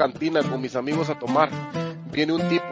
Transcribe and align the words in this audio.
cantina 0.00 0.42
con 0.42 0.62
mis 0.62 0.76
amigos 0.76 1.10
a 1.10 1.18
tomar. 1.18 1.50
Viene 2.10 2.32
un 2.32 2.48
tipo 2.48 2.64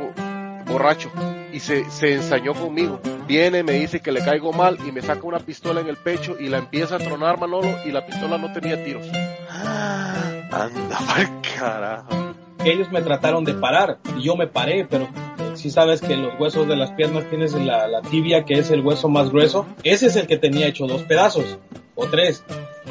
borracho 0.65 1.11
y 1.53 1.61
se, 1.61 1.85
se 1.91 2.15
ensañó 2.15 2.55
conmigo. 2.55 3.01
Viene, 3.27 3.63
me 3.63 3.73
dice 3.73 4.01
que 4.01 4.13
le 4.13 4.25
caigo 4.25 4.51
mal 4.55 4.79
y 4.87 4.93
me 4.93 5.03
saca 5.03 5.27
una 5.27 5.39
pistola 5.39 5.83
en 5.83 5.89
el 5.89 5.99
pecho 5.99 6.37
y 6.41 6.49
la 6.49 6.57
empieza 6.57 6.97
a 6.97 6.99
tronar 6.99 7.39
Manolo 7.39 7.69
y 7.85 7.91
la 7.91 8.07
pistola 8.07 8.39
no 8.39 8.51
tenía 8.55 8.83
tiros. 8.83 9.07
Anda, 9.51 10.99
pa'l 11.07 11.29
carajo. 11.55 12.35
Ellos 12.65 12.91
me 12.91 13.03
trataron 13.03 13.45
de 13.45 13.53
parar 13.53 13.99
y 14.17 14.23
yo 14.23 14.35
me 14.35 14.47
paré, 14.47 14.87
pero 14.89 15.07
si 15.53 15.71
sabes 15.71 16.01
que 16.01 16.17
los 16.17 16.33
huesos 16.41 16.67
de 16.67 16.77
las 16.77 16.93
piernas 16.93 17.29
tienes 17.29 17.53
la, 17.53 17.89
la 17.89 18.01
tibia, 18.01 18.47
que 18.47 18.55
es 18.55 18.71
el 18.71 18.81
hueso 18.81 19.11
más 19.11 19.29
grueso, 19.29 19.67
ese 19.83 20.07
es 20.07 20.17
el 20.17 20.27
que 20.27 20.39
tenía 20.39 20.67
hecho 20.67 20.87
dos 20.87 21.03
pedazos 21.03 21.59
o 21.95 22.07
tres. 22.07 22.43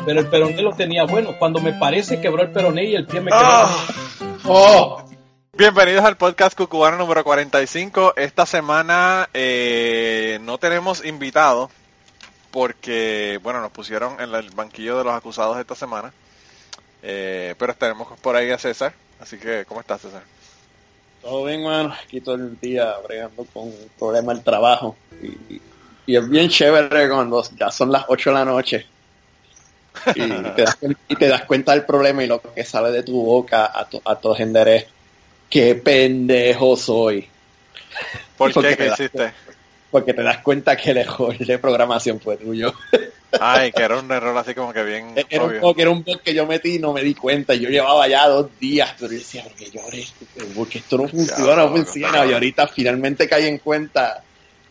Pero 0.06 0.20
el 0.20 0.28
peroné 0.28 0.62
lo 0.62 0.74
tenía 0.74 1.06
bueno. 1.06 1.32
Cuando 1.40 1.60
me 1.60 1.74
paré 1.74 2.04
se 2.04 2.22
quebró 2.22 2.44
el 2.44 2.52
peroné 2.52 2.86
y 2.86 2.96
el 2.96 3.08
pie 3.08 3.20
me 3.20 3.32
quedó. 3.32 3.40
Ah. 3.42 4.27
¡Oh! 4.50 5.04
Bienvenidos 5.58 6.06
al 6.06 6.16
podcast 6.16 6.58
Cucubano 6.58 6.96
número 6.98 7.22
45. 7.22 8.14
Esta 8.16 8.46
semana 8.46 9.28
eh, 9.34 10.40
no 10.42 10.58
tenemos 10.58 11.06
invitado 11.06 11.70
porque, 12.52 13.42
bueno, 13.44 13.60
nos 13.60 13.72
pusieron 13.72 14.22
en 14.22 14.34
el 14.34 14.50
banquillo 14.52 14.98
de 14.98 15.04
los 15.04 15.14
acusados 15.14 15.60
esta 15.60 15.76
semana. 15.76 16.14
Eh, 17.04 17.56
pero 17.60 17.74
tenemos 17.74 18.08
por 18.22 18.38
ahí 18.38 18.50
a 18.50 18.58
César. 18.58 18.94
Así 19.20 19.38
que, 19.38 19.66
¿cómo 19.68 19.82
estás, 19.82 20.00
César? 20.00 20.24
Todo 21.22 21.44
bien, 21.44 21.66
mano. 21.66 21.94
Aquí 22.02 22.22
todo 22.22 22.36
el 22.36 22.58
día 22.58 22.96
bregando 23.06 23.46
con 23.52 23.70
problemas 24.00 24.38
del 24.38 24.46
trabajo. 24.46 24.96
Y, 25.22 25.62
y 26.06 26.16
es 26.16 26.30
bien 26.30 26.48
chévere 26.48 27.10
cuando 27.10 27.44
ya 27.58 27.70
son 27.70 27.92
las 27.92 28.06
8 28.08 28.30
de 28.30 28.34
la 28.34 28.46
noche. 28.46 28.88
Y 30.16 30.28
te, 30.56 30.62
das, 30.64 30.78
y 31.08 31.16
te 31.16 31.28
das 31.28 31.44
cuenta 31.46 31.72
del 31.74 31.84
problema 31.86 32.24
y 32.24 32.28
lo 32.28 32.42
que 32.42 32.64
sale 32.64 32.92
de 32.92 33.04
tu 33.04 33.22
boca 33.24 33.72
a, 33.74 33.86
to, 33.86 34.02
a 34.06 34.16
todo 34.16 34.36
gender 34.36 34.68
es 34.68 34.86
qué 35.50 35.76
pendejo 35.76 36.76
soy. 36.78 37.28
¿Por 38.38 38.54
Porque 38.54 38.70
qué? 38.70 38.76
te 38.76 38.84
¿Qué 38.84 38.90
das- 38.90 39.00
hiciste? 39.00 39.32
Porque 39.90 40.14
te 40.14 40.22
das 40.22 40.40
cuenta 40.40 40.76
que 40.76 40.92
el 40.92 40.98
error 40.98 41.38
de 41.38 41.58
programación 41.60 42.20
fue 42.20 42.36
tuyo. 42.38 42.74
Ay, 43.40 43.72
que 43.72 43.84
era 43.84 43.98
un 44.00 44.10
error 44.12 44.38
así 44.38 44.54
como 44.54 44.72
que 44.74 44.84
bien 44.84 45.14
Era 45.30 45.44
un, 45.44 45.50
obvio. 45.50 45.62
bug, 45.62 45.80
era 45.80 45.90
un 45.90 46.04
bug 46.04 46.22
que 46.22 46.34
yo 46.34 46.46
metí 46.46 46.76
y 46.76 46.80
no 46.80 46.94
me 46.94 47.02
di 47.04 47.14
cuenta. 47.14 47.54
Yo 47.56 47.70
llevaba 47.70 48.08
ya 48.08 48.28
dos 48.28 48.48
días, 48.60 48.94
pero 48.98 49.12
yo 49.12 49.18
decía, 49.20 49.44
porque 49.44 49.70
yo 49.70 49.82
porque 50.56 50.78
esto 50.80 50.98
no 50.98 51.08
funciona, 51.08 51.56
no 51.64 51.70
funciona. 51.72 52.26
Y 52.26 52.34
ahorita 52.34 52.68
finalmente 52.68 53.28
caí 53.28 53.46
en 53.48 53.58
cuenta 53.60 54.24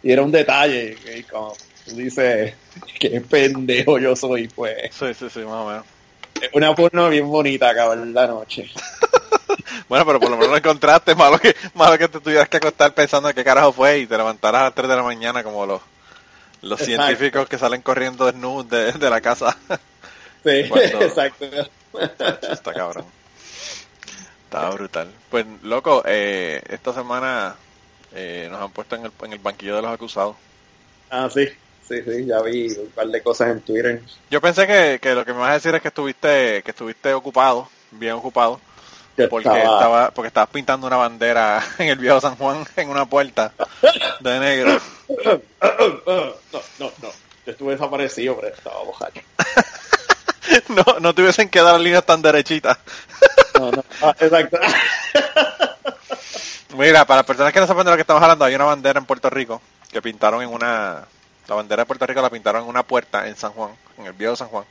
y 0.02 0.10
era 0.12 0.22
un 0.22 0.32
detalle. 0.32 0.97
Y 1.19 1.22
como 1.24 1.54
tú 1.87 1.97
dices, 1.97 2.55
qué 2.98 3.20
pendejo 3.20 3.98
yo 3.98 4.15
soy, 4.17 4.48
pues. 4.48 4.95
Sí, 4.95 5.15
sí, 5.15 5.29
sí, 5.31 5.41
más 5.41 5.55
o 5.55 5.67
menos. 5.69 5.84
Es 6.41 6.51
Una 6.53 6.75
porno 6.75 7.09
bien 7.09 7.27
bonita 7.28 7.70
acabar 7.70 7.97
la 7.98 8.27
noche. 8.27 8.70
Bueno, 9.89 10.05
pero 10.05 10.19
por 10.19 10.31
lo 10.31 10.37
menos 10.37 10.51
lo 10.51 10.56
encontraste. 10.56 11.15
Malo 11.15 11.39
que, 11.39 11.55
malo 11.75 11.97
que 11.97 12.09
te 12.09 12.19
tuvieras 12.20 12.48
que 12.48 12.56
acostar 12.56 12.93
pensando 12.93 13.33
qué 13.33 13.45
carajo 13.45 13.73
fue 13.73 14.01
y 14.01 14.06
te 14.06 14.16
levantaras 14.16 14.60
a 14.60 14.65
las 14.65 14.75
3 14.75 14.88
de 14.88 14.97
la 14.97 15.03
mañana 15.03 15.44
como 15.44 15.65
los, 15.65 15.81
los 16.62 16.81
Exacto. 16.81 17.06
científicos 17.06 17.49
que 17.49 17.56
salen 17.59 17.83
corriendo 17.83 18.27
desnudos 18.27 18.69
de, 18.69 18.93
de 18.93 19.10
la 19.10 19.21
casa. 19.21 19.56
Sí, 20.44 20.65
Cuando- 20.69 21.03
exacto. 21.03 21.44
Está 22.50 22.72
cabrón. 22.72 23.05
Está 24.44 24.71
brutal. 24.71 25.10
Pues, 25.31 25.44
loco, 25.62 26.03
eh, 26.06 26.62
esta 26.69 26.93
semana 26.93 27.55
eh, 28.15 28.49
nos 28.50 28.60
han 28.62 28.71
puesto 28.71 28.97
en 28.97 29.06
el, 29.06 29.12
en 29.25 29.33
el 29.33 29.39
banquillo 29.39 29.77
de 29.77 29.83
los 29.83 29.91
acusados. 29.93 30.37
Ah, 31.10 31.28
sí, 31.33 31.49
sí, 31.88 32.02
sí, 32.02 32.26
ya 32.26 32.41
vi 32.42 32.69
un 32.72 32.91
par 32.94 33.06
de 33.08 33.22
cosas 33.22 33.50
en 33.50 33.60
Twitter. 33.60 34.02
Yo 34.30 34.41
pensé 34.41 34.66
que, 34.66 34.98
que 35.00 35.14
lo 35.14 35.24
que 35.24 35.32
me 35.32 35.41
vas 35.41 35.50
a 35.50 35.54
decir 35.54 35.74
es 35.74 35.82
que 35.82 35.88
estuviste 35.88 36.62
que 36.62 36.70
estuviste 36.70 37.12
ocupado, 37.14 37.69
bien 37.92 38.12
ocupado, 38.14 38.60
que 39.16 39.28
porque 39.28 39.48
estaba- 39.48 39.62
estaba 39.76 40.10
porque 40.10 40.28
estabas 40.28 40.50
pintando 40.50 40.86
una 40.86 40.97
bandera 40.97 41.62
en 41.78 41.88
el 41.88 41.98
viejo 41.98 42.20
San 42.20 42.36
Juan 42.36 42.64
en 42.76 42.88
una 42.91 43.06
puerta 43.06 43.52
de 44.20 44.41
negro. 44.41 44.80
No, 45.24 45.41
no, 46.78 46.92
no. 47.02 47.10
Yo 47.47 47.52
estuve 47.52 47.72
desaparecido, 47.72 48.36
pero 48.36 48.54
estaba 48.54 48.82
bojacho. 48.82 49.20
No, 50.68 51.00
no 51.00 51.12
te 51.14 51.22
hubiesen 51.22 51.48
quedado 51.48 51.76
líneas 51.76 52.06
tan 52.06 52.22
derechitas. 52.22 52.78
No, 53.58 53.70
no. 53.72 53.84
Ah, 54.00 54.14
exacto. 54.20 54.58
Mira, 56.76 57.04
para 57.04 57.18
las 57.18 57.26
personas 57.26 57.53
que 57.53 57.60
no 57.60 57.66
saben 57.66 57.84
de 57.84 57.91
lo 57.91 57.97
que 57.97 58.03
estamos 58.03 58.22
hablando, 58.22 58.44
hay 58.44 58.54
una 58.54 58.64
bandera 58.64 58.98
en 58.98 59.06
Puerto 59.06 59.28
Rico 59.30 59.60
que 59.91 60.00
pintaron 60.03 60.42
en 60.42 60.48
una... 60.48 61.04
La 61.49 61.55
bandera 61.55 61.83
de 61.83 61.87
Puerto 61.87 62.07
Rico 62.07 62.21
la 62.21 62.31
pintaron 62.31 62.62
en 62.62 62.69
una 62.69 62.83
puerta 62.83 63.27
en 63.29 63.37
San 63.37 63.53
Juan, 63.53 63.71
en 63.99 64.07
el 64.07 64.12
viejo 64.12 64.37
San 64.37 64.49
Juan. 64.49 64.65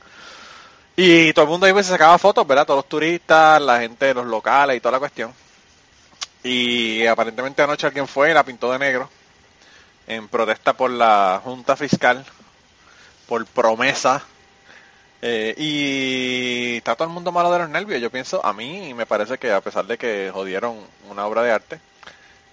Y 0.94 1.32
todo 1.32 1.44
el 1.44 1.50
mundo 1.50 1.68
iba 1.68 1.80
y 1.80 1.84
se 1.84 1.90
sacaba 1.90 2.18
fotos, 2.18 2.46
¿verdad? 2.46 2.66
Todos 2.66 2.78
los 2.78 2.88
turistas, 2.88 3.60
la 3.60 3.80
gente 3.80 4.06
de 4.06 4.14
los 4.14 4.26
locales 4.26 4.76
y 4.76 4.80
toda 4.80 4.92
la 4.92 4.98
cuestión. 4.98 5.32
Y 6.42 7.06
aparentemente 7.06 7.62
anoche 7.62 7.86
alguien 7.86 8.06
fue 8.06 8.30
y 8.30 8.34
la 8.34 8.44
pintó 8.44 8.70
de 8.72 8.78
negro 8.78 9.10
en 10.06 10.28
protesta 10.28 10.72
por 10.74 10.90
la 10.90 11.40
Junta 11.42 11.76
Fiscal, 11.76 12.24
por 13.26 13.44
promesa. 13.46 14.24
Eh, 15.22 15.54
y 15.56 16.76
está 16.76 16.94
todo 16.94 17.08
el 17.08 17.14
mundo 17.14 17.32
malo 17.32 17.50
de 17.50 17.58
los 17.58 17.68
nervios. 17.68 18.00
Yo 18.00 18.10
pienso, 18.10 18.44
a 18.44 18.52
mí 18.52 18.94
me 18.94 19.06
parece 19.06 19.38
que 19.38 19.52
a 19.52 19.60
pesar 19.60 19.86
de 19.86 19.98
que 19.98 20.30
jodieron 20.32 20.78
una 21.10 21.26
obra 21.26 21.42
de 21.42 21.52
arte, 21.52 21.80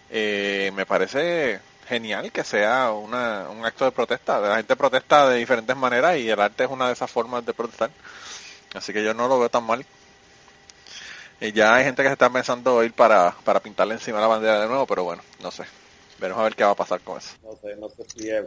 eh, 0.09 0.71
me 0.75 0.85
parece 0.85 1.59
genial 1.87 2.31
que 2.31 2.43
sea 2.43 2.91
una, 2.91 3.49
un 3.49 3.65
acto 3.65 3.85
de 3.85 3.91
protesta. 3.91 4.39
La 4.39 4.57
gente 4.57 4.75
protesta 4.75 5.29
de 5.29 5.37
diferentes 5.37 5.75
maneras 5.75 6.17
y 6.17 6.29
el 6.29 6.39
arte 6.39 6.63
es 6.65 6.69
una 6.69 6.87
de 6.87 6.93
esas 6.93 7.11
formas 7.11 7.45
de 7.45 7.53
protestar. 7.53 7.91
Así 8.75 8.93
que 8.93 9.03
yo 9.03 9.13
no 9.13 9.27
lo 9.27 9.39
veo 9.39 9.49
tan 9.49 9.65
mal. 9.65 9.85
Y 11.41 11.51
ya 11.51 11.75
hay 11.75 11.83
gente 11.83 12.01
que 12.03 12.09
se 12.09 12.13
está 12.13 12.29
pensando 12.29 12.83
ir 12.83 12.93
para, 12.93 13.35
para 13.43 13.59
pintarle 13.59 13.95
encima 13.95 14.19
la 14.21 14.27
bandera 14.27 14.61
de 14.61 14.67
nuevo, 14.67 14.85
pero 14.87 15.03
bueno, 15.03 15.21
no 15.41 15.51
sé. 15.51 15.63
Veremos 16.19 16.41
a 16.41 16.43
ver 16.45 16.55
qué 16.55 16.63
va 16.63 16.71
a 16.71 16.75
pasar 16.75 17.01
con 17.01 17.17
eso. 17.17 17.33
No 17.43 17.55
sé, 17.55 17.75
no 17.75 17.89
sé 17.89 18.03
si 18.13 18.29
es... 18.29 18.45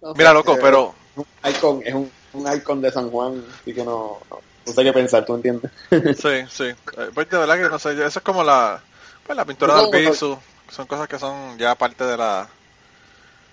no 0.00 0.14
Mira, 0.14 0.32
loco, 0.32 0.54
eh, 0.54 0.58
pero 0.60 0.94
un 1.16 1.24
icon, 1.50 1.82
es 1.84 1.94
un, 1.94 2.10
un 2.32 2.54
icon 2.54 2.80
de 2.80 2.90
San 2.90 3.10
Juan, 3.10 3.42
así 3.60 3.74
que 3.74 3.84
no, 3.84 4.18
no, 4.30 4.40
no 4.66 4.72
sé 4.72 4.82
qué 4.84 4.92
pensar, 4.92 5.24
¿tú 5.24 5.34
entiendes? 5.34 5.70
Sí, 5.90 6.44
sí. 6.48 6.64
Eh, 6.64 7.10
Pues 7.14 7.28
de 7.28 7.38
verdad 7.38 7.56
que 7.56 7.68
no 7.68 7.78
sé, 7.78 7.94
yo- 7.96 8.06
eso 8.06 8.18
es 8.18 8.24
como 8.24 8.42
la, 8.42 8.80
pues, 9.26 9.36
la 9.36 9.44
pintura 9.44 9.76
del 9.76 9.90
piso. 9.90 10.40
Son 10.68 10.86
cosas 10.86 11.08
que 11.08 11.18
son 11.18 11.58
ya 11.58 11.74
parte 11.74 12.04
de 12.04 12.16
la, 12.16 12.48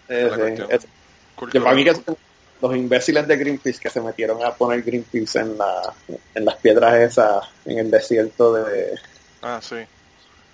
Eh, 0.07 0.13
de 0.15 0.29
la 0.29 0.35
sí, 0.35 0.41
cuestión 0.41 0.67
es- 0.71 0.87
cultura. 1.35 1.51
que 1.51 1.59
para 1.61 1.75
mí 1.75 1.83
que 1.83 1.95
son 1.95 2.17
los 2.61 2.75
imbéciles 2.75 3.27
de 3.27 3.37
Greenpeace 3.37 3.79
que 3.79 3.89
se 3.89 4.01
metieron 4.01 4.43
a 4.43 4.51
poner 4.55 4.81
Greenpeace 4.83 5.39
en, 5.39 5.57
la, 5.57 5.93
en 6.35 6.45
las 6.45 6.55
piedras 6.57 6.95
esas, 6.95 7.43
en 7.65 7.79
el 7.79 7.91
desierto 7.91 8.53
de 8.53 8.97
Ah, 9.41 9.59
sí. 9.61 9.85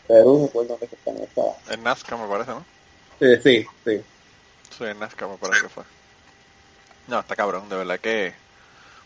Perú, 0.08 0.46
recuerdo 0.48 0.78
dónde 0.80 0.90
están 0.96 1.18
esas. 1.18 1.74
En 1.78 1.84
Nazca 1.84 2.18
me 2.18 2.28
parece, 2.28 2.52
¿no? 2.52 2.66
Sí, 3.20 3.36
sí, 3.44 3.66
sí. 3.86 4.02
Sí, 4.72 4.84
en 4.86 5.00
Nazca 5.00 5.28
me 5.28 5.38
parece 5.38 5.62
que 5.64 5.70
fue. 5.70 5.84
No, 7.08 7.20
está 7.20 7.36
cabrón, 7.36 7.68
de 7.70 7.76
verdad 7.76 8.00
que... 8.00 8.34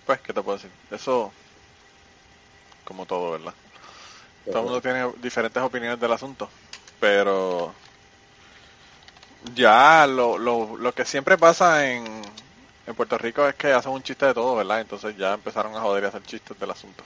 Pues, 0.05 0.21
¿qué 0.21 0.33
te 0.33 0.41
puedo 0.43 0.57
decir? 0.57 0.71
Eso, 0.91 1.33
como 2.83 3.05
todo, 3.05 3.31
¿verdad? 3.31 3.53
Todo 4.45 4.59
el 4.59 4.65
mundo 4.65 4.81
tiene 4.81 5.11
diferentes 5.21 5.61
opiniones 5.63 5.99
del 5.99 6.11
asunto, 6.13 6.49
pero 6.99 7.73
ya 9.55 10.07
lo, 10.07 10.37
lo, 10.37 10.77
lo 10.77 10.93
que 10.93 11.05
siempre 11.05 11.37
pasa 11.37 11.89
en, 11.91 12.05
en 12.87 12.95
Puerto 12.95 13.17
Rico 13.17 13.47
es 13.47 13.55
que 13.55 13.73
hacen 13.73 13.91
un 13.91 14.03
chiste 14.03 14.25
de 14.25 14.33
todo, 14.33 14.55
¿verdad? 14.55 14.81
Entonces 14.81 15.15
ya 15.17 15.33
empezaron 15.33 15.75
a 15.75 15.81
joder 15.81 16.03
y 16.03 16.05
a 16.05 16.09
hacer 16.09 16.23
chistes 16.23 16.59
del 16.59 16.71
asunto. 16.71 17.03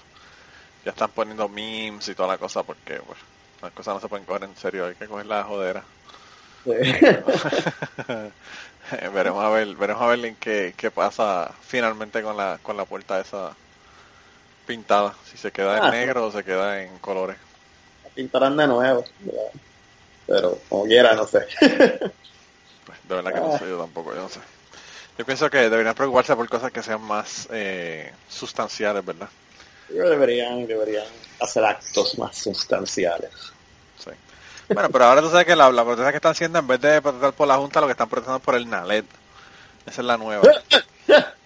Ya 0.85 0.91
están 0.91 1.09
poniendo 1.11 1.49
memes 1.49 2.07
y 2.07 2.15
toda 2.15 2.29
la 2.29 2.37
cosa 2.37 2.63
porque 2.63 3.01
pues, 3.05 3.17
las 3.61 3.71
cosas 3.73 3.95
no 3.95 3.99
se 4.01 4.07
pueden 4.07 4.25
coger 4.25 4.43
en 4.43 4.55
serio, 4.55 4.85
hay 4.85 4.95
que 4.95 5.07
coger 5.07 5.25
la 5.25 5.43
jodera. 5.43 5.83
Sí. 6.63 6.71
veremos 9.13 9.43
a 9.43 9.49
ver, 9.49 9.75
veremos 9.75 10.01
a 10.01 10.07
ver 10.07 10.25
en 10.25 10.35
qué, 10.35 10.73
qué 10.77 10.91
pasa 10.91 11.51
finalmente 11.61 12.21
con 12.21 12.37
la, 12.37 12.59
con 12.61 12.77
la 12.77 12.85
puerta 12.85 13.19
esa 13.19 13.53
pintada, 14.65 15.13
si 15.25 15.37
se 15.37 15.51
queda 15.51 15.77
en 15.77 15.83
Ah. 15.85 15.91
negro 15.91 16.25
o 16.27 16.31
se 16.31 16.43
queda 16.43 16.81
en 16.83 16.97
colores. 16.99 17.37
Pintarán 18.15 18.57
de 18.57 18.67
nuevo. 18.67 19.03
¿verdad? 19.19 19.41
Pero 20.27 20.59
como 20.69 20.83
quiera, 20.85 21.13
no 21.13 21.25
sé. 21.27 21.45
Pues, 22.85 22.99
de 23.09 23.15
verdad 23.15 23.33
que 23.33 23.39
no 23.41 23.53
Ah. 23.53 23.59
sé, 23.59 23.67
yo 23.69 23.77
tampoco, 23.79 24.13
yo 24.15 24.21
no 24.21 24.29
sé. 24.29 24.39
Yo 25.17 25.25
pienso 25.25 25.49
que 25.49 25.69
deberían 25.69 25.93
preocuparse 25.95 26.35
por 26.35 26.47
cosas 26.47 26.71
que 26.71 26.81
sean 26.83 27.01
más 27.01 27.47
eh, 27.51 28.13
sustanciales, 28.29 29.03
¿verdad? 29.03 29.27
Yo 29.93 30.07
deberían, 30.09 30.65
deberían 30.67 31.03
hacer 31.41 31.65
actos 31.65 32.17
más 32.17 32.37
sustanciales. 32.37 33.31
Sí. 33.97 34.11
Bueno, 34.69 34.89
pero 34.89 35.05
ahora 35.05 35.21
tú 35.21 35.29
sabes 35.29 35.45
que 35.45 35.55
la, 35.55 35.69
la 35.71 35.83
protesta 35.83 36.11
que 36.11 36.17
están 36.17 36.31
haciendo, 36.31 36.59
en 36.59 36.67
vez 36.67 36.79
de 36.79 37.01
protestar 37.01 37.33
por 37.33 37.47
la 37.47 37.57
Junta, 37.57 37.81
lo 37.81 37.87
que 37.87 37.91
están 37.91 38.07
protestando 38.07 38.37
es 38.37 38.43
por 38.43 38.55
el 38.55 38.69
NALED. 38.69 39.03
Esa 39.85 40.01
es 40.01 40.05
la 40.07 40.17
nueva. 40.17 40.43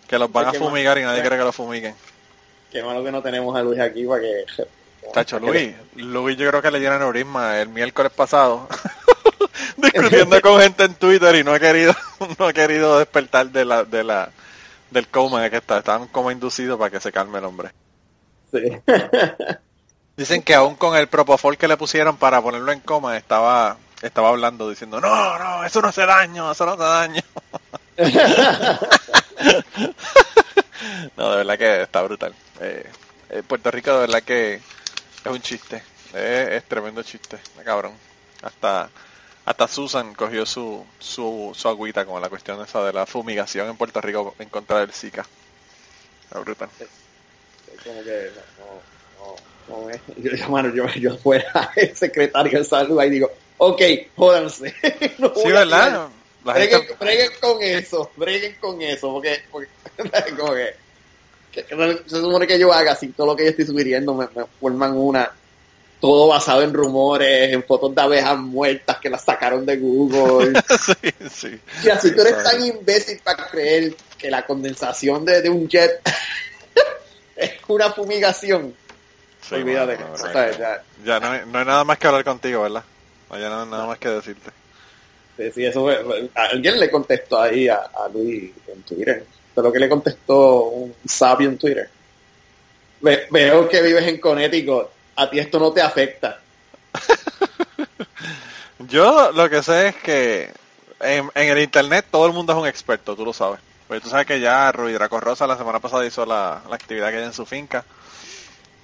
Que 0.07 0.19
los 0.19 0.30
van 0.31 0.48
a 0.48 0.54
fumigar 0.54 0.98
y 0.98 1.04
nadie 1.04 1.22
quiere 1.22 1.38
que 1.38 1.44
los 1.44 1.56
fumiguen. 1.56 1.95
Qué 2.69 2.84
malo 2.84 3.01
que 3.04 3.12
no 3.13 3.22
tenemos 3.22 3.56
a 3.56 3.62
Luis 3.63 3.80
aquí 3.80 4.06
para 4.06 4.19
que... 4.22 4.45
Tacho, 5.13 5.40
Luis, 5.40 5.74
Luis 5.96 6.38
yo 6.38 6.50
creo 6.50 6.62
que 6.62 6.72
le 6.72 6.80
dio 6.80 6.94
aneurisma 6.94 7.60
el 7.60 7.69
miércoles 7.69 8.12
pasado. 8.12 8.68
discutiendo 9.78 10.42
con 10.42 10.60
gente 10.62 10.84
en 10.84 10.94
Twitter 10.96 11.36
y 11.36 11.44
no 11.44 11.54
ha 11.54 11.60
querido, 11.60 11.94
no 12.40 12.48
ha 12.48 12.54
querido 12.54 13.00
despertar 13.00 13.50
de 13.50 13.66
la, 13.66 13.84
de 13.84 14.04
la, 14.04 14.30
del 14.90 15.08
coma 15.08 15.50
que 15.50 15.58
está. 15.58 15.80
Estaba 15.80 16.04
en 16.04 16.10
coma 16.10 16.31
inducido 16.31 16.78
para 16.78 16.90
que 16.90 17.00
se 17.00 17.12
calme 17.12 17.40
el 17.40 17.46
hombre. 17.46 17.72
Sí. 18.52 18.60
Dicen 20.18 20.44
que 20.44 20.54
aún 20.54 20.75
con 20.75 20.96
el 20.96 21.08
propofol 21.08 21.58
que 21.58 21.68
le 21.68 21.78
pusieron 21.78 22.18
para 22.18 22.42
ponerlo 22.42 22.72
en 22.72 22.81
coma, 22.81 23.18
estaba 23.18 23.78
estaba 24.02 24.30
hablando 24.30 24.69
diciendo, 24.69 25.00
no, 25.00 25.38
no, 25.38 25.63
eso 25.63 25.80
no 25.81 25.90
hace 25.90 26.06
daño, 26.06 26.52
eso 26.52 26.66
no 26.66 26.72
hace 26.72 26.84
daño. 26.84 27.22
no, 31.16 31.31
de 31.31 31.38
verdad 31.38 31.58
que 31.58 31.81
está 31.84 32.02
brutal. 32.02 32.34
Eh, 32.60 32.90
eh, 33.30 33.44
Puerto 33.48 33.69
Rico 33.69 33.94
de 33.94 34.00
verdad 34.00 34.24
que 34.24 34.60
es 35.25 35.31
un 35.31 35.41
chiste, 35.41 35.83
es 36.13 36.63
tremendo 36.65 37.03
chiste, 37.03 37.38
cabrón. 37.63 37.94
Hasta 38.41 38.89
hasta 39.44 39.68
Susan 39.68 40.13
cogió 40.13 40.45
su, 40.45 40.85
su, 41.00 41.51
su 41.56 41.68
agüita 41.68 42.06
con 42.06 42.21
la 42.21 42.29
cuestión 42.29 42.62
esa 42.62 42.83
de 42.83 42.94
la 42.94 43.06
fumigación 43.06 43.69
en 43.69 43.77
Puerto 43.77 44.00
Rico 44.00 44.35
en 44.38 44.50
contra 44.50 44.79
del 44.79 44.91
Zika. 44.91 45.25
Está 46.23 46.39
brutal. 46.39 46.69
Como 47.83 48.03
que 48.03 48.31
no, 49.68 49.77
no, 49.77 49.88
no, 49.88 49.91
yo, 50.18 50.69
yo, 50.71 50.85
yo, 50.88 50.94
yo 50.95 51.18
fuera 51.18 51.71
el 51.75 51.95
secretario 51.95 52.59
de 52.59 52.65
salud 52.65 53.00
ahí 53.00 53.09
digo, 53.09 53.31
ok, 53.57 53.81
jódanse. 54.15 54.74
no 55.17 55.33
sí, 55.33 55.51
¿verdad? 55.51 56.09
La 56.44 56.53
breguen, 56.53 56.79
gente... 56.79 56.95
breguen, 57.00 57.31
con 57.39 57.62
eso, 57.62 58.12
breguen 58.15 58.56
con 58.59 58.81
eso, 58.81 59.12
porque, 59.12 59.44
porque 59.51 59.69
como 60.38 60.53
que, 60.53 60.75
que, 61.51 61.63
que, 61.63 62.00
se 62.06 62.15
supone 62.18 62.48
que 62.48 62.59
yo 62.59 62.71
haga 62.71 62.94
así, 62.94 63.09
todo 63.09 63.27
lo 63.27 63.36
que 63.36 63.44
yo 63.44 63.50
estoy 63.50 63.65
sugiriendo 63.65 64.13
me, 64.13 64.27
me 64.36 64.45
forman 64.59 64.95
una, 64.95 65.31
todo 66.01 66.27
basado 66.27 66.63
en 66.63 66.74
rumores, 66.74 67.53
en 67.53 67.63
fotos 67.63 67.94
de 67.94 68.01
abejas 68.01 68.38
muertas 68.39 68.98
que 68.98 69.09
las 69.09 69.24
sacaron 69.24 69.65
de 69.65 69.77
Google. 69.77 70.59
sí, 70.80 71.30
sí. 71.30 71.59
Y 71.83 71.89
así 71.89 72.13
tú 72.13 72.21
eres 72.21 72.44
tan 72.44 72.65
imbécil 72.65 73.19
para 73.24 73.48
creer 73.48 73.95
que 74.18 74.31
la 74.31 74.45
condensación 74.45 75.24
de, 75.24 75.42
de 75.44 75.50
un 75.50 75.69
jet 75.69 76.01
es 77.36 77.51
una 77.68 77.92
fumigación. 77.92 78.74
Sí, 79.48 79.56
Olvídate. 79.56 80.00
Ya, 80.33 80.83
ya 81.06 81.19
no, 81.19 81.31
hay, 81.31 81.42
no 81.45 81.59
hay 81.59 81.65
nada 81.65 81.83
más 81.83 81.98
que 82.00 82.07
hablar 82.07 82.24
contigo, 82.24 82.63
¿verdad? 82.63 82.83
No 83.30 83.36
hay 83.36 83.44
nada 83.44 83.86
más 83.86 84.00
que 84.00 84.09
decirte. 84.09 84.50
Sí, 85.38 85.51
sí, 85.53 85.65
eso 85.65 85.81
fue, 85.81 86.30
alguien 86.33 86.80
le 86.80 86.89
contestó 86.89 87.42
ahí 87.42 87.68
a, 87.68 87.75
a 87.75 88.07
Luis 88.09 88.51
en 88.68 88.81
Twitter. 88.83 89.24
Pero 89.53 89.71
que 89.71 89.80
le 89.80 89.89
contestó 89.89 90.63
un 90.63 90.95
sabio 91.06 91.50
en 91.50 91.57
Twitter. 91.57 91.89
Ve, 93.01 93.27
veo 93.30 93.68
que 93.68 93.81
vives 93.81 94.07
en 94.07 94.19
Connecticut. 94.19 94.88
A 95.15 95.30
ti 95.30 95.39
esto 95.39 95.59
no 95.59 95.71
te 95.71 95.81
afecta. 95.81 96.39
Yo 98.80 99.31
lo 99.31 99.50
que 99.50 99.62
sé 99.62 99.89
es 99.89 99.95
que 99.98 100.51
en, 101.00 101.30
en, 101.36 101.50
el 101.50 101.59
internet 101.59 102.06
todo 102.09 102.25
el 102.25 102.33
mundo 102.33 102.53
es 102.53 102.59
un 102.59 102.68
experto, 102.68 103.15
tú 103.15 103.25
lo 103.25 103.33
sabes. 103.33 103.59
Porque 103.88 104.01
tú 104.01 104.09
sabes 104.09 104.25
que 104.25 104.39
ya 104.39 104.71
Rui 104.71 104.94
Draco 104.94 105.19
Rosa 105.19 105.48
la 105.48 105.57
semana 105.57 105.80
pasada 105.80 106.06
hizo 106.06 106.25
la, 106.25 106.62
la 106.69 106.75
actividad 106.75 107.09
que 107.09 107.18
hay 107.18 107.24
en 107.24 107.33
su 107.33 107.45
finca. 107.45 107.83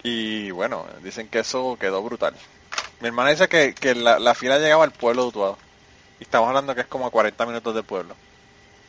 Y 0.04 0.52
bueno, 0.52 0.86
dicen 1.04 1.30
que 1.30 1.40
eso 1.40 1.78
quedó 1.80 2.04
brutal. 2.04 2.34
Mi 3.00 3.08
hermana 3.08 3.30
dice 3.30 3.48
que, 3.48 3.74
que 3.74 3.96
la, 3.96 4.19
la, 4.19 4.36
fila 4.36 4.60
llegaba 4.60 4.84
al 4.84 4.92
pueblo 4.92 5.24
de 5.24 5.28
Utuado. 5.30 5.58
Y 6.19 6.24
estamos 6.24 6.48
hablando 6.48 6.75
que 6.75 6.81
es 6.81 6.88
como 6.88 7.06
a 7.06 7.12
40 7.12 7.46
minutos 7.46 7.74
del 7.74 7.84
pueblo. 7.84 8.16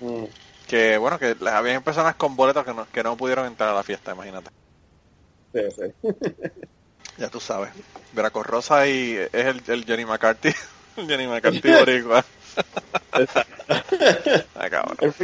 Mm. 0.00 0.24
Que 0.68 0.98
bueno, 0.98 1.18
que 1.18 1.34
había 1.50 1.80
personas 1.80 2.14
con 2.16 2.36
boletos 2.36 2.64
que 2.64 2.74
no, 2.74 2.86
que 2.92 3.02
no 3.02 3.16
pudieron 3.16 3.46
entrar 3.46 3.70
a 3.70 3.74
la 3.74 3.82
fiesta, 3.82 4.12
imagínate. 4.12 4.50
Sí, 5.52 5.60
sí. 5.74 6.08
ya 7.16 7.28
tú 7.28 7.40
sabes. 7.40 7.70
Veraco 8.12 8.42
Rosa 8.42 8.86
y 8.86 9.12
es 9.14 9.32
el, 9.32 9.62
el 9.66 9.84
Johnny 9.86 10.04
McCarthy. 10.04 10.52
Johnny 10.96 11.26
McCarthy 11.26 11.72
boricua. 11.72 12.24
Acá, 14.54 14.84
bueno. 14.98 15.14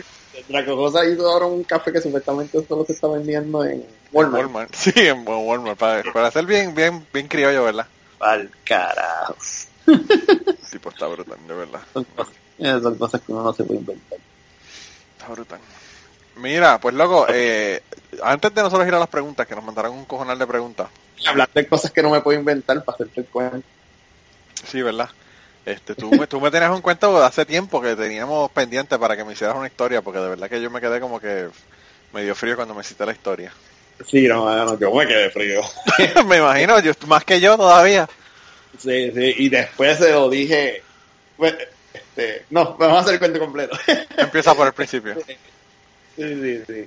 Draco 0.48 0.76
Rosa 0.76 1.04
hizo 1.06 1.28
ahora 1.28 1.46
un 1.46 1.62
café 1.64 1.92
que 1.92 2.00
supuestamente 2.00 2.64
solo 2.66 2.84
se 2.84 2.92
está 2.92 3.08
vendiendo 3.08 3.64
en 3.64 3.84
Walmart. 4.12 4.44
Walmart. 4.44 4.74
Sí, 4.74 4.92
en 4.96 5.26
Walmart. 5.26 5.78
Para, 5.78 6.12
para 6.12 6.30
ser 6.30 6.46
bien, 6.46 6.74
bien, 6.74 7.06
bien 7.12 7.28
criollo, 7.28 7.64
¿verdad? 7.64 7.86
Al 8.20 8.50
carajo. 8.64 9.36
El 9.86 10.56
tipo 10.70 10.88
está 10.88 11.06
brutal, 11.06 11.38
de 11.46 11.54
verdad. 11.54 11.80
Cosas, 11.92 12.82
son 12.82 12.94
cosas 12.96 13.20
que 13.20 13.32
uno 13.32 13.42
no 13.42 13.52
se 13.52 13.64
puede 13.64 13.80
inventar. 13.80 14.18
Está 15.24 15.32
brutal. 15.32 15.58
Mira, 16.36 16.78
pues 16.78 16.94
loco, 16.94 17.26
eh, 17.30 17.80
antes 18.22 18.54
de 18.54 18.62
nosotros 18.62 18.86
ir 18.86 18.94
a 18.94 18.98
las 18.98 19.08
preguntas, 19.08 19.46
que 19.46 19.54
nos 19.54 19.64
mandaron 19.64 19.92
un 19.92 20.04
cojonal 20.04 20.38
de 20.38 20.46
preguntas. 20.46 20.88
Hablar 21.26 21.48
de 21.54 21.66
cosas 21.66 21.90
que 21.90 22.02
no 22.02 22.10
me 22.10 22.20
puedo 22.20 22.38
inventar 22.38 22.84
para 22.84 22.96
hacerte 22.96 23.20
el 23.22 23.26
cuento. 23.26 23.66
Sí, 24.66 24.82
¿verdad? 24.82 25.08
Este, 25.64 25.94
tú, 25.94 26.10
tú 26.28 26.40
me 26.42 26.50
tenías 26.50 26.72
un 26.72 26.82
cuento 26.82 27.24
hace 27.24 27.46
tiempo 27.46 27.80
que 27.80 27.96
teníamos 27.96 28.50
pendiente 28.50 28.98
para 28.98 29.16
que 29.16 29.24
me 29.24 29.32
hicieras 29.32 29.56
una 29.56 29.66
historia, 29.66 30.02
porque 30.02 30.18
de 30.18 30.28
verdad 30.28 30.50
que 30.50 30.60
yo 30.60 30.70
me 30.70 30.80
quedé 30.80 31.00
como 31.00 31.18
que 31.18 31.48
medio 32.12 32.34
frío 32.34 32.56
cuando 32.56 32.74
me 32.74 32.82
hiciste 32.82 33.06
la 33.06 33.12
historia. 33.12 33.50
Sí, 34.06 34.28
no, 34.28 34.44
no 34.44 34.78
yo 34.78 34.92
me 34.92 35.06
quedé 35.06 35.30
frío. 35.30 35.62
me 36.26 36.36
imagino, 36.36 36.80
yo, 36.80 36.92
más 37.06 37.24
que 37.24 37.40
yo 37.40 37.56
todavía. 37.56 38.06
Sí, 38.76 39.10
sí, 39.12 39.34
y 39.38 39.48
después 39.48 39.96
se 39.96 40.10
lo 40.10 40.28
dije, 40.28 40.82
pues, 41.38 41.54
este, 41.94 42.44
no, 42.50 42.74
vamos 42.74 42.98
a 42.98 43.00
hacer 43.00 43.14
el 43.14 43.20
cuento 43.20 43.38
completo. 43.38 43.78
Empieza 44.16 44.54
por 44.54 44.66
el 44.66 44.72
principio. 44.72 45.14
Sí, 45.24 45.36
sí, 46.16 46.62
sí. 46.66 46.86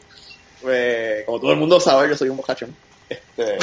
Pues, 0.62 1.26
como 1.26 1.40
todo 1.40 1.52
el 1.52 1.58
mundo 1.58 1.80
sabe, 1.80 2.10
yo 2.10 2.18
soy 2.18 2.30
un 2.30 2.38
bocachón. 2.38 2.76
Este, 3.10 3.58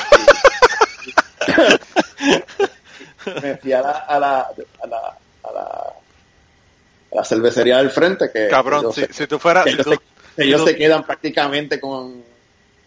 me 3.43 3.56
fui 3.58 3.73
a 3.73 3.82
la, 3.82 3.91
a 3.91 4.19
la, 4.19 4.41
a 4.41 4.87
la, 4.87 5.19
a 5.43 5.52
la, 5.52 5.61
a 7.12 7.17
la 7.17 7.25
cervecería 7.25 7.79
del 7.79 7.91
frente 7.91 8.31
que 8.32 8.49
cabrón 8.49 8.93
si, 8.93 9.02
sé, 9.02 9.12
si, 9.12 9.26
tú 9.26 9.38
fueras 9.38 9.64
que 9.64 9.70
si 9.70 9.76
ellos, 9.76 9.85
tú, 9.85 10.02
se, 10.37 10.44
ellos 10.44 10.61
tú, 10.62 10.67
se 10.69 10.76
quedan 10.76 11.05
prácticamente 11.05 11.79
con 11.79 12.25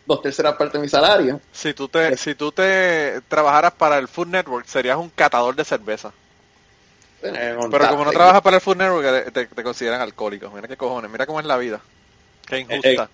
dos 0.06 0.22
terceras 0.22 0.56
partes 0.56 0.74
de 0.74 0.80
mi 0.80 0.90
salario 0.90 1.40
si 1.52 1.74
tú 1.74 1.88
te 1.88 2.18
si 2.18 2.36
tú 2.36 2.52
te 2.52 3.22
trabajaras 3.28 3.74
para 3.74 3.98
el 3.98 4.08
Food 4.08 4.28
Network 4.28 4.66
serías 4.68 4.98
un 4.98 5.10
catador 5.10 5.56
de 5.56 5.64
cerveza 5.64 6.12
pero 7.22 7.90
como 7.90 8.06
no 8.06 8.12
trabajas 8.12 8.42
para 8.42 8.58
el 8.58 8.62
Food 8.62 8.78
Network 8.78 9.34
te, 9.34 9.46
te, 9.48 9.64
consideran 9.64 10.02
alcohólico 10.02 10.52
mira 10.52 10.68
qué 10.68 10.78
cojones 10.78 11.10
mira 11.10 11.26
cómo 11.26 11.40
es 11.40 11.46
la 11.46 11.58
vida 11.58 11.82
qué 12.46 12.60
injusta 12.60 13.10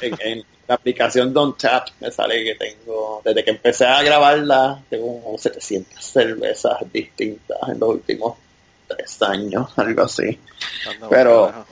en, 0.00 0.16
en, 0.20 0.44
la 0.68 0.76
aplicación 0.76 1.32
Don't 1.32 1.60
Tap 1.60 1.88
me 2.00 2.10
sale 2.10 2.44
que 2.44 2.54
tengo, 2.54 3.20
desde 3.24 3.44
que 3.44 3.50
empecé 3.50 3.84
a 3.84 4.02
grabarla, 4.02 4.80
tengo 4.88 5.22
como 5.22 5.38
700 5.38 6.04
cervezas 6.04 6.76
distintas 6.92 7.58
en 7.68 7.80
los 7.80 7.88
últimos 7.90 8.38
tres 8.86 9.20
años, 9.22 9.68
algo 9.76 10.02
así. 10.02 10.38
Anda, 10.88 11.08
Pero, 11.08 11.66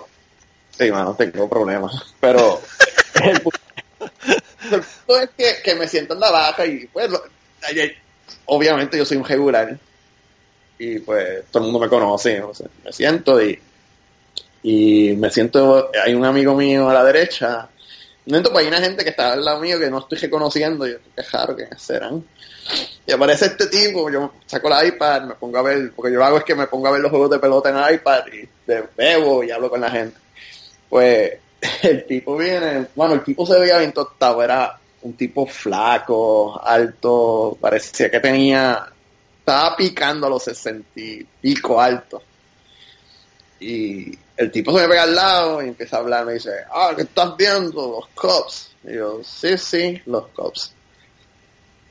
sí, 0.76 0.90
mano, 0.90 1.14
tengo 1.14 1.48
problemas. 1.48 2.14
Pero, 2.20 2.60
el 3.24 3.40
punto, 3.40 3.58
el 4.70 4.82
punto 4.82 5.20
es 5.20 5.30
que, 5.36 5.62
que, 5.62 5.74
me 5.76 5.88
siento 5.88 6.14
en 6.14 6.20
la 6.20 6.30
baja 6.30 6.66
y, 6.66 6.86
pues, 6.86 7.10
obviamente 8.46 8.98
yo 8.98 9.04
soy 9.04 9.18
un 9.18 9.24
regular. 9.24 9.78
Y, 10.80 10.98
pues, 11.00 11.44
todo 11.50 11.62
el 11.62 11.70
mundo 11.70 11.78
me 11.78 11.88
conoce, 11.88 12.40
o 12.42 12.54
sea, 12.54 12.66
me 12.84 12.92
siento 12.92 13.40
y, 13.42 13.58
y 14.62 15.14
me 15.16 15.30
siento, 15.30 15.90
hay 16.04 16.14
un 16.14 16.24
amigo 16.24 16.54
mío 16.54 16.88
a 16.88 16.94
la 16.94 17.04
derecha, 17.04 17.68
no 18.26 18.42
pues 18.42 18.58
hay 18.58 18.68
una 18.68 18.80
gente 18.80 19.02
que 19.02 19.10
está 19.10 19.32
al 19.32 19.44
lado 19.44 19.60
mío 19.60 19.78
que 19.78 19.90
no 19.90 19.98
estoy 19.98 20.18
reconociendo. 20.18 20.86
Y 20.86 20.92
yo, 20.92 20.98
qué 21.16 21.22
raro 21.22 21.56
que 21.56 21.68
serán. 21.76 22.24
Y 23.06 23.12
aparece 23.12 23.46
este 23.46 23.66
tipo, 23.66 24.10
yo 24.10 24.32
saco 24.46 24.68
la 24.68 24.84
iPad, 24.84 25.22
me 25.22 25.34
pongo 25.34 25.58
a 25.58 25.62
ver, 25.62 25.92
porque 25.94 26.12
yo 26.12 26.22
hago 26.24 26.38
es 26.38 26.44
que 26.44 26.54
me 26.54 26.66
pongo 26.66 26.86
a 26.86 26.92
ver 26.92 27.00
los 27.00 27.10
juegos 27.10 27.30
de 27.30 27.38
pelota 27.38 27.70
en 27.70 27.76
el 27.76 27.94
iPad 27.94 28.22
y 28.32 28.48
de, 28.66 28.84
bebo 28.96 29.42
y 29.42 29.50
hablo 29.50 29.68
con 29.68 29.80
la 29.80 29.90
gente. 29.90 30.16
Pues 30.88 31.32
el 31.82 32.06
tipo 32.06 32.36
viene, 32.36 32.86
bueno, 32.94 33.14
el 33.14 33.24
tipo 33.24 33.44
se 33.46 33.58
veía 33.58 33.78
bien 33.78 33.92
tostado, 33.92 34.42
era 34.42 34.78
un 35.02 35.14
tipo 35.14 35.46
flaco, 35.46 36.60
alto, 36.62 37.56
parecía 37.60 38.10
que 38.10 38.20
tenía, 38.20 38.86
estaba 39.50 39.76
picando 39.76 40.28
a 40.28 40.30
los 40.30 40.44
sesenta 40.44 40.88
y 41.00 41.26
pico 41.40 41.80
alto. 41.80 42.22
Y 43.58 44.16
el 44.36 44.50
tipo 44.52 44.72
se 44.72 44.82
me 44.82 44.88
pega 44.88 45.02
al 45.02 45.14
lado 45.14 45.62
y 45.62 45.68
empieza 45.68 45.96
a 45.96 46.00
hablar, 46.00 46.24
me 46.24 46.34
dice, 46.34 46.50
ah, 46.72 46.92
¿qué 46.94 47.02
estás 47.02 47.36
viendo? 47.36 48.00
Los 48.00 48.08
Cubs. 48.14 48.70
Y 48.84 48.94
yo, 48.94 49.20
sí, 49.24 49.58
sí, 49.58 50.00
los 50.06 50.28
Cubs. 50.28 50.72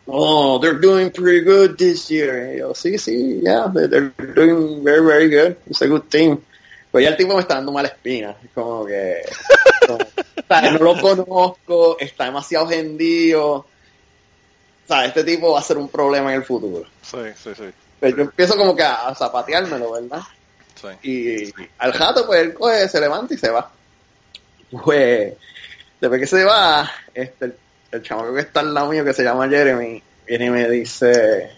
Oh, 0.08 0.58
they're 0.60 0.80
doing 0.80 1.12
pretty 1.12 1.42
good 1.42 1.76
this 1.76 2.08
year. 2.08 2.56
Y 2.56 2.60
yo, 2.60 2.74
sí, 2.74 2.98
sí, 2.98 3.42
yeah, 3.44 3.70
they're 3.72 4.14
doing 4.34 4.82
very, 4.82 5.06
very 5.06 5.30
good. 5.30 5.58
It's 5.68 5.82
a 5.82 5.88
good 5.88 6.10
team. 6.10 6.42
Pues 6.92 7.04
ya 7.04 7.10
el 7.12 7.18
tipo 7.18 7.36
me 7.36 7.42
está 7.42 7.56
dando 7.56 7.74
mala 7.74 7.90
espina. 7.90 8.38
Es 8.42 8.52
como 8.56 8.86
que, 8.86 9.22
no 10.50 10.78
lo 10.80 11.00
conozco, 11.00 11.98
está 12.00 12.24
demasiado 12.26 12.72
hendido. 12.72 13.66
O 14.90 14.94
sea, 14.94 15.06
este 15.06 15.24
tipo 15.24 15.54
va 15.54 15.60
a 15.60 15.64
ser 15.64 15.78
un 15.78 15.88
problema 15.88 16.34
en 16.34 16.40
el 16.40 16.46
futuro. 16.46 16.84
Sí, 17.04 17.20
sí, 17.44 17.52
sí. 17.56 17.66
Pero 18.00 18.18
yo 18.18 18.24
empiezo 18.24 18.58
como 18.58 18.76
que 18.76 18.82
a, 18.82 19.08
a 19.08 19.14
zapateármelo, 19.14 19.92
¿verdad? 19.92 20.22
Sí. 20.74 20.88
Y 21.08 21.54
al 21.78 21.94
jato, 21.94 22.26
pues 22.26 22.42
él 22.42 22.54
coge, 22.56 22.90
se 22.90 23.00
levanta 23.00 23.34
y 23.34 23.38
se 23.38 23.52
va. 23.52 23.72
Pues, 24.72 25.34
después 26.02 26.20
que 26.20 26.28
se 26.28 26.44
va, 26.44 26.90
este, 27.14 27.46
el, 27.46 27.56
el 27.92 28.02
chamaco 28.02 28.34
que 28.34 28.42
está 28.42 28.62
al 28.62 28.74
lado 28.74 28.90
mío, 28.90 29.06
que 29.06 29.14
se 29.14 29.24
llama 29.24 29.48
Jeremy, 29.48 30.02
viene 30.26 30.46
y 30.46 30.50
me 30.50 30.68
dice, 30.68 31.52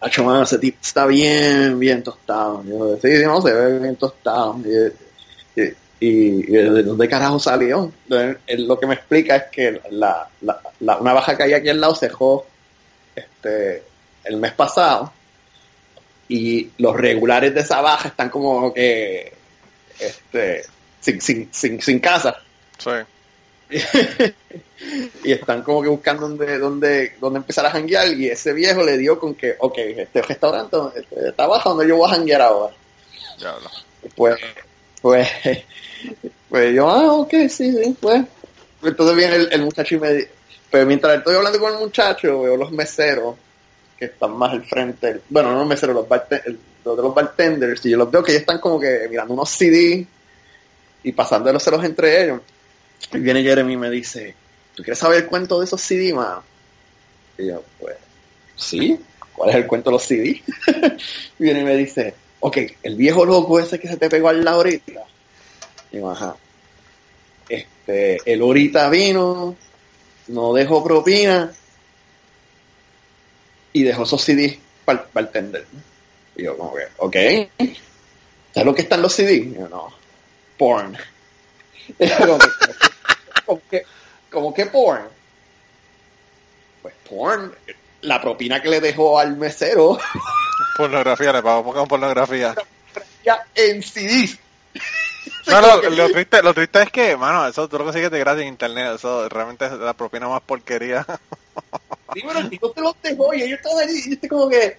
Hacho, 0.00 0.22
mano, 0.22 0.42
ese 0.42 0.58
tipo 0.58 0.78
está 0.80 1.06
bien, 1.06 1.78
bien 1.78 2.04
tostado. 2.04 2.62
Yo, 2.64 2.98
sí, 3.00 3.16
sí, 3.16 3.24
no, 3.24 3.40
se 3.40 3.52
ve 3.52 3.78
bien 3.80 3.96
tostado. 3.96 4.60
Y, 4.64 5.60
y, 5.60 5.72
y, 6.04 6.42
¿de 6.42 6.82
dónde 6.82 7.08
carajo 7.08 7.38
salió? 7.38 7.92
Lo 8.08 8.80
que 8.80 8.86
me 8.86 8.94
explica 8.94 9.36
es 9.36 9.44
que 9.52 9.80
la, 9.90 10.28
la, 10.40 10.60
la, 10.80 10.96
una 10.96 11.12
baja 11.12 11.36
que 11.36 11.44
hay 11.44 11.52
aquí 11.54 11.68
al 11.68 11.80
lado 11.80 11.94
cejó 11.94 12.44
este, 13.14 13.84
el 14.24 14.36
mes 14.38 14.52
pasado 14.52 15.12
y 16.28 16.70
los 16.78 16.96
regulares 16.96 17.54
de 17.54 17.60
esa 17.60 17.80
baja 17.80 18.08
están 18.08 18.30
como 18.30 18.74
que 18.74 19.32
este, 20.00 20.64
sin, 21.00 21.20
sin, 21.20 21.48
sin, 21.52 21.80
sin 21.80 22.00
casa. 22.00 22.36
Sí. 22.78 22.90
y 25.24 25.32
están 25.32 25.62
como 25.62 25.82
que 25.82 25.88
buscando 25.88 26.28
dónde, 26.28 26.58
dónde, 26.58 27.14
dónde 27.20 27.38
empezar 27.38 27.64
a 27.66 27.70
janguear 27.70 28.08
y 28.08 28.26
ese 28.28 28.52
viejo 28.52 28.82
le 28.82 28.98
dio 28.98 29.20
con 29.20 29.36
que, 29.36 29.54
ok, 29.56 29.78
este 29.78 30.20
restaurante 30.20 30.76
este, 30.96 31.28
está 31.28 31.44
abajo 31.44 31.70
donde 31.70 31.86
yo 31.86 31.96
voy 31.96 32.10
a 32.10 32.14
janguear 32.14 32.42
ahora. 32.42 32.74
Ya. 33.38 33.54
Pues, 34.16 34.36
pues, 35.00 35.28
pues 36.48 36.74
yo, 36.74 36.88
ah, 36.88 37.12
ok, 37.14 37.30
sí, 37.48 37.72
sí, 37.72 37.96
pues. 38.00 38.22
Entonces 38.82 39.16
viene 39.16 39.36
el, 39.50 39.62
muchacho 39.62 39.94
y 39.94 40.00
me 40.00 40.12
dice, 40.12 40.30
pero 40.70 40.86
mientras 40.86 41.18
estoy 41.18 41.36
hablando 41.36 41.58
con 41.60 41.72
el 41.72 41.78
muchacho, 41.78 42.42
veo 42.42 42.56
los 42.56 42.72
meseros 42.72 43.36
que 43.98 44.06
están 44.06 44.32
más 44.36 44.52
al 44.52 44.64
frente, 44.64 45.20
bueno, 45.28 45.52
no 45.52 45.60
los 45.60 45.68
meseros, 45.68 45.94
los, 45.94 46.08
barte- 46.08 46.42
el- 46.46 46.58
los 46.84 46.96
de 46.96 47.02
los 47.02 47.14
bartenders, 47.14 47.86
y 47.86 47.90
yo 47.90 47.96
los 47.96 48.10
veo 48.10 48.22
que 48.24 48.32
ellos 48.32 48.40
están 48.40 48.58
como 48.58 48.80
que 48.80 49.06
mirando 49.08 49.34
unos 49.34 49.50
CD 49.50 50.04
y 51.04 51.12
pasándolos 51.12 51.66
entre 51.84 52.24
ellos. 52.24 52.40
Y 53.12 53.18
viene 53.18 53.42
Jeremy 53.42 53.74
y 53.74 53.76
me 53.76 53.90
dice, 53.90 54.34
¿tú 54.74 54.82
quieres 54.82 54.98
saber 54.98 55.22
el 55.22 55.26
cuento 55.26 55.58
de 55.60 55.66
esos 55.66 55.80
CD, 55.80 56.12
mano? 56.12 56.42
Y 57.38 57.46
yo, 57.48 57.62
pues, 57.78 57.96
sí, 58.56 58.98
¿cuál 59.32 59.50
es 59.50 59.56
el 59.56 59.66
cuento 59.66 59.90
de 59.90 59.94
los 59.94 60.02
CD? 60.02 60.42
y 61.38 61.42
viene 61.42 61.60
y 61.60 61.64
me 61.64 61.76
dice, 61.76 62.14
ok, 62.40 62.56
el 62.82 62.96
viejo 62.96 63.24
loco 63.24 63.60
ese 63.60 63.78
que 63.78 63.88
se 63.88 63.96
te 63.96 64.08
pegó 64.10 64.28
al 64.28 64.44
lado 64.44 64.58
ahorita. 64.58 65.04
Yo, 65.92 66.10
ajá. 66.10 66.36
Este, 67.48 68.18
el 68.24 68.40
ahorita 68.40 68.88
vino, 68.88 69.56
no 70.28 70.52
dejó 70.54 70.82
propina 70.82 71.52
y 73.72 73.82
dejó 73.82 74.04
esos 74.04 74.22
CDs 74.22 74.58
para 74.84 75.00
el 75.00 75.06
bartender. 75.12 75.66
Y 76.36 76.44
yo 76.44 76.56
como 76.56 76.74
que, 76.74 76.84
ok. 76.98 77.16
¿Sabes 78.52 78.66
lo 78.66 78.74
que 78.74 78.82
están 78.82 79.02
los 79.02 79.14
CDs? 79.14 79.46
Y 79.46 79.54
yo, 79.54 79.68
no. 79.68 79.92
Porn. 80.58 80.96
Y 81.98 82.06
yo 82.06 82.16
como 82.16 82.38
que, 82.38 82.48
como 83.44 83.60
que, 83.68 83.82
como 84.30 84.54
que 84.54 84.66
porn. 84.66 85.02
Pues 86.80 86.94
porn. 87.08 87.54
La 88.02 88.20
propina 88.20 88.60
que 88.60 88.68
le 88.68 88.80
dejó 88.80 89.18
al 89.18 89.36
mesero 89.36 89.98
Pornografía, 90.76 91.32
le 91.32 91.42
pago 91.42 91.72
con 91.72 91.86
pornografía. 91.86 92.54
en 93.54 93.82
CDs. 93.82 94.38
No, 95.46 95.60
lo, 95.60 95.90
lo 95.90 96.10
triste, 96.10 96.42
lo 96.42 96.54
triste 96.54 96.82
es 96.82 96.90
que, 96.90 97.16
mano, 97.16 97.46
eso 97.46 97.68
tú 97.68 97.78
lo 97.78 97.84
consigues 97.84 98.10
de 98.10 98.18
gratis 98.18 98.42
en 98.42 98.48
internet. 98.48 98.92
Eso 98.94 99.28
realmente 99.28 99.66
es 99.66 99.72
la 99.72 99.92
propina 99.92 100.28
más 100.28 100.42
porquería. 100.42 101.04
Sí, 102.14 102.22
pero 102.26 102.38
el 102.38 102.50
tipo 102.50 102.70
te 102.70 102.80
los 102.80 102.94
dejó 103.02 103.34
y 103.34 103.42
ellos 103.42 103.58
estaban 103.58 103.88
allí 103.88 103.98
y 103.98 104.08
yo 104.08 104.14
estoy 104.14 104.28
como 104.28 104.48
que, 104.48 104.76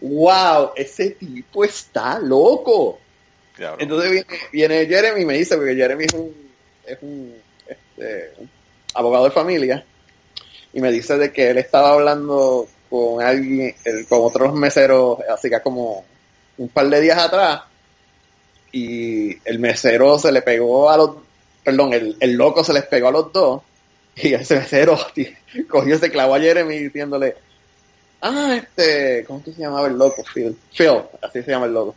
wow, 0.00 0.72
ese 0.76 1.10
tipo 1.10 1.64
está 1.64 2.18
loco. 2.18 2.98
Diablo. 3.56 3.78
Entonces 3.80 4.10
viene, 4.10 4.26
viene 4.52 4.86
Jeremy 4.86 5.22
y 5.22 5.24
me 5.24 5.34
dice, 5.34 5.56
porque 5.56 5.74
Jeremy 5.74 6.04
es 6.04 6.14
un, 6.14 6.52
es 6.84 6.98
un, 7.00 7.34
este, 7.66 8.32
un 8.38 8.50
abogado 8.94 9.24
de 9.24 9.30
familia, 9.30 9.84
y 10.72 10.80
me 10.80 10.92
dice 10.92 11.16
de 11.16 11.32
que 11.32 11.50
él 11.50 11.58
estaba 11.58 11.92
hablando 11.92 12.68
con 12.90 13.22
alguien, 13.22 13.74
con 14.08 14.20
otros 14.22 14.54
meseros, 14.54 15.18
así 15.32 15.50
que 15.50 15.60
como 15.60 16.04
un 16.56 16.68
par 16.68 16.88
de 16.88 17.00
días 17.00 17.18
atrás, 17.18 17.62
y 18.72 19.36
el 19.48 19.58
mesero 19.58 20.18
se 20.18 20.32
le 20.32 20.42
pegó 20.42 20.90
a 20.90 20.96
los, 20.96 21.10
perdón, 21.64 21.92
el, 21.92 22.16
el 22.20 22.32
loco 22.34 22.62
se 22.64 22.72
les 22.72 22.84
pegó 22.86 23.08
a 23.08 23.12
los 23.12 23.32
dos, 23.32 23.62
y 24.16 24.34
ese 24.34 24.56
mesero 24.56 24.98
cogió, 25.68 25.98
se 25.98 26.10
clavó 26.10 26.34
a 26.34 26.40
Jeremy 26.40 26.78
diciéndole, 26.78 27.36
ah, 28.20 28.56
este, 28.56 29.24
¿cómo 29.26 29.42
que 29.42 29.52
se 29.52 29.62
llamaba 29.62 29.86
el 29.88 29.96
loco? 29.96 30.24
Phil, 30.34 30.56
Phil, 30.76 31.02
así 31.22 31.42
se 31.42 31.50
llama 31.50 31.66
el 31.66 31.74
loco. 31.74 31.94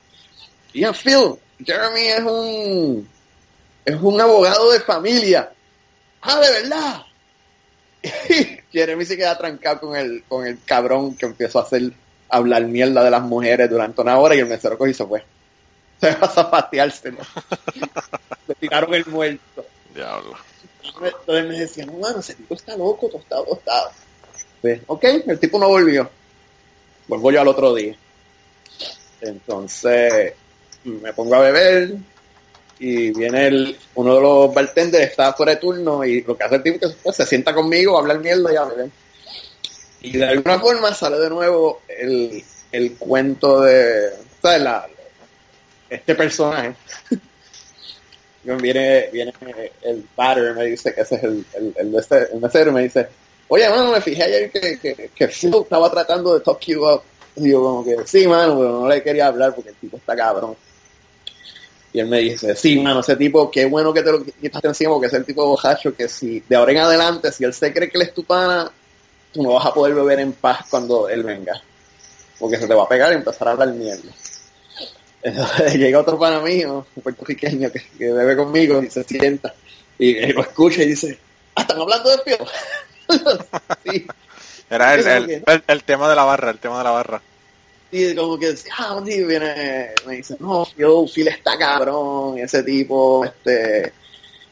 Y 0.73 0.83
a 0.83 0.93
Phil, 0.93 1.35
Jeremy 1.63 2.07
es 2.07 2.21
un 2.21 3.09
es 3.85 3.95
un 4.01 4.21
abogado 4.21 4.71
de 4.71 4.79
familia. 4.79 5.51
Ah, 6.21 6.39
de 6.39 6.61
verdad. 6.61 7.01
Y 8.29 8.57
Jeremy 8.71 9.05
se 9.05 9.17
queda 9.17 9.37
trancado 9.37 9.81
con 9.81 9.95
el, 9.95 10.23
con 10.27 10.45
el 10.47 10.57
cabrón 10.63 11.15
que 11.15 11.25
empezó 11.27 11.59
a 11.59 11.63
hacer 11.63 11.91
hablar 12.29 12.63
mierda 12.63 13.03
de 13.03 13.11
las 13.11 13.21
mujeres 13.21 13.69
durante 13.69 14.01
una 14.01 14.17
hora 14.17 14.33
y 14.35 14.39
el 14.39 14.47
mesero 14.47 14.77
cogió 14.77 14.91
y 14.91 14.95
se 14.95 15.05
fue. 15.05 15.23
Se 16.01 16.15
va 16.15 16.27
a 16.27 16.29
zapatearse, 16.29 17.11
¿no? 17.11 17.19
Le 18.47 18.55
tiraron 18.55 18.93
el 18.93 19.05
muerto. 19.05 19.65
Diablo. 19.93 20.35
Entonces 20.83 21.45
me 21.47 21.59
decían, 21.59 21.87
no, 21.87 21.93
mano, 21.93 22.19
ese 22.19 22.33
tipo 22.35 22.55
está 22.55 22.75
loco, 22.75 23.07
tostado, 23.07 23.45
tostado. 23.45 23.91
Pues, 24.61 24.81
ok, 24.87 25.03
el 25.27 25.39
tipo 25.39 25.59
no 25.59 25.67
volvió. 25.67 26.09
Vuelvo 27.07 27.31
yo 27.31 27.41
al 27.41 27.47
otro 27.47 27.73
día. 27.73 27.95
Entonces, 29.21 30.33
me 30.83 31.13
pongo 31.13 31.35
a 31.35 31.41
beber 31.41 31.95
y 32.79 33.11
viene 33.11 33.47
el, 33.47 33.77
uno 33.93 34.15
de 34.15 34.21
los 34.21 34.53
bartenders, 34.53 35.11
está 35.11 35.33
fuera 35.33 35.53
de 35.53 35.61
turno 35.61 36.03
y 36.03 36.23
lo 36.23 36.35
que 36.35 36.43
hace 36.43 36.55
el 36.55 36.63
tipo 36.63 36.85
es 36.85 36.93
que 36.93 36.97
pues, 37.03 37.15
se 37.15 37.27
sienta 37.27 37.53
conmigo 37.53 37.95
a 37.95 38.01
hablar 38.01 38.19
mierda 38.19 38.51
y 38.51 38.55
a 38.55 38.63
beber. 38.65 38.89
Y 40.01 40.17
de 40.17 40.25
alguna 40.25 40.59
forma 40.59 40.93
sale 40.93 41.19
de 41.19 41.29
nuevo 41.29 41.81
el, 41.87 42.43
el 42.71 42.95
cuento 42.97 43.61
de, 43.61 44.09
¿sabes? 44.41 44.61
La, 44.61 44.87
este 45.91 46.15
personaje. 46.15 46.73
viene, 48.43 49.09
viene 49.11 49.33
el 49.83 50.05
batter, 50.15 50.55
me 50.55 50.65
dice 50.65 50.93
que 50.93 51.01
ese 51.01 51.15
es 51.15 51.23
el, 51.23 51.45
el, 51.53 51.73
el, 51.77 51.87
mesero, 51.89 52.27
el 52.33 52.39
mesero, 52.39 52.71
me 52.71 52.83
dice, 52.83 53.07
oye, 53.47 53.69
mano, 53.69 53.91
me 53.91 54.01
fijé 54.01 54.23
ayer 54.23 54.51
que, 54.51 55.09
que, 55.13 55.25
estaba 55.25 55.91
tratando 55.91 56.33
de 56.33 56.39
talk 56.39 56.59
you 56.61 56.87
up. 56.87 57.03
Y 57.35 57.51
yo 57.51 57.61
como 57.61 57.83
que, 57.83 57.95
sí, 58.05 58.27
mano, 58.27 58.57
pero 58.57 58.71
no 58.81 58.87
le 58.87 59.01
quería 59.01 59.27
hablar 59.27 59.53
porque 59.53 59.69
el 59.69 59.75
tipo 59.75 59.97
está 59.97 60.15
cabrón. 60.15 60.55
Y 61.93 61.99
él 61.99 62.07
me 62.07 62.19
dice, 62.19 62.55
sí, 62.55 62.79
mano, 62.79 63.01
ese 63.01 63.15
tipo, 63.17 63.51
qué 63.51 63.65
bueno 63.65 63.93
que 63.93 64.01
te 64.01 64.11
lo 64.11 64.23
quitaste 64.23 64.67
encima 64.67 64.91
porque 64.91 65.07
es 65.07 65.13
el 65.13 65.25
tipo 65.25 65.45
bojacho 65.45 65.93
que 65.93 66.07
si 66.07 66.39
de 66.47 66.55
ahora 66.55 66.71
en 66.71 66.77
adelante, 66.79 67.31
si 67.31 67.43
él 67.43 67.53
se 67.53 67.73
cree 67.73 67.89
que 67.89 67.97
él 67.97 68.03
es 68.03 68.13
tu 68.13 68.23
pana, 68.23 68.71
tú 69.33 69.43
no 69.43 69.53
vas 69.53 69.65
a 69.65 69.73
poder 69.73 69.93
beber 69.93 70.19
en 70.19 70.31
paz 70.33 70.65
cuando 70.69 71.09
él 71.09 71.23
venga. 71.23 71.61
Porque 72.39 72.57
se 72.57 72.67
te 72.67 72.73
va 72.73 72.83
a 72.83 72.89
pegar 72.89 73.11
y 73.11 73.15
empezar 73.15 73.49
a 73.49 73.51
hablar 73.51 73.73
mierda. 73.73 74.11
Entonces 75.23 75.75
llega 75.77 75.99
otro 75.99 76.17
pana 76.17 76.39
mío, 76.39 76.85
un 76.95 77.03
puertorriqueño 77.03 77.71
que, 77.71 77.81
que 77.97 78.11
bebe 78.11 78.35
conmigo 78.35 78.81
y 78.81 78.89
se 78.89 79.03
sienta 79.03 79.53
y, 80.01 80.33
lo 80.33 80.41
escucha 80.41 80.81
y 80.81 80.87
dice, 80.87 81.19
ah, 81.55 81.61
están 81.61 81.79
hablando 81.79 82.09
de 82.09 82.17
Phil. 82.23 82.37
sí. 83.91 84.07
Era 84.69 84.95
el, 84.95 85.43
el, 85.67 85.83
tema 85.83 86.09
de 86.09 86.15
la 86.15 86.23
barra, 86.23 86.49
el 86.49 86.59
tema 86.59 86.79
de 86.79 86.83
la 86.83 86.91
barra. 86.91 87.21
Y 87.91 88.15
como 88.15 88.39
que, 88.39 88.55
ah, 88.77 88.95
un 88.95 89.05
día 89.05 89.27
viene, 89.27 89.91
me 90.07 90.15
dice, 90.15 90.37
no, 90.39 90.65
Phil, 90.65 91.07
Phil 91.13 91.27
está 91.27 91.57
cabrón, 91.57 92.39
ese 92.39 92.63
tipo, 92.63 93.25
este, 93.25 93.93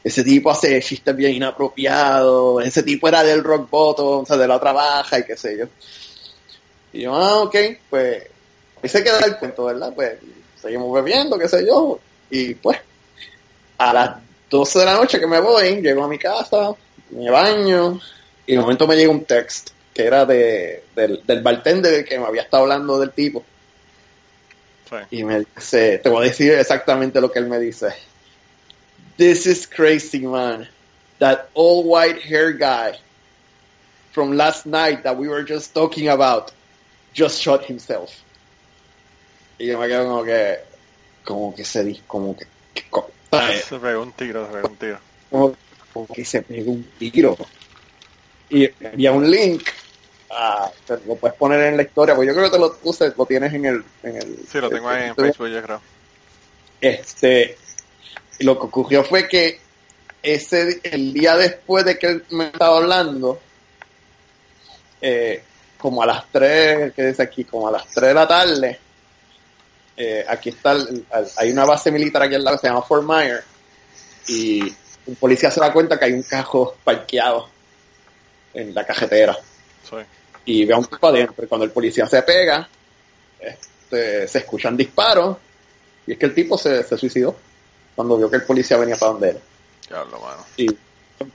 ese 0.04 0.22
tipo 0.22 0.50
hace 0.50 0.80
chistes 0.82 1.16
bien 1.16 1.32
inapropiados, 1.32 2.64
ese 2.64 2.82
tipo 2.82 3.08
era 3.08 3.24
del 3.24 3.42
rock 3.42 3.68
bottom, 3.68 4.22
o 4.22 4.26
sea, 4.26 4.36
de 4.36 4.46
la 4.46 4.56
otra 4.56 4.72
baja 4.72 5.18
y 5.18 5.24
qué 5.24 5.36
sé 5.36 5.58
yo. 5.58 5.66
Y 6.92 7.02
yo, 7.02 7.14
ah, 7.14 7.40
ok, 7.40 7.56
pues, 7.88 8.22
ahí 8.82 8.88
se 8.88 9.02
queda 9.02 9.18
el 9.20 9.36
cuento, 9.38 9.64
¿verdad? 9.64 9.92
Pues, 9.94 10.12
seguimos 10.60 10.92
bebiendo, 10.92 11.38
qué 11.38 11.48
sé 11.48 11.66
yo, 11.66 11.98
y 12.30 12.54
pues, 12.54 12.78
a 13.78 13.92
las 13.92 14.16
12 14.50 14.78
de 14.78 14.84
la 14.84 14.94
noche 14.94 15.18
que 15.18 15.26
me 15.26 15.40
voy, 15.40 15.80
llego 15.80 16.04
a 16.04 16.08
mi 16.08 16.18
casa, 16.18 16.72
me 17.10 17.30
baño, 17.30 18.00
y 18.46 18.54
de 18.54 18.60
momento 18.60 18.86
me 18.86 18.96
llega 18.96 19.10
un 19.10 19.24
text 19.24 19.70
que 19.94 20.04
era 20.04 20.24
de, 20.24 20.84
del, 20.94 21.22
del 21.26 21.42
bartender 21.42 22.04
que 22.04 22.18
me 22.18 22.26
había 22.26 22.42
estado 22.42 22.64
hablando 22.64 22.98
del 22.98 23.12
tipo. 23.12 23.44
Sí. 24.88 25.18
Y 25.18 25.24
me 25.24 25.44
dice, 25.56 25.98
te 25.98 26.08
voy 26.08 26.26
a 26.26 26.28
decir 26.28 26.52
exactamente 26.52 27.20
lo 27.20 27.30
que 27.30 27.38
él 27.38 27.46
me 27.46 27.58
dice. 27.58 27.88
This 29.16 29.46
is 29.46 29.66
crazy, 29.66 30.26
man. 30.26 30.68
That 31.18 31.48
all 31.54 31.84
white 31.84 32.20
hair 32.20 32.52
guy 32.52 32.98
from 34.12 34.36
last 34.36 34.66
night 34.66 35.02
that 35.04 35.16
we 35.16 35.28
were 35.28 35.44
just 35.44 35.74
talking 35.74 36.08
about 36.08 36.52
just 37.12 37.40
shot 37.40 37.64
himself. 37.64 38.10
Y 39.60 39.66
yo 39.66 39.78
me 39.78 39.86
quedo 39.88 40.06
como 40.08 40.24
que, 40.24 40.58
como 41.24 41.54
que 41.54 41.64
se 41.64 41.84
dice, 41.84 42.00
como 42.06 42.34
que, 42.36 42.46
que 42.74 42.84
co- 42.88 43.10
¿sabes? 43.30 43.64
Se 43.64 43.78
pegó 43.78 44.02
un 44.02 44.12
tiro, 44.12 44.46
se 44.46 44.52
pegó 44.54 44.68
un 44.68 44.76
tiro. 44.76 44.98
como, 45.30 45.54
como 45.92 46.06
que 46.08 46.24
se 46.24 46.40
pegó 46.42 46.72
un 46.72 46.82
tiro. 46.98 47.36
Y 48.48 48.68
había 48.84 49.12
un 49.12 49.30
link, 49.30 49.62
ah, 50.30 50.70
te 50.86 50.94
lo 51.06 51.14
puedes 51.16 51.36
poner 51.36 51.60
en 51.60 51.76
la 51.76 51.82
historia, 51.82 52.14
porque 52.14 52.28
yo 52.28 52.34
creo 52.34 52.46
que 52.46 52.56
te 52.56 52.58
lo 52.58 52.74
puse, 52.78 53.12
lo 53.16 53.26
tienes 53.26 53.52
en 53.52 53.66
el... 53.66 53.84
En 54.02 54.16
el 54.16 54.38
Sí, 54.50 54.58
lo 54.60 54.70
tengo 54.70 54.88
ahí 54.88 55.08
en. 55.08 55.14
Facebook, 55.14 55.48
yo 55.48 55.62
creo. 55.62 55.80
Este, 56.80 57.58
lo 58.38 58.58
que 58.58 58.64
ocurrió 58.66 59.04
fue 59.04 59.28
que 59.28 59.60
ese, 60.22 60.80
el 60.84 61.12
día 61.12 61.36
después 61.36 61.84
de 61.84 61.98
que 61.98 62.06
él 62.06 62.24
me 62.30 62.46
estaba 62.46 62.78
hablando, 62.78 63.38
eh, 65.02 65.42
como 65.78 66.02
a 66.02 66.06
las 66.06 66.24
3, 66.32 66.92
que 66.94 67.06
dice 67.08 67.22
aquí, 67.22 67.44
como 67.44 67.68
a 67.68 67.72
las 67.72 67.86
3 67.88 68.08
de 68.08 68.14
la 68.14 68.26
tarde, 68.26 68.78
eh, 70.02 70.24
aquí 70.28 70.48
está, 70.50 70.72
el- 70.72 71.04
el- 71.12 71.26
hay 71.36 71.50
una 71.50 71.64
base 71.64 71.90
militar 71.90 72.22
aquí 72.22 72.34
al 72.34 72.42
lado 72.44 72.56
que 72.56 72.60
se 72.62 72.66
llama 72.68 72.82
Fort 72.82 73.04
Myers, 73.06 73.44
y 74.28 74.62
un 75.06 75.14
policía 75.16 75.50
se 75.50 75.60
da 75.60 75.72
cuenta 75.72 75.98
que 75.98 76.04
hay 76.06 76.12
un 76.12 76.22
cajo 76.22 76.76
parqueado 76.84 77.48
en 78.54 78.74
la 78.74 78.86
cajetera. 78.86 79.36
Sí. 79.88 79.96
y 80.46 80.64
ve 80.64 80.72
a 80.74 80.78
un 80.78 80.84
tipo 80.86 81.06
adentro. 81.06 81.44
Y 81.44 81.48
cuando 81.48 81.64
el 81.64 81.70
policía 81.70 82.06
se 82.06 82.22
pega, 82.22 82.66
este, 83.38 84.26
se 84.26 84.38
escuchan 84.38 84.76
disparos 84.76 85.36
y 86.06 86.12
es 86.12 86.18
que 86.18 86.26
el 86.26 86.34
tipo 86.34 86.56
se, 86.56 86.82
se 86.82 86.96
suicidó 86.96 87.36
cuando 87.94 88.16
vio 88.16 88.30
que 88.30 88.36
el 88.36 88.42
policía 88.44 88.76
venía 88.78 88.96
para 88.96 89.12
donde. 89.12 89.38
Diablo, 89.88 90.18
mano. 90.20 90.44
Y 90.56 90.66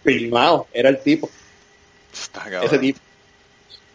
filmado, 0.04 0.68
era 0.74 0.90
el 0.90 1.00
tipo, 1.02 1.30
Está 2.12 2.64
ese 2.64 2.80
tipo. 2.80 3.00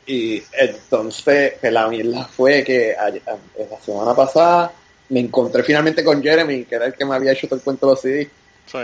Y 0.07 0.43
entonces, 0.59 1.55
que 1.61 1.71
la 1.71 1.87
mierda 1.89 2.25
fue 2.27 2.65
que 2.65 2.97
ayer- 2.97 3.23
la 3.27 3.81
semana 3.81 4.15
pasada 4.15 4.73
me 5.11 5.21
encontré 5.21 5.63
finalmente 5.63 6.03
con 6.05 6.23
Jeremy, 6.23 6.65
que 6.65 6.75
era 6.75 6.87
el 6.87 6.95
que 6.95 7.05
me 7.05 7.15
había 7.15 7.33
hecho 7.33 7.47
todo 7.47 7.57
el 7.59 7.63
cuento 7.65 7.87
de 7.87 7.93
los 7.93 8.01
CD. 8.01 8.31
Sí. 8.67 8.79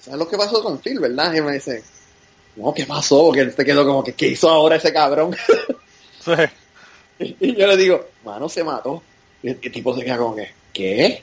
¿Sabes 0.00 0.18
lo 0.18 0.28
que 0.28 0.36
pasó 0.36 0.62
con 0.62 0.78
Phil, 0.80 0.98
verdad? 1.00 1.32
Y 1.34 1.40
me 1.40 1.52
dice, 1.52 1.82
no, 2.56 2.72
¿qué 2.72 2.86
pasó? 2.86 3.24
Porque 3.26 3.40
él 3.40 3.52
se 3.54 3.64
quedó 3.64 3.84
como 3.86 4.02
que, 4.04 4.12
¿qué 4.14 4.28
hizo 4.28 4.48
ahora 4.48 4.76
ese 4.76 4.92
cabrón? 4.92 5.34
Sí. 7.18 7.36
y 7.40 7.54
yo 7.56 7.66
le 7.68 7.76
digo, 7.76 8.08
mano, 8.24 8.48
se 8.48 8.64
mató. 8.64 9.00
Y 9.42 9.48
el, 9.50 9.58
el 9.62 9.70
tipo 9.72 9.94
se 9.96 10.04
queda 10.04 10.18
como 10.18 10.34
que, 10.34 10.50
¿qué? 10.72 11.22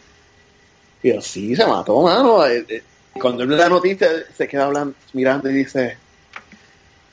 Y 1.03 1.09
yo, 1.13 1.21
sí, 1.21 1.53
se 1.57 1.65
mató, 1.67 2.01
mano. 2.01 2.45
Eh, 2.47 2.65
eh, 2.69 2.83
Y 3.15 3.19
cuando 3.19 3.43
él 3.43 3.49
ve 3.49 3.57
la 3.57 3.67
noticia, 3.67 4.07
se 4.35 4.47
queda 4.47 4.65
hablando, 4.65 4.95
mirando 5.11 5.49
y 5.49 5.55
dice, 5.55 5.97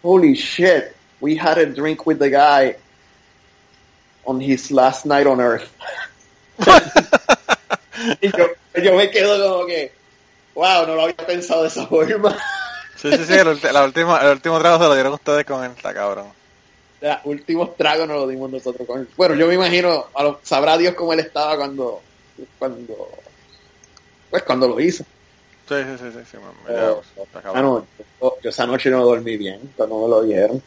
holy 0.02 0.34
shit, 0.34 0.84
we 1.20 1.36
had 1.36 1.58
a 1.58 1.66
drink 1.66 2.06
with 2.06 2.18
the 2.18 2.30
guy 2.30 2.76
on 4.24 4.40
his 4.40 4.70
last 4.70 5.04
night 5.06 5.26
on 5.26 5.40
earth. 5.40 5.68
y 8.20 8.30
yo, 8.36 8.46
yo 8.82 8.94
me 8.96 9.10
quedo 9.10 9.50
como 9.52 9.66
que, 9.66 9.92
wow, 10.54 10.86
no 10.86 10.94
lo 10.94 11.02
había 11.02 11.16
pensado 11.16 11.62
de 11.62 11.68
esa 11.68 11.86
forma. 11.86 12.36
Sí, 12.96 13.10
sí, 13.16 13.24
sí, 13.24 13.32
el, 13.32 13.58
la 13.72 13.84
última, 13.84 14.18
el 14.18 14.32
último 14.32 14.58
trago 14.58 14.76
se 14.76 14.84
lo 14.88 14.92
dieron 14.92 15.14
ustedes 15.14 15.46
con 15.46 15.64
él, 15.64 15.70
está 15.74 15.94
cabrón. 15.94 16.26
Los 17.00 17.16
últimos 17.24 17.74
tragos 17.74 18.06
nos 18.06 18.18
lo 18.18 18.26
dimos 18.26 18.50
nosotros 18.50 18.86
con 18.86 19.00
él. 19.00 19.08
Bueno, 19.16 19.34
yo 19.36 19.46
me 19.46 19.54
imagino, 19.54 20.08
a 20.14 20.22
lo- 20.22 20.40
sabrá 20.42 20.76
Dios 20.76 20.92
cómo 20.94 21.14
él 21.14 21.20
estaba 21.20 21.56
cuando, 21.56 22.02
cuando, 22.58 23.08
pues 24.28 24.42
cuando 24.42 24.68
lo 24.68 24.78
hizo. 24.78 25.04
Sí, 25.66 25.76
sí, 25.76 25.96
sí, 25.98 26.10
sí, 26.12 26.18
sí, 26.30 26.36
está 27.22 27.40
cabrón. 27.40 27.54
mano, 27.54 27.86
yo, 28.20 28.36
yo 28.42 28.50
esa 28.50 28.66
noche 28.66 28.90
no 28.90 29.02
dormí 29.02 29.38
bien, 29.38 29.72
cuando 29.78 30.02
me 30.02 30.08
lo 30.08 30.22
dieron. 30.22 30.62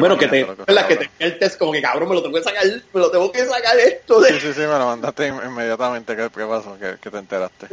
Pero 0.00 0.16
bueno, 0.16 0.18
que 0.18 0.28
te, 0.28 0.40
es 0.66 0.74
la 0.74 0.86
que 0.88 0.96
te 0.96 1.10
el 1.18 1.38
test 1.38 1.58
como 1.58 1.72
que 1.72 1.82
cabrón, 1.82 2.08
me 2.08 2.14
lo 2.16 2.22
tengo 2.22 2.36
que 2.38 2.44
sacar, 2.44 2.64
me 2.64 3.00
lo 3.00 3.10
tengo 3.10 3.30
que 3.32 3.44
sacar 3.46 3.78
esto 3.78 4.20
de, 4.20 4.32
Sí, 4.34 4.40
sí, 4.40 4.52
sí, 4.54 4.60
me 4.60 4.66
lo 4.66 4.86
mandaste 4.86 5.28
in- 5.28 5.40
inmediatamente. 5.44 6.16
¿Qué, 6.16 6.28
qué 6.34 6.44
pasó? 6.46 6.76
¿Qué, 6.78 6.96
qué 7.00 7.10
te 7.10 7.18
enteraste? 7.18 7.66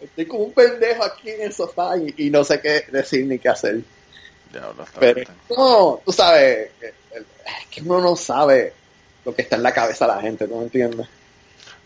estoy 0.00 0.26
como 0.26 0.44
un 0.44 0.52
pendejo 0.52 1.04
aquí 1.04 1.30
en 1.30 1.42
el 1.42 1.52
sofá 1.52 1.96
y, 1.98 2.14
y 2.26 2.30
no 2.30 2.42
sé 2.44 2.60
qué 2.60 2.86
decir 2.90 3.26
ni 3.26 3.38
qué 3.38 3.48
hacer. 3.50 3.80
Diablo, 4.52 4.84
Pero 4.98 5.20
no, 5.56 6.00
tú 6.04 6.12
sabes, 6.12 6.70
que- 6.80 6.86
es 7.14 7.66
que 7.70 7.82
uno 7.82 8.00
no 8.00 8.16
sabe 8.16 8.72
lo 9.24 9.34
que 9.34 9.42
está 9.42 9.56
en 9.56 9.62
la 9.62 9.72
cabeza 9.72 10.06
de 10.06 10.14
la 10.14 10.20
gente, 10.22 10.48
¿tú 10.48 10.56
me 10.56 10.62
entiendes? 10.64 11.06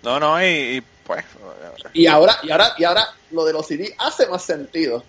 No, 0.02 0.20
no, 0.20 0.40
y, 0.42 0.46
y 0.76 0.80
pues... 1.04 1.24
Y 1.92 2.06
ahora, 2.06 2.38
y 2.42 2.50
ahora, 2.50 2.74
y 2.78 2.84
ahora 2.84 3.08
lo 3.30 3.44
de 3.44 3.52
los 3.52 3.66
CD 3.66 3.94
hace 3.98 4.26
más 4.26 4.42
sentido. 4.44 5.02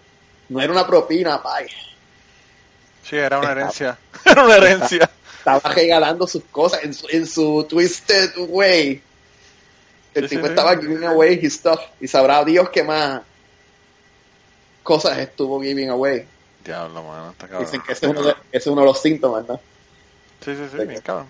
No 0.49 0.61
era 0.61 0.71
una 0.71 0.85
propina, 0.87 1.41
pay. 1.41 1.67
Sí, 3.07 3.15
era 3.17 3.39
una 3.39 3.51
herencia. 3.51 3.97
Era 4.25 4.43
una 4.43 4.55
herencia. 4.55 5.09
Estaba 5.37 5.73
regalando 5.73 6.25
sus 6.27 6.43
cosas 6.45 6.83
en 6.83 6.93
su, 6.93 7.07
en 7.09 7.27
su 7.27 7.63
twisted 7.69 8.31
way. 8.49 8.99
El 10.15 10.23
Sí, 10.27 10.35
tipo 10.35 10.47
sí. 10.47 10.49
estaba 10.53 10.75
giving 10.77 11.03
away 11.03 11.39
his 11.39 11.53
stuff. 11.53 11.79
Y 12.01 12.07
sabrá 12.07 12.43
Dios 12.43 12.69
qué 12.71 12.83
más 12.83 13.21
cosas 14.81 15.19
estuvo 15.19 15.61
giving 15.61 15.89
away. 15.89 16.25
Diablo, 16.63 17.03
mano, 17.03 17.29
está 17.31 17.47
cabrón. 17.47 17.65
Dicen 17.65 17.81
que 17.85 17.93
ese 17.93 18.05
es 18.07 18.11
uno 18.11 18.23
de, 18.23 18.31
ese 18.31 18.37
es 18.57 18.67
uno 18.67 18.81
de 18.81 18.87
los 18.87 18.99
síntomas, 19.01 19.47
¿no? 19.47 19.59
Sí, 20.43 20.55
sí, 20.55 20.63
sí, 20.71 20.85
bien 20.85 21.01
cabrón. 21.01 21.27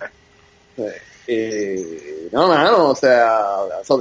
Eh, 1.27 2.29
no, 2.31 2.47
mano, 2.47 2.89
o 2.91 2.95
sea, 2.95 3.39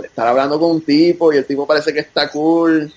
estar 0.05 0.29
hablando 0.29 0.61
con 0.61 0.71
un 0.73 0.83
tipo 0.83 1.33
y 1.33 1.39
el 1.39 1.47
tipo 1.47 1.67
parece 1.67 1.93
que 1.93 2.01
está 2.01 2.31
cool. 2.31 2.93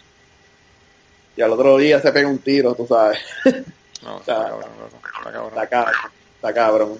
Y 1.36 1.42
al 1.42 1.52
otro 1.52 1.78
día 1.78 2.00
se 2.00 2.12
pega 2.12 2.28
un 2.28 2.40
tiro, 2.40 2.76
tú 2.76 2.86
sabes. 2.86 3.18
No, 4.08 4.20
está 4.20 4.36
cabrón. 4.36 4.70
Está 5.18 5.32
cabrón. 5.32 5.50
Está 5.50 5.68
cabrón. 5.68 5.94
Está 6.36 6.54
cabrón. 6.54 6.98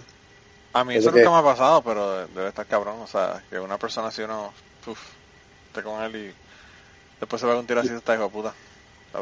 A 0.74 0.84
mí 0.84 0.94
Eso 0.96 1.10
eso 1.10 1.12
nunca 1.12 1.24
que- 1.24 1.30
me 1.30 1.38
ha 1.38 1.44
pasado, 1.44 1.82
pero 1.82 2.18
de- 2.18 2.28
debe 2.34 2.50
estar 2.50 2.66
cabrón. 2.66 3.00
O 3.02 3.08
sea, 3.08 3.42
que 3.50 3.60
una 3.60 3.78
persona 3.78 4.08
así 4.10 4.22
uno, 4.22 4.54
uf, 4.86 5.00
esté 5.68 5.82
con 5.84 6.02
él 6.04 6.16
y 6.16 6.34
después 7.20 7.40
se 7.40 7.48
va 7.48 7.54
a 7.54 7.58
un 7.60 7.66
tiro 7.66 7.80
así, 7.82 7.90
está 7.94 8.14
hijo 8.14 8.24
de 8.24 8.30
puta. 8.30 8.54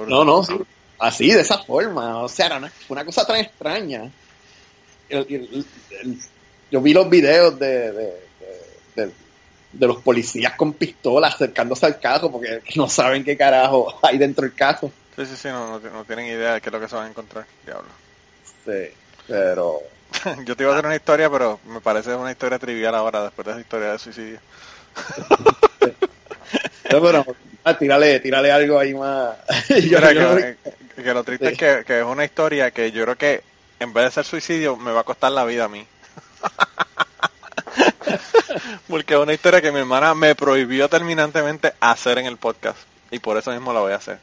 No, 0.08 0.26
no, 0.26 0.44
sí. 0.44 0.54
Así, 1.00 1.32
de 1.32 1.42
esa 1.42 1.60
forma. 1.60 2.24
O 2.24 2.28
sea, 2.30 2.48
era 2.48 2.58
una, 2.58 2.72
una 2.90 3.06
cosa 3.06 3.26
tan 3.26 3.38
extraña. 3.38 4.10
El- 5.10 5.26
el- 5.30 5.66
el- 6.02 6.20
yo 6.72 6.82
vi 6.82 6.94
los 6.94 7.10
videos 7.10 7.58
de, 7.60 7.92
de, 7.92 8.04
de- 8.96 9.06
de- 9.06 9.12
de 9.74 9.88
los 9.88 9.98
policías 10.02 10.54
con 10.56 10.74
pistolas 10.74 11.36
acercándose 11.36 11.86
al 11.86 12.00
carro 12.00 12.32
porque 12.32 12.62
no 12.76 12.90
saben 12.90 13.24
qué 13.24 13.38
carajo 13.38 14.00
hay 14.02 14.18
dentro 14.18 14.44
del 14.44 14.56
carro. 14.56 14.90
Sí, 15.16 15.26
sí, 15.26 15.36
sí, 15.38 15.48
no, 15.48 15.80
no, 15.80 15.90
no 15.90 16.04
tienen 16.06 16.26
idea 16.26 16.54
de 16.56 16.62
qué 16.62 16.70
es 16.70 16.74
lo 16.74 16.80
que 16.80 16.88
se 16.90 16.96
van 16.96 17.06
a 17.06 17.10
encontrar. 17.10 17.46
Diablo. 17.66 17.88
Sí, 18.66 18.94
pero... 19.28 19.80
Yo 20.46 20.56
te 20.56 20.64
iba 20.64 20.72
a 20.72 20.76
hacer 20.76 20.86
una 20.86 20.96
historia, 20.96 21.30
pero 21.30 21.60
me 21.66 21.82
parece 21.82 22.14
una 22.16 22.32
historia 22.32 22.60
trivial 22.60 22.96
ahora, 22.96 23.24
después 23.24 23.46
de 23.46 23.52
esa 23.54 23.62
historia 23.62 23.92
de 23.92 24.00
suicidio. 24.00 24.40
No, 26.92 27.02
pero, 27.02 27.26
ah, 27.66 27.78
tírale, 27.78 28.20
tírale 28.22 28.52
algo 28.52 28.80
ahí 28.80 28.94
más. 28.94 29.36
Yo- 29.70 29.98
Mira, 30.00 30.14
yo- 30.14 30.36
que, 30.38 30.56
que 31.04 31.14
lo 31.14 31.24
triste 31.24 31.50
es 31.50 31.58
que, 31.58 31.84
que 31.86 32.00
es 32.00 32.06
una 32.06 32.24
historia 32.24 32.72
que 32.72 32.92
yo 32.92 33.04
creo 33.04 33.18
que 33.18 33.44
en 33.80 33.92
vez 33.92 34.06
de 34.06 34.12
ser 34.12 34.24
suicidio 34.26 34.78
me 34.78 34.92
va 34.92 35.02
a 35.02 35.04
costar 35.04 35.32
la 35.32 35.44
vida 35.44 35.66
a 35.66 35.68
mí. 35.68 35.86
Porque 38.88 39.16
es 39.16 39.20
una 39.20 39.34
historia 39.34 39.62
que 39.62 39.72
mi 39.72 39.80
hermana 39.80 40.14
me 40.14 40.36
prohibió 40.36 40.88
terminantemente 40.88 41.74
hacer 41.82 42.20
en 42.20 42.28
el 42.28 42.38
podcast. 42.38 42.78
Y 43.12 43.20
por 43.20 43.36
eso 43.38 43.52
mismo 43.52 43.74
la 43.74 43.80
voy 43.82 43.92
a 43.94 43.98
hacer. 43.98 44.20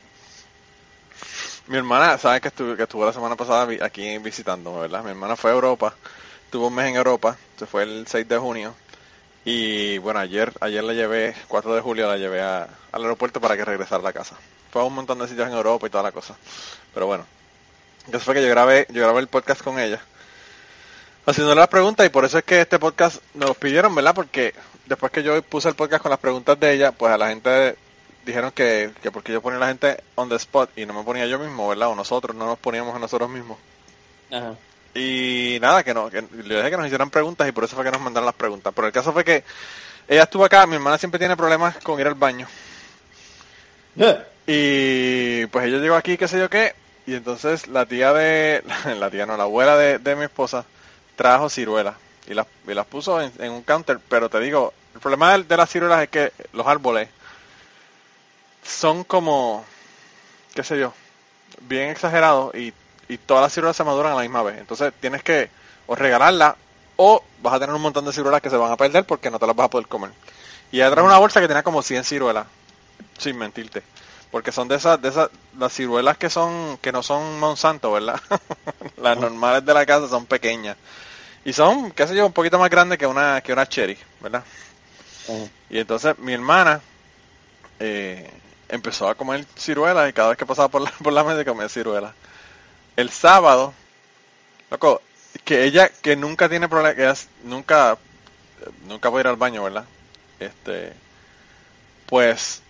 Mi 1.69 1.77
hermana, 1.77 2.19
sabes 2.19 2.41
que 2.41 2.49
estuvo, 2.49 2.77
que 2.77 2.83
estuvo 2.83 3.07
la 3.07 3.13
semana 3.13 3.37
pasada 3.37 3.69
aquí 3.85 4.19
visitándome, 4.19 4.81
¿verdad? 4.81 5.05
Mi 5.05 5.11
hermana 5.11 5.37
fue 5.37 5.51
a 5.51 5.55
Europa, 5.55 5.95
tuvo 6.51 6.69
un 6.69 6.75
mes 6.75 6.87
en 6.89 6.97
Europa, 6.97 7.37
se 7.57 7.67
fue 7.67 7.85
el 7.85 8.07
6 8.07 8.29
de 8.29 8.39
junio. 8.39 8.75
Y 9.45 9.99
bueno, 9.99 10.21
ayer 10.21 10.53
ayer 10.61 10.85
la 10.85 10.93
llevé, 10.93 11.35
4 11.49 11.75
de 11.75 11.81
julio 11.81 12.07
la 12.09 12.17
llevé 12.17 12.41
al 12.41 12.69
aeropuerto 12.93 13.41
para 13.41 13.57
que 13.57 13.65
regresara 13.65 14.01
a 14.01 14.05
la 14.05 14.13
casa. 14.13 14.37
Fue 14.71 14.83
a 14.83 14.85
un 14.85 14.95
montón 14.95 15.19
de 15.19 15.29
sitios 15.29 15.49
en 15.49 15.55
Europa 15.55 15.87
y 15.87 15.91
toda 15.91 16.03
la 16.03 16.13
cosa. 16.13 16.37
Pero 16.95 17.07
bueno, 17.07 17.27
eso 18.09 18.21
fue 18.21 18.35
que 18.35 18.43
yo 18.43 18.49
grabé, 18.49 18.87
yo 18.91 19.03
grabé 19.03 19.21
el 19.21 19.29
podcast 19.29 19.63
con 19.63 19.79
ella. 19.79 20.01
Haciéndole 21.27 21.61
las 21.61 21.69
preguntas 21.69 22.05
y 22.05 22.09
por 22.09 22.25
eso 22.25 22.39
es 22.39 22.45
que 22.45 22.61
este 22.61 22.79
podcast 22.79 23.23
nos 23.35 23.57
pidieron, 23.57 23.95
¿verdad? 23.95 24.15
Porque 24.15 24.55
después 24.87 25.13
que 25.13 25.23
yo 25.23 25.41
puse 25.43 25.69
el 25.69 25.77
podcast 25.77 26.03
con 26.03 26.11
las 26.11 26.19
preguntas 26.19 26.59
de 26.59 26.73
ella, 26.73 26.93
pues 26.93 27.13
a 27.13 27.19
la 27.19 27.29
gente 27.29 27.77
dijeron 28.25 28.53
que, 28.53 28.91
que 29.03 29.11
porque 29.11 29.33
yo 29.33 29.43
ponía 29.43 29.59
a 29.59 29.61
la 29.61 29.69
gente 29.69 30.03
on 30.15 30.29
the 30.29 30.37
spot 30.37 30.71
y 30.77 30.87
no 30.87 30.95
me 30.95 31.03
ponía 31.03 31.27
yo 31.27 31.39
mismo, 31.39 31.69
¿verdad? 31.69 31.89
O 31.89 31.95
nosotros 31.95 32.37
no 32.37 32.47
nos 32.47 32.59
poníamos 32.59 32.95
a 32.95 32.99
nosotros 32.99 33.29
mismos. 33.29 33.59
Ajá. 34.31 34.55
Y 34.95 35.59
nada, 35.61 35.83
que 35.83 35.95
no, 35.95 36.11
que 36.11 36.21
le 36.21 36.57
dije 36.57 36.71
que 36.71 36.77
nos 36.77 36.87
hicieran 36.87 37.11
preguntas 37.11 37.49
y 37.49 37.53
por 37.53 37.65
eso 37.65 37.77
fue 37.77 37.85
que 37.85 37.91
nos 37.91 38.01
mandaron 38.01 38.27
las 38.27 38.35
preguntas. 38.35 38.73
Pero 38.75 38.87
el 38.87 38.93
caso 38.93 39.13
fue 39.13 39.25
que 39.25 39.45
ella 40.07 40.25
estuvo 40.25 40.45
acá, 40.45 40.67
mi 40.67 40.75
hermana 40.75 40.99
siempre 40.99 41.19
tiene 41.19 41.37
problemas 41.37 41.77
con 41.79 41.99
ir 41.99 42.07
al 42.07 42.15
baño. 42.15 42.47
Y 44.47 45.47
pues 45.47 45.67
ella 45.67 45.79
llegó 45.79 45.95
aquí, 45.95 46.17
qué 46.17 46.29
sé 46.29 46.39
yo 46.39 46.51
qué, 46.51 46.75
y 47.07 47.15
entonces 47.15 47.69
la 47.69 47.87
tía 47.87 48.13
de, 48.13 48.63
la 48.99 49.11
tía 49.11 49.25
no, 49.25 49.37
la 49.37 49.45
abuela 49.45 49.77
de, 49.77 49.99
de 49.99 50.17
mi 50.17 50.25
esposa 50.25 50.65
trajo 51.17 51.49
ciruelas 51.49 51.95
y 52.27 52.35
las, 52.35 52.47
y 52.67 52.75
las 52.75 52.87
puso 52.87 53.21
en, 53.21 53.33
en 53.39 53.53
un 53.53 53.63
counter, 53.63 53.99
pero 54.09 54.29
te 54.29 54.41
digo, 54.41 54.73
el 54.95 55.01
problema 55.01 55.37
de, 55.37 55.45
de 55.45 55.57
las 55.57 55.71
ciruelas 55.71 56.03
es 56.03 56.09
que 56.09 56.33
los 56.53 56.67
árboles 56.67 57.09
son 58.63 59.05
como, 59.05 59.65
qué 60.55 60.63
sé 60.63 60.79
yo, 60.79 60.93
bien 61.63 61.91
exagerados 61.91 62.55
y, 62.55 62.73
y 63.09 63.19
todas 63.19 63.43
las 63.43 63.53
ciruelas 63.53 63.77
se 63.77 63.85
maduran 63.85 64.13
a 64.13 64.17
la 64.17 64.23
misma 64.23 64.43
vez. 64.43 64.59
Entonces 64.59 64.93
tienes 65.01 65.23
que 65.23 65.51
o 65.87 65.95
regalarla 65.95 66.57
o 66.97 67.23
vas 67.43 67.55
a 67.55 67.61
tener 67.61 67.75
un 67.75 67.83
montón 67.83 68.05
de 68.05 68.13
ciruelas 68.13 68.41
que 68.41 68.51
se 68.51 68.57
van 68.57 68.73
a 68.73 68.77
perder 68.77 69.05
porque 69.05 69.31
no 69.31 69.39
te 69.39 69.47
las 69.47 69.57
vas 69.57 69.67
a 69.67 69.71
poder 69.71 69.89
comer. 69.89 70.11
Y 70.71 70.77
ella 70.77 70.91
trajo 70.91 71.07
una 71.07 71.19
bolsa 71.19 71.41
que 71.41 71.49
tenía 71.49 71.63
como 71.63 71.83
100 71.83 72.05
ciruelas, 72.05 72.47
sin 73.19 73.37
mentirte. 73.37 73.83
Porque 74.31 74.53
son 74.53 74.69
de 74.69 74.77
esas, 74.77 75.01
de 75.03 75.11
esas, 75.11 75.29
las 75.59 75.73
ciruelas 75.75 76.17
que 76.17 76.31
son, 76.31 76.79
que 76.79 76.93
no 76.93 77.03
son 77.03 77.39
Monsanto, 77.39 77.93
¿verdad? 77.93 78.19
las 78.97 79.19
normales 79.19 79.65
de 79.67 79.75
la 79.75 79.85
casa 79.85 80.09
son 80.09 80.25
pequeñas. 80.25 80.77
Y 81.45 81.53
son, 81.53 81.91
qué 81.91 82.07
sé 82.07 82.15
yo, 82.15 82.25
un 82.25 82.33
poquito 82.33 82.59
más 82.59 82.71
grandes 82.71 82.99
que 82.99 83.07
una, 83.07 83.41
que 83.43 83.53
una 83.53 83.69
cherry, 83.69 83.99
¿verdad? 84.21 84.45
Y 85.69 85.79
entonces 85.79 86.19
mi 86.19 86.33
hermana 86.33 86.81
eh, 87.79 88.31
empezó 88.73 89.07
a 89.07 89.15
comer 89.15 89.45
ciruelas 89.55 90.09
y 90.09 90.13
cada 90.15 90.31
vez 90.31 90.39
que 90.39 90.47
pasaba 90.47 90.69
por 90.69 90.81
la, 90.81 90.91
por 91.03 91.13
la 91.13 91.23
mesa 91.23 91.45
comía 91.45 91.69
ciruelas. 91.69 92.15
El 92.97 93.11
sábado, 93.11 93.73
loco, 94.71 95.01
que 95.45 95.65
ella, 95.65 95.89
que 95.89 96.17
nunca 96.17 96.49
tiene 96.49 96.69
problema, 96.69 96.97
que 96.97 97.05
ella 97.05 97.15
nunca, 97.45 97.99
nunca 98.89 99.11
puede 99.11 99.23
ir 99.23 99.29
al 99.29 99.37
baño, 99.37 99.63
¿verdad? 99.63 99.85
Este, 100.41 100.95
pues 102.07 102.63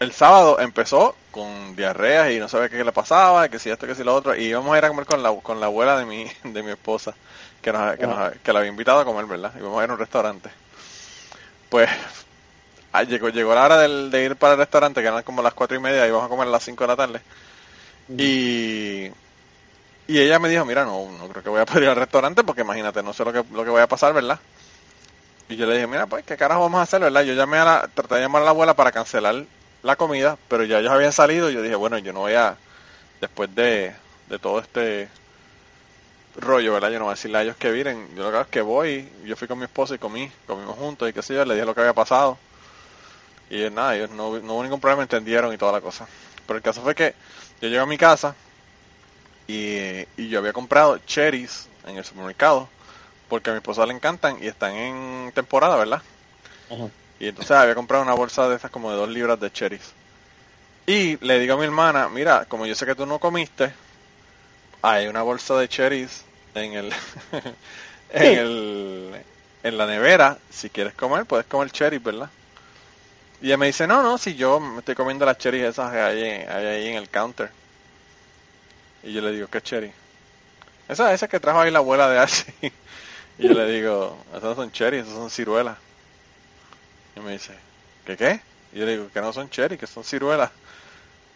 el 0.00 0.12
sábado 0.12 0.58
empezó 0.60 1.16
con 1.30 1.76
diarreas 1.76 2.32
y 2.32 2.38
no 2.38 2.48
sabía 2.48 2.68
qué 2.68 2.84
le 2.84 2.92
pasaba, 2.92 3.48
que 3.48 3.58
si 3.58 3.70
esto, 3.70 3.86
que 3.86 3.94
si 3.94 4.02
lo 4.02 4.14
otro, 4.14 4.36
y 4.36 4.44
íbamos 4.44 4.74
a 4.74 4.78
ir 4.78 4.84
a 4.84 4.88
comer 4.88 5.06
con 5.06 5.22
la, 5.22 5.32
con 5.40 5.60
la 5.60 5.66
abuela 5.66 5.96
de 5.96 6.04
mi, 6.04 6.30
de 6.44 6.62
mi 6.64 6.72
esposa, 6.72 7.14
que, 7.62 7.72
nos, 7.72 7.96
que, 7.96 8.06
nos, 8.08 8.32
que 8.38 8.52
la 8.52 8.58
había 8.58 8.70
invitado 8.70 9.00
a 9.00 9.04
comer, 9.04 9.26
¿verdad? 9.26 9.52
Y 9.56 9.62
vamos 9.62 9.80
a 9.80 9.84
ir 9.84 9.90
a 9.90 9.92
un 9.92 9.98
restaurante. 10.00 10.50
Pues 11.68 11.88
ah, 12.94 13.02
llegó, 13.04 13.28
llegó 13.30 13.54
la 13.54 13.64
hora 13.64 13.78
del, 13.78 14.10
de 14.10 14.24
ir 14.24 14.36
para 14.36 14.54
el 14.54 14.58
restaurante, 14.60 15.02
que 15.02 15.08
eran 15.08 15.22
como 15.22 15.42
las 15.42 15.54
cuatro 15.54 15.76
y 15.76 15.80
media, 15.80 16.06
y 16.06 16.10
vamos 16.10 16.26
a 16.26 16.28
comer 16.28 16.48
a 16.48 16.50
las 16.50 16.64
cinco 16.64 16.84
de 16.84 16.88
la 16.88 16.96
tarde. 16.96 17.22
Y, 18.08 19.06
y 20.06 20.20
ella 20.20 20.38
me 20.38 20.48
dijo, 20.48 20.64
mira, 20.64 20.84
no, 20.84 21.10
no 21.12 21.28
creo 21.28 21.42
que 21.42 21.48
voy 21.50 21.60
a 21.60 21.66
poder 21.66 21.84
ir 21.84 21.88
al 21.90 21.96
restaurante 21.96 22.44
porque 22.44 22.62
imagínate, 22.62 23.02
no 23.02 23.12
sé 23.12 23.24
lo 23.24 23.32
que, 23.32 23.44
lo 23.52 23.64
que 23.64 23.70
voy 23.70 23.82
a 23.82 23.88
pasar, 23.88 24.12
¿verdad? 24.14 24.40
Y 25.48 25.56
yo 25.56 25.66
le 25.66 25.74
dije, 25.74 25.86
mira, 25.86 26.06
pues, 26.06 26.24
¿qué 26.24 26.36
carajo 26.36 26.62
vamos 26.62 26.80
a 26.80 26.82
hacer, 26.82 27.00
verdad? 27.00 27.22
Yo 27.22 27.34
llamé 27.34 27.58
a 27.58 27.64
la, 27.64 27.88
traté 27.94 28.16
de 28.16 28.22
llamar 28.22 28.42
a 28.42 28.44
la 28.46 28.50
abuela 28.50 28.74
para 28.74 28.92
cancelar 28.92 29.44
la 29.82 29.96
comida, 29.96 30.38
pero 30.48 30.64
ya 30.64 30.78
ellos 30.78 30.92
habían 30.92 31.12
salido 31.12 31.50
y 31.50 31.54
yo 31.54 31.62
dije, 31.62 31.74
bueno, 31.74 31.98
yo 31.98 32.12
no 32.12 32.20
voy 32.20 32.34
a, 32.34 32.56
después 33.20 33.54
de, 33.54 33.94
de 34.28 34.38
todo 34.38 34.60
este 34.60 35.08
rollo, 36.36 36.74
¿verdad? 36.74 36.90
Yo 36.90 36.98
no 36.98 37.04
voy 37.06 37.12
a 37.12 37.14
decirle 37.16 37.38
a 37.38 37.42
ellos 37.42 37.56
que 37.56 37.70
vienen, 37.70 38.08
yo 38.16 38.24
lo 38.24 38.30
que 38.30 38.36
hago 38.36 38.44
es 38.44 38.50
que 38.50 38.62
voy, 38.62 39.12
yo 39.24 39.36
fui 39.36 39.48
con 39.48 39.58
mi 39.58 39.64
esposa 39.64 39.94
y 39.94 39.98
comí, 39.98 40.30
comimos 40.46 40.76
juntos 40.76 41.08
y 41.08 41.12
qué 41.12 41.22
sé 41.22 41.34
yo, 41.34 41.44
le 41.44 41.54
dije 41.54 41.66
lo 41.66 41.74
que 41.74 41.80
había 41.80 41.94
pasado. 41.94 42.38
Y 43.50 43.70
nada, 43.70 43.96
ellos 43.96 44.10
no, 44.10 44.38
no 44.40 44.54
hubo 44.54 44.62
ningún 44.62 44.80
problema, 44.80 45.02
entendieron 45.02 45.52
y 45.52 45.58
toda 45.58 45.72
la 45.72 45.80
cosa. 45.80 46.06
Pero 46.46 46.56
el 46.56 46.62
caso 46.62 46.82
fue 46.82 46.94
que 46.94 47.14
yo 47.60 47.68
llegué 47.68 47.80
a 47.80 47.86
mi 47.86 47.98
casa 47.98 48.34
y, 49.46 50.06
y 50.16 50.28
yo 50.28 50.38
había 50.38 50.52
comprado 50.52 50.98
cherries 50.98 51.68
en 51.86 51.96
el 51.96 52.04
supermercado 52.04 52.68
porque 53.28 53.50
a 53.50 53.52
mi 53.52 53.58
esposa 53.58 53.86
le 53.86 53.94
encantan 53.94 54.42
y 54.42 54.46
están 54.46 54.74
en 54.74 55.32
temporada, 55.34 55.76
¿verdad? 55.76 56.02
Ajá. 56.70 56.90
Y 57.18 57.28
entonces 57.28 57.52
había 57.56 57.74
comprado 57.74 58.02
una 58.02 58.14
bolsa 58.14 58.48
de 58.48 58.56
esas 58.56 58.70
como 58.70 58.90
de 58.90 58.96
dos 58.96 59.08
libras 59.08 59.40
de 59.40 59.50
cherries. 59.50 59.92
Y 60.86 61.16
le 61.24 61.38
digo 61.38 61.54
a 61.54 61.56
mi 61.56 61.64
hermana, 61.64 62.08
mira, 62.08 62.44
como 62.46 62.66
yo 62.66 62.74
sé 62.74 62.84
que 62.86 62.94
tú 62.94 63.06
no 63.06 63.18
comiste, 63.18 63.72
hay 64.82 65.06
una 65.06 65.22
bolsa 65.22 65.56
de 65.56 65.68
cherries 65.68 66.24
en 66.54 66.74
el, 66.74 66.92
en 68.10 68.38
el, 68.38 69.24
en 69.62 69.78
la 69.78 69.86
nevera. 69.86 70.38
Si 70.50 70.68
quieres 70.70 70.94
comer, 70.94 71.24
puedes 71.24 71.46
comer 71.46 71.70
cherries, 71.70 72.02
¿verdad? 72.02 72.30
Y 73.44 73.48
ella 73.48 73.58
me 73.58 73.66
dice, 73.66 73.86
no, 73.86 74.02
no, 74.02 74.16
si 74.16 74.36
yo 74.36 74.58
me 74.58 74.78
estoy 74.78 74.94
comiendo 74.94 75.26
las 75.26 75.36
cherries 75.36 75.66
esas 75.66 75.92
que 75.92 76.00
hay, 76.00 76.22
ahí 76.22 76.88
en 76.88 76.94
el 76.94 77.10
counter. 77.10 77.50
Y 79.02 79.12
yo 79.12 79.20
le 79.20 79.32
digo, 79.32 79.48
¿qué 79.48 79.60
cherry? 79.60 79.92
Esa, 80.88 81.12
esa 81.14 81.28
que 81.28 81.40
trajo 81.40 81.60
ahí 81.60 81.70
la 81.70 81.80
abuela 81.80 82.08
de 82.08 82.18
Archie. 82.18 82.54
Y 83.38 83.48
yo 83.48 83.54
le 83.54 83.66
digo, 83.66 84.16
esas 84.30 84.44
no 84.44 84.54
son 84.54 84.72
cherries, 84.72 85.02
esas 85.04 85.16
son 85.18 85.28
ciruelas. 85.28 85.76
Y 87.16 87.20
me 87.20 87.32
dice, 87.32 87.52
¿qué 88.06 88.16
qué? 88.16 88.40
Y 88.72 88.78
yo 88.78 88.86
le 88.86 88.92
digo, 88.92 89.08
que 89.12 89.20
no 89.20 89.32
son 89.32 89.50
cherries, 89.50 89.78
que 89.78 89.86
son 89.88 90.04
ciruelas. 90.04 90.50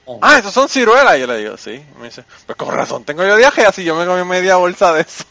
Ajá. 0.06 0.18
Ah, 0.22 0.38
esas 0.38 0.54
son 0.54 0.68
ciruelas. 0.68 1.16
Y 1.16 1.20
yo 1.20 1.26
le 1.26 1.38
digo, 1.38 1.56
sí. 1.58 1.72
Y 1.72 1.98
me 1.98 2.06
dice, 2.06 2.24
pues 2.46 2.56
con 2.56 2.74
razón 2.74 3.04
tengo 3.04 3.24
yo 3.26 3.36
viaje, 3.36 3.66
así 3.66 3.84
yo 3.84 3.96
me 3.96 4.06
comí 4.06 4.24
media 4.24 4.56
bolsa 4.56 4.92
de 4.94 5.02
eso. 5.02 5.24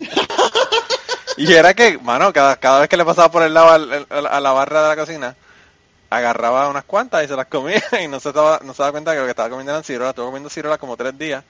y 1.36 1.52
era 1.52 1.74
que, 1.74 1.98
mano, 1.98 2.32
cada, 2.32 2.56
cada 2.56 2.80
vez 2.80 2.88
que 2.88 2.96
le 2.96 3.04
pasaba 3.04 3.30
por 3.30 3.42
el 3.42 3.52
lado 3.54 3.70
al- 3.70 4.06
al- 4.08 4.26
a 4.26 4.40
la 4.40 4.52
barra 4.52 4.82
de 4.82 4.88
la 4.88 4.96
cocina, 4.96 5.36
agarraba 6.10 6.68
unas 6.68 6.84
cuantas 6.84 7.24
y 7.24 7.28
se 7.28 7.36
las 7.36 7.46
comía 7.46 7.82
y 8.02 8.08
no 8.08 8.20
se 8.20 8.32
daba, 8.32 8.60
no 8.64 8.74
se 8.74 8.82
daba 8.82 8.92
cuenta 8.92 9.12
que 9.12 9.18
lo 9.18 9.24
que 9.24 9.30
estaba 9.30 9.50
comiendo 9.50 9.72
eran 9.72 9.84
ciruelas. 9.84 10.10
Estuve 10.10 10.26
comiendo 10.26 10.50
ciruelas 10.50 10.78
como 10.78 10.96
tres 10.96 11.16
días 11.18 11.44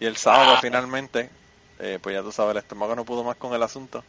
y 0.00 0.06
el 0.06 0.16
sábado 0.16 0.56
finalmente, 0.58 1.30
eh, 1.78 1.98
pues 2.02 2.14
ya 2.14 2.22
tú 2.22 2.32
sabes, 2.32 2.52
el 2.52 2.58
estómago 2.58 2.94
no 2.96 3.04
pudo 3.04 3.24
más 3.24 3.36
con 3.36 3.54
el 3.54 3.62
asunto 3.62 4.04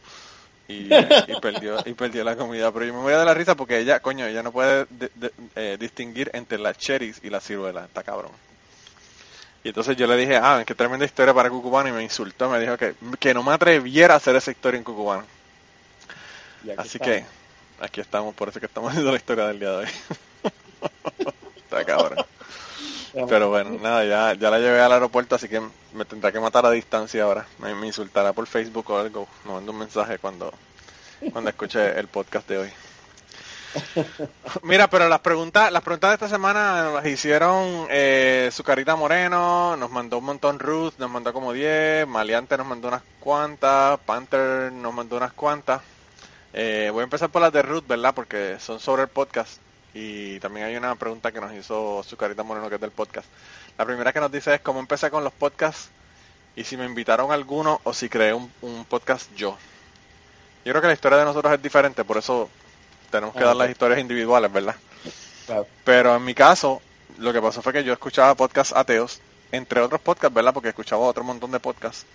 y, 0.68 0.92
eh, 0.92 1.08
y 1.28 1.36
perdió 1.40 1.82
y 1.84 1.94
perdió 1.94 2.24
la 2.24 2.36
comida. 2.36 2.72
Pero 2.72 2.86
yo 2.86 2.94
me 2.94 3.00
voy 3.00 3.12
a 3.12 3.18
dar 3.18 3.26
la 3.26 3.34
risa 3.34 3.54
porque 3.54 3.78
ella, 3.78 4.00
coño, 4.00 4.26
ella 4.26 4.42
no 4.42 4.52
puede 4.52 4.86
de- 4.90 5.10
de- 5.14 5.32
eh, 5.56 5.76
distinguir 5.78 6.30
entre 6.34 6.58
las 6.58 6.76
cherries 6.78 7.20
y 7.22 7.30
las 7.30 7.44
ciruelas. 7.44 7.86
Está 7.86 8.02
cabrón. 8.02 8.32
Y 9.64 9.68
entonces 9.68 9.96
yo 9.96 10.06
le 10.06 10.16
dije, 10.16 10.36
ah, 10.36 10.62
qué 10.66 10.74
tremenda 10.74 11.04
historia 11.04 11.34
para 11.34 11.50
Cucubano 11.50 11.88
y 11.88 11.92
me 11.92 12.02
insultó. 12.02 12.48
Me 12.48 12.60
dijo 12.60 12.76
que, 12.76 12.94
que 13.18 13.34
no 13.34 13.42
me 13.42 13.52
atreviera 13.52 14.14
a 14.14 14.16
hacer 14.18 14.36
esa 14.36 14.50
historia 14.52 14.78
en 14.78 14.84
Cucubano. 14.84 15.24
Así 16.76 16.98
está. 16.98 17.04
que 17.04 17.24
aquí 17.80 18.00
estamos, 18.00 18.34
por 18.34 18.48
eso 18.48 18.60
que 18.60 18.66
estamos 18.66 18.90
haciendo 18.90 19.10
la 19.10 19.16
historia 19.16 19.46
del 19.46 19.60
día 19.60 19.70
de 19.70 19.76
hoy. 19.76 19.86
Está 21.56 21.84
cabrón. 21.84 22.24
Pero 23.28 23.48
bueno, 23.48 23.78
nada, 23.80 24.04
ya, 24.04 24.34
ya 24.34 24.50
la 24.50 24.58
llevé 24.58 24.80
al 24.80 24.92
aeropuerto, 24.92 25.36
así 25.36 25.48
que 25.48 25.62
me 25.94 26.04
tendrá 26.04 26.30
que 26.30 26.40
matar 26.40 26.66
a 26.66 26.70
distancia 26.70 27.22
ahora. 27.22 27.46
Me, 27.58 27.86
insultará 27.86 28.34
por 28.34 28.46
Facebook 28.46 28.90
o 28.90 28.98
algo. 28.98 29.26
Me 29.44 29.52
manda 29.52 29.72
un 29.72 29.78
mensaje 29.78 30.18
cuando, 30.18 30.52
cuando 31.32 31.48
escuche 31.48 31.98
el 31.98 32.08
podcast 32.08 32.46
de 32.48 32.58
hoy. 32.58 32.70
Mira, 34.62 34.88
pero 34.88 35.08
las 35.08 35.20
preguntas, 35.20 35.72
las 35.72 35.82
preguntas 35.82 36.10
de 36.10 36.14
esta 36.14 36.28
semana 36.28 36.90
las 36.94 37.06
hicieron 37.06 37.86
eh, 37.90 38.50
Zucarita 38.52 38.96
Moreno, 38.96 39.76
nos 39.76 39.90
mandó 39.90 40.18
un 40.18 40.24
montón 40.24 40.58
Ruth, 40.58 40.94
nos 40.98 41.10
mandó 41.10 41.32
como 41.32 41.52
10, 41.52 42.06
Maleante 42.06 42.56
nos 42.56 42.66
mandó 42.66 42.88
unas 42.88 43.02
cuantas, 43.20 43.98
Panther 44.00 44.72
nos 44.72 44.94
mandó 44.94 45.16
unas 45.16 45.32
cuantas. 45.32 45.82
Eh, 46.52 46.88
voy 46.92 47.02
a 47.02 47.04
empezar 47.04 47.28
por 47.30 47.42
las 47.42 47.52
de 47.52 47.62
Ruth, 47.62 47.86
¿verdad? 47.86 48.14
Porque 48.14 48.56
son 48.60 48.80
sobre 48.80 49.02
el 49.02 49.08
podcast. 49.08 49.60
Y 49.94 50.38
también 50.40 50.66
hay 50.66 50.76
una 50.76 50.94
pregunta 50.96 51.32
que 51.32 51.40
nos 51.40 51.52
hizo 51.54 52.02
Zucarita 52.04 52.42
Moreno, 52.42 52.68
que 52.68 52.74
es 52.76 52.80
del 52.80 52.90
podcast. 52.90 53.28
La 53.78 53.84
primera 53.86 54.12
que 54.12 54.20
nos 54.20 54.30
dice 54.32 54.54
es 54.54 54.60
cómo 54.60 54.80
empecé 54.80 55.10
con 55.10 55.24
los 55.24 55.32
podcasts 55.32 55.90
y 56.54 56.64
si 56.64 56.76
me 56.76 56.84
invitaron 56.86 57.30
a 57.30 57.34
alguno 57.34 57.80
o 57.84 57.92
si 57.94 58.08
creé 58.08 58.32
un, 58.34 58.50
un 58.62 58.84
podcast 58.86 59.30
yo. 59.34 59.58
Yo 60.64 60.72
creo 60.72 60.80
que 60.82 60.88
la 60.88 60.94
historia 60.94 61.18
de 61.18 61.24
nosotros 61.24 61.52
es 61.54 61.62
diferente, 61.62 62.04
por 62.04 62.18
eso 62.18 62.50
tenemos 63.10 63.34
que 63.36 63.44
Ah, 63.44 63.48
dar 63.48 63.56
las 63.56 63.70
historias 63.70 64.00
individuales, 64.00 64.52
¿verdad? 64.52 64.76
Claro. 65.46 65.66
Pero 65.84 66.16
en 66.16 66.24
mi 66.24 66.34
caso, 66.34 66.82
lo 67.18 67.32
que 67.32 67.40
pasó 67.40 67.62
fue 67.62 67.72
que 67.72 67.84
yo 67.84 67.92
escuchaba 67.92 68.34
podcasts 68.34 68.74
ateos, 68.76 69.20
entre 69.52 69.80
otros 69.80 70.00
podcasts, 70.00 70.34
¿verdad? 70.34 70.52
Porque 70.52 70.70
escuchaba 70.70 71.02
otro 71.06 71.24
montón 71.24 71.50
de 71.52 71.60
podcasts. 71.60 72.06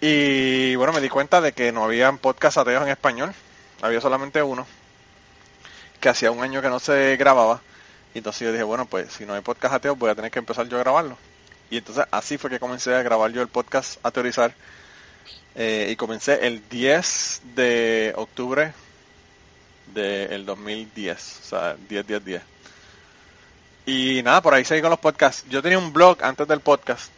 Y 0.00 0.74
bueno, 0.76 0.92
me 0.92 1.00
di 1.00 1.08
cuenta 1.08 1.40
de 1.40 1.52
que 1.52 1.72
no 1.72 1.84
había 1.84 2.10
podcasts 2.12 2.58
ateos 2.58 2.82
en 2.82 2.88
español, 2.88 3.34
había 3.82 4.00
solamente 4.00 4.42
uno, 4.42 4.66
que 6.00 6.08
hacía 6.08 6.30
un 6.30 6.42
año 6.42 6.62
que 6.62 6.68
no 6.68 6.80
se 6.80 7.16
grababa. 7.16 7.60
Y 8.14 8.18
entonces 8.18 8.42
yo 8.42 8.52
dije, 8.52 8.64
bueno, 8.64 8.86
pues 8.86 9.12
si 9.12 9.26
no 9.26 9.34
hay 9.34 9.42
podcast 9.42 9.74
ateos, 9.74 9.98
voy 9.98 10.10
a 10.10 10.14
tener 10.14 10.30
que 10.30 10.38
empezar 10.38 10.66
yo 10.68 10.76
a 10.76 10.80
grabarlo. 10.80 11.16
Y 11.70 11.76
entonces 11.76 12.04
así 12.10 12.38
fue 12.38 12.50
que 12.50 12.58
comencé 12.58 12.94
a 12.94 13.02
grabar 13.02 13.30
yo 13.30 13.42
el 13.42 13.48
podcast 13.48 14.04
a 14.04 14.10
teorizar. 14.10 14.54
Eh, 15.54 15.88
y 15.90 15.96
comencé 15.96 16.46
el 16.46 16.68
10 16.68 17.42
de 17.54 18.12
octubre 18.16 18.72
del 19.92 20.46
2010, 20.46 21.40
o 21.42 21.48
sea, 21.48 21.76
10, 21.88 22.06
10, 22.06 22.24
10. 22.24 22.42
Y 23.86 24.22
nada, 24.22 24.40
por 24.40 24.54
ahí 24.54 24.64
seguí 24.64 24.80
con 24.80 24.90
los 24.90 24.98
podcasts. 24.98 25.44
Yo 25.48 25.62
tenía 25.62 25.78
un 25.78 25.92
blog 25.92 26.22
antes 26.22 26.46
del 26.46 26.60
podcast, 26.60 27.10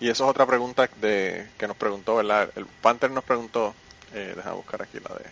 y 0.00 0.08
eso 0.08 0.24
es 0.24 0.30
otra 0.30 0.46
pregunta 0.46 0.88
de 1.00 1.48
que 1.58 1.66
nos 1.66 1.76
preguntó, 1.76 2.16
¿verdad? 2.16 2.50
El 2.54 2.66
Panther 2.66 3.10
nos 3.10 3.24
preguntó, 3.24 3.74
eh, 4.14 4.32
déjame 4.36 4.56
buscar 4.56 4.82
aquí 4.82 4.98
la 5.00 5.14
de 5.16 5.24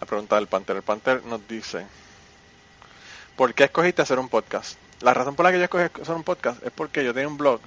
la 0.00 0.06
pregunta 0.06 0.36
del 0.36 0.46
Panther. 0.46 0.76
El 0.76 0.82
Panther 0.82 1.24
nos 1.24 1.46
dice, 1.46 1.86
¿por 3.36 3.52
qué 3.54 3.64
escogiste 3.64 4.02
hacer 4.02 4.18
un 4.18 4.28
podcast? 4.28 4.78
La 5.00 5.14
razón 5.14 5.34
por 5.34 5.44
la 5.44 5.52
que 5.52 5.58
yo 5.58 5.64
escogí 5.64 5.84
hacer 6.00 6.14
un 6.14 6.24
podcast 6.24 6.64
es 6.64 6.72
porque 6.72 7.04
yo 7.04 7.12
tenía 7.12 7.28
un 7.28 7.36
blog. 7.36 7.60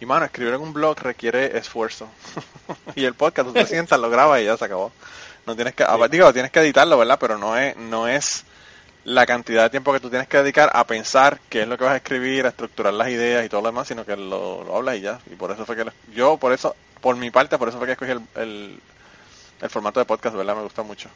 Y 0.00 0.06
mano, 0.06 0.24
escribir 0.24 0.54
en 0.54 0.60
un 0.60 0.72
blog 0.72 0.98
requiere 1.00 1.58
esfuerzo. 1.58 2.08
y 2.94 3.04
el 3.04 3.14
podcast, 3.14 3.48
tú 3.48 3.52
te 3.52 3.66
sientas, 3.66 4.00
lo 4.00 4.08
grabas 4.08 4.40
y 4.40 4.44
ya 4.44 4.56
se 4.56 4.64
acabó. 4.64 4.92
No 5.46 5.54
tienes 5.54 5.74
que, 5.74 5.84
ah, 5.84 5.98
digo, 6.10 6.32
tienes 6.32 6.50
que 6.50 6.60
editarlo, 6.60 6.96
¿verdad? 6.96 7.18
Pero 7.20 7.36
no 7.36 7.56
es, 7.58 7.76
no 7.76 8.08
es 8.08 8.44
la 9.04 9.26
cantidad 9.26 9.64
de 9.64 9.70
tiempo 9.70 9.92
que 9.92 10.00
tú 10.00 10.10
tienes 10.10 10.28
que 10.28 10.38
dedicar 10.38 10.70
a 10.72 10.86
pensar 10.86 11.40
qué 11.48 11.62
es 11.62 11.68
lo 11.68 11.78
que 11.78 11.84
vas 11.84 11.94
a 11.94 11.96
escribir, 11.96 12.44
a 12.44 12.50
estructurar 12.50 12.92
las 12.92 13.08
ideas 13.08 13.44
y 13.44 13.48
todo 13.48 13.62
lo 13.62 13.68
demás, 13.68 13.88
sino 13.88 14.04
que 14.04 14.16
lo, 14.16 14.64
lo 14.64 14.76
hablas 14.76 14.96
y 14.96 15.00
ya. 15.00 15.20
Y 15.30 15.36
por 15.36 15.50
eso 15.50 15.64
fue 15.64 15.76
que 15.76 15.84
yo, 16.12 16.36
por 16.36 16.52
eso, 16.52 16.74
por 17.00 17.16
mi 17.16 17.30
parte, 17.30 17.58
por 17.58 17.68
eso 17.68 17.78
fue 17.78 17.86
que 17.86 17.92
escogí 17.92 18.12
el, 18.12 18.80
el, 19.60 19.70
formato 19.70 20.00
de 20.00 20.06
podcast, 20.06 20.36
¿verdad? 20.36 20.56
Me 20.56 20.62
gusta 20.62 20.82
mucho. 20.82 21.08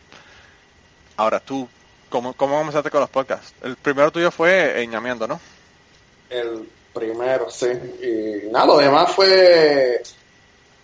Ahora 1.17 1.41
tú, 1.41 1.69
¿cómo, 2.09 2.33
cómo 2.33 2.59
comenzaste 2.59 2.91
con 2.91 3.01
los 3.01 3.11
podcasts? 3.11 3.55
El 3.63 3.77
primero 3.77 4.11
tuyo 4.11 4.31
fue 4.31 4.85
Ñameando, 4.89 5.27
¿no? 5.27 5.41
El 6.31 6.69
primero, 6.93 7.51
sí. 7.51 7.69
Y 8.03 8.51
nada, 8.51 8.67
lo 8.67 8.79
demás 8.79 9.13
fue 9.13 10.03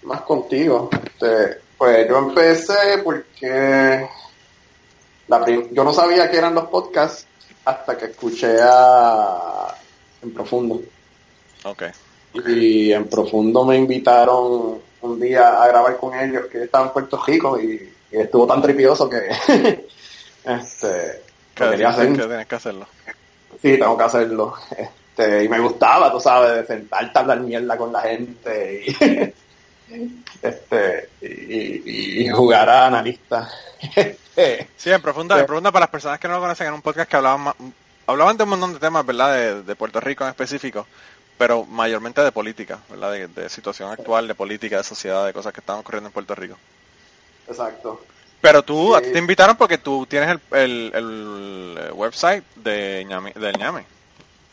más 0.03 0.21
contigo. 0.23 0.91
Este, 0.93 1.61
pues 1.79 2.09
yo 2.09 2.19
empecé 2.19 2.99
porque 3.03 4.07
la 5.31 5.47
yo 5.71 5.85
no 5.85 5.93
sabía 5.93 6.31
que 6.31 6.37
eran 6.38 6.55
los 6.55 6.64
podcasts 6.66 7.27
hasta 7.64 7.97
que 7.97 8.07
escuché 8.07 8.59
a 8.62 9.75
En 10.23 10.33
Profundo. 10.35 10.83
Ok. 11.64 11.85
Y 12.47 12.93
En 12.93 13.09
Profundo 13.09 13.64
me 13.64 13.77
invitaron 13.77 14.79
un 15.03 15.21
día 15.21 15.62
a 15.62 15.69
grabar 15.69 15.97
con 15.97 16.19
ellos, 16.19 16.47
que 16.47 16.64
estaba 16.64 16.87
en 16.87 16.93
Puerto 16.93 17.23
Rico 17.27 17.59
y, 17.59 17.90
y 18.12 18.16
estuvo 18.19 18.47
tan 18.47 18.61
tripioso 18.61 19.09
que 19.09 19.19
este, 20.45 21.23
Que, 21.55 21.71
quería 21.71 21.88
hacer. 21.90 22.12
que 22.12 22.27
tienes 22.27 22.47
que 22.47 22.55
hacerlo. 22.55 22.87
Sí, 23.62 23.79
tengo 23.79 23.97
que 23.97 24.05
hacerlo. 24.05 24.55
Este, 24.77 25.45
y 25.45 25.49
me 25.49 25.61
gustaba, 25.61 26.11
tú 26.12 26.21
sabes, 26.21 26.57
de 26.57 26.66
sentarte 26.66 27.19
a 27.19 27.23
hablar 27.23 27.40
mierda 27.40 27.77
con 27.77 27.93
la 27.93 28.01
gente 28.03 28.83
y, 28.87 28.97
este, 30.42 31.09
y, 31.20 31.26
y- 31.26 32.24
y 32.24 32.29
jugar 32.29 32.68
a 32.68 32.87
analista. 32.87 33.48
Este, 34.37 34.68
Sí, 34.76 34.90
en 34.90 35.03
profunda, 35.03 35.38
en 35.38 35.44
profunda 35.46 35.70
para 35.72 35.85
las 35.85 35.90
personas 35.90 36.18
que 36.20 36.29
no 36.29 36.35
lo 36.35 36.40
conocen, 36.40 36.66
era 36.68 36.74
un 36.74 36.83
podcast 36.83 37.11
que 37.11 37.16
hablaban 37.16 37.53
hablaban 38.07 38.37
de 38.37 38.44
un 38.44 38.50
montón 38.50 38.72
de 38.72 38.79
temas, 38.79 39.05
¿verdad? 39.05 39.35
De, 39.35 39.62
de 39.62 39.76
Puerto 39.76 40.00
Rico 40.00 40.24
en 40.24 40.31
específico, 40.31 40.87
pero 41.37 41.64
mayormente 41.64 42.22
de 42.22 42.33
política, 42.33 42.79
¿verdad? 42.88 43.12
De, 43.12 43.26
de 43.29 43.48
situación 43.48 43.90
actual, 43.90 44.26
de 44.29 44.35
política, 44.35 44.79
de 44.79 44.85
sociedad, 44.85 45.26
de 45.26 45.33
cosas 45.33 45.53
que 45.53 45.61
están 45.61 45.79
ocurriendo 45.79 46.09
en 46.09 46.12
Puerto 46.12 46.35
Rico. 46.35 46.57
Exacto. 47.48 48.03
Pero 48.40 48.62
tú, 48.62 48.96
Sí. 49.05 49.12
te 49.12 49.18
invitaron 49.18 49.57
porque 49.57 49.79
tú 49.79 50.07
tienes 50.07 50.31
el, 50.31 50.40
el, 50.57 50.92
el 50.94 51.92
website 51.92 52.44
de 52.57 53.05
Ñame, 53.07 53.33
del 53.33 53.57
Ñame. 53.59 53.85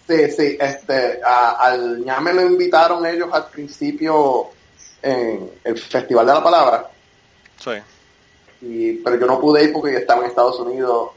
Sí, 0.08 0.32
sí, 0.32 0.58
este, 0.60 1.20
a- 1.26 1.52
al 1.60 2.04
ñame 2.04 2.34
lo 2.34 2.42
invitaron 2.42 3.06
ellos 3.06 3.30
al 3.32 3.48
principio 3.48 4.50
en 5.02 5.50
el 5.64 5.78
Festival 5.78 6.26
de 6.26 6.34
la 6.34 6.44
Palabra, 6.44 6.90
Sí. 7.60 7.72
y, 8.62 8.94
pero 8.94 9.20
yo 9.20 9.26
no 9.26 9.40
pude 9.40 9.64
ir 9.64 9.74
porque 9.74 9.94
yo 9.94 10.00
estaba 10.00 10.22
en 10.24 10.30
Estados 10.30 10.60
Unidos. 10.60 11.10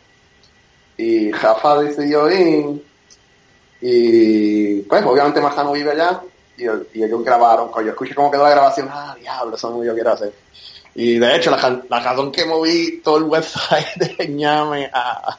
Y 0.96 1.32
Rafa 1.32 1.80
decidió 1.80 2.30
ir. 2.30 2.84
Y 3.80 4.80
pues 4.82 5.04
obviamente 5.04 5.40
Majano 5.40 5.72
vive 5.72 5.92
allá. 5.92 6.20
Y, 6.56 6.64
y 6.98 7.02
ellos 7.04 7.24
grabaron, 7.24 7.68
cuando 7.70 7.86
yo 7.86 7.92
escuché 7.92 8.14
cómo 8.14 8.30
quedó 8.30 8.42
la 8.44 8.50
grabación, 8.50 8.88
ah, 8.92 9.16
diablo, 9.18 9.56
eso 9.56 9.68
es 9.68 9.74
lo 9.74 9.80
que 9.80 9.86
yo 9.86 9.94
quiero 9.94 10.12
hacer. 10.12 10.32
Y 10.94 11.18
de 11.18 11.36
hecho, 11.36 11.50
la, 11.50 11.82
la 11.88 12.00
razón 12.00 12.30
que 12.32 12.44
moví 12.44 13.00
todo 13.02 13.16
el 13.18 13.24
website 13.24 13.94
de 13.96 14.28
ñame 14.28 14.90
a, 14.92 15.36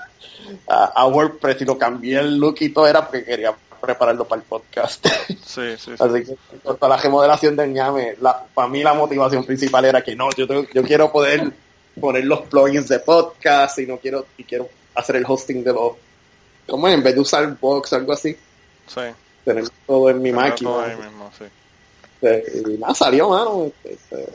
a, 0.67 0.83
a 0.85 1.07
WordPress 1.07 1.61
y 1.61 1.65
lo 1.65 1.77
cambié 1.77 2.19
el 2.19 2.37
look 2.37 2.55
y 2.61 2.69
todo 2.69 2.87
era 2.87 3.01
porque 3.05 3.23
quería 3.23 3.53
prepararlo 3.81 4.25
para 4.25 4.41
el 4.41 4.47
podcast. 4.47 5.05
Sí, 5.27 5.35
sí, 5.77 5.77
sí. 5.77 5.91
Así 5.99 6.23
que 6.23 6.35
toda 6.63 6.87
la 6.89 6.97
remodelación 6.97 7.55
del 7.55 7.71
ñame, 7.73 8.15
la, 8.21 8.43
para 8.53 8.67
mí 8.67 8.83
la 8.83 8.93
motivación 8.93 9.43
principal 9.45 9.83
era 9.85 10.01
que 10.03 10.15
no, 10.15 10.29
yo, 10.31 10.47
tengo- 10.47 10.65
yo 10.73 10.83
quiero 10.83 11.11
poder 11.11 11.51
poner 11.99 12.23
los 12.25 12.41
plugins 12.41 12.87
de 12.87 12.99
podcast 12.99 13.79
y 13.79 13.85
no 13.87 13.97
quiero, 13.97 14.25
y 14.37 14.43
quiero 14.45 14.69
hacer 14.95 15.17
el 15.17 15.25
hosting 15.27 15.63
de 15.63 15.73
los, 15.73 15.93
como 16.67 16.87
en 16.87 17.03
vez 17.03 17.15
de 17.15 17.19
usar 17.21 17.57
Box 17.59 17.91
o 17.93 17.95
algo 17.97 18.13
así, 18.13 18.37
Sí. 18.87 19.01
tener 19.43 19.65
todo 19.85 20.09
en 20.09 20.21
mi 20.21 20.31
máquina. 20.31 20.69
todo 20.69 20.81
ahí 20.81 20.95
mismo, 20.95 21.31
sí. 21.37 21.45
Eh, 22.21 22.63
Y 22.67 22.77
nada, 22.77 22.93
salió, 22.93 23.29
mano. 23.29 23.71
Este, 23.83 24.27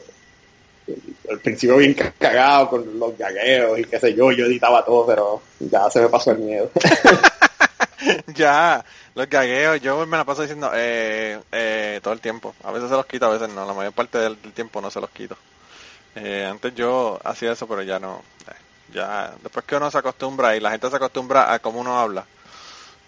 al 1.30 1.40
principio 1.40 1.76
bien 1.78 1.94
ca- 1.94 2.12
cagado 2.18 2.68
con 2.70 2.98
los 2.98 3.16
gagueos 3.18 3.78
y 3.78 3.85
qué 3.85 3.98
sé 3.98 4.14
yo, 4.14 4.30
yo 4.32 4.46
editaba 4.46 4.85
todo, 4.85 5.06
pero 5.06 5.42
ya 5.61 5.88
se 5.90 6.00
me 6.00 6.09
pasó 6.09 6.30
el 6.32 6.38
miedo. 6.38 6.70
ya, 8.35 8.85
los 9.16 9.31
gagueos, 9.31 9.81
yo 9.81 10.07
me 10.07 10.18
la 10.18 10.26
paso 10.26 10.42
diciendo 10.42 10.70
eh, 10.74 11.40
eh, 11.50 12.00
todo 12.02 12.12
el 12.12 12.20
tiempo. 12.20 12.55
A 12.62 12.70
veces 12.70 12.90
se 12.90 12.96
los 12.96 13.07
quito, 13.07 13.24
a 13.24 13.31
veces 13.31 13.48
no. 13.48 13.64
La 13.64 13.72
mayor 13.72 13.94
parte 13.94 14.18
del, 14.18 14.37
tiempo 14.37 14.83
no 14.83 14.90
se 14.90 15.00
los 15.00 15.09
quito. 15.09 15.38
Eh, 16.14 16.46
antes 16.48 16.74
yo 16.74 17.18
hacía 17.24 17.52
eso, 17.52 17.66
pero 17.66 17.83
ya 17.83 17.98
no. 17.98 18.22
eh, 18.46 18.52
ya, 18.92 19.35
después 19.42 19.64
que 19.64 19.76
uno 19.76 19.90
se 19.90 19.96
acostumbra 19.96 20.55
y 20.55 20.61
la 20.61 20.70
gente 20.70 20.90
se 20.90 20.96
acostumbra 20.96 21.50
a 21.55 21.59
cómo 21.61 21.81
uno 21.81 21.98
habla, 21.98 22.26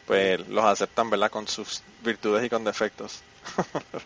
pues 0.06 0.48
los 0.48 0.64
aceptan, 0.64 1.10
¿verdad? 1.10 1.30
Con 1.30 1.46
sus 1.46 1.82
virtudes 2.02 2.42
y 2.44 2.48
con 2.48 2.64
defectos. 2.64 3.22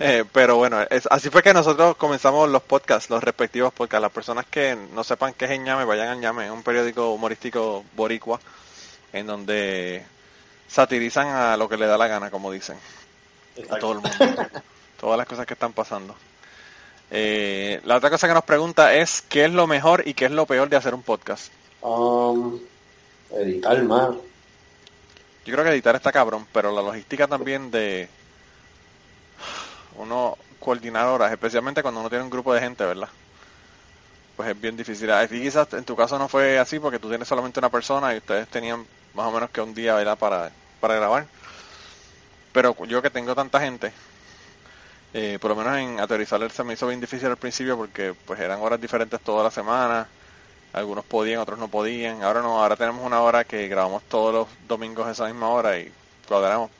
Eh, 0.00 0.24
pero 0.32 0.56
bueno, 0.56 0.78
así 1.10 1.28
fue 1.28 1.42
que 1.42 1.52
nosotros 1.52 1.96
comenzamos 1.96 2.48
los 2.48 2.62
podcasts, 2.62 3.10
los 3.10 3.22
respectivos 3.22 3.72
podcasts. 3.72 4.02
Las 4.02 4.12
personas 4.12 4.46
que 4.46 4.76
no 4.94 5.02
sepan 5.02 5.34
qué 5.34 5.46
es 5.46 5.60
Ñame, 5.60 5.84
vayan 5.84 6.08
al 6.08 6.20
Ñame, 6.20 6.46
es 6.46 6.52
un 6.52 6.62
periódico 6.62 7.10
humorístico 7.12 7.84
boricua 7.96 8.38
en 9.12 9.26
donde 9.26 10.06
satirizan 10.68 11.28
a 11.28 11.56
lo 11.56 11.68
que 11.68 11.76
le 11.76 11.86
da 11.86 11.98
la 11.98 12.06
gana, 12.06 12.30
como 12.30 12.52
dicen, 12.52 12.76
a 13.70 13.78
todo 13.78 13.92
el 13.92 13.98
mundo, 13.98 14.46
todas 15.00 15.18
las 15.18 15.26
cosas 15.26 15.46
que 15.46 15.54
están 15.54 15.72
pasando. 15.72 16.14
Eh, 17.10 17.80
la 17.84 17.96
otra 17.96 18.10
cosa 18.10 18.28
que 18.28 18.34
nos 18.34 18.44
pregunta 18.44 18.94
es 18.94 19.22
qué 19.22 19.46
es 19.46 19.52
lo 19.52 19.66
mejor 19.66 20.06
y 20.06 20.14
qué 20.14 20.26
es 20.26 20.30
lo 20.30 20.46
peor 20.46 20.68
de 20.68 20.76
hacer 20.76 20.94
un 20.94 21.02
podcast. 21.02 21.50
Um, 21.80 22.60
editar 23.30 23.82
más. 23.82 24.10
Yo 25.46 25.54
creo 25.54 25.64
que 25.64 25.70
editar 25.70 25.96
está 25.96 26.12
cabrón, 26.12 26.46
pero 26.52 26.70
la 26.70 26.82
logística 26.82 27.26
también 27.26 27.70
de 27.70 28.08
uno 29.96 30.36
coordinar 30.60 31.06
horas, 31.06 31.32
especialmente 31.32 31.82
cuando 31.82 32.00
uno 32.00 32.10
tiene 32.10 32.24
un 32.24 32.30
grupo 32.30 32.52
de 32.52 32.60
gente, 32.60 32.84
¿verdad? 32.84 33.08
Pues 34.36 34.50
es 34.50 34.60
bien 34.60 34.76
difícil. 34.76 35.10
Aquí 35.10 35.40
quizás 35.40 35.72
en 35.72 35.84
tu 35.84 35.96
caso 35.96 36.18
no 36.18 36.28
fue 36.28 36.58
así 36.58 36.78
porque 36.78 36.98
tú 36.98 37.08
tienes 37.08 37.26
solamente 37.26 37.58
una 37.58 37.70
persona 37.70 38.12
y 38.14 38.18
ustedes 38.18 38.48
tenían 38.48 38.86
más 39.18 39.26
o 39.26 39.32
menos 39.32 39.50
que 39.50 39.60
un 39.60 39.74
día, 39.74 39.96
¿verdad? 39.96 40.16
Para, 40.16 40.50
para 40.80 40.94
grabar. 40.94 41.26
Pero 42.52 42.76
yo 42.86 43.02
que 43.02 43.10
tengo 43.10 43.34
tanta 43.34 43.60
gente, 43.60 43.92
eh, 45.12 45.38
por 45.40 45.50
lo 45.50 45.56
menos 45.56 45.76
en 45.76 45.98
aterrizar 45.98 46.48
se 46.50 46.62
me 46.62 46.74
hizo 46.74 46.86
bien 46.86 47.00
difícil 47.00 47.26
al 47.26 47.36
principio 47.36 47.76
porque 47.76 48.14
pues 48.24 48.38
eran 48.38 48.60
horas 48.60 48.80
diferentes 48.80 49.20
toda 49.20 49.42
la 49.42 49.50
semana. 49.50 50.06
Algunos 50.72 51.04
podían, 51.04 51.40
otros 51.40 51.58
no 51.58 51.66
podían. 51.66 52.22
Ahora 52.22 52.42
no, 52.42 52.62
ahora 52.62 52.76
tenemos 52.76 53.04
una 53.04 53.20
hora 53.20 53.42
que 53.42 53.66
grabamos 53.66 54.04
todos 54.04 54.32
los 54.32 54.48
domingos 54.68 55.06
a 55.06 55.10
esa 55.10 55.26
misma 55.26 55.48
hora 55.48 55.78
y 55.78 55.92
cuadramos. 56.28 56.70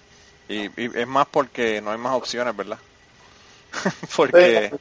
Y, 0.48 0.66
y 0.80 0.90
es 0.94 1.06
más 1.08 1.26
porque 1.26 1.80
no 1.80 1.90
hay 1.90 1.98
más 1.98 2.14
opciones, 2.14 2.54
¿verdad? 2.56 2.78
porque 4.16 4.72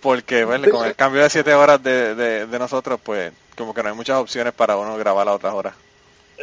porque 0.00 0.44
bueno, 0.44 0.70
con 0.70 0.86
el 0.86 0.94
cambio 0.94 1.22
de 1.22 1.30
siete 1.30 1.52
horas 1.54 1.82
de, 1.82 2.14
de, 2.14 2.46
de 2.46 2.58
nosotros, 2.60 3.00
pues 3.02 3.32
como 3.56 3.74
que 3.74 3.82
no 3.82 3.88
hay 3.88 3.94
muchas 3.96 4.18
opciones 4.18 4.52
para 4.52 4.76
uno 4.76 4.96
grabar 4.96 5.28
a 5.28 5.34
otras 5.34 5.52
horas. 5.52 5.74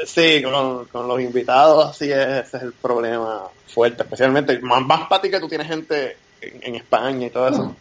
Sí, 0.06 0.42
con, 0.42 0.86
con 0.86 1.08
los 1.08 1.22
invitados, 1.22 1.92
así 1.92 2.12
es, 2.12 2.48
ese 2.48 2.58
es 2.58 2.64
el 2.64 2.74
problema 2.74 3.44
fuerte, 3.68 4.04
especialmente, 4.04 4.60
más, 4.60 4.82
más 4.84 5.08
para 5.08 5.22
ti 5.22 5.30
que 5.30 5.40
tú 5.40 5.48
tienes 5.48 5.68
gente 5.68 6.18
en, 6.42 6.60
en 6.64 6.76
España 6.76 7.28
y 7.28 7.30
todo 7.30 7.48
eso. 7.48 7.76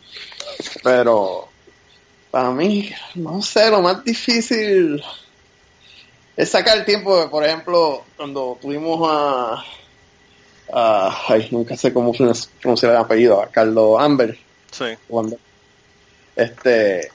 Pero 0.82 1.48
para 2.30 2.50
mí, 2.50 2.90
no 3.14 3.40
sé, 3.42 3.70
lo 3.70 3.80
más 3.82 4.04
difícil 4.04 5.02
es 6.36 6.48
sacar 6.48 6.78
el 6.78 6.84
tiempo, 6.84 7.28
por 7.30 7.44
ejemplo, 7.44 8.04
cuando 8.16 8.58
tuvimos 8.60 9.08
a, 9.10 9.64
a 10.72 11.18
ay, 11.28 11.48
nunca 11.50 11.76
sé 11.76 11.92
cómo 11.92 12.12
pronunciar 12.12 12.92
el 12.92 12.98
apellido, 12.98 13.40
a 13.42 13.48
Carlos 13.48 14.00
Amber, 14.00 14.38
Sí. 14.70 14.86
cuando 15.08 15.36
este 16.34 17.10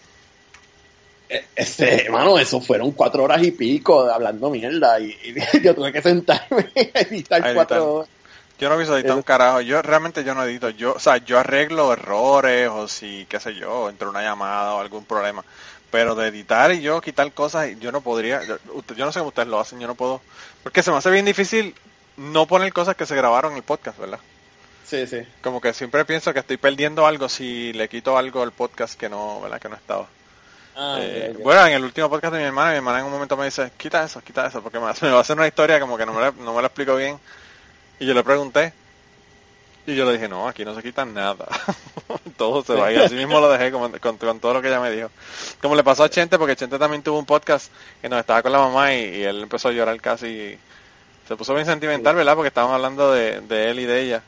este 1.55 2.05
hermano 2.05 2.39
eso 2.39 2.61
fueron 2.61 2.91
cuatro 2.91 3.23
horas 3.23 3.43
y 3.43 3.51
pico 3.51 4.09
hablando 4.09 4.49
mierda 4.49 4.99
y, 4.99 5.15
y 5.23 5.61
yo 5.63 5.75
tuve 5.75 5.91
que 5.91 6.01
sentarme 6.01 6.69
a 6.93 6.99
editar 7.01 7.45
A 7.45 7.53
cuatro 7.53 7.93
horas 7.93 8.09
Yo 8.59 8.69
no 8.69 8.75
pienso 8.75 8.97
editar 8.97 9.15
un 9.15 9.23
carajo. 9.23 9.61
Yo 9.61 9.81
realmente 9.81 10.23
yo 10.23 10.33
no 10.33 10.43
edito. 10.43 10.69
Yo, 10.71 10.93
o 10.93 10.99
sea, 10.99 11.17
yo 11.17 11.37
arreglo 11.37 11.93
errores 11.93 12.69
o 12.69 12.87
si, 12.87 13.27
qué 13.29 13.39
sé 13.39 13.53
yo, 13.53 13.89
entre 13.89 14.07
una 14.07 14.23
llamada 14.23 14.73
o 14.73 14.79
algún 14.79 15.05
problema. 15.05 15.43
Pero 15.91 16.15
de 16.15 16.27
editar 16.27 16.71
y 16.73 16.81
yo 16.81 16.99
quitar 16.99 17.31
cosas, 17.33 17.69
yo 17.79 17.91
no 17.91 18.01
podría. 18.01 18.43
Yo, 18.43 18.57
yo 18.95 19.05
no 19.05 19.11
sé 19.11 19.19
cómo 19.19 19.29
ustedes 19.29 19.47
lo 19.47 19.59
hacen, 19.59 19.79
yo 19.79 19.87
no 19.87 19.95
puedo. 19.95 20.21
Porque 20.63 20.81
se 20.81 20.91
me 20.91 20.97
hace 20.97 21.11
bien 21.11 21.25
difícil 21.25 21.75
no 22.17 22.47
poner 22.47 22.73
cosas 22.73 22.95
que 22.95 23.05
se 23.05 23.15
grabaron 23.15 23.51
en 23.51 23.57
el 23.57 23.63
podcast, 23.63 23.99
¿verdad? 23.99 24.19
sí 24.83 25.05
sí 25.05 25.19
Como 25.41 25.61
que 25.61 25.73
siempre 25.73 26.05
pienso 26.05 26.33
que 26.33 26.39
estoy 26.39 26.57
perdiendo 26.57 27.05
algo 27.05 27.29
si 27.29 27.73
le 27.73 27.89
quito 27.89 28.17
algo 28.17 28.41
al 28.41 28.53
podcast 28.53 28.97
que 28.97 29.09
no, 29.09 29.41
¿verdad? 29.41 29.61
Que 29.61 29.69
no 29.69 29.75
estaba. 29.75 30.07
Ah, 30.79 30.99
Eh. 31.01 31.35
Bueno, 31.41 31.65
en 31.65 31.73
el 31.73 31.83
último 31.83 32.09
podcast 32.09 32.33
de 32.33 32.39
mi 32.39 32.45
hermana, 32.45 32.71
mi 32.71 32.77
hermana 32.77 32.99
en 32.99 33.05
un 33.05 33.11
momento 33.11 33.35
me 33.35 33.45
dice, 33.45 33.71
quita 33.77 34.03
eso, 34.03 34.21
quita 34.21 34.45
eso, 34.45 34.61
porque 34.61 34.77
me, 34.79 34.85
me 34.85 35.09
va 35.11 35.17
a 35.17 35.21
hacer 35.21 35.35
una 35.35 35.47
historia 35.47 35.79
como 35.79 35.97
que 35.97 36.05
no 36.05 36.13
me, 36.13 36.21
la, 36.21 36.31
no 36.31 36.53
me 36.53 36.61
lo 36.61 36.67
explico 36.67 36.95
bien. 36.95 37.19
Y 37.99 38.05
yo 38.05 38.13
le 38.13 38.23
pregunté, 38.23 38.73
y 39.87 39.95
yo 39.95 40.05
le 40.05 40.13
dije, 40.13 40.27
no, 40.27 40.47
aquí 40.47 40.63
no 40.65 40.75
se 40.75 40.83
quita 40.83 41.03
nada. 41.05 41.47
todo 42.37 42.63
se 42.63 42.75
va. 42.75 42.91
Y 42.91 42.97
así 42.97 43.15
mismo 43.15 43.39
lo 43.39 43.49
dejé 43.49 43.71
con, 43.71 43.91
con 43.97 44.39
todo 44.39 44.53
lo 44.53 44.61
que 44.61 44.67
ella 44.67 44.79
me 44.79 44.91
dijo. 44.91 45.09
Como 45.61 45.75
le 45.75 45.83
pasó 45.83 46.03
a 46.03 46.09
Chente, 46.09 46.37
porque 46.37 46.55
Chente 46.55 46.77
también 46.77 47.01
tuvo 47.01 47.17
un 47.17 47.25
podcast 47.25 47.71
en 48.03 48.11
donde 48.11 48.21
estaba 48.21 48.43
con 48.43 48.51
la 48.51 48.59
mamá 48.59 48.93
y, 48.93 48.97
y 49.17 49.23
él 49.23 49.41
empezó 49.43 49.69
a 49.69 49.71
llorar 49.71 49.99
casi. 49.99 50.59
se 51.27 51.35
puso 51.37 51.53
bien 51.55 51.65
sentimental, 51.65 52.15
¿verdad? 52.15 52.35
Porque 52.35 52.49
estaban 52.49 52.73
hablando 52.73 53.11
de, 53.13 53.41
de 53.41 53.69
él 53.71 53.79
y 53.79 53.85
de 53.85 54.01
ella. 54.01 54.23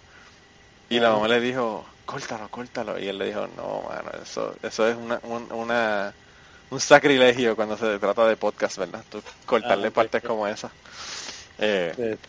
Y 0.90 1.00
la 1.00 1.12
mamá 1.12 1.28
le 1.28 1.40
dijo, 1.42 1.86
córtalo, 2.06 2.50
córtalo. 2.50 2.98
Y 2.98 3.08
él 3.08 3.18
le 3.20 3.26
dijo, 3.26 3.48
no, 3.56 3.84
mano, 3.88 4.12
eso, 4.24 4.56
eso 4.64 4.88
es 4.88 4.96
una, 4.96 5.20
un, 5.24 5.52
una, 5.52 6.14
un 6.72 6.80
sacrilegio 6.80 7.56
cuando 7.56 7.78
se 7.78 7.98
trata 8.00 8.26
de 8.28 8.36
podcast, 8.38 8.78
¿verdad? 8.78 9.04
Tú 9.10 9.22
cortarle 9.46 9.88
Ah, 9.88 9.92
partes 9.92 10.22
como 10.24 10.48
esa. 10.48 10.70
Eh, 11.58 11.94
Sí. 11.96 12.28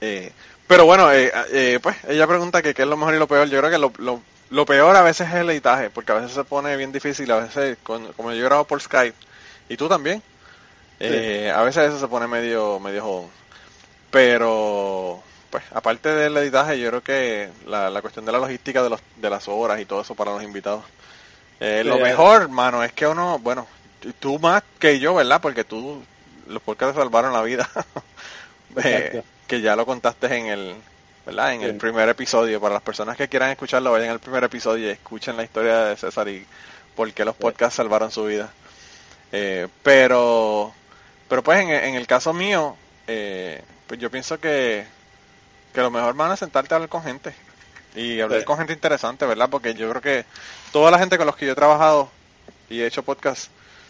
eh, 0.00 0.32
pero 0.66 0.86
bueno, 0.86 1.12
eh, 1.12 1.30
eh, 1.52 1.78
pues 1.82 1.96
ella 2.08 2.26
pregunta 2.26 2.62
que 2.62 2.72
qué 2.74 2.82
es 2.82 2.88
lo 2.88 2.96
mejor 2.96 3.14
y 3.14 3.18
lo 3.18 3.26
peor. 3.28 3.48
Yo 3.48 3.58
creo 3.58 3.70
que 3.70 3.78
lo, 3.78 3.92
lo, 3.98 4.22
lo 4.50 4.64
peor 4.66 4.94
a 4.96 5.02
veces 5.02 5.28
es 5.28 5.34
el 5.34 5.50
editaje, 5.50 5.90
porque 5.90 6.12
a 6.12 6.16
veces 6.16 6.32
se 6.32 6.44
pone 6.44 6.76
bien 6.76 6.92
difícil, 6.92 7.30
a 7.32 7.40
veces, 7.40 7.76
con- 7.82 8.12
como 8.14 8.32
yo 8.32 8.44
grabo 8.44 8.64
por 8.64 8.80
Skype, 8.80 9.16
y 9.68 9.76
tú 9.76 9.88
también, 9.88 10.22
eh, 11.00 11.52
a 11.54 11.62
veces 11.62 11.88
eso 11.88 11.98
se 12.00 12.08
pone 12.08 12.26
medio, 12.26 12.78
medio 12.80 13.02
jodón. 13.02 13.30
Pero, 14.10 15.22
pues, 15.50 15.64
aparte 15.72 16.08
del 16.10 16.36
editaje, 16.36 16.78
yo 16.78 16.88
creo 16.90 17.02
que 17.02 17.48
la, 17.66 17.90
la 17.90 18.00
cuestión 18.02 18.24
de 18.24 18.32
la 18.32 18.38
logística 18.38 18.82
de, 18.82 18.90
los, 18.90 19.00
de 19.16 19.30
las 19.30 19.48
horas 19.48 19.80
y 19.80 19.84
todo 19.84 20.02
eso 20.02 20.14
para 20.14 20.32
los 20.32 20.42
invitados. 20.42 20.84
Eh, 21.64 21.84
lo 21.84 21.96
eh. 21.98 22.02
mejor, 22.02 22.48
mano, 22.48 22.82
es 22.82 22.92
que 22.92 23.06
uno, 23.06 23.38
bueno, 23.38 23.68
tú 24.18 24.40
más 24.40 24.64
que 24.80 24.98
yo, 24.98 25.14
¿verdad? 25.14 25.40
Porque 25.40 25.62
tú, 25.62 26.02
los 26.48 26.60
podcasts 26.60 26.96
salvaron 26.96 27.32
la 27.32 27.42
vida. 27.42 27.68
Eh, 28.82 29.22
que 29.46 29.60
ya 29.60 29.76
lo 29.76 29.84
contaste 29.84 30.34
en 30.34 30.46
el, 30.46 30.74
¿verdad? 31.26 31.52
En 31.52 31.60
el 31.60 31.76
primer 31.76 32.08
episodio. 32.08 32.58
Para 32.58 32.72
las 32.72 32.82
personas 32.82 33.18
que 33.18 33.28
quieran 33.28 33.50
escucharlo, 33.50 33.92
vayan 33.92 34.08
al 34.08 34.18
primer 34.18 34.42
episodio 34.44 34.86
y 34.86 34.90
escuchen 34.92 35.36
la 35.36 35.42
historia 35.42 35.84
de 35.84 35.96
César 35.98 36.26
y 36.30 36.46
por 36.96 37.12
qué 37.12 37.22
los 37.26 37.36
podcasts 37.36 37.76
salvaron 37.76 38.10
su 38.10 38.24
vida. 38.24 38.50
Eh, 39.30 39.68
pero, 39.82 40.72
pero 41.28 41.42
pues 41.42 41.60
en, 41.60 41.68
en 41.68 41.96
el 41.96 42.06
caso 42.06 42.32
mío, 42.32 42.76
eh, 43.06 43.60
pues 43.86 44.00
yo 44.00 44.10
pienso 44.10 44.40
que, 44.40 44.86
que 45.74 45.80
lo 45.82 45.90
mejor 45.90 46.14
van 46.14 46.30
a 46.30 46.36
sentarte 46.38 46.72
a 46.72 46.76
hablar 46.76 46.88
con 46.88 47.02
gente 47.02 47.34
y 47.94 48.20
hablar 48.20 48.40
Sí. 48.40 48.44
con 48.44 48.58
gente 48.58 48.72
interesante, 48.72 49.26
¿verdad? 49.26 49.48
Porque 49.50 49.74
yo 49.74 49.88
creo 49.90 50.02
que 50.02 50.24
toda 50.72 50.90
la 50.90 50.98
gente 50.98 51.16
con 51.18 51.26
los 51.26 51.36
que 51.36 51.46
yo 51.46 51.52
he 51.52 51.56
trabajado 51.56 52.10
y 52.70 52.80
he 52.80 52.86
hecho 52.86 53.02
podcast 53.02 53.48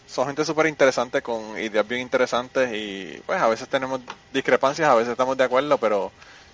son 0.09 0.27
gente 0.27 0.45
súper 0.45 0.67
interesante 0.67 1.23
con 1.23 1.59
ideas 1.59 1.87
bien 1.87 2.01
interesantes 2.03 2.73
y 2.75 3.23
pues 3.25 3.41
a 3.41 3.49
veces 3.49 3.69
tenemos 3.69 4.01
discrepancias, 4.33 4.88
a 4.88 4.95
veces 4.95 5.12
estamos 5.12 5.37
de 5.37 5.45
acuerdo, 5.45 5.79
pero 5.79 6.11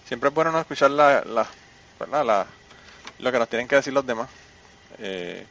siempre 0.07 0.29
es 0.29 0.35
bueno 0.35 0.53
no 0.53 0.61
escuchar 0.61 0.91
la, 0.91 1.23
la, 1.25 1.47
¿verdad? 1.99 2.25
La- 2.25 2.47
lo 3.19 3.33
que 3.33 3.39
nos 3.39 3.49
tienen 3.49 3.67
que 3.67 3.77
decir 3.77 3.93
los 3.93 4.07
demás. 4.07 4.29
Eh, 4.99 5.45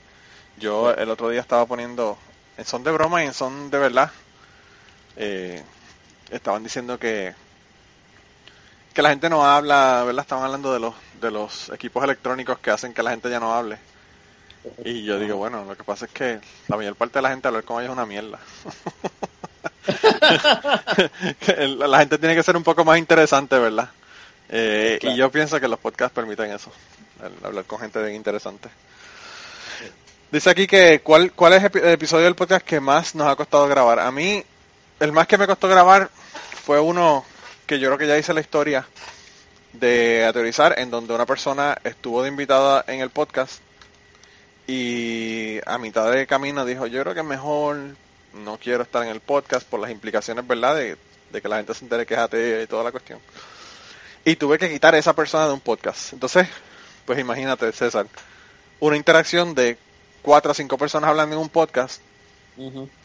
yo 0.57 0.91
el 0.93 1.09
otro 1.09 1.29
día 1.29 1.41
estaba 1.41 1.65
poniendo 1.65 2.17
en 2.57 2.63
son 2.65 2.83
de 2.83 2.91
broma 2.91 3.23
y 3.23 3.27
en 3.27 3.33
son 3.33 3.69
de 3.69 3.77
verdad. 3.77 4.11
eh, 5.17 5.61
estaban 6.31 6.63
diciendo 6.63 6.97
que 6.99 7.33
que 8.97 9.03
la 9.03 9.09
gente 9.09 9.29
no 9.29 9.45
habla, 9.45 10.01
¿verdad? 10.07 10.23
Estaban 10.23 10.43
hablando 10.43 10.73
de 10.73 10.79
los 10.79 10.95
de 11.21 11.29
los 11.29 11.69
equipos 11.69 12.03
electrónicos 12.03 12.57
que 12.57 12.71
hacen 12.71 12.95
que 12.95 13.03
la 13.03 13.11
gente 13.11 13.29
ya 13.29 13.39
no 13.39 13.53
hable. 13.53 13.77
Y 14.83 15.03
yo 15.03 15.19
digo, 15.19 15.37
bueno, 15.37 15.65
lo 15.65 15.77
que 15.77 15.83
pasa 15.83 16.05
es 16.05 16.11
que 16.11 16.39
la 16.67 16.77
mayor 16.77 16.95
parte 16.95 17.19
de 17.19 17.21
la 17.21 17.29
gente 17.29 17.47
hablar 17.47 17.63
con 17.63 17.77
ellos 17.77 17.91
es 17.91 17.93
una 17.93 18.07
mierda. 18.07 18.39
La 21.87 21.99
gente 21.99 22.17
tiene 22.17 22.35
que 22.35 22.41
ser 22.41 22.57
un 22.57 22.63
poco 22.63 22.83
más 22.83 22.97
interesante, 22.97 23.59
¿verdad? 23.59 23.87
Eh, 24.49 24.97
Claro. 24.99 25.15
Y 25.15 25.19
yo 25.19 25.31
pienso 25.31 25.59
que 25.59 25.67
los 25.67 25.77
podcasts 25.77 26.15
permiten 26.15 26.51
eso, 26.51 26.71
el 27.23 27.45
hablar 27.45 27.65
con 27.65 27.79
gente 27.79 28.01
bien 28.01 28.15
interesante. 28.15 28.67
Dice 30.31 30.49
aquí 30.49 30.65
que 30.65 31.01
cuál, 31.01 31.33
cuál 31.33 31.53
es 31.53 31.63
el 31.63 31.89
episodio 31.89 32.25
del 32.25 32.35
podcast 32.35 32.65
que 32.65 32.79
más 32.79 33.13
nos 33.13 33.27
ha 33.27 33.35
costado 33.35 33.67
grabar. 33.67 33.99
A 33.99 34.11
mí, 34.11 34.43
el 34.99 35.11
más 35.11 35.27
que 35.27 35.37
me 35.37 35.45
costó 35.45 35.67
grabar 35.67 36.09
fue 36.65 36.79
uno 36.79 37.23
que 37.67 37.79
yo 37.79 37.89
creo 37.89 37.97
que 37.97 38.07
ya 38.07 38.17
hice 38.17 38.33
la 38.33 38.39
historia 38.39 38.87
de 39.73 40.25
aterrizar, 40.25 40.79
en 40.79 40.89
donde 40.89 41.13
una 41.13 41.25
persona 41.25 41.77
estuvo 41.83 42.23
de 42.23 42.29
invitada 42.29 42.83
en 42.87 43.01
el 43.01 43.09
podcast 43.09 43.61
y 44.65 45.59
a 45.65 45.77
mitad 45.77 46.09
de 46.11 46.25
camino 46.25 46.65
dijo, 46.65 46.87
yo 46.87 47.01
creo 47.01 47.13
que 47.13 47.23
mejor 47.23 47.77
no 48.33 48.57
quiero 48.57 48.83
estar 48.83 49.03
en 49.03 49.09
el 49.09 49.19
podcast 49.19 49.67
por 49.67 49.79
las 49.79 49.91
implicaciones, 49.91 50.47
¿verdad? 50.47 50.75
De, 50.75 50.97
de 51.31 51.41
que 51.41 51.47
la 51.47 51.57
gente 51.57 51.73
se 51.73 51.83
entere 51.85 52.05
que 52.05 52.15
es 52.15 52.63
y 52.63 52.67
toda 52.67 52.85
la 52.85 52.91
cuestión. 52.91 53.19
Y 54.23 54.37
tuve 54.37 54.57
que 54.57 54.69
quitar 54.69 54.95
a 54.95 54.97
esa 54.97 55.13
persona 55.13 55.47
de 55.47 55.53
un 55.53 55.59
podcast. 55.59 56.13
Entonces, 56.13 56.47
pues 57.05 57.19
imagínate, 57.19 57.71
César, 57.71 58.07
una 58.79 58.95
interacción 58.97 59.53
de 59.53 59.77
cuatro 60.21 60.51
o 60.51 60.53
cinco 60.53 60.77
personas 60.77 61.09
hablando 61.09 61.35
en 61.35 61.41
un 61.41 61.49
podcast 61.49 62.01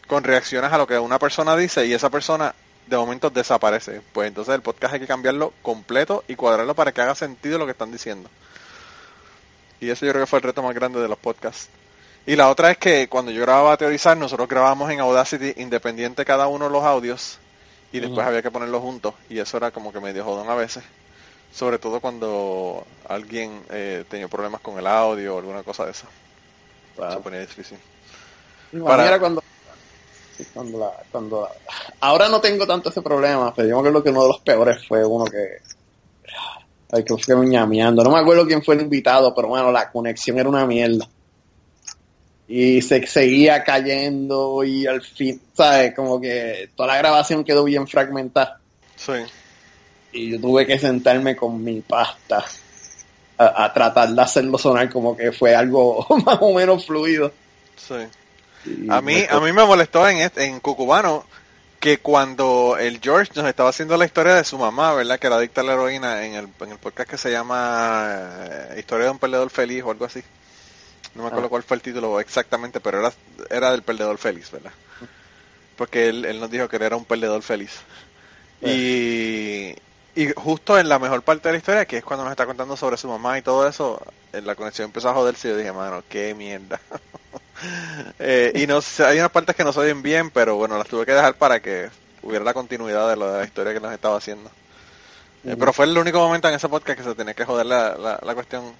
con 0.07 0.23
reacciones 0.23 0.71
a 0.71 0.77
lo 0.77 0.87
que 0.87 0.97
una 0.97 1.19
persona 1.19 1.55
dice 1.55 1.85
y 1.85 1.93
esa 1.93 2.09
persona 2.09 2.55
de 2.87 2.97
momento 2.97 3.29
desaparece. 3.29 4.01
Pues 4.13 4.27
entonces 4.27 4.53
el 4.55 4.61
podcast 4.61 4.93
hay 4.93 4.99
que 4.99 5.07
cambiarlo 5.07 5.53
completo 5.61 6.23
y 6.27 6.35
cuadrarlo 6.35 6.75
para 6.75 6.91
que 6.91 7.01
haga 7.01 7.15
sentido 7.15 7.57
lo 7.57 7.65
que 7.65 7.71
están 7.71 7.91
diciendo. 7.91 8.29
Y 9.79 9.89
eso 9.89 10.05
yo 10.05 10.11
creo 10.13 10.23
que 10.23 10.29
fue 10.29 10.39
el 10.39 10.43
reto 10.43 10.63
más 10.63 10.73
grande 10.75 10.99
de 11.01 11.07
los 11.07 11.17
podcasts. 11.17 11.69
Y 12.25 12.35
la 12.37 12.49
otra 12.49 12.71
es 12.71 12.77
que 12.77 13.09
cuando 13.09 13.31
yo 13.31 13.41
grababa 13.41 13.75
Teorizar, 13.75 14.15
nosotros 14.15 14.47
grabábamos 14.47 14.89
en 14.91 15.01
Audacity 15.01 15.53
independiente 15.61 16.23
cada 16.23 16.47
uno 16.47 16.65
de 16.65 16.71
los 16.71 16.83
audios 16.83 17.37
y 17.91 17.99
después 17.99 18.25
había 18.25 18.41
que 18.41 18.49
ponerlos 18.49 18.81
juntos 18.81 19.13
y 19.29 19.39
eso 19.39 19.57
era 19.57 19.71
como 19.71 19.91
que 19.91 19.99
medio 19.99 20.23
jodón 20.23 20.49
a 20.49 20.55
veces. 20.55 20.83
Sobre 21.53 21.77
todo 21.79 21.99
cuando 21.99 22.85
alguien 23.07 23.61
eh, 23.69 24.05
tenía 24.09 24.27
problemas 24.27 24.61
con 24.61 24.79
el 24.79 24.87
audio 24.87 25.35
o 25.35 25.39
alguna 25.39 25.63
cosa 25.63 25.85
de 25.85 25.91
esa. 25.91 26.07
Se 26.07 26.95
Claro. 26.95 27.21
ponía 27.21 27.39
difícil. 27.41 27.77
Para 28.83 29.07
era 29.07 29.19
cuando, 29.19 29.43
cuando, 30.53 30.79
la, 30.79 30.91
cuando 31.11 31.41
la- 31.41 31.51
ahora 32.01 32.29
no 32.29 32.39
tengo 32.41 32.65
tanto 32.67 32.89
ese 32.89 33.01
problema, 33.01 33.53
pero 33.53 33.67
yo 33.69 33.75
me 33.75 33.79
acuerdo 33.81 34.03
que 34.03 34.09
uno 34.09 34.21
de 34.23 34.27
los 34.29 34.39
peores 34.39 34.87
fue 34.87 35.05
uno 35.05 35.25
que 35.25 35.57
ay, 36.91 37.03
que 37.03 37.17
fue 37.17 37.35
ñameando. 37.47 38.03
No 38.03 38.11
me 38.11 38.19
acuerdo 38.19 38.45
quién 38.45 38.63
fue 38.63 38.75
el 38.75 38.81
invitado, 38.81 39.33
pero 39.33 39.47
bueno, 39.47 39.71
la 39.71 39.91
conexión 39.91 40.37
era 40.39 40.49
una 40.49 40.65
mierda. 40.65 41.07
Y 42.47 42.81
se 42.81 43.05
seguía 43.07 43.63
cayendo 43.63 44.63
y 44.63 44.85
al 44.85 45.01
fin, 45.01 45.41
¿sabes? 45.53 45.95
Como 45.95 46.19
que 46.19 46.69
toda 46.75 46.87
la 46.89 46.97
grabación 46.97 47.43
quedó 47.43 47.63
bien 47.63 47.87
fragmentada. 47.87 48.59
Sí. 48.95 49.13
Y 50.11 50.31
yo 50.31 50.41
tuve 50.41 50.67
que 50.67 50.77
sentarme 50.77 51.35
con 51.35 51.63
mi 51.63 51.81
pasta 51.81 52.45
a, 53.37 53.63
a 53.65 53.73
tratar 53.73 54.09
de 54.09 54.21
hacerlo 54.21 54.57
sonar 54.59 54.91
como 54.91 55.15
que 55.17 55.31
fue 55.31 55.55
algo 55.55 56.05
más 56.25 56.37
o 56.41 56.53
menos 56.53 56.85
fluido. 56.85 57.31
Sí. 57.75 57.95
A 58.89 59.01
mí, 59.01 59.25
a 59.29 59.39
mí 59.39 59.51
me 59.51 59.65
molestó 59.65 60.07
en, 60.07 60.17
este- 60.17 60.45
en 60.45 60.59
Cucubano 60.59 61.25
que 61.79 61.97
cuando 61.97 62.77
el 62.79 62.99
George 63.01 63.31
nos 63.35 63.45
estaba 63.45 63.69
haciendo 63.69 63.97
la 63.97 64.05
historia 64.05 64.35
de 64.35 64.43
su 64.45 64.57
mamá, 64.57 64.93
¿verdad? 64.93 65.19
Que 65.19 65.27
era 65.27 65.35
adicta 65.35 65.59
a 65.61 65.63
la 65.65 65.73
heroína 65.73 66.25
en 66.25 66.35
el, 66.35 66.47
en 66.61 66.71
el 66.71 66.77
podcast 66.77 67.09
que 67.09 67.17
se 67.17 67.29
llama 67.29 68.07
eh, 68.49 68.75
Historia 68.79 69.05
de 69.05 69.11
un 69.11 69.19
perdedor 69.19 69.49
feliz 69.49 69.83
o 69.83 69.91
algo 69.91 70.05
así. 70.05 70.23
No 71.15 71.23
me 71.23 71.27
acuerdo 71.27 71.47
Ah. 71.47 71.49
cuál 71.49 71.63
fue 71.63 71.75
el 71.75 71.81
título 71.83 72.19
exactamente, 72.21 72.79
pero 72.79 72.99
era, 72.99 73.11
era 73.49 73.71
del 73.71 73.81
perdedor 73.83 74.17
feliz, 74.17 74.49
¿verdad? 74.49 74.71
Porque 75.75 76.07
él, 76.07 76.23
él 76.23 76.39
nos 76.39 76.49
dijo 76.49 76.69
que 76.69 76.77
él 76.77 76.83
era 76.83 76.95
un 76.95 77.03
perdedor 77.05 77.41
feliz. 77.41 77.71
Y, 78.61 79.75
y 80.15 80.31
justo 80.35 80.79
en 80.79 80.87
la 80.87 80.99
mejor 80.99 81.21
parte 81.23 81.49
de 81.49 81.53
la 81.53 81.57
historia, 81.57 81.85
que 81.85 81.97
es 81.97 82.03
cuando 82.03 82.23
nos 82.23 82.31
está 82.31 82.45
contando 82.45 82.77
sobre 82.77 82.95
su 82.97 83.07
mamá 83.09 83.37
y 83.37 83.41
todo 83.41 83.67
eso, 83.67 84.01
en 84.31 84.45
la 84.47 84.55
conexión 84.55 84.85
empezó 84.85 85.09
a 85.09 85.13
joderse 85.13 85.49
y 85.49 85.51
yo 85.51 85.57
dije, 85.57 85.71
mano, 85.73 86.01
qué 86.07 86.33
mierda. 86.33 86.79
Eh, 88.19 88.51
y 88.55 88.67
no 88.67 88.81
sé, 88.81 89.05
hay 89.05 89.19
unas 89.19 89.31
partes 89.31 89.55
que 89.55 89.63
no 89.63 89.73
se 89.73 89.79
oyen 89.79 90.01
bien, 90.01 90.29
pero 90.31 90.55
bueno, 90.55 90.77
las 90.77 90.87
tuve 90.87 91.05
que 91.05 91.13
dejar 91.13 91.35
para 91.35 91.61
que 91.61 91.89
hubiera 92.21 92.43
la 92.43 92.53
continuidad 92.53 93.09
de, 93.09 93.15
lo 93.15 93.31
de 93.31 93.39
la 93.39 93.45
historia 93.45 93.73
que 93.73 93.79
nos 93.79 93.93
estaba 93.93 94.17
haciendo. 94.17 94.49
Eh. 95.45 95.55
Pero 95.57 95.73
fue 95.73 95.85
el 95.85 95.97
único 95.97 96.19
momento 96.19 96.47
en 96.47 96.55
ese 96.55 96.69
podcast 96.69 96.97
que 96.97 97.03
se 97.03 97.15
tenía 97.15 97.33
que 97.33 97.45
joder 97.45 97.65
la, 97.65 97.95
la, 97.97 98.19
la 98.21 98.35
cuestión 98.35 98.73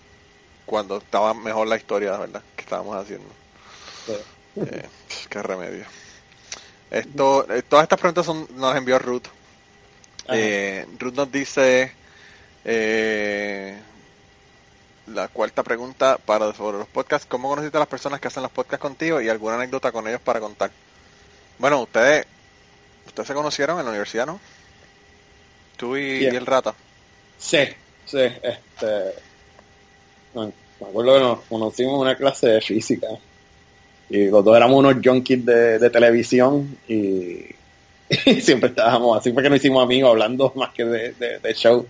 cuando 0.65 0.97
estaba 0.97 1.33
mejor 1.33 1.67
la 1.67 1.75
historia, 1.75 2.17
¿verdad? 2.17 2.41
Que 2.55 2.63
estábamos 2.63 2.95
haciendo. 2.95 3.29
Sí. 4.05 4.13
Eh, 4.61 4.87
qué 5.29 5.41
remedio. 5.41 5.85
Esto, 6.89 7.51
eh, 7.51 7.63
todas 7.63 7.83
estas 7.83 7.99
preguntas 7.99 8.25
son, 8.25 8.47
nos 8.55 8.69
las 8.69 8.77
envió 8.77 8.99
Ruth. 8.99 9.27
Ruth 10.99 11.13
nos 11.13 11.31
dice 11.31 11.91
eh, 12.65 13.77
la 15.07 15.27
cuarta 15.27 15.63
pregunta 15.63 16.17
para 16.17 16.53
sobre 16.53 16.77
los 16.77 16.87
podcasts. 16.87 17.27
¿Cómo 17.29 17.49
conociste 17.49 17.77
a 17.77 17.79
las 17.79 17.89
personas 17.89 18.19
que 18.19 18.27
hacen 18.27 18.43
los 18.43 18.51
podcasts 18.51 18.81
contigo 18.81 19.21
y 19.21 19.29
alguna 19.29 19.55
anécdota 19.55 19.91
con 19.91 20.07
ellos 20.07 20.21
para 20.21 20.39
contar? 20.39 20.71
Bueno, 21.59 21.81
ustedes 21.81 22.25
ustedes 23.05 23.27
se 23.27 23.33
conocieron 23.33 23.79
en 23.79 23.85
la 23.85 23.91
universidad, 23.91 24.25
¿no? 24.25 24.39
Tú 25.77 25.97
y, 25.97 26.25
el 26.25 26.45
rata. 26.45 26.73
Sí, 27.37 27.59
sí, 28.05 28.19
este. 28.19 29.13
Me 30.33 30.51
me 30.83 30.89
acuerdo 30.89 31.13
que 31.13 31.19
nos 31.19 31.39
conocimos 31.41 31.93
en 31.93 31.99
una 32.01 32.15
clase 32.15 32.47
de 32.47 32.61
física. 32.61 33.07
Y 34.09 34.27
los 34.27 34.43
dos 34.43 34.55
éramos 34.55 34.79
unos 34.79 34.95
junkies 35.03 35.45
de, 35.45 35.79
de 35.79 35.89
televisión 35.89 36.77
y, 36.87 37.45
y 38.25 38.41
siempre 38.41 38.69
estábamos 38.69 39.17
así, 39.17 39.31
fue 39.31 39.41
que 39.41 39.49
nos 39.49 39.57
hicimos 39.57 39.83
amigos 39.83 40.11
hablando 40.11 40.51
más 40.55 40.73
que 40.73 40.85
de, 40.85 41.13
de, 41.13 41.39
de 41.39 41.53
show. 41.53 41.85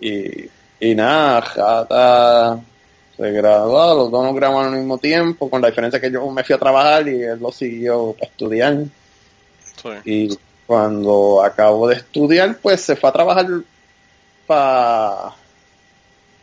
Y, 0.00 0.48
y 0.80 0.94
nada, 0.94 1.42
Jata 1.42 2.60
se 3.16 3.30
graduó, 3.32 3.94
los 3.94 4.10
dos 4.10 4.24
nos 4.24 4.34
graduamos 4.34 4.72
al 4.72 4.78
mismo 4.78 4.98
tiempo, 4.98 5.50
con 5.50 5.60
la 5.60 5.68
diferencia 5.68 6.00
que 6.00 6.10
yo 6.10 6.28
me 6.30 6.42
fui 6.42 6.54
a 6.54 6.58
trabajar 6.58 7.06
y 7.06 7.22
él 7.22 7.38
lo 7.38 7.52
siguió 7.52 8.14
para 8.14 8.30
estudiar. 8.30 8.78
Sí. 9.82 9.88
Y 10.04 10.38
cuando 10.66 11.42
acabó 11.42 11.86
de 11.88 11.96
estudiar, 11.96 12.56
pues 12.62 12.80
se 12.80 12.96
fue 12.96 13.10
a 13.10 13.12
trabajar 13.12 13.46
para 14.46 15.34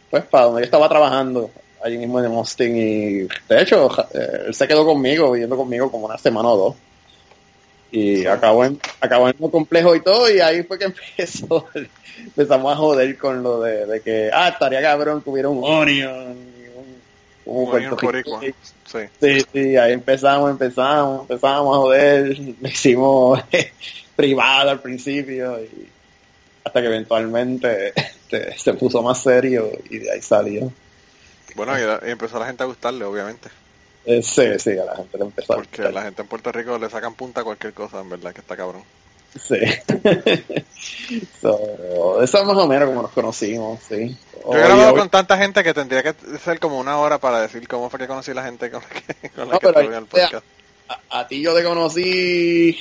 pues 0.09 0.23
para 0.25 0.45
donde 0.45 0.61
yo 0.61 0.65
estaba 0.65 0.87
trabajando, 0.87 1.49
allí 1.83 1.97
mismo 1.97 2.19
en 2.19 2.25
Austin. 2.27 2.75
Y 2.75 3.11
de 3.49 3.61
hecho, 3.61 3.89
eh, 4.13 4.45
él 4.47 4.53
se 4.53 4.67
quedó 4.67 4.85
conmigo, 4.85 5.31
viviendo 5.31 5.57
conmigo 5.57 5.91
como 5.91 6.05
una 6.05 6.17
semana 6.17 6.49
o 6.49 6.57
dos. 6.57 6.75
Y 7.91 8.25
acabó 8.25 8.65
en, 8.65 8.79
acabó 8.99 9.29
en 9.29 9.35
un 9.39 9.49
complejo 9.49 9.95
y 9.95 10.01
todo, 10.01 10.29
y 10.29 10.39
ahí 10.39 10.63
fue 10.63 10.77
que 10.77 10.85
empezó, 11.17 11.67
empezamos 12.17 12.73
a 12.73 12.75
joder 12.75 13.17
con 13.17 13.41
lo 13.43 13.61
de, 13.61 13.85
de 13.85 14.01
que, 14.01 14.29
ah, 14.33 14.49
estaría 14.49 14.81
cabrón 14.81 15.21
que 15.21 15.29
hubiera 15.29 15.49
un 15.49 15.63
Orion, 15.63 16.37
y 16.57 16.67
un, 16.75 17.65
un 17.65 17.73
Un 17.73 18.13
Rico. 18.13 18.39
Sí. 18.41 18.99
Sí, 19.19 19.45
sí, 19.51 19.75
ahí 19.75 19.93
empezamos, 19.93 20.49
empezamos, 20.49 21.21
empezamos 21.21 21.75
a 21.75 21.79
joder, 21.79 22.39
lo 22.61 22.67
hicimos 22.67 23.41
privado 24.15 24.71
al 24.71 24.81
principio 24.81 25.59
y 25.61 25.87
hasta 26.63 26.81
que 26.81 26.87
eventualmente 26.87 27.93
este, 27.95 28.57
se 28.57 28.73
puso 28.73 29.01
más 29.01 29.21
serio 29.21 29.71
y 29.89 29.99
de 29.99 30.11
ahí 30.11 30.21
salió. 30.21 30.71
Bueno, 31.55 31.73
y, 31.77 32.07
y 32.07 32.11
empezó 32.11 32.37
a 32.37 32.41
la 32.41 32.45
gente 32.47 32.63
a 32.63 32.65
gustarle, 32.65 33.05
obviamente. 33.05 33.49
Eh, 34.07 34.21
sí, 34.23 34.57
sí, 34.57 34.71
a 34.71 34.85
la 34.85 34.95
gente 34.95 35.17
le 35.17 35.25
empezó 35.25 35.55
Porque 35.55 35.81
a 35.81 35.91
la 35.91 36.03
gente 36.03 36.21
en 36.21 36.29
Puerto 36.29 36.49
Rico 36.53 36.77
le 36.77 36.89
sacan 36.89 37.13
punta 37.13 37.41
a 37.41 37.43
cualquier 37.43 37.73
cosa, 37.73 37.99
en 37.99 38.09
verdad, 38.09 38.33
que 38.33 38.39
está 38.39 38.55
cabrón. 38.55 38.81
Sí. 39.37 39.57
so, 41.41 42.21
eso 42.23 42.37
es 42.39 42.45
más 42.45 42.57
o 42.57 42.67
menos 42.67 42.87
como 42.87 43.01
nos 43.01 43.11
conocimos, 43.11 43.79
sí. 43.87 44.17
Yo 44.45 44.53
he 44.53 44.59
grabado 44.59 44.95
con 44.95 45.09
tanta 45.09 45.37
gente 45.37 45.61
que 45.61 45.73
tendría 45.73 46.03
que 46.03 46.15
ser 46.39 46.57
como 46.59 46.79
una 46.79 46.97
hora 46.97 47.17
para 47.17 47.41
decir 47.41 47.67
cómo 47.67 47.89
fue 47.89 47.99
que 47.99 48.07
conocí 48.07 48.31
a 48.31 48.35
la 48.35 48.45
gente 48.45 48.71
con 48.71 48.81
la 48.81 48.89
que, 48.89 49.29
con 49.31 49.47
la 49.49 49.53
No, 49.55 49.59
que 49.59 49.67
pero 49.73 49.97
el 49.97 50.05
podcast. 50.05 50.45
a, 50.87 51.19
a 51.19 51.27
ti 51.27 51.41
yo 51.41 51.53
te 51.53 51.65
conocí 51.65 52.79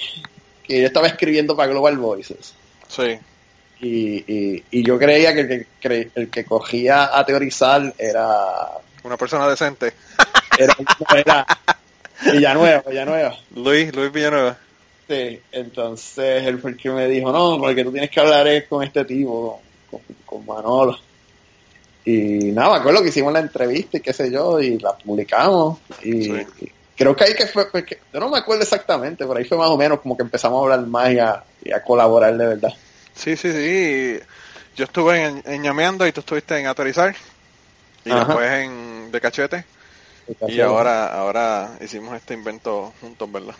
que 0.62 0.80
yo 0.80 0.86
estaba 0.86 1.08
escribiendo 1.08 1.56
para 1.56 1.70
Global 1.72 1.98
Voices. 1.98 2.54
Sí. 2.86 3.18
Y, 3.80 4.32
y, 4.32 4.64
y 4.70 4.84
yo 4.84 4.96
creía 4.98 5.34
que 5.34 5.40
el 5.40 5.66
que, 5.80 6.10
el 6.14 6.30
que 6.30 6.44
cogía 6.44 7.18
a 7.18 7.26
teorizar 7.26 7.92
era, 7.98 8.70
Una 9.02 9.16
persona 9.16 9.48
decente. 9.48 9.92
era, 10.58 10.76
era 11.14 11.46
Villanueva, 12.32 12.82
Villanueva. 12.88 13.36
Luis, 13.54 13.94
Luis 13.94 14.12
Villanueva. 14.12 14.56
Sí, 15.08 15.40
entonces 15.52 16.44
él 16.46 16.58
fue 16.58 16.72
el 16.72 16.76
que 16.76 16.90
me 16.90 17.06
dijo, 17.08 17.30
no, 17.30 17.58
porque 17.58 17.84
tú 17.84 17.92
tienes 17.92 18.10
que 18.10 18.20
hablar 18.20 18.46
es 18.48 18.64
con 18.66 18.82
este 18.82 19.04
tipo, 19.04 19.60
con, 19.90 20.00
con 20.24 20.44
Manolo. 20.46 20.98
Y 22.04 22.52
nada, 22.52 22.70
me 22.74 22.76
acuerdo 22.78 23.02
que 23.02 23.08
hicimos 23.08 23.32
la 23.32 23.40
entrevista 23.40 23.98
y 23.98 24.00
qué 24.00 24.12
sé 24.12 24.30
yo, 24.30 24.60
y 24.60 24.78
la 24.78 24.92
publicamos. 24.96 25.78
Y, 26.02 26.22
Sí. 26.24 26.46
y 26.60 26.72
creo 26.96 27.14
que 27.16 27.24
ahí 27.24 27.34
que 27.34 27.46
fue, 27.46 27.66
fue 27.70 27.84
que- 27.84 27.98
yo 28.12 28.20
no 28.20 28.28
me 28.30 28.38
acuerdo 28.38 28.62
exactamente, 28.62 29.24
pero 29.26 29.38
ahí 29.38 29.44
fue 29.44 29.58
más 29.58 29.68
o 29.68 29.76
menos 29.76 30.00
como 30.00 30.16
que 30.16 30.22
empezamos 30.22 30.58
a 30.58 30.62
hablar 30.64 30.86
más 30.88 31.12
y 31.12 31.18
a, 31.18 31.42
y 31.64 31.72
a 31.72 31.82
colaborar 31.82 32.36
de 32.36 32.46
verdad. 32.46 32.72
Sí, 33.14 33.36
sí, 33.36 33.50
sí. 33.52 34.18
Yo 34.76 34.84
estuve 34.84 35.22
en, 35.24 35.42
en 35.46 35.62
Ñameando 35.62 36.06
y 36.06 36.12
tú 36.12 36.20
estuviste 36.20 36.58
en 36.58 36.66
Autorizar. 36.66 37.14
Y 38.04 38.10
Ajá. 38.10 38.24
después 38.24 38.50
en 38.52 39.10
De 39.10 39.20
Cachete. 39.20 39.64
Y 40.46 40.60
ahora, 40.60 41.06
ahora 41.14 41.78
hicimos 41.80 42.16
este 42.16 42.34
invento 42.34 42.94
juntos, 43.00 43.30
¿verdad? 43.30 43.56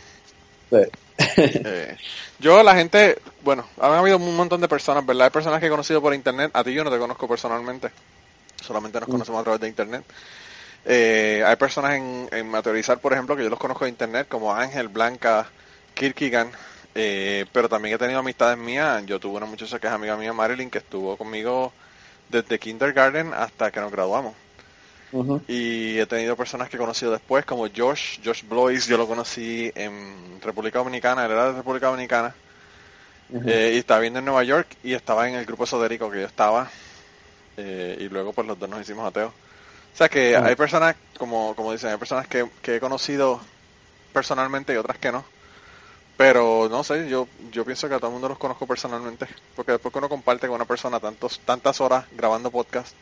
Sí. 0.70 0.78
Eh, 1.64 1.96
yo, 2.38 2.62
la 2.62 2.74
gente, 2.76 3.18
bueno, 3.42 3.70
han 3.80 3.92
habido 3.94 4.18
un 4.18 4.36
montón 4.36 4.60
de 4.60 4.68
personas, 4.68 5.04
¿verdad? 5.06 5.26
Hay 5.26 5.30
personas 5.30 5.60
que 5.60 5.66
he 5.66 5.70
conocido 5.70 6.00
por 6.02 6.14
internet. 6.14 6.50
A 6.54 6.64
ti 6.64 6.72
yo 6.74 6.84
no 6.84 6.90
te 6.90 6.98
conozco 6.98 7.28
personalmente. 7.28 7.90
Solamente 8.62 9.00
nos 9.00 9.08
conocemos 9.08 9.40
a 9.40 9.44
través 9.44 9.60
de 9.60 9.68
internet. 9.68 10.04
Eh, 10.84 11.42
hay 11.46 11.56
personas 11.56 11.94
en, 11.94 12.28
en 12.32 12.48
Materializar, 12.48 13.00
por 13.00 13.12
ejemplo, 13.12 13.36
que 13.36 13.42
yo 13.44 13.50
los 13.50 13.58
conozco 13.58 13.84
de 13.84 13.90
internet, 13.90 14.28
como 14.28 14.54
Ángel, 14.54 14.88
Blanca, 14.88 15.52
Kirkigan. 15.94 16.52
eh, 16.94 17.46
pero 17.52 17.68
también 17.68 17.94
he 17.96 17.98
tenido 17.98 18.20
amistades 18.20 18.58
mías. 18.58 19.04
Yo 19.06 19.20
tuve 19.20 19.36
una 19.38 19.46
muchacha 19.46 19.78
que 19.80 19.86
es 19.88 19.92
amiga 19.92 20.16
mía, 20.16 20.32
Marilyn, 20.32 20.70
que 20.70 20.78
estuvo 20.78 21.16
conmigo 21.16 21.72
desde 22.28 22.58
kindergarten 22.58 23.32
hasta 23.34 23.70
que 23.72 23.80
nos 23.80 23.92
graduamos. 23.92 24.34
Y 25.48 25.98
he 25.98 26.06
tenido 26.06 26.36
personas 26.36 26.68
que 26.68 26.76
he 26.76 26.78
conocido 26.78 27.12
después, 27.12 27.44
como 27.44 27.66
Josh, 27.74 28.18
Josh 28.24 28.42
Blois, 28.48 28.86
yo 28.86 28.96
lo 28.96 29.06
conocí 29.06 29.70
en 29.74 30.40
República 30.42 30.78
Dominicana, 30.78 31.24
él 31.24 31.32
era 31.32 31.46
de 31.50 31.58
República 31.58 31.86
Dominicana, 31.86 32.34
eh, 33.46 33.72
y 33.74 33.78
estaba 33.78 34.00
viendo 34.00 34.18
en 34.18 34.24
Nueva 34.24 34.44
York 34.44 34.68
y 34.82 34.92
estaba 34.94 35.28
en 35.28 35.34
el 35.34 35.44
grupo 35.44 35.64
esotérico 35.64 36.10
que 36.10 36.20
yo 36.20 36.26
estaba, 36.26 36.70
eh, 37.56 37.96
y 38.00 38.08
luego 38.08 38.32
pues 38.32 38.46
los 38.46 38.58
dos 38.58 38.68
nos 38.68 38.80
hicimos 38.80 39.06
ateos. 39.06 39.32
O 39.32 39.96
sea 39.96 40.08
que 40.08 40.36
hay 40.36 40.54
personas, 40.56 40.94
como, 41.18 41.54
como 41.56 41.72
dicen, 41.72 41.90
hay 41.90 41.96
personas 41.96 42.28
que, 42.28 42.46
que 42.60 42.76
he 42.76 42.80
conocido 42.80 43.40
personalmente 44.12 44.74
y 44.74 44.76
otras 44.76 44.98
que 44.98 45.10
no. 45.10 45.24
Pero 46.16 46.68
no 46.70 46.82
sé, 46.82 47.08
yo 47.08 47.28
yo 47.52 47.64
pienso 47.64 47.88
que 47.88 47.94
a 47.94 47.98
todo 47.98 48.08
el 48.08 48.12
mundo 48.14 48.28
los 48.28 48.38
conozco 48.38 48.66
personalmente, 48.66 49.26
porque 49.54 49.72
después 49.72 49.92
que 49.92 49.98
uno 49.98 50.08
comparte 50.08 50.46
con 50.46 50.56
una 50.56 50.64
persona 50.64 50.98
tantos 51.00 51.40
tantas 51.40 51.80
horas 51.80 52.06
grabando 52.12 52.50
podcast, 52.50 52.94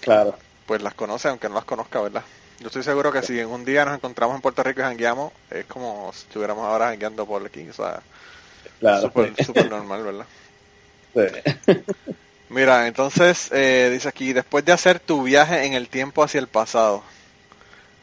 Claro. 0.00 0.36
Pues 0.68 0.82
las 0.82 0.94
conoce 0.94 1.28
aunque 1.28 1.48
no 1.48 1.54
las 1.56 1.64
conozca, 1.64 2.00
¿verdad? 2.00 2.22
Yo 2.60 2.66
estoy 2.66 2.82
seguro 2.82 3.10
que 3.10 3.22
si 3.22 3.40
en 3.40 3.48
un 3.48 3.64
día 3.64 3.84
nos 3.86 3.94
encontramos 3.96 4.36
en 4.36 4.42
Puerto 4.42 4.62
Rico 4.62 4.80
y 4.80 4.84
jangueamos, 4.84 5.32
es 5.50 5.64
como 5.64 6.12
si 6.12 6.20
estuviéramos 6.26 6.64
ahora 6.66 6.88
jangueando 6.88 7.26
por 7.26 7.44
aquí, 7.44 7.66
o 7.68 7.72
sea, 7.72 8.00
Claro. 8.78 9.10
súper 9.44 9.70
normal, 9.70 10.02
¿verdad? 10.04 10.26
Sí. 11.14 11.74
Mira, 12.50 12.86
entonces 12.86 13.48
eh, 13.52 13.88
dice 13.92 14.08
aquí, 14.08 14.32
después 14.32 14.64
de 14.64 14.72
hacer 14.72 15.00
tu 15.00 15.22
viaje 15.22 15.64
en 15.64 15.72
el 15.72 15.88
tiempo 15.88 16.22
hacia 16.22 16.38
el 16.40 16.48
pasado, 16.48 17.02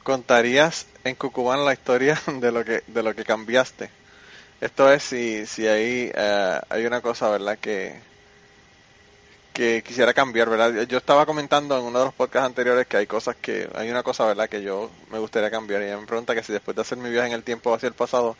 ¿contarías 0.03 0.87
en 1.03 1.15
Cucubán 1.15 1.65
la 1.65 1.73
historia 1.73 2.19
de 2.27 2.51
lo 2.51 2.63
que 2.65 2.83
de 2.87 3.03
lo 3.03 3.15
que 3.15 3.23
cambiaste? 3.23 3.89
Esto 4.61 4.91
es 4.91 5.03
si 5.03 5.45
si 5.45 5.67
ahí 5.67 6.11
eh, 6.15 6.59
hay 6.69 6.85
una 6.85 7.01
cosa, 7.01 7.29
¿verdad? 7.29 7.57
Que 7.59 7.95
que 9.55 9.81
quisiera 9.83 10.13
cambiar, 10.13 10.49
¿verdad? 10.49 10.85
Yo 10.85 10.97
estaba 10.97 11.25
comentando 11.25 11.77
en 11.79 11.85
uno 11.85 11.99
de 11.99 12.05
los 12.05 12.13
podcasts 12.13 12.45
anteriores 12.45 12.87
que 12.87 12.97
hay 12.97 13.07
cosas 13.07 13.37
que 13.37 13.69
hay 13.73 13.89
una 13.89 14.03
cosa, 14.03 14.25
¿verdad? 14.25 14.49
Que 14.49 14.61
yo 14.61 14.91
me 15.09 15.17
gustaría 15.17 15.49
cambiar 15.49 15.81
y 15.81 15.85
ella 15.85 15.97
me 15.97 16.05
pregunta 16.05 16.35
que 16.35 16.43
si 16.43 16.51
después 16.51 16.75
de 16.75 16.81
hacer 16.81 16.97
mi 16.97 17.09
viaje 17.09 17.27
en 17.27 17.33
el 17.33 17.43
tiempo 17.43 17.73
hacia 17.73 17.87
el 17.87 17.93
pasado, 17.93 18.35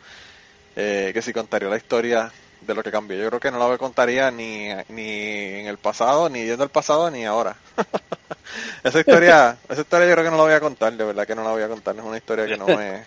eh, 0.76 1.12
que 1.14 1.22
si 1.22 1.32
contaría 1.32 1.70
la 1.70 1.78
historia 1.78 2.30
de 2.60 2.74
lo 2.74 2.82
que 2.82 2.90
cambió. 2.90 3.16
Yo 3.16 3.28
creo 3.28 3.40
que 3.40 3.50
no 3.50 3.58
la 3.58 3.78
contaría 3.78 4.30
ni, 4.30 4.68
ni 4.90 5.10
en 5.10 5.66
el 5.66 5.78
pasado, 5.78 6.28
ni 6.28 6.44
yendo 6.44 6.64
al 6.64 6.68
pasado, 6.70 7.10
ni 7.10 7.24
ahora. 7.24 7.56
esa 8.84 9.00
historia, 9.00 9.56
esa 9.70 9.80
historia 9.80 10.08
yo 10.08 10.12
creo 10.12 10.24
que 10.26 10.30
no 10.30 10.36
la 10.36 10.42
voy 10.42 10.52
a 10.52 10.60
contar, 10.60 10.92
de 10.92 11.04
verdad 11.04 11.26
que 11.26 11.34
no 11.34 11.44
la 11.44 11.50
voy 11.50 11.62
a 11.62 11.68
contar, 11.68 11.96
es 11.96 12.02
una 12.02 12.18
historia 12.18 12.44
que 12.44 12.58
no 12.58 12.66
me... 12.66 13.04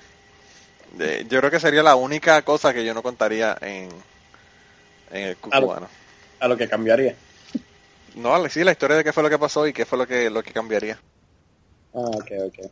yo 1.30 1.40
creo 1.40 1.52
que 1.52 1.60
sería 1.60 1.84
la 1.84 1.94
única 1.94 2.42
cosa 2.42 2.74
que 2.74 2.84
yo 2.84 2.96
no 2.96 3.04
contaría 3.04 3.56
en, 3.62 3.90
en 5.12 5.24
el 5.28 5.38
cucubano. 5.38 5.88
A 6.40 6.48
lo 6.48 6.58
que 6.58 6.68
cambiaría. 6.68 7.16
No, 8.16 8.48
sí, 8.50 8.64
la 8.64 8.72
historia 8.72 8.98
de 8.98 9.04
qué 9.04 9.14
fue 9.14 9.24
lo 9.24 9.30
que 9.30 9.40
pasó 9.40 9.68
y 9.68 9.74
qué 9.74 9.86
fue 9.86 9.98
lo 9.98 10.08
que, 10.08 10.30
lo 10.30 10.44
que 10.44 10.52
cambiaría. 10.52 11.00
Ah, 11.94 12.00
ok, 12.00 12.32
ok. 12.48 12.72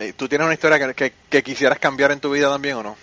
Eh, 0.00 0.12
¿Tú 0.14 0.28
tienes 0.28 0.44
una 0.44 0.54
historia 0.54 0.78
que, 0.78 0.94
que, 0.94 1.12
que 1.30 1.42
quisieras 1.42 1.78
cambiar 1.78 2.10
en 2.12 2.20
tu 2.20 2.30
vida 2.30 2.50
también 2.50 2.76
o 2.76 2.82
no? 2.82 2.96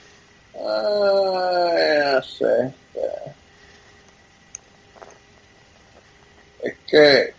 Ah, 0.56 2.16
no 2.16 2.24
sé. 2.24 2.74
Es 6.64 6.76
que. 6.88 7.34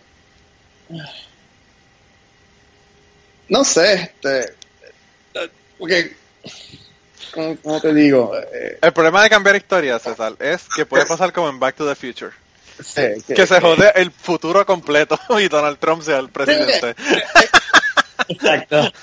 No 3.49 3.63
sé, 3.63 3.93
este. 3.93 4.55
Porque. 5.77 6.15
¿Cómo, 7.33 7.57
cómo 7.63 7.81
te 7.81 7.93
digo? 7.93 8.35
Eh, 8.37 8.77
El 8.81 8.93
problema 8.93 9.23
de 9.23 9.29
cambiar 9.29 9.55
historias, 9.55 10.01
César, 10.01 10.35
es 10.39 10.67
que 10.75 10.85
puede 10.85 11.05
pasar 11.07 11.31
como 11.33 11.49
en 11.49 11.59
Back 11.59 11.75
to 11.75 11.87
the 11.87 11.95
Future. 11.95 12.31
Que 13.35 13.47
se 13.47 13.59
jode 13.61 13.91
el 13.95 14.11
futuro 14.11 14.65
completo 14.65 15.19
y 15.39 15.47
Donald 15.47 15.77
Trump 15.79 16.01
sea 16.03 16.19
el 16.19 16.29
presidente. 16.29 16.95
Exacto. 18.27 18.81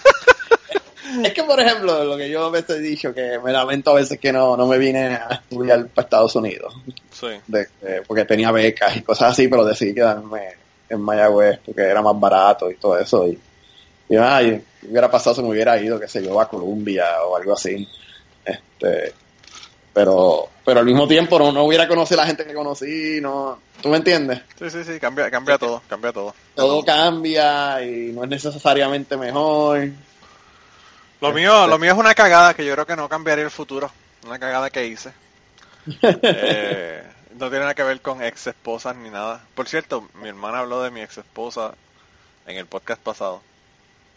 Es 1.24 1.32
que, 1.32 1.42
por 1.42 1.58
ejemplo, 1.58 2.04
lo 2.04 2.16
que 2.16 2.30
yo 2.30 2.44
a 2.44 2.50
veces 2.50 2.76
he 2.76 2.80
dicho, 2.80 3.12
que 3.12 3.36
me 3.44 3.50
lamento 3.50 3.90
a 3.90 3.94
veces 3.94 4.20
que 4.20 4.32
no, 4.32 4.56
no 4.56 4.68
me 4.68 4.78
vine 4.78 5.06
a 5.16 5.40
estudiar 5.42 5.88
para 5.88 6.04
Estados 6.04 6.36
Unidos. 6.36 6.72
Sí. 7.10 7.26
de- 7.48 7.66
de- 7.80 8.02
porque 8.02 8.24
tenía 8.24 8.52
becas 8.52 8.96
y 8.96 9.02
cosas 9.02 9.32
así, 9.32 9.48
pero 9.48 9.64
decidí 9.64 9.92
quedarme 9.92 10.54
en 10.88 11.00
Mayagüez 11.00 11.58
porque 11.66 11.82
era 11.82 12.00
más 12.00 12.18
barato 12.18 12.70
y 12.70 12.76
todo 12.76 12.96
eso. 12.96 13.26
Y, 13.26 13.36
y 14.08 14.16
ay, 14.16 14.62
¿qué 14.80 14.86
hubiera 14.86 15.10
pasado 15.10 15.34
si 15.34 15.42
me 15.42 15.48
hubiera 15.48 15.76
ido, 15.82 15.98
qué 15.98 16.06
sé 16.06 16.22
yo, 16.24 16.40
a 16.40 16.48
Colombia 16.48 17.24
o 17.24 17.36
algo 17.36 17.54
así. 17.54 17.88
Este, 18.44 19.12
pero, 19.92 20.48
pero 20.64 20.80
al 20.80 20.86
mismo 20.86 21.08
tiempo 21.08 21.38
no, 21.38 21.52
no 21.52 21.64
hubiera 21.64 21.88
conocido 21.88 22.20
a 22.20 22.24
la 22.24 22.28
gente 22.28 22.44
que 22.44 22.54
conocí, 22.54 23.20
no, 23.20 23.58
¿tú 23.82 23.88
me 23.88 23.96
entiendes? 23.96 24.42
Sí, 24.58 24.70
sí, 24.70 24.84
sí, 24.84 25.00
cambia, 25.00 25.30
cambia 25.30 25.58
todo, 25.58 25.82
cambia 25.88 26.12
todo. 26.12 26.34
Todo 26.54 26.84
cambia 26.84 27.82
y 27.82 28.12
no 28.12 28.24
es 28.24 28.30
necesariamente 28.30 29.16
mejor. 29.16 29.88
Lo 31.20 31.32
mío, 31.32 31.66
lo 31.66 31.78
mío 31.78 31.92
es 31.92 31.98
una 31.98 32.14
cagada 32.14 32.54
que 32.54 32.64
yo 32.64 32.72
creo 32.74 32.86
que 32.86 32.96
no 32.96 33.08
cambiaría 33.08 33.44
el 33.44 33.50
futuro. 33.50 33.90
Una 34.26 34.38
cagada 34.38 34.70
que 34.70 34.86
hice. 34.86 35.12
Eh, 36.22 37.02
no 37.38 37.48
tiene 37.48 37.60
nada 37.60 37.74
que 37.74 37.82
ver 37.82 38.00
con 38.00 38.22
ex 38.22 38.46
esposas 38.46 38.94
ni 38.96 39.08
nada. 39.08 39.40
Por 39.54 39.66
cierto, 39.66 40.08
mi 40.20 40.28
hermana 40.28 40.58
habló 40.58 40.82
de 40.82 40.90
mi 40.90 41.00
ex 41.00 41.18
esposa 41.18 41.74
en 42.46 42.56
el 42.56 42.66
podcast 42.66 43.00
pasado. 43.00 43.42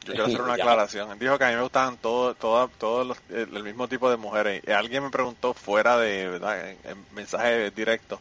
Yo 0.06 0.14
quiero 0.14 0.26
hacer 0.26 0.42
una 0.44 0.54
aclaración. 0.54 1.18
Dijo 1.20 1.38
que 1.38 1.46
a 1.46 1.50
mí 1.50 1.56
me 1.56 1.62
gustaban 1.62 1.98
todo, 1.98 2.36
todo, 2.36 2.68
todos 2.70 3.08
los, 3.08 3.18
el, 3.30 3.64
mismo 3.64 3.88
tipo 3.88 4.10
de 4.10 4.18
mujeres. 4.18 4.62
Y 4.66 4.72
alguien 4.72 5.04
me 5.04 5.10
preguntó 5.10 5.54
fuera 5.54 5.98
de, 5.98 6.30
¿verdad? 6.30 6.70
En, 6.70 6.78
en 6.84 7.06
mensaje 7.12 7.72
directo, 7.72 8.20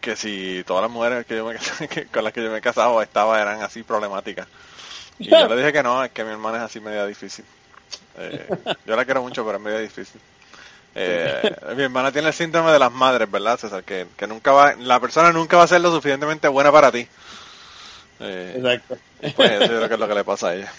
que 0.00 0.16
si 0.16 0.62
todas 0.66 0.82
las 0.82 0.90
mujeres 0.90 1.26
que 1.26 1.36
yo 1.36 1.46
me, 1.46 1.56
que- 1.88 2.06
con 2.06 2.24
las 2.24 2.32
que 2.32 2.42
yo 2.42 2.50
me 2.50 2.60
casaba 2.60 3.02
estaba 3.02 3.40
eran 3.40 3.62
así 3.62 3.82
problemáticas. 3.82 4.46
Y 5.22 5.36
yo 5.36 5.48
le 5.48 5.56
dije 5.56 5.72
que 5.72 5.82
no, 5.82 6.04
es 6.04 6.12
que 6.12 6.24
mi 6.24 6.30
hermana 6.30 6.58
es 6.58 6.64
así 6.64 6.80
media 6.80 7.06
difícil. 7.06 7.44
Eh, 8.18 8.48
yo 8.86 8.96
la 8.96 9.04
quiero 9.04 9.22
mucho, 9.22 9.44
pero 9.44 9.58
es 9.58 9.64
media 9.64 9.80
difícil. 9.80 10.20
Eh, 10.94 11.54
mi 11.76 11.84
hermana 11.84 12.12
tiene 12.12 12.28
el 12.28 12.34
síndrome 12.34 12.72
de 12.72 12.78
las 12.78 12.92
madres, 12.92 13.30
¿verdad, 13.30 13.58
César? 13.58 13.84
Que, 13.84 14.08
que 14.16 14.26
nunca 14.26 14.52
va, 14.52 14.74
la 14.76 15.00
persona 15.00 15.32
nunca 15.32 15.56
va 15.56 15.64
a 15.64 15.68
ser 15.68 15.80
lo 15.80 15.92
suficientemente 15.92 16.48
buena 16.48 16.72
para 16.72 16.92
ti. 16.92 17.08
Eh, 18.20 18.56
Exacto. 18.56 18.98
pues 19.36 19.50
eso 19.52 19.72
yo 19.72 19.76
creo 19.78 19.88
que 19.88 19.94
es 19.94 20.00
lo 20.00 20.08
que 20.08 20.14
le 20.14 20.24
pasa 20.24 20.48
a 20.48 20.54
ella. 20.56 20.72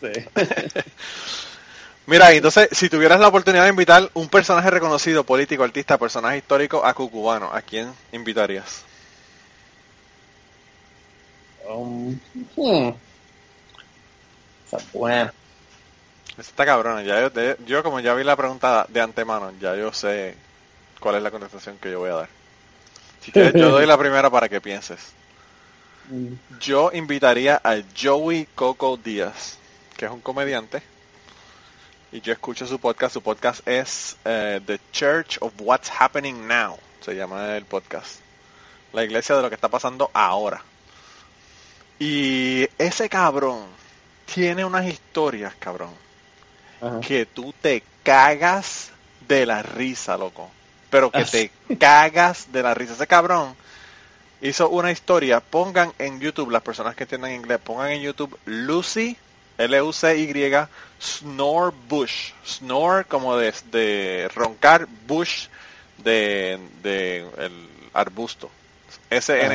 Sí. 0.00 0.08
Mira, 2.06 2.32
entonces, 2.32 2.68
si 2.72 2.88
tuvieras 2.88 3.20
la 3.20 3.28
oportunidad 3.28 3.64
de 3.64 3.70
invitar 3.70 4.10
un 4.14 4.28
personaje 4.28 4.70
reconocido, 4.70 5.24
político, 5.24 5.62
artista, 5.62 5.98
personaje 5.98 6.38
histórico 6.38 6.84
a 6.84 6.94
Cucubano, 6.94 7.50
¿a 7.52 7.62
quién 7.62 7.96
invitarías? 8.12 8.86
Um, 11.68 12.20
hmm. 12.56 12.98
Buena. 14.92 15.32
Está 16.36 16.64
cabrona. 16.64 17.02
Ya 17.02 17.20
yo, 17.20 17.30
de- 17.30 17.56
yo, 17.60 17.82
como 17.82 18.00
ya 18.00 18.14
vi 18.14 18.24
la 18.24 18.36
pregunta 18.36 18.86
de 18.88 19.00
antemano, 19.00 19.52
ya 19.58 19.74
yo 19.76 19.92
sé 19.92 20.40
cuál 21.00 21.16
es 21.16 21.22
la 21.22 21.30
contestación 21.30 21.78
que 21.78 21.90
yo 21.92 22.00
voy 22.00 22.10
a 22.10 22.14
dar. 22.16 22.30
Si 23.20 23.32
quieres, 23.32 23.54
yo 23.56 23.70
doy 23.70 23.86
la 23.86 23.98
primera 23.98 24.30
para 24.30 24.48
que 24.48 24.60
pienses. 24.60 25.16
Yo 26.60 26.90
invitaría 26.92 27.60
a 27.62 27.76
Joey 28.00 28.46
Coco 28.54 28.96
Díaz, 28.96 29.58
que 29.96 30.06
es 30.06 30.10
un 30.10 30.20
comediante. 30.20 30.82
Y 32.12 32.20
yo 32.20 32.32
escucho 32.32 32.66
su 32.66 32.78
podcast. 32.78 33.12
Su 33.14 33.22
podcast 33.22 33.66
es 33.68 34.16
eh, 34.24 34.60
The 34.64 34.80
Church 34.92 35.36
of 35.40 35.52
What's 35.58 35.90
Happening 35.98 36.46
Now. 36.46 36.78
se 37.00 37.14
llama 37.14 37.56
el 37.56 37.64
podcast. 37.66 38.20
La 38.92 39.04
iglesia 39.04 39.36
de 39.36 39.42
lo 39.42 39.48
que 39.50 39.54
está 39.54 39.68
pasando 39.68 40.10
ahora. 40.14 40.62
Y 41.98 42.66
ese 42.78 43.08
cabrón 43.08 43.66
tiene 44.32 44.64
unas 44.64 44.86
historias, 44.86 45.54
cabrón, 45.58 45.90
Ajá. 46.80 47.00
que 47.00 47.26
tú 47.26 47.52
te 47.60 47.82
cagas 48.02 48.90
de 49.26 49.44
la 49.44 49.62
risa, 49.62 50.16
loco. 50.16 50.50
Pero 50.90 51.10
que 51.10 51.24
te 51.26 51.50
cagas 51.76 52.50
de 52.50 52.62
la 52.62 52.72
risa. 52.72 52.94
Ese 52.94 53.06
cabrón 53.06 53.54
hizo 54.40 54.68
una 54.68 54.90
historia. 54.90 55.40
Pongan 55.40 55.92
en 55.98 56.20
YouTube, 56.20 56.50
las 56.50 56.62
personas 56.62 56.94
que 56.94 57.04
entiendan 57.04 57.32
inglés, 57.32 57.58
pongan 57.62 57.90
en 57.92 58.02
YouTube 58.02 58.38
Lucy, 58.44 59.16
L-U-C-Y, 59.58 60.52
Snore 61.00 61.74
Bush. 61.88 62.32
Snore 62.46 63.04
como 63.04 63.36
de, 63.36 64.30
roncar, 64.34 64.86
Bush 65.06 65.46
de, 65.98 66.58
el 67.36 67.68
arbusto. 67.92 68.50
S-N-O-R-E-B-U-S-H. 69.10 69.54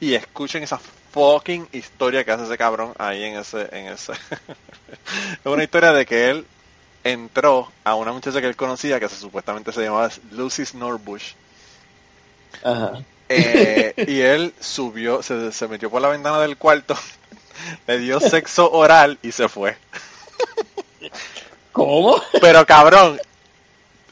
Y 0.00 0.14
escuchen 0.14 0.62
esa 0.62 0.78
fucking 1.12 1.68
historia 1.72 2.24
que 2.24 2.30
hace 2.30 2.44
ese 2.44 2.56
cabrón 2.56 2.94
ahí 2.98 3.24
en 3.24 3.36
ese, 3.38 3.68
en 3.72 3.88
ese. 3.88 4.12
es 5.32 5.44
una 5.44 5.64
historia 5.64 5.92
de 5.92 6.06
que 6.06 6.30
él 6.30 6.46
entró 7.02 7.70
a 7.84 7.94
una 7.94 8.12
muchacha 8.12 8.40
que 8.40 8.46
él 8.46 8.56
conocía 8.56 9.00
que 9.00 9.08
se, 9.08 9.16
supuestamente 9.16 9.72
se 9.72 9.82
llamaba 9.82 10.10
Lucy 10.30 10.64
Snorbush. 10.66 11.32
Ajá. 12.62 13.02
Eh, 13.28 13.94
y 14.08 14.20
él 14.20 14.52
subió, 14.60 15.22
se, 15.22 15.52
se 15.52 15.68
metió 15.68 15.88
por 15.88 16.02
la 16.02 16.08
ventana 16.08 16.40
del 16.40 16.56
cuarto, 16.56 16.96
le 17.86 17.98
dio 17.98 18.18
sexo 18.18 18.70
oral 18.72 19.18
y 19.22 19.32
se 19.32 19.48
fue. 19.48 19.76
¿Cómo? 21.72 22.20
Pero 22.40 22.66
cabrón, 22.66 23.20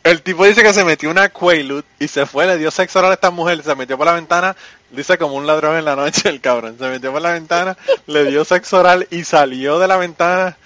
el 0.05 0.23
tipo 0.23 0.45
dice 0.45 0.63
que 0.63 0.73
se 0.73 0.85
metió 0.85 1.11
una 1.11 1.29
Quaalude 1.29 1.85
y 1.99 2.07
se 2.07 2.27
fue, 2.27 2.47
le 2.47 2.59
dio 2.59 2.71
sexo 2.71 3.01
oral 3.01 3.11
a 3.11 3.15
esta 3.15 3.31
mujer, 3.31 3.63
se 3.63 3.75
metió 3.75 3.99
por 3.99 4.07
la 4.07 4.15
ventana, 4.15 4.57
dice 4.91 5.19
como 5.19 5.35
un 5.35 5.47
ladrón 5.47 5.77
en 5.77 5.85
la 5.85 5.97
noche 5.97 6.29
el 6.29 6.41
cabrón, 6.41 6.77
se 6.79 6.89
metió 6.89 7.13
por 7.13 7.21
la 7.21 7.33
ventana, 7.33 7.77
le 8.07 8.25
dio 8.27 8.45
sexo 8.45 8.79
oral 8.79 9.07
y 9.11 9.25
salió 9.25 9.81
de 9.81 9.89
la 9.89 9.97
ventana 9.97 10.57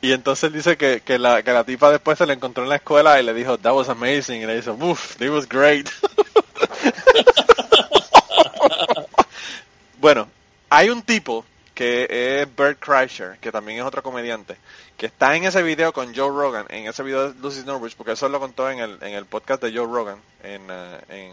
y 0.00 0.12
entonces 0.12 0.52
dice 0.52 0.76
que, 0.76 1.00
que, 1.04 1.18
la, 1.18 1.42
que 1.42 1.52
la 1.52 1.64
tipa 1.64 1.90
después 1.90 2.18
se 2.18 2.26
le 2.26 2.34
encontró 2.34 2.62
en 2.62 2.68
la 2.68 2.76
escuela 2.76 3.18
y 3.18 3.24
le 3.24 3.34
dijo, 3.34 3.58
that 3.58 3.72
was 3.72 3.88
amazing, 3.88 4.42
y 4.42 4.46
le 4.46 4.56
dijo, 4.56 4.72
uff, 4.78 5.20
it 5.20 5.30
was 5.30 5.48
great. 5.48 5.88
bueno, 9.98 10.28
hay 10.70 10.90
un 10.90 11.02
tipo 11.02 11.44
que 11.74 12.42
es 12.42 12.56
Bert 12.56 12.78
Kreischer, 12.80 13.38
que 13.38 13.52
también 13.52 13.78
es 13.78 13.84
otro 13.84 14.02
comediante, 14.02 14.56
que 14.96 15.06
está 15.06 15.36
en 15.36 15.44
ese 15.44 15.62
video 15.62 15.92
con 15.92 16.14
Joe 16.14 16.28
Rogan, 16.28 16.66
en 16.70 16.88
ese 16.88 17.02
video 17.02 17.32
de 17.32 17.40
Lucy 17.40 17.62
Norwich, 17.64 17.94
porque 17.96 18.12
eso 18.12 18.28
lo 18.28 18.40
contó 18.40 18.68
en 18.68 18.80
el, 18.80 18.98
en 19.00 19.14
el 19.14 19.26
podcast 19.26 19.62
de 19.62 19.72
Joe 19.72 19.86
Rogan, 19.86 20.18
en, 20.42 20.62
en 21.08 21.32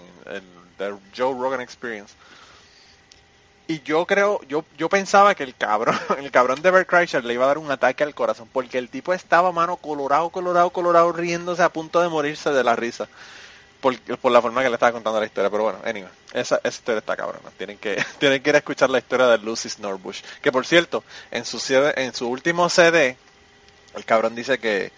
el 0.79 0.97
Joe 1.15 1.33
Rogan 1.33 1.61
Experience. 1.61 2.13
Y 3.67 3.81
yo 3.81 4.05
creo, 4.05 4.41
yo, 4.47 4.63
yo 4.77 4.89
pensaba 4.89 5.33
que 5.33 5.43
el 5.43 5.55
cabrón, 5.55 5.97
el 6.19 6.29
cabrón 6.29 6.61
de 6.61 6.69
Bert 6.69 6.87
Kreischer 6.87 7.23
le 7.23 7.33
iba 7.33 7.45
a 7.45 7.47
dar 7.47 7.57
un 7.57 7.71
ataque 7.71 8.03
al 8.03 8.13
corazón, 8.13 8.47
porque 8.51 8.77
el 8.77 8.89
tipo 8.89 9.13
estaba, 9.13 9.51
mano, 9.51 9.77
colorado, 9.77 10.29
colorado, 10.29 10.69
colorado, 10.69 11.11
riéndose 11.11 11.63
a 11.63 11.69
punto 11.69 12.01
de 12.01 12.09
morirse 12.09 12.51
de 12.51 12.63
la 12.63 12.75
risa. 12.75 13.07
Por, 13.85 13.99
por 14.17 14.31
la 14.31 14.41
forma 14.41 14.63
que 14.63 14.69
le 14.69 14.73
estaba 14.73 14.93
contando 14.93 15.19
la 15.19 15.27
historia, 15.27 15.51
pero 15.51 15.61
bueno, 15.61 15.79
anyway, 15.85 16.09
esa, 16.33 16.55
esa 16.63 16.69
historia 16.69 16.97
está 16.97 17.15
cabrona. 17.15 17.51
Tienen 17.55 17.77
que, 17.77 18.03
tienen 18.17 18.41
que 18.41 18.49
ir 18.49 18.55
a 18.55 18.57
escuchar 18.57 18.89
la 18.89 18.97
historia 18.97 19.27
de 19.27 19.37
Lucy 19.37 19.69
Snorbush. 19.69 20.23
Que 20.41 20.51
por 20.51 20.65
cierto, 20.65 21.03
en 21.29 21.45
su, 21.45 21.61
en 21.95 22.11
su 22.15 22.27
último 22.27 22.67
CD, 22.67 23.15
el 23.93 24.03
cabrón 24.03 24.33
dice 24.33 24.57
que, 24.57 24.91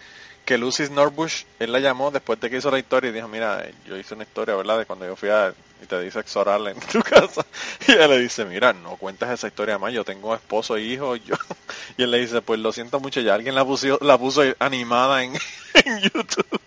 que 0.48 0.56
Lucy 0.56 0.86
Snorbush, 0.86 1.44
él 1.58 1.72
la 1.72 1.78
llamó 1.78 2.10
después 2.10 2.40
de 2.40 2.48
que 2.48 2.56
hizo 2.56 2.70
la 2.70 2.78
historia 2.78 3.10
y 3.10 3.12
dijo, 3.12 3.28
mira, 3.28 3.66
yo 3.86 3.98
hice 3.98 4.14
una 4.14 4.22
historia, 4.22 4.54
¿verdad? 4.54 4.78
De 4.78 4.86
cuando 4.86 5.04
yo 5.04 5.14
fui 5.14 5.28
a, 5.28 5.52
y 5.82 5.84
te 5.84 6.00
di 6.00 6.10
sexo 6.10 6.40
oral 6.40 6.68
en 6.68 6.80
tu 6.80 7.02
casa. 7.02 7.44
Y 7.86 7.92
ella 7.92 8.08
le 8.08 8.18
dice, 8.18 8.46
mira, 8.46 8.72
no 8.72 8.96
cuentas 8.96 9.28
esa 9.28 9.48
historia 9.48 9.78
más, 9.78 9.92
yo 9.92 10.06
tengo 10.06 10.34
esposo 10.34 10.78
e 10.78 10.84
hijo, 10.84 11.16
yo. 11.16 11.34
Y 11.98 12.04
él 12.04 12.10
le 12.10 12.20
dice, 12.20 12.40
pues 12.40 12.60
lo 12.60 12.72
siento 12.72 12.98
mucho, 12.98 13.20
ya 13.20 13.34
alguien 13.34 13.54
la 13.54 13.62
puso, 13.62 13.98
la 14.00 14.16
puso 14.16 14.40
animada 14.58 15.22
en, 15.22 15.34
YouTube. 16.14 16.60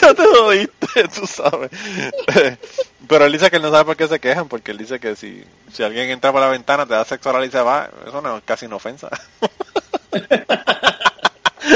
ya 0.00 0.14
te 0.14 0.22
lo 0.22 0.50
diste, 0.50 1.08
tú 1.08 1.26
sabes. 1.26 1.72
Pero 3.08 3.24
él 3.24 3.32
dice 3.32 3.50
que 3.50 3.56
él 3.56 3.62
no 3.62 3.72
sabe 3.72 3.86
por 3.86 3.96
qué 3.96 4.06
se 4.06 4.20
quejan, 4.20 4.46
porque 4.46 4.70
él 4.70 4.78
dice 4.78 5.00
que 5.00 5.16
si, 5.16 5.42
si 5.72 5.82
alguien 5.82 6.10
entra 6.10 6.30
por 6.30 6.40
la 6.40 6.46
ventana, 6.46 6.86
te 6.86 6.94
da 6.94 7.04
sexo 7.04 7.30
oral 7.30 7.44
y 7.44 7.50
se 7.50 7.60
va, 7.60 7.90
eso 8.06 8.22
no 8.22 8.36
es 8.36 8.44
casi 8.44 8.66
una 8.66 8.76
ofensa. 8.76 9.10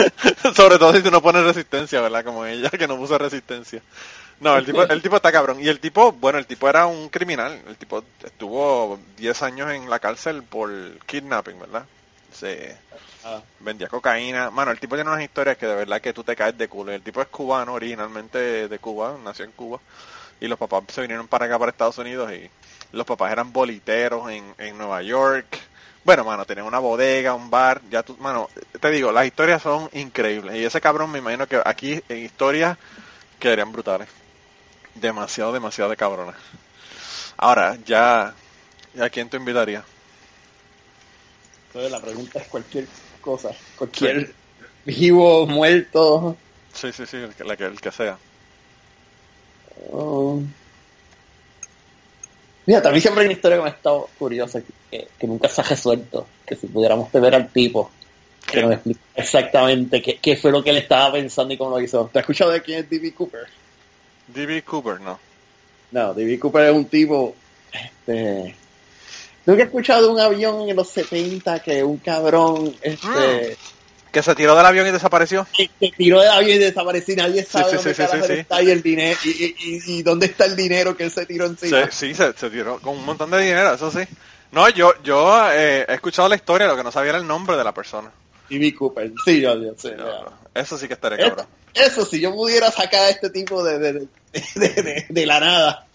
Sobre 0.55 0.79
todo 0.79 0.93
si 0.95 1.03
tú 1.03 1.11
no 1.11 1.23
pones 1.23 1.45
resistencia, 1.45 2.01
¿verdad? 2.01 2.25
Como 2.25 2.45
ella, 2.47 2.71
que 2.71 2.87
no 2.89 2.97
puso 2.97 3.19
resistencia. 3.19 3.83
No, 4.41 4.57
el 4.57 4.65
tipo, 4.65 4.83
el 4.85 5.03
tipo 5.03 5.17
está 5.17 5.33
cabrón. 5.33 5.61
Y 5.61 5.69
el 5.69 5.81
tipo, 5.81 6.13
bueno, 6.13 6.39
el 6.39 6.47
tipo 6.47 6.69
era 6.69 6.87
un 6.87 7.09
criminal. 7.09 7.61
El 7.67 7.77
tipo 7.77 8.05
estuvo 8.23 8.99
10 9.17 9.43
años 9.43 9.71
en 9.71 9.91
la 9.91 9.99
cárcel 9.99 10.43
por 10.45 10.71
kidnapping, 11.07 11.59
¿verdad? 11.59 11.85
Se 12.33 12.77
Ah. 13.25 13.41
vendía 13.61 13.89
cocaína. 13.89 14.51
Mano, 14.51 14.71
el 14.71 14.79
tipo 14.79 14.95
tiene 14.95 15.11
unas 15.11 15.23
historias 15.25 15.57
que 15.59 15.67
de 15.67 15.75
verdad 15.75 16.01
que 16.01 16.13
tú 16.13 16.23
te 16.23 16.37
caes 16.37 16.57
de 16.57 16.69
culo. 16.69 16.93
El 16.93 17.03
tipo 17.03 17.21
es 17.21 17.27
cubano, 17.29 17.75
originalmente 17.75 18.69
de 18.69 18.79
Cuba, 18.79 19.17
nació 19.25 19.45
en 19.45 19.51
Cuba. 19.53 19.81
Y 20.41 20.47
los 20.47 20.57
papás 20.59 20.85
se 20.89 21.01
vinieron 21.01 21.27
para 21.27 21.47
acá, 21.47 21.59
para 21.59 21.73
Estados 21.73 21.99
Unidos. 21.99 22.31
Y 22.33 22.49
los 22.93 23.05
papás 23.05 23.33
eran 23.33 23.53
boliteros 23.53 24.31
en, 24.31 24.55
en 24.59 24.79
Nueva 24.79 25.03
York. 25.03 25.59
Bueno, 26.05 26.25
mano, 26.25 26.45
tenían 26.45 26.67
una 26.67 26.79
bodega, 26.79 27.35
un 27.35 27.51
bar, 27.51 27.83
ya 27.91 28.03
tú, 28.03 28.17
mano, 28.19 28.49
te 28.81 28.91
digo, 28.91 29.13
las 29.13 29.27
historias 29.27 29.63
son 29.63 29.91
increíbles. 29.93 30.57
Y 30.57 30.65
ese 30.65 30.81
cabrón 30.81 31.11
me 31.11 31.19
imagino 31.19 31.47
que 31.47 31.61
aquí 31.65 32.03
en 32.09 32.19
historias 32.25 32.79
quedarían 33.39 33.73
brutales. 33.73 34.09
Demasiado, 34.95 35.53
demasiado 35.53 35.91
de 35.91 35.97
cabronas. 35.97 36.37
Ahora, 37.37 37.77
ya, 37.85 38.35
¿a 39.01 39.11
quién 39.11 39.29
te 39.29 39.37
invitaría? 39.37 39.85
Entonces 41.69 41.93
la 41.93 42.01
pregunta 42.01 42.39
es 42.41 42.49
cualquier 42.49 42.87
cosa, 43.21 43.51
cualquier 43.77 44.33
vivo, 44.85 45.47
muerto. 45.47 46.37
Sí, 46.73 46.93
sí, 46.93 47.07
sí, 47.07 47.19
que, 47.37 47.65
el 47.65 47.81
que 47.81 47.93
sea. 47.93 48.19
Oh. 49.93 50.43
Mira, 52.69 52.83
también 52.83 53.01
siempre 53.01 53.23
hay 53.23 53.29
una 53.29 53.33
historia 53.33 53.57
que 53.57 53.63
me 53.63 53.71
ha 53.71 53.73
estado 53.73 54.11
curiosa, 54.19 54.61
que, 54.91 55.09
que 55.19 55.27
nunca 55.27 55.49
se 55.49 55.63
ha 55.63 55.65
resuelto, 55.65 56.27
que 56.45 56.55
si 56.55 56.67
pudiéramos 56.67 57.11
ver 57.11 57.35
al 57.35 57.49
tipo, 57.49 57.91
que 58.47 58.61
nos 58.61 58.73
explique 58.73 59.01
exactamente 59.15 60.03
qué, 60.03 60.19
qué 60.21 60.37
fue 60.37 60.53
lo 60.53 60.63
que 60.63 60.69
él 60.69 60.77
estaba 60.77 61.13
pensando 61.13 61.55
y 61.55 61.57
cómo 61.57 61.71
lo 61.71 61.81
hizo. 61.81 62.11
¿Te 62.13 62.19
has 62.19 62.25
escuchado 62.25 62.51
de 62.51 62.61
quién 62.61 62.81
es 62.81 62.91
D.B. 62.91 63.15
Cooper? 63.15 63.47
D.B. 64.27 64.63
Cooper, 64.65 65.01
no. 65.01 65.19
No, 65.93 66.13
D.B. 66.13 66.39
Cooper 66.39 66.67
es 66.67 66.73
un 66.75 66.85
tipo, 66.85 67.35
este... 67.73 68.55
Nunca 69.47 69.63
he 69.63 69.65
escuchado 69.65 70.03
de 70.03 70.13
un 70.13 70.21
avión 70.21 70.69
en 70.69 70.77
los 70.77 70.91
70 70.91 71.61
que 71.61 71.83
un 71.83 71.97
cabrón, 71.97 72.77
este... 72.83 73.57
Que 74.13 74.23
se 74.23 74.35
tiró 74.35 74.57
del 74.57 74.65
avión 74.65 74.87
y 74.87 74.91
desapareció. 74.91 75.47
que 75.55 75.69
que 75.81 75.91
tiró 75.97 76.21
del 76.21 76.31
avión 76.31 76.57
y 76.57 76.59
desapareció 76.59 77.15
y 77.15 77.17
nadie 77.19 77.45
sabe 77.45 77.71
sí, 77.71 77.77
dónde 77.77 77.95
sí, 77.95 78.03
sí, 78.03 78.09
sí, 78.21 78.27
sí. 78.27 78.33
está 78.35 78.63
y 78.63 78.71
el 78.71 78.83
dinero 78.83 79.19
y, 79.25 79.29
y, 79.29 79.55
y- 79.87 80.03
dónde 80.03 80.27
está 80.27 80.45
el 80.47 80.57
dinero 80.57 80.97
que 80.97 81.05
él 81.05 81.11
se 81.11 81.27
tiró 81.27 81.47
encima. 81.47 81.85
Se- 81.87 81.93
sí, 81.93 82.15
se, 82.15 82.33
se 82.33 82.49
tiró 82.51 82.81
con 82.81 82.97
un 82.97 83.05
montón 83.05 83.31
de 83.31 83.41
dinero, 83.41 83.75
eso 83.75 83.91
sí. 83.91 84.01
No, 84.53 84.69
yo 84.71 84.95
yo 85.03 85.51
eh, 85.53 85.85
he 85.89 85.95
escuchado 85.95 86.29
la 86.29 86.37
historia, 86.37 86.67
lo 86.67 86.77
que 86.77 86.83
no 86.83 86.91
sabía 86.91 87.11
era 87.11 87.19
el 87.19 87.27
nombre 87.27 87.57
de 87.57 87.65
la 87.65 87.73
persona. 87.75 88.11
D.B. 88.49 88.75
Cooper, 88.75 89.13
sí, 89.27 89.43
yo, 89.43 89.55
yo 89.63 89.75
ya. 89.83 89.91
no, 89.97 90.33
Eso 90.55 90.79
sí 90.79 90.89
que 90.89 90.95
estaría 90.95 91.19
Eh, 91.19 91.29
cabrón. 91.29 91.47
Eso, 91.75 92.07
si 92.07 92.19
yo 92.19 92.33
pudiera 92.33 92.71
sacar 92.71 93.03
a 93.03 93.09
este 93.11 93.29
tipo 93.29 93.63
de, 93.63 93.79
de, 93.79 93.93
de, 94.55 95.07
de- 95.11 95.27
la 95.27 95.39
nada 95.39 95.87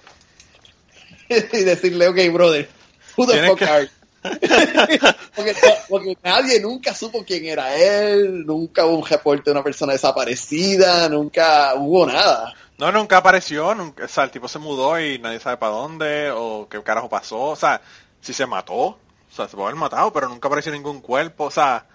y 1.29 1.63
decirle, 1.63 2.07
ok, 2.09 2.31
brother, 2.31 2.69
who 3.17 3.25
the 3.25 3.47
fuck 3.47 3.57
que- 3.57 3.65
are 3.65 3.85
you? 3.85 3.91
porque, 5.35 5.55
porque 5.89 6.17
nadie 6.23 6.59
nunca 6.59 6.93
supo 6.93 7.23
quién 7.25 7.45
era 7.45 7.75
él, 7.75 8.45
nunca 8.45 8.85
hubo 8.85 8.99
un 8.99 9.05
reporte 9.05 9.43
de 9.45 9.51
una 9.51 9.63
persona 9.63 9.93
desaparecida, 9.93 11.09
nunca 11.09 11.73
hubo 11.75 12.05
nada. 12.05 12.53
No, 12.77 12.91
nunca 12.91 13.17
apareció, 13.17 13.75
nunca, 13.75 14.05
o 14.05 14.07
sea, 14.07 14.23
el 14.23 14.31
tipo 14.31 14.47
se 14.47 14.59
mudó 14.59 14.99
y 14.99 15.19
nadie 15.19 15.39
sabe 15.39 15.57
para 15.57 15.73
dónde 15.73 16.31
o 16.31 16.67
qué 16.69 16.81
carajo 16.83 17.09
pasó, 17.09 17.39
o 17.41 17.55
sea, 17.55 17.81
si 18.21 18.33
se 18.33 18.45
mató, 18.45 18.75
o 18.75 18.97
sea, 19.29 19.47
se 19.47 19.55
puede 19.55 19.69
haber 19.69 19.79
matado, 19.79 20.11
pero 20.11 20.29
nunca 20.29 20.47
apareció 20.47 20.71
ningún 20.71 21.01
cuerpo, 21.01 21.45
o 21.45 21.51
sea, 21.51 21.85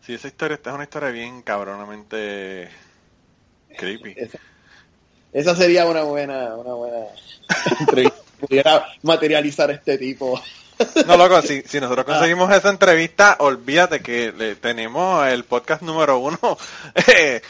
si 0.00 0.14
esa 0.14 0.28
historia 0.28 0.54
esta 0.54 0.70
es 0.70 0.74
una 0.74 0.84
historia 0.84 1.10
bien 1.10 1.42
cabronamente 1.42 2.70
creepy. 3.76 4.14
Esa, 4.16 4.38
esa 5.32 5.54
sería 5.54 5.86
una 5.86 6.02
buena, 6.02 6.54
una 6.56 6.74
buena 6.74 7.06
entrevista. 7.80 8.18
Pudiera 8.38 8.86
materializar 9.02 9.70
este 9.72 9.98
tipo. 9.98 10.40
No, 11.06 11.16
loco, 11.16 11.42
si, 11.42 11.62
si 11.62 11.80
nosotros 11.80 12.04
conseguimos 12.06 12.50
esa 12.54 12.70
entrevista, 12.70 13.36
olvídate 13.40 14.00
que 14.00 14.32
le- 14.32 14.56
tenemos 14.56 15.26
el 15.26 15.44
podcast 15.44 15.82
número 15.82 16.18
uno. 16.18 16.38
Eh, 17.06 17.42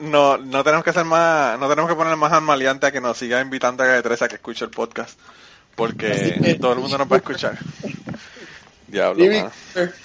no, 0.00 0.38
no 0.38 0.64
tenemos 0.64 0.82
que 0.84 0.92
ser 0.92 1.04
más, 1.04 1.58
no 1.58 1.68
tenemos 1.68 1.90
que 1.90 1.96
poner 1.96 2.16
más 2.16 2.40
maleante 2.40 2.86
a 2.86 2.92
que 2.92 3.00
nos 3.00 3.18
siga 3.18 3.40
invitando 3.42 3.82
a 3.84 4.00
Teresa 4.02 4.24
a 4.24 4.28
que 4.28 4.36
escuche 4.36 4.64
el 4.64 4.70
podcast. 4.70 5.18
Porque 5.74 6.56
todo 6.60 6.72
el 6.72 6.78
mundo 6.78 6.96
nos 6.96 7.10
va 7.10 7.16
a 7.16 7.18
escuchar. 7.18 7.58
Diablo, 8.88 9.50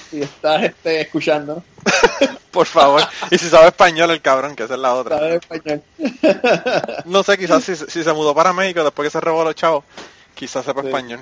si 0.10 0.22
estás 0.22 0.64
este, 0.64 1.02
escuchando, 1.02 1.64
Por 2.52 2.66
favor. 2.68 3.02
Y 3.30 3.38
si 3.38 3.48
sabe 3.48 3.68
español 3.68 4.12
el 4.12 4.22
cabrón, 4.22 4.56
que 4.56 4.64
esa 4.64 4.74
es 4.74 4.80
la 4.82 4.94
otra. 4.94 5.18
sabes 5.20 5.36
español. 5.42 5.82
No 7.06 7.24
sé, 7.24 7.38
quizás 7.38 7.64
si, 7.64 7.76
si 7.78 8.04
se 8.04 8.12
mudó 8.14 8.36
para 8.36 8.52
México 8.52 8.84
después 8.84 9.08
que 9.08 9.12
se 9.12 9.22
robó 9.22 9.42
a 9.44 9.46
los 9.46 9.56
chavos, 9.56 9.86
quizás 10.36 10.66
sepa 10.66 10.82
Sí. 10.82 10.88
español. 10.88 11.22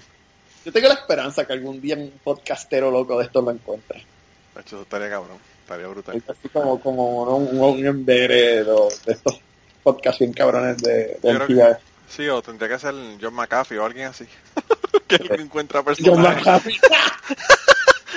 Yo 0.70 0.74
tengo 0.74 0.88
la 0.90 0.94
esperanza 0.94 1.48
que 1.48 1.54
algún 1.54 1.82
día 1.82 1.96
un 1.96 2.12
podcastero 2.24 2.92
loco 2.92 3.18
de 3.18 3.26
esto 3.26 3.42
lo 3.42 3.50
encuentre. 3.50 4.06
De 4.54 4.62
hecho, 4.62 4.76
eso 4.76 4.84
estaría 4.84 5.10
cabrón. 5.10 5.40
Estaría 5.64 5.88
brutal. 5.88 6.24
Así 6.28 6.48
como, 6.50 6.80
como 6.80 7.26
¿no? 7.26 7.38
un, 7.38 7.60
un 7.60 8.06
de, 8.06 8.60
estos 9.08 9.42
podcasts 9.82 10.20
bien 10.20 10.32
cabrones 10.32 10.78
de, 10.78 11.18
de 11.20 11.20
que- 11.22 11.30
NPR. 11.30 11.80
Sí, 12.08 12.28
o 12.28 12.40
tendría 12.44 12.70
que 12.70 12.78
ser 12.78 12.94
John 13.20 13.34
McAfee 13.34 13.80
o 13.80 13.86
alguien 13.86 14.10
así. 14.10 14.28
que 15.08 15.16
él 15.16 15.42
encuentra 15.42 15.80
John 15.80 15.86
personajes. 15.86 16.46
McAfee. 16.46 16.80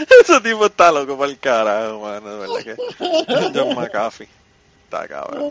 Ese 0.20 0.40
tipo 0.42 0.66
está 0.66 0.92
loco 0.92 1.16
para 1.16 1.30
el 1.30 1.38
carajo, 1.38 2.00
mano. 2.00 2.36
De 2.36 2.38
verdad 2.38 2.76
que. 2.76 2.76
John 3.58 3.74
McAfee. 3.74 4.28
Está 4.84 5.08
cabrón. 5.08 5.50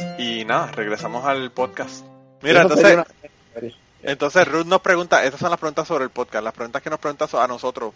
y 0.17 0.45
nada, 0.45 0.67
regresamos 0.71 1.25
al 1.25 1.51
podcast. 1.51 2.05
Mira, 2.41 2.61
entonces, 2.61 2.99
entonces 4.03 4.47
Ruth 4.47 4.65
nos 4.65 4.81
pregunta, 4.81 5.23
estas 5.23 5.39
son 5.39 5.49
las 5.49 5.59
preguntas 5.59 5.87
sobre 5.87 6.05
el 6.05 6.09
podcast, 6.09 6.43
las 6.43 6.53
preguntas 6.53 6.81
que 6.81 6.89
nos 6.89 6.99
preguntas 6.99 7.33
a 7.33 7.47
nosotros. 7.47 7.93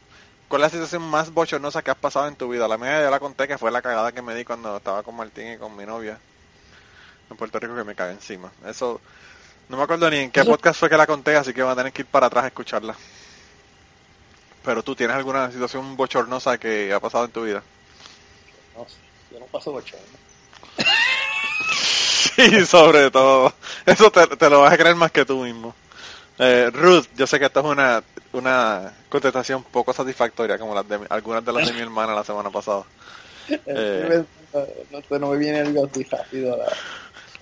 ¿Cuál 0.47 0.62
es 0.62 0.66
la 0.66 0.70
situación 0.70 1.01
más 1.01 1.34
bochornosa 1.34 1.82
que 1.82 1.91
has 1.91 1.97
pasado 1.97 2.28
en 2.28 2.36
tu 2.36 2.49
vida? 2.49 2.68
La 2.68 2.78
mía 2.78 3.01
ya 3.01 3.10
la 3.10 3.20
conté, 3.20 3.47
que 3.47 3.58
fue 3.58 3.72
la 3.72 3.82
cagada 3.82 4.12
que 4.12 4.22
me 4.22 4.36
di 4.36 4.45
cuando 4.45 4.78
estaba 4.78 5.01
con 5.01 5.16
Martín 5.16 5.53
y 5.53 5.58
con 5.58 5.76
mi 5.76 5.86
novia 5.86 6.20
en 7.30 7.38
Puerto 7.38 7.60
Rico 7.60 7.76
que 7.76 7.84
me 7.84 7.95
cagué 7.95 8.14
encima. 8.14 8.51
Eso, 8.66 9.01
no 9.70 9.78
me 9.78 9.84
acuerdo 9.84 10.10
ni 10.10 10.18
en 10.18 10.32
qué 10.32 10.43
podcast 10.43 10.80
fue 10.80 10.89
que 10.89 10.97
la 10.97 11.08
conté, 11.08 11.36
así 11.36 11.53
que 11.53 11.64
van 11.64 11.72
a 11.72 11.76
tener 11.76 11.91
que 11.91 12.03
ir 12.03 12.08
para 12.08 12.28
atrás 12.28 12.43
a 12.43 12.47
escucharla. 12.47 12.95
Pero 14.64 14.84
tú 14.84 14.95
tienes 14.95 15.16
alguna 15.16 15.51
situación 15.51 15.95
bochornosa 15.95 16.58
que 16.58 16.93
ha 16.93 16.99
pasado 16.99 17.26
en 17.26 17.32
tu 17.32 17.43
vida? 17.43 17.64
No 18.76 18.86
sé, 18.88 18.97
yo 19.32 19.39
no 19.39 19.45
paso 19.47 19.74
ocho. 19.74 19.95
Sí, 22.51 22.65
sobre 22.65 23.11
todo. 23.11 23.53
Eso 23.86 24.11
te, 24.11 24.27
te 24.27 24.49
lo 24.49 24.61
vas 24.61 24.73
a 24.73 24.77
creer 24.77 24.95
más 24.95 25.11
que 25.11 25.25
tú 25.25 25.43
mismo. 25.43 25.73
Eh, 26.39 26.69
Ruth, 26.73 27.05
yo 27.15 27.27
sé 27.27 27.39
que 27.39 27.45
esto 27.45 27.61
es 27.61 27.65
una, 27.67 28.03
una 28.33 28.93
contestación 29.09 29.63
poco 29.63 29.93
satisfactoria, 29.93 30.59
como 30.59 30.75
las 30.75 30.88
de, 30.88 30.99
algunas 31.09 31.45
de 31.45 31.53
las 31.53 31.65
de 31.67 31.73
mi 31.73 31.81
hermana 31.81 32.15
la 32.15 32.23
semana 32.25 32.49
pasada. 32.51 32.83
Eh. 33.65 34.23
No, 34.91 35.01
sé, 35.01 35.19
no 35.19 35.29
me 35.31 35.38
viene 35.38 35.61
así 35.61 36.03
rápido. 36.05 36.57
la- 36.57 36.73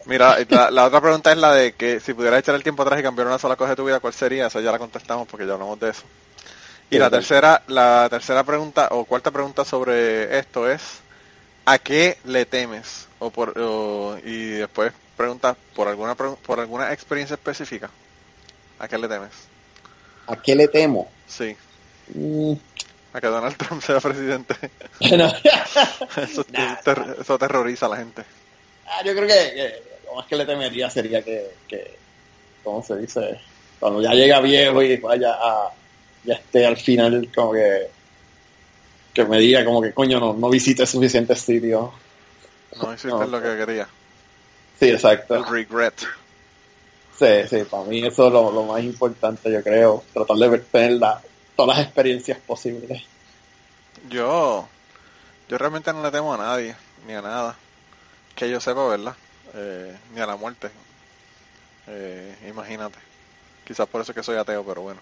Mira, 0.05 0.37
la, 0.49 0.71
la 0.71 0.85
otra 0.85 1.01
pregunta 1.01 1.31
es 1.31 1.37
la 1.37 1.53
de 1.53 1.75
que 1.75 1.99
si 1.99 2.13
pudieras 2.13 2.39
echar 2.39 2.55
el 2.55 2.63
tiempo 2.63 2.83
atrás 2.83 2.99
y 2.99 3.03
cambiar 3.03 3.27
una 3.27 3.39
sola 3.39 3.55
cosa 3.55 3.71
de 3.71 3.75
tu 3.77 3.85
vida, 3.85 3.99
¿cuál 4.01 4.13
sería? 4.13 4.47
Esa 4.47 4.61
ya 4.61 4.71
la 4.71 4.79
contestamos 4.79 5.27
porque 5.27 5.47
ya 5.47 5.53
hablamos 5.53 5.79
de 5.79 5.91
eso. 5.91 6.03
Y 6.89 6.99
la 6.99 7.09
tercera, 7.11 7.63
la 7.67 8.07
tercera 8.09 8.43
pregunta 8.45 8.89
o 8.91 9.05
cuarta 9.05 9.31
pregunta 9.31 9.65
sobre 9.65 10.39
esto 10.39 10.69
es 10.69 11.02
¿a 11.66 11.80
qué 11.80 12.18
le 12.24 12.45
temes? 12.45 13.09
O 13.20 13.32
por, 13.32 13.53
o- 13.59 14.18
y 14.24 14.49
después 14.51 14.93
pregunta 15.16 15.57
por 15.74 15.88
alguna 15.88 16.16
por 16.16 16.59
alguna 16.59 16.91
experiencia 16.93 17.36
específica. 17.36 17.91
¿A 18.80 18.88
qué 18.88 18.97
le 18.97 19.07
temes? 19.09 19.51
¿A 20.28 20.36
qué 20.41 20.53
le 20.55 20.68
temo? 20.68 21.01
Sí, 21.26 21.57
Mm, 22.07 22.55
a 23.14 23.22
que 23.22 23.28
Donald 23.28 23.57
Trump 23.57 23.82
sea 23.82 23.99
presidente. 23.99 24.55
no. 25.18 25.28
Eso, 26.18 26.45
Nah, 26.49 26.76
eso 27.20 27.34
aterroriza 27.34 27.86
a 27.88 27.89
la 27.89 27.97
gente. 27.97 28.26
Ah, 28.86 29.01
yo 29.05 29.14
creo 29.16 29.28
que, 29.28 29.34
que 29.55 29.84
lo 30.05 30.16
más 30.16 30.28
que 30.28 30.36
le 30.36 30.45
temería 30.45 30.89
sería 30.89 31.24
que, 31.24 31.59
que, 31.68 31.99
¿cómo 32.64 32.84
se 32.84 32.97
dice? 32.97 33.22
Cuando 33.80 34.01
ya 34.01 34.11
llega 34.14 34.41
viejo 34.41 34.82
y 34.84 34.97
vaya 34.97 35.34
a, 35.34 35.70
ya 36.24 36.36
esté 36.36 36.66
al 36.66 36.78
final 36.78 37.32
como 37.36 37.53
que, 37.53 37.88
que 39.14 39.26
me 39.26 39.39
diga 39.39 39.64
como 39.64 39.82
que 39.82 39.93
coño 39.93 40.20
no, 40.20 40.34
no 40.34 40.49
visite 40.49 40.86
suficientes 40.86 41.39
sitios. 41.41 41.91
No 42.82 42.93
hiciste 42.93 43.09
No. 43.09 43.26
lo 43.26 43.41
que 43.41 43.55
quería. 43.57 43.88
Sí, 44.80 44.89
exacto. 44.89 45.36
El 45.36 45.45
regret. 45.45 45.93
Sí, 47.20 47.47
sí, 47.49 47.64
para 47.70 47.84
mí 47.84 48.03
eso 48.05 48.28
es 48.28 48.34
lo, 48.34 48.51
lo 48.51 48.64
más 48.64 48.82
importante, 48.84 49.51
yo 49.51 49.61
creo. 49.64 50.03
Tratar 50.14 50.36
de 50.38 50.57
tener 50.59 50.91
la- 50.93 51.22
todas 51.55 51.78
las 51.78 51.86
experiencias 51.86 52.39
posibles. 52.39 53.03
Yo, 54.09 54.68
yo 55.47 55.57
realmente 55.57 55.93
no 55.93 56.01
le 56.01 56.11
temo 56.11 56.34
a 56.34 56.38
nadie, 56.38 56.76
ni 57.07 57.14
a 57.14 57.22
nada. 57.22 57.55
Que 58.36 58.49
yo 58.49 58.59
sepa, 58.59 58.88
¿verdad? 58.88 59.16
Eh, 59.53 59.95
ni 60.16 60.20
a 60.22 60.26
la 60.26 60.36
muerte. 60.36 60.70
Eh, 61.88 62.36
imagínate. 62.49 62.97
Quizás 63.66 63.88
por 63.88 64.01
eso 64.01 64.11
es 64.11 64.16
que 64.16 64.24
soy 64.24 64.38
ateo, 64.38 64.64
pero 64.66 64.82
bueno. 64.82 64.99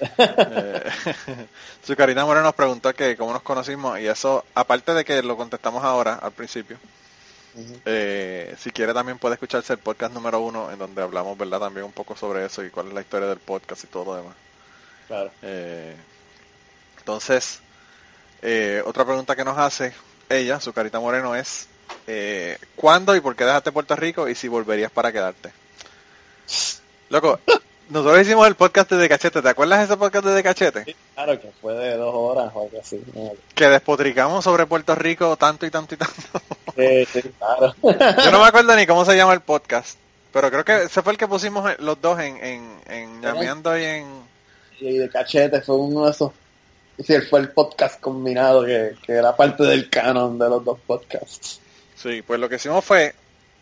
Eh, 0.00 0.90
su 1.84 1.96
Karina 1.96 2.24
Moreno 2.24 2.44
nos 2.44 2.54
preguntó 2.54 2.94
que 2.94 3.16
cómo 3.16 3.32
nos 3.32 3.42
conocimos 3.42 3.98
y 3.98 4.06
eso, 4.06 4.44
aparte 4.54 4.94
de 4.94 5.04
que 5.04 5.22
lo 5.22 5.36
contestamos 5.36 5.84
ahora, 5.84 6.14
al 6.14 6.32
principio, 6.32 6.78
eh, 7.84 8.54
si 8.58 8.70
quiere 8.70 8.94
también 8.94 9.18
puede 9.18 9.34
escucharse 9.34 9.72
el 9.72 9.78
podcast 9.78 10.12
número 10.12 10.40
uno 10.40 10.70
en 10.70 10.78
donde 10.78 11.02
hablamos, 11.02 11.36
¿verdad? 11.36 11.60
También 11.60 11.86
un 11.86 11.92
poco 11.92 12.16
sobre 12.16 12.44
eso 12.44 12.64
y 12.64 12.70
cuál 12.70 12.88
es 12.88 12.94
la 12.94 13.00
historia 13.00 13.28
del 13.28 13.38
podcast 13.38 13.84
y 13.84 13.86
todo 13.88 14.04
lo 14.04 14.16
demás. 14.16 14.34
Claro. 15.08 15.30
Eh, 15.42 15.96
entonces, 16.98 17.60
otra 18.84 19.04
pregunta 19.04 19.34
que 19.34 19.44
nos 19.44 19.58
hace 19.58 19.92
ella, 20.28 20.60
su 20.60 20.72
carita 20.72 21.00
moreno, 21.00 21.34
es 21.34 21.68
eh, 22.06 22.58
¿cuándo 22.76 23.14
y 23.14 23.20
por 23.20 23.36
qué 23.36 23.44
dejaste 23.44 23.72
Puerto 23.72 23.96
Rico 23.96 24.28
y 24.28 24.34
si 24.34 24.48
volverías 24.48 24.90
para 24.90 25.12
quedarte? 25.12 25.52
Loco, 27.10 27.40
nosotros 27.88 28.20
hicimos 28.20 28.46
el 28.46 28.54
podcast 28.54 28.90
de 28.92 29.08
Cachete, 29.08 29.42
¿te 29.42 29.48
acuerdas 29.48 29.78
de 29.78 29.84
ese 29.86 29.96
podcast 29.96 30.26
de 30.26 30.42
Cachete? 30.42 30.96
Claro 31.14 31.40
que 31.40 31.50
fue 31.60 31.74
de 31.74 31.96
dos 31.96 32.14
horas 32.14 32.50
o 32.54 32.62
algo 32.62 32.80
así. 32.80 33.02
Que 33.54 33.68
despotricamos 33.68 34.44
sobre 34.44 34.66
Puerto 34.66 34.94
Rico 34.94 35.36
tanto 35.36 35.66
y 35.66 35.70
tanto 35.70 35.94
y 35.94 35.98
tanto. 35.98 36.14
Sí, 36.78 37.04
sí, 37.06 37.22
claro. 37.36 37.74
Yo 37.82 38.30
no 38.30 38.38
me 38.38 38.46
acuerdo 38.46 38.76
ni 38.76 38.86
cómo 38.86 39.04
se 39.04 39.16
llama 39.16 39.32
el 39.32 39.40
podcast, 39.40 39.98
pero 40.32 40.48
creo 40.48 40.64
que 40.64 40.84
ese 40.84 41.02
fue 41.02 41.12
el 41.12 41.18
que 41.18 41.26
pusimos 41.26 41.68
los 41.80 42.00
dos 42.00 42.20
en, 42.20 42.36
en, 42.36 42.80
en 42.86 43.20
Llameando 43.20 43.76
y 43.76 43.84
en... 43.84 44.06
y 44.78 44.98
de 44.98 45.08
cachete 45.08 45.60
fue 45.60 45.74
uno 45.74 46.04
de 46.04 46.12
esos 46.12 46.30
sí, 47.04 47.20
fue 47.22 47.40
el 47.40 47.48
podcast 47.48 48.00
combinado 48.00 48.64
que, 48.64 48.94
que 49.02 49.12
era 49.12 49.34
parte 49.34 49.64
del 49.64 49.90
canon 49.90 50.38
de 50.38 50.48
los 50.48 50.64
dos 50.64 50.78
podcasts 50.86 51.60
Sí, 52.00 52.22
pues 52.22 52.38
lo 52.38 52.48
que 52.48 52.56
hicimos 52.56 52.84
fue 52.84 53.12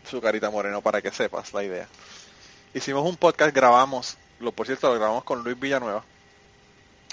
su 0.07 0.21
carita 0.21 0.51
moreno 0.51 0.81
para 0.81 1.01
que 1.01 1.11
sepas 1.11 1.53
la 1.53 1.63
idea. 1.63 1.87
Hicimos 2.77 3.03
un 3.09 3.17
podcast, 3.17 3.55
grabamos, 3.55 4.17
lo 4.39 4.51
por 4.51 4.67
cierto 4.67 4.89
lo 4.89 4.99
grabamos 4.99 5.23
con 5.23 5.43
Luis 5.43 5.59
Villanueva 5.59 6.03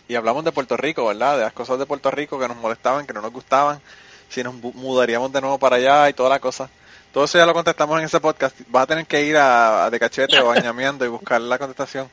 y 0.07 0.15
hablamos 0.15 0.45
de 0.45 0.53
Puerto 0.53 0.77
Rico, 0.77 1.07
¿verdad? 1.07 1.39
De 1.39 1.45
las 1.45 1.55
cosas 1.55 1.79
de 1.79 1.87
Puerto 1.87 2.11
Rico 2.11 2.39
que 2.39 2.47
nos 2.47 2.59
molestaban, 2.59 3.07
que 3.07 3.15
no 3.15 3.23
nos 3.23 3.33
gustaban, 3.33 3.81
si 4.29 4.43
nos 4.43 4.53
mudaríamos 4.57 5.33
de 5.33 5.41
nuevo 5.41 5.59
para 5.59 5.77
allá 5.77 6.11
y 6.11 6.13
toda 6.13 6.29
la 6.29 6.39
cosa. 6.39 6.69
Todo 7.15 7.25
eso 7.25 7.39
ya 7.39 7.47
lo 7.47 7.55
contestamos 7.55 7.99
en 7.99 8.05
ese 8.05 8.21
podcast. 8.21 8.55
Vas 8.69 8.83
a 8.83 8.87
tener 8.89 9.07
que 9.07 9.25
ir 9.25 9.39
a, 9.39 9.87
a 9.87 9.91
De 9.91 9.99
Cachete 9.99 10.39
o 10.39 10.51
a 10.51 10.61
Ñameando 10.61 11.07
y 11.07 11.09
buscar 11.09 11.41
la 11.41 11.57
contestación. 11.57 12.11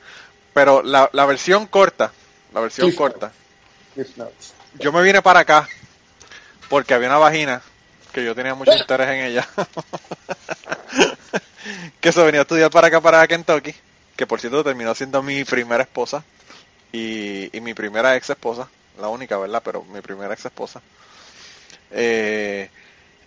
Pero 0.54 0.82
la, 0.82 1.10
la 1.12 1.26
versión 1.26 1.66
corta, 1.66 2.10
la 2.54 2.60
versión 2.60 2.90
corta, 2.92 3.32
yo 4.78 4.92
me 4.92 5.02
vine 5.02 5.20
para 5.20 5.40
acá 5.40 5.68
porque 6.70 6.94
había 6.94 7.08
una 7.08 7.18
vagina 7.18 7.60
que 8.12 8.24
yo 8.24 8.34
tenía 8.34 8.54
mucho 8.54 8.74
interés 8.74 9.08
en 9.08 9.24
ella. 9.24 9.48
que 12.00 12.12
se 12.12 12.22
venía 12.22 12.40
a 12.40 12.42
estudiar 12.42 12.70
para 12.70 12.88
acá, 12.88 13.00
para 13.00 13.26
Kentucky. 13.26 13.74
Que 14.16 14.26
por 14.26 14.40
cierto 14.40 14.62
terminó 14.62 14.94
siendo 14.94 15.22
mi 15.22 15.44
primera 15.44 15.82
esposa. 15.82 16.22
Y, 16.92 17.56
y 17.56 17.60
mi 17.60 17.74
primera 17.74 18.16
ex 18.16 18.30
esposa. 18.30 18.68
La 19.00 19.08
única, 19.08 19.38
¿verdad? 19.38 19.62
Pero 19.64 19.84
mi 19.84 20.00
primera 20.00 20.34
ex 20.34 20.44
esposa. 20.44 20.82
Eh, 21.90 22.68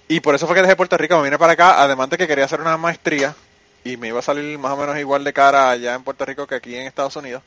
y 0.07 0.19
por 0.19 0.35
eso 0.35 0.45
fue 0.45 0.55
que 0.55 0.61
dejé 0.61 0.75
Puerto 0.75 0.97
Rico, 0.97 1.17
me 1.17 1.23
vine 1.23 1.37
para 1.37 1.53
acá, 1.53 1.81
además 1.81 2.09
de 2.09 2.17
que 2.17 2.27
quería 2.27 2.45
hacer 2.45 2.61
una 2.61 2.77
maestría 2.77 3.35
y 3.83 3.97
me 3.97 4.09
iba 4.09 4.19
a 4.19 4.23
salir 4.23 4.57
más 4.57 4.71
o 4.73 4.77
menos 4.77 4.97
igual 4.97 5.23
de 5.23 5.33
cara 5.33 5.69
allá 5.69 5.95
en 5.95 6.03
Puerto 6.03 6.25
Rico 6.25 6.47
que 6.47 6.55
aquí 6.55 6.75
en 6.75 6.87
Estados 6.87 7.15
Unidos. 7.15 7.43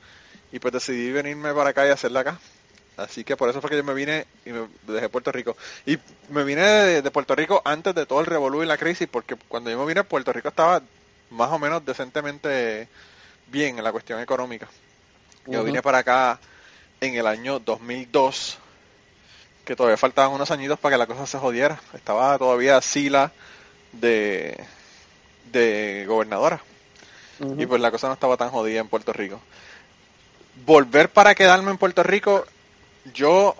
y 0.53 0.59
pues 0.61 0.73
decidí 0.73 1.11
venirme 1.13 1.53
para 1.55 1.71
acá 1.71 1.87
y 1.87 1.91
hacerla 1.91 2.21
acá. 2.21 2.39
Así 2.99 3.25
que 3.25 3.37
por 3.37 3.49
eso 3.49 3.61
fue 3.61 3.71
que 3.71 3.77
yo 3.77 3.85
me 3.85 3.95
vine 3.95 4.27
y 4.45 4.51
me 4.51 4.69
dejé 4.87 5.09
Puerto 5.09 5.33
Rico. 5.33 5.57
Y 5.87 5.99
me 6.31 6.45
vine 6.45 6.63
de, 6.63 7.03
de 7.03 7.11
Puerto 7.11 7.35
Rico 7.35 7.63
antes 7.65 7.95
de 7.95 8.05
todo 8.05 8.21
el 8.21 8.27
revolú 8.27 8.63
y 8.63 8.67
la 8.67 8.77
crisis, 8.77 9.09
porque 9.11 9.37
cuando 9.49 9.71
yo 9.71 9.79
me 9.79 9.87
vine, 9.87 10.05
Puerto 10.05 10.33
Rico 10.33 10.49
estaba 10.49 10.83
más 11.31 11.51
o 11.51 11.59
menos 11.59 11.85
decentemente 11.85 12.89
bien 13.47 13.79
en 13.79 13.85
la 13.85 13.93
cuestión 13.93 14.21
económica. 14.21 14.69
Yo 15.47 15.65
vine 15.65 15.81
para 15.81 15.99
acá 15.99 16.39
en 17.01 17.15
el 17.15 17.27
año 17.27 17.59
2002, 17.59 18.59
que 19.65 19.77
todavía 19.77 19.97
faltaban 19.97 20.33
unos 20.33 20.51
añitos 20.51 20.79
para 20.79 20.95
que 20.95 20.99
la 20.99 21.07
cosa 21.07 21.27
se 21.27 21.39
jodiera. 21.39 21.81
Estaba 21.95 22.37
todavía 22.37 22.81
Sila 22.83 23.33
de, 23.93 24.63
de 25.53 26.05
gobernadora. 26.07 26.61
Y 27.57 27.67
pues 27.67 27.81
la 27.81 27.93
cosa 27.93 28.09
no 28.09 28.15
estaba 28.15 28.37
tan 28.37 28.51
jodida 28.51 28.81
en 28.81 28.89
Puerto 28.89 29.13
Rico. 29.13 29.41
Volver 30.67 31.09
para 31.09 31.37
quedarme 31.37 31.71
en 31.71 31.79
Puerto 31.79 32.03
Rico, 32.03 32.45
yo 33.15 33.57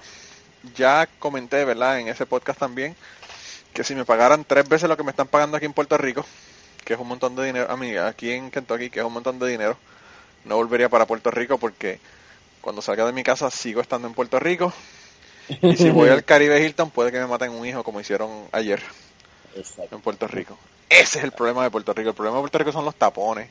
ya 0.77 1.09
comenté, 1.19 1.65
¿verdad? 1.65 2.01
En 2.01 2.09
ese 2.09 2.27
podcast 2.27 2.59
también, 2.59 2.95
que 3.73 3.85
si 3.85 3.95
me 3.95 4.05
pagaran 4.05 4.45
tres 4.45 4.69
veces 4.69 4.89
lo 4.89 4.97
que 4.97 5.03
me 5.03 5.11
están 5.11 5.29
pagando 5.29 5.57
aquí 5.57 5.67
en 5.67 5.73
Puerto 5.73 5.97
Rico, 5.97 6.25
que 6.85 6.95
es 6.95 7.01
un 7.01 7.09
montón 7.09 7.37
de 7.37 7.47
dinero, 7.47 7.71
a 7.71 7.77
mí, 7.77 7.97
aquí 7.97 8.33
en 8.33 8.51
Kentucky, 8.51 8.91
que 8.91 9.01
es 9.01 9.07
un 9.07 9.13
montón 9.13 9.39
de 9.39 9.49
dinero, 9.49 9.77
no 10.45 10.57
volvería 10.57 10.89
para 10.89 11.07
Puerto 11.07 11.31
Rico 11.31 11.59
porque 11.59 12.01
cuando 12.61 12.83
salga 12.83 13.05
de 13.07 13.13
mi 13.13 13.23
casa 13.23 13.51
sigo 13.51 13.81
estando 13.81 14.09
en 14.09 14.15
Puerto 14.15 14.39
Rico. 14.39 14.73
Y 15.63 15.77
si 15.77 15.91
voy 15.91 16.09
al 16.11 16.25
Caribe 16.27 16.61
Hilton 16.65 16.91
puede 16.91 17.13
que 17.13 17.19
me 17.19 17.27
maten 17.27 17.51
un 17.51 17.67
hijo 17.67 17.83
como 17.83 18.01
hicieron 18.01 18.31
ayer 18.53 18.83
Exacto. 19.55 19.97
en 19.97 20.03
Puerto 20.03 20.27
Rico. 20.27 20.59
Ese 20.89 21.19
es 21.19 21.25
el 21.25 21.33
problema 21.33 21.63
de 21.63 21.71
Puerto 21.71 21.93
Rico. 21.93 22.11
El 22.11 22.15
problema 22.15 22.37
de 22.37 22.43
Puerto 22.43 22.59
Rico 22.59 22.73
son 22.73 22.85
los 22.85 22.95
tapones. 22.95 23.51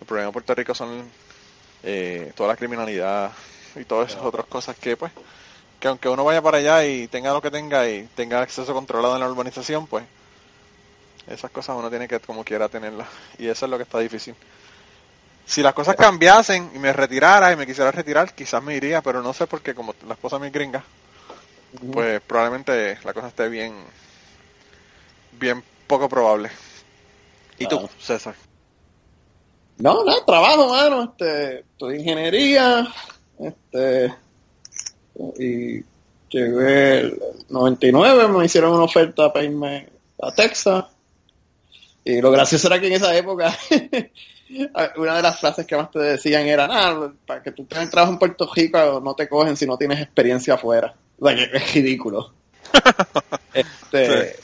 El 0.00 0.06
problema 0.06 0.28
de 0.28 0.32
Puerto 0.32 0.54
Rico 0.54 0.74
son 0.74 1.04
eh, 1.82 2.32
toda 2.34 2.50
la 2.50 2.56
criminalidad 2.56 3.32
y 3.76 3.84
todas 3.84 4.10
esas 4.10 4.22
otras 4.22 4.46
cosas 4.46 4.76
que, 4.76 4.96
pues, 4.96 5.12
que 5.80 5.88
aunque 5.88 6.08
uno 6.08 6.24
vaya 6.24 6.42
para 6.42 6.58
allá 6.58 6.84
y 6.84 7.08
tenga 7.08 7.32
lo 7.32 7.42
que 7.42 7.50
tenga 7.50 7.88
y 7.88 8.08
tenga 8.14 8.40
acceso 8.40 8.72
controlado 8.72 9.14
en 9.14 9.20
la 9.20 9.28
urbanización, 9.28 9.86
pues, 9.86 10.04
esas 11.26 11.50
cosas 11.50 11.76
uno 11.76 11.90
tiene 11.90 12.08
que 12.08 12.20
como 12.20 12.44
quiera 12.44 12.68
tenerlas. 12.68 13.08
Y 13.38 13.48
eso 13.48 13.66
es 13.66 13.70
lo 13.70 13.76
que 13.76 13.82
está 13.82 13.98
difícil. 13.98 14.34
Si 15.44 15.62
las 15.62 15.74
cosas 15.74 15.96
cambiasen 15.96 16.72
y 16.74 16.78
me 16.78 16.92
retirara 16.92 17.52
y 17.52 17.56
me 17.56 17.66
quisiera 17.66 17.92
retirar, 17.92 18.34
quizás 18.34 18.62
me 18.62 18.74
iría, 18.74 19.00
pero 19.02 19.22
no 19.22 19.32
sé 19.32 19.46
porque 19.46 19.74
como 19.74 19.94
la 20.06 20.14
esposa 20.14 20.38
me 20.38 20.50
gringa, 20.50 20.82
pues 21.92 22.20
probablemente 22.20 22.98
la 23.04 23.12
cosa 23.12 23.28
esté 23.28 23.48
bien, 23.48 23.74
bien 25.32 25.62
poco 25.86 26.08
probable. 26.08 26.50
¿Y 27.58 27.66
tú. 27.66 27.88
César? 28.00 28.34
No, 29.78 30.04
no, 30.04 30.24
trabajo, 30.24 30.68
mano. 30.68 31.04
Este, 31.04 31.60
estudié 31.60 32.00
ingeniería. 32.00 32.86
Este, 33.38 34.14
y 35.38 35.84
llegué 36.30 37.00
el 37.00 37.22
99, 37.48 38.28
me 38.28 38.44
hicieron 38.44 38.72
una 38.74 38.84
oferta 38.84 39.32
para 39.32 39.44
irme 39.44 39.88
a 40.20 40.32
Texas. 40.32 40.84
Y 42.04 42.20
lo 42.20 42.30
gracioso 42.30 42.68
era 42.68 42.80
que 42.80 42.86
en 42.86 42.92
esa 42.94 43.16
época, 43.16 43.56
una 44.96 45.16
de 45.16 45.22
las 45.22 45.40
frases 45.40 45.66
que 45.66 45.76
más 45.76 45.90
te 45.90 45.98
decían 45.98 46.46
era, 46.46 46.68
nada, 46.68 47.12
para 47.26 47.42
que 47.42 47.52
tú 47.52 47.64
tengas 47.64 47.90
trabajo 47.90 48.12
en 48.12 48.18
Puerto 48.18 48.48
Rico 48.54 49.00
no 49.02 49.14
te 49.14 49.28
cogen 49.28 49.56
si 49.56 49.66
no 49.66 49.76
tienes 49.76 50.00
experiencia 50.00 50.54
afuera. 50.54 50.94
O 51.18 51.26
sea, 51.26 51.36
que 51.36 51.56
es 51.56 51.74
ridículo. 51.74 52.32
este, 53.54 54.36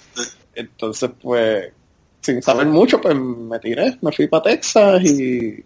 Entonces, 0.55 1.11
pues, 1.21 1.73
sin 2.21 2.43
saber 2.43 2.67
mucho, 2.67 3.01
pues 3.01 3.15
me 3.15 3.59
tiré, 3.59 3.99
me 4.01 4.13
fui 4.13 4.27
para 4.27 4.45
Texas 4.45 5.05
y, 5.05 5.65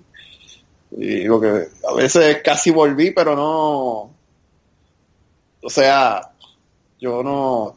y 0.92 1.24
lo 1.24 1.40
que 1.40 1.68
a 1.88 1.94
veces 1.94 2.40
casi 2.42 2.70
volví, 2.70 3.10
pero 3.10 3.34
no, 3.36 4.10
o 5.62 5.70
sea, 5.70 6.20
yo 7.00 7.22
no, 7.22 7.76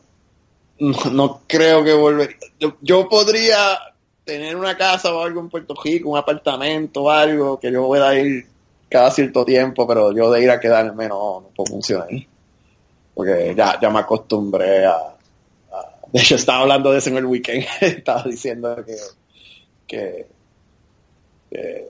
no, 1.11 1.41
creo 1.47 1.83
que 1.83 1.93
volvería. 1.93 2.37
Yo, 2.59 2.75
yo 2.81 3.09
podría 3.09 3.77
tener 4.23 4.55
una 4.55 4.77
casa 4.77 5.13
o 5.13 5.21
algo 5.23 5.39
en 5.41 5.49
Puerto 5.49 5.73
Rico, 5.83 6.09
un 6.09 6.17
apartamento 6.17 7.03
o 7.03 7.09
algo 7.09 7.59
que 7.59 7.71
yo 7.71 7.87
pueda 7.87 8.17
ir 8.17 8.45
cada 8.89 9.11
cierto 9.11 9.43
tiempo, 9.45 9.87
pero 9.87 10.11
yo 10.13 10.31
de 10.31 10.43
ir 10.43 10.51
a 10.51 10.59
quedarme 10.59 11.07
no, 11.07 11.41
no 11.41 11.47
puedo 11.55 11.71
funcionar. 11.71 12.07
Porque 13.13 13.53
ya, 13.55 13.79
ya 13.81 13.89
me 13.89 13.99
acostumbré 13.99 14.85
a, 14.85 14.93
a- 14.95 15.95
De 16.11 16.21
hecho, 16.21 16.35
estaba 16.35 16.61
hablando 16.61 16.91
de 16.91 16.99
eso 16.99 17.09
en 17.09 17.17
el 17.17 17.25
weekend. 17.25 17.65
estaba 17.81 18.23
diciendo 18.23 18.75
que- 18.85 20.25
que 21.51 21.87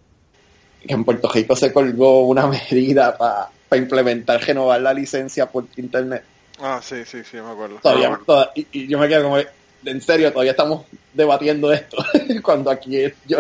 en 0.84 1.04
Puerto 1.04 1.30
Rico 1.32 1.56
se 1.56 1.72
colgó 1.74 2.28
una 2.28 2.48
medida 2.72 3.18
para 3.18 3.50
implementar, 3.76 4.42
renovar 4.42 4.82
la 4.82 4.94
licencia 4.94 5.46
por 5.48 5.66
internet. 5.78 6.24
Ah, 6.62 6.82
sí, 6.84 7.04
sí, 7.06 7.20
sí, 7.30 7.38
me 7.38 7.52
acuerdo. 7.52 7.78
Todavía, 7.82 8.20
toda- 8.26 8.52
y, 8.56 8.68
y 8.72 8.88
yo 8.88 8.98
me 9.00 9.08
quedo 9.08 9.24
como, 9.24 9.38
en 9.38 10.02
serio, 10.02 10.32
todavía 10.32 10.52
estamos 10.52 10.86
debatiendo 11.14 11.72
esto. 11.72 11.98
Cuando 12.44 12.70
aquí 12.72 13.02
yo 13.26 13.38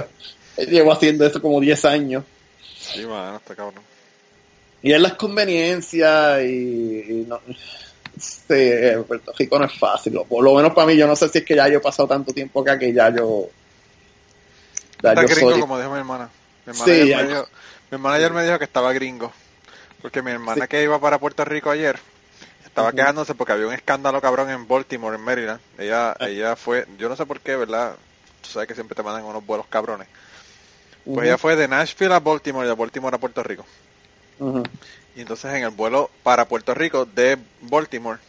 llevo 0.57 0.91
haciendo 0.93 1.25
esto 1.25 1.41
como 1.41 1.59
10 1.59 1.83
años. 1.85 2.23
Sí, 2.77 3.05
mano, 3.05 3.37
está 3.37 3.55
cabrón. 3.55 3.83
Y 4.81 4.93
es 4.93 5.01
las 5.01 5.15
conveniencias 5.15 6.41
y, 6.43 7.05
y 7.09 7.25
no, 7.27 7.41
sí, 8.17 8.37
en 8.49 9.03
Puerto 9.03 9.33
Rico 9.37 9.59
no 9.59 9.65
es 9.65 9.73
fácil. 9.77 10.17
Por 10.27 10.41
lo 10.43 10.53
menos 10.55 10.73
para 10.73 10.87
mí, 10.87 10.95
yo 10.95 11.05
no 11.05 11.15
sé 11.17 11.27
si 11.27 11.39
es 11.39 11.43
que 11.43 11.55
ya 11.57 11.67
yo 11.67 11.79
he 11.79 11.81
pasado 11.81 12.07
tanto 12.07 12.31
tiempo 12.31 12.61
acá 12.61 12.79
que 12.79 12.93
ya 12.93 13.09
yo. 13.13 13.49
Ya 15.03 15.09
Está 15.09 15.21
yo 15.23 15.27
gringo, 15.27 15.51
soy- 15.51 15.59
como 15.59 15.77
dijo 15.77 15.91
mi 15.91 15.97
hermana. 15.97 16.29
Mi 16.69 16.75
hermana, 16.75 16.93
Sí, 16.93 17.15
me 17.15 17.27
dijo, 17.27 17.47
mi 17.91 17.95
hermana 17.95 18.15
ayer 18.15 18.33
me 18.33 18.43
dijo 18.43 18.57
que 18.59 18.65
estaba 18.65 18.93
gringo. 18.93 19.31
Porque 20.01 20.21
mi 20.21 20.31
hermana 20.31 20.67
que 20.67 20.83
iba 20.83 20.99
para 20.99 21.17
Puerto 21.19 21.43
Rico 21.43 21.69
ayer 21.71 21.99
estaba 22.65 22.89
Ujú. 22.89 22.97
quejándose 22.97 23.35
porque 23.35 23.53
había 23.53 23.67
un 23.67 23.73
escándalo 23.73 24.21
cabrón 24.21 24.49
en 24.49 24.67
Baltimore, 24.67 25.15
en 25.15 25.21
Maryland. 25.23 25.59
Ella, 25.77 26.11
Ah. 26.11 26.27
ella 26.29 26.55
fue, 26.55 26.85
yo 26.97 27.09
no 27.09 27.15
sé 27.15 27.25
por 27.25 27.39
qué, 27.41 27.55
¿verdad? 27.55 27.95
Tú 28.41 28.49
sabes 28.49 28.67
que 28.67 28.75
siempre 28.75 28.95
te 28.95 29.03
mandan 29.03 29.23
unos 29.25 29.45
vuelos 29.45 29.65
cabrones. 29.67 30.07
Pues 31.05 31.27
ella 31.27 31.37
fue 31.37 31.55
de 31.55 31.67
Nashville 31.67 32.13
a 32.13 32.19
Baltimore 32.19 32.65
y 32.65 32.69
de 32.69 32.75
Baltimore 32.75 33.15
a 33.15 33.19
Puerto 33.19 33.41
Rico. 33.43 33.65
Y 35.15 35.21
entonces 35.21 35.51
en 35.53 35.63
el 35.63 35.71
vuelo 35.71 36.09
para 36.23 36.45
Puerto 36.45 36.73
Rico 36.73 37.05
de 37.05 37.37
Baltimore, 37.61 38.19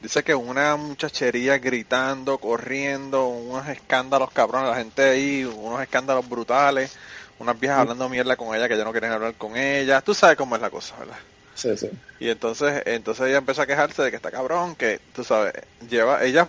dice 0.00 0.24
que 0.24 0.34
una 0.34 0.74
muchachería 0.76 1.58
gritando, 1.58 2.38
corriendo, 2.38 3.26
unos 3.26 3.68
escándalos 3.68 4.30
cabrones, 4.32 4.70
la 4.70 4.76
gente 4.76 5.02
ahí, 5.10 5.44
unos 5.44 5.80
escándalos 5.82 6.28
brutales, 6.28 6.96
unas 7.38 7.58
viejas 7.58 7.80
hablando 7.80 8.08
mierda 8.08 8.36
con 8.36 8.54
ella 8.54 8.68
que 8.68 8.76
ya 8.76 8.84
no 8.84 8.92
quieren 8.92 9.12
hablar 9.12 9.34
con 9.34 9.56
ella. 9.56 10.00
Tú 10.00 10.14
sabes 10.14 10.36
cómo 10.36 10.56
es 10.56 10.62
la 10.62 10.70
cosa, 10.70 10.96
¿verdad? 10.98 11.16
Sí, 11.54 11.76
sí. 11.76 11.90
Y 12.18 12.28
entonces, 12.28 12.82
entonces 12.86 13.28
ella 13.28 13.38
empezó 13.38 13.62
a 13.62 13.66
quejarse 13.66 14.02
de 14.02 14.10
que 14.10 14.16
está 14.16 14.30
cabrón, 14.30 14.74
que 14.74 15.00
tú 15.14 15.24
sabes, 15.24 15.52
lleva, 15.88 16.22
ella, 16.24 16.48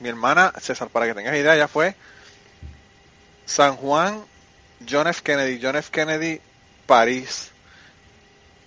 mi 0.00 0.08
hermana, 0.08 0.52
César, 0.60 0.88
para 0.88 1.06
que 1.06 1.14
tengas 1.14 1.34
idea, 1.36 1.54
ella 1.54 1.68
fue 1.68 1.94
San 3.46 3.76
Juan, 3.76 4.24
John 4.88 5.06
F. 5.06 5.22
Kennedy, 5.22 5.60
John 5.62 5.76
F. 5.76 5.90
Kennedy, 5.90 6.40
París. 6.86 7.50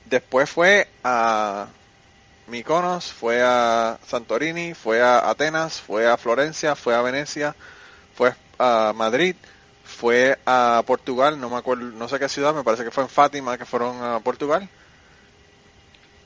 Después 0.06 0.50
fue 0.50 0.88
a 1.04 1.68
Mykonos, 2.48 3.12
fue 3.12 3.42
a 3.42 3.98
Santorini, 4.08 4.76
fue 4.76 5.02
a 5.02 5.30
Atenas, 5.30 5.82
fue 5.82 6.08
a 6.08 6.18
Florencia, 6.18 6.76
fue 6.76 6.94
a 6.96 7.02
Venecia, 7.02 7.56
fue 8.14 8.34
a 8.60 8.94
Madrid, 8.96 9.36
fue 9.86 10.38
a 10.46 10.84
Portugal, 10.86 11.40
no 11.40 11.50
me 11.50 11.58
acuerdo, 11.58 11.84
no 11.86 12.10
sé 12.10 12.20
qué 12.20 12.28
ciudad, 12.28 12.54
me 12.54 12.64
parece 12.64 12.84
que 12.84 12.92
fue 12.92 13.04
en 13.04 13.10
Fátima 13.10 13.58
que 13.58 13.66
fueron 13.66 14.04
a 14.04 14.20
Portugal. 14.20 14.68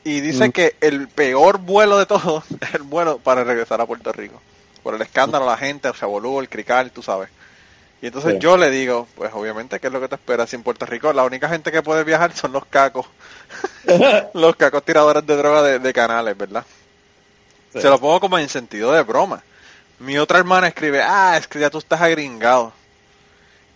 Y 0.04 0.22
dice 0.22 0.48
Mm. 0.48 0.52
que 0.52 0.76
el 0.82 1.08
peor 1.10 1.58
vuelo 1.60 1.98
de 1.98 2.06
todos 2.06 2.44
es 2.62 2.74
el 2.74 2.84
vuelo 2.84 3.20
para 3.20 3.44
regresar 3.44 3.82
a 3.82 3.86
Puerto 3.86 4.12
Rico. 4.12 4.42
Por 4.82 4.96
el 4.96 5.02
escándalo, 5.02 5.46
la 5.46 5.58
gente, 5.58 5.88
el 5.90 5.94
revolú, 5.94 6.40
el 6.40 6.50
crical, 6.50 6.92
tú 6.92 7.04
sabes. 7.04 7.30
Y 8.02 8.08
entonces 8.08 8.34
Sí. 8.36 8.40
yo 8.40 8.56
le 8.56 8.70
digo, 8.70 9.08
pues 9.16 9.32
obviamente, 9.34 9.80
¿qué 9.82 9.88
es 9.88 9.94
lo 9.94 10.00
que 10.00 10.08
te 10.08 10.16
espera? 10.16 10.48
Si 10.48 10.56
en 10.56 10.64
Puerto 10.64 10.86
Rico 10.86 11.12
la 11.12 11.26
única 11.26 11.50
gente 11.50 11.70
que 11.72 11.82
puede 11.84 12.06
viajar 12.06 12.34
son 12.34 12.54
los 12.54 12.66
cacos. 12.66 13.06
los 14.34 14.56
cacos 14.56 14.84
tiradores 14.84 15.26
de 15.28 15.36
droga 15.36 15.62
de, 15.64 15.80
de 15.80 15.94
canales, 15.94 16.38
¿verdad? 16.38 16.64
Sí. 17.74 17.82
Se 17.82 17.90
lo 17.90 18.00
pongo 18.00 18.22
como 18.22 18.40
en 18.40 18.48
sentido 18.48 18.94
de 18.94 19.04
broma. 19.04 19.44
Mi 20.00 20.18
otra 20.18 20.40
hermana 20.40 20.68
escribe, 20.70 21.02
ah, 21.04 21.36
es 21.38 21.46
que 21.48 21.60
ya 21.60 21.70
tú 21.70 21.78
estás 21.80 22.00
agringado. 22.00 22.72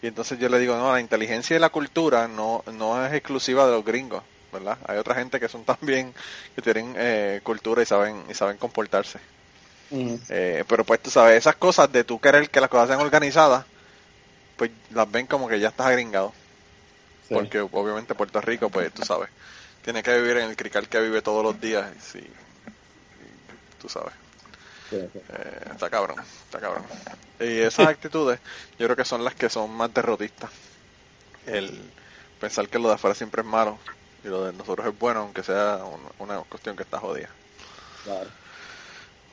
Y 0.04 0.08
entonces 0.08 0.38
yo 0.38 0.50
le 0.50 0.60
digo, 0.60 0.76
no, 0.76 0.92
la 0.92 1.00
inteligencia 1.00 1.56
y 1.56 1.60
la 1.60 1.70
cultura 1.70 2.28
no, 2.28 2.62
no 2.74 3.06
es 3.06 3.14
exclusiva 3.14 3.66
de 3.66 3.72
los 3.72 3.86
gringos, 3.86 4.22
¿verdad? 4.52 4.78
Hay 4.86 4.98
otra 4.98 5.16
gente 5.16 5.40
que 5.40 5.48
son 5.48 5.64
también, 5.66 6.14
que 6.54 6.62
tienen 6.62 6.94
eh, 6.98 7.40
cultura 7.42 7.82
y 7.82 7.86
saben, 7.86 8.22
y 8.30 8.34
saben 8.34 8.58
comportarse. 8.58 9.20
Ujú. 9.92 10.20
Eh, 10.28 10.66
pero 10.68 10.84
pues 10.84 11.00
tú 11.02 11.10
sabes, 11.10 11.38
esas 11.38 11.56
cosas 11.56 11.90
de 11.90 12.04
tú 12.04 12.20
querer 12.20 12.50
que 12.50 12.60
las 12.60 12.70
cosas 12.70 12.90
sean 12.90 13.00
organizadas, 13.00 13.66
pues 14.58 14.72
las 14.92 15.10
ven 15.10 15.26
como 15.26 15.48
que 15.48 15.62
ya 15.62 15.70
estás 15.70 15.88
agringado. 15.88 16.34
Sí. 17.30 17.34
Porque 17.34 17.62
obviamente 17.62 18.14
Puerto 18.14 18.42
Rico, 18.42 18.70
pues 18.70 18.92
tú 18.92 19.06
sabes, 19.06 19.30
tiene 19.86 20.04
que 20.04 20.20
vivir 20.20 20.36
en 20.36 20.50
el 20.50 20.58
crical 20.58 20.90
que 20.90 21.00
vive 21.00 21.22
todos 21.22 21.46
los 21.46 21.62
días. 21.62 21.90
Y 21.96 22.20
sí, 22.20 22.28
tú 23.82 23.88
sabes. 23.88 24.23
Eh, 24.96 25.60
está 25.72 25.90
cabrón, 25.90 26.18
está 26.46 26.60
cabrón. 26.60 26.84
Y 27.40 27.60
esas 27.60 27.88
actitudes, 27.90 28.40
yo 28.80 28.86
creo 28.88 28.96
que 28.96 29.06
son 29.06 29.24
las 29.24 29.36
que 29.36 29.50
son 29.50 29.72
más 29.72 29.94
derrotistas. 29.94 30.52
El 31.46 31.80
pensar 32.40 32.68
que 32.70 32.80
lo 32.80 32.88
de 32.90 32.96
afuera 32.96 33.16
siempre 33.16 33.42
es 33.42 33.48
malo 33.48 33.78
Y 34.24 34.28
lo 34.30 34.46
de 34.46 34.54
nosotros 34.54 34.88
es 34.88 34.98
bueno, 34.98 35.22
aunque 35.22 35.44
sea 35.44 35.80
un- 35.84 36.28
una 36.28 36.40
cuestión 36.44 36.76
que 36.78 36.84
está 36.84 37.00
jodida. 37.00 37.30
Claro. 38.06 38.28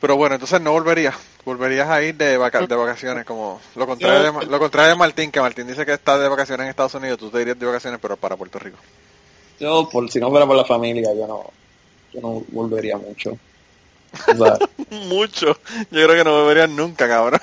Pero 0.00 0.16
bueno, 0.16 0.34
entonces 0.36 0.60
no 0.60 0.72
volverías. 0.72 1.14
Volverías 1.44 1.88
a 1.88 2.02
ir 2.02 2.14
de, 2.16 2.36
vaca- 2.38 2.66
de 2.66 2.74
vacaciones, 2.74 3.24
como 3.24 3.60
lo 3.76 3.86
contrario, 3.86 4.32
de, 4.32 4.46
lo 4.46 4.58
contrario 4.58 4.90
de 4.90 4.96
Martín, 4.96 5.30
que 5.30 5.40
Martín 5.40 5.66
dice 5.66 5.84
que 5.86 5.92
está 5.92 6.18
de 6.18 6.28
vacaciones 6.28 6.64
en 6.64 6.70
Estados 6.70 6.94
Unidos, 6.94 7.18
tú 7.18 7.30
te 7.30 7.40
irías 7.40 7.58
de 7.58 7.66
vacaciones, 7.66 8.00
pero 8.00 8.16
para 8.16 8.36
Puerto 8.36 8.58
Rico. 8.58 8.78
Yo, 9.58 9.88
por, 9.90 10.10
si 10.10 10.18
no 10.20 10.30
fuera 10.30 10.46
por 10.46 10.56
la 10.56 10.64
familia, 10.64 11.10
yo 11.14 11.26
no, 11.26 11.50
yo 12.12 12.20
no 12.20 12.44
volvería 12.48 12.96
mucho. 12.96 13.38
O 14.28 14.44
sea, 14.44 14.58
Mucho. 15.08 15.46
Yo 15.90 16.06
creo 16.06 16.14
que 16.14 16.24
no 16.24 16.40
volverías 16.40 16.68
nunca, 16.70 17.08
cabrón. 17.08 17.40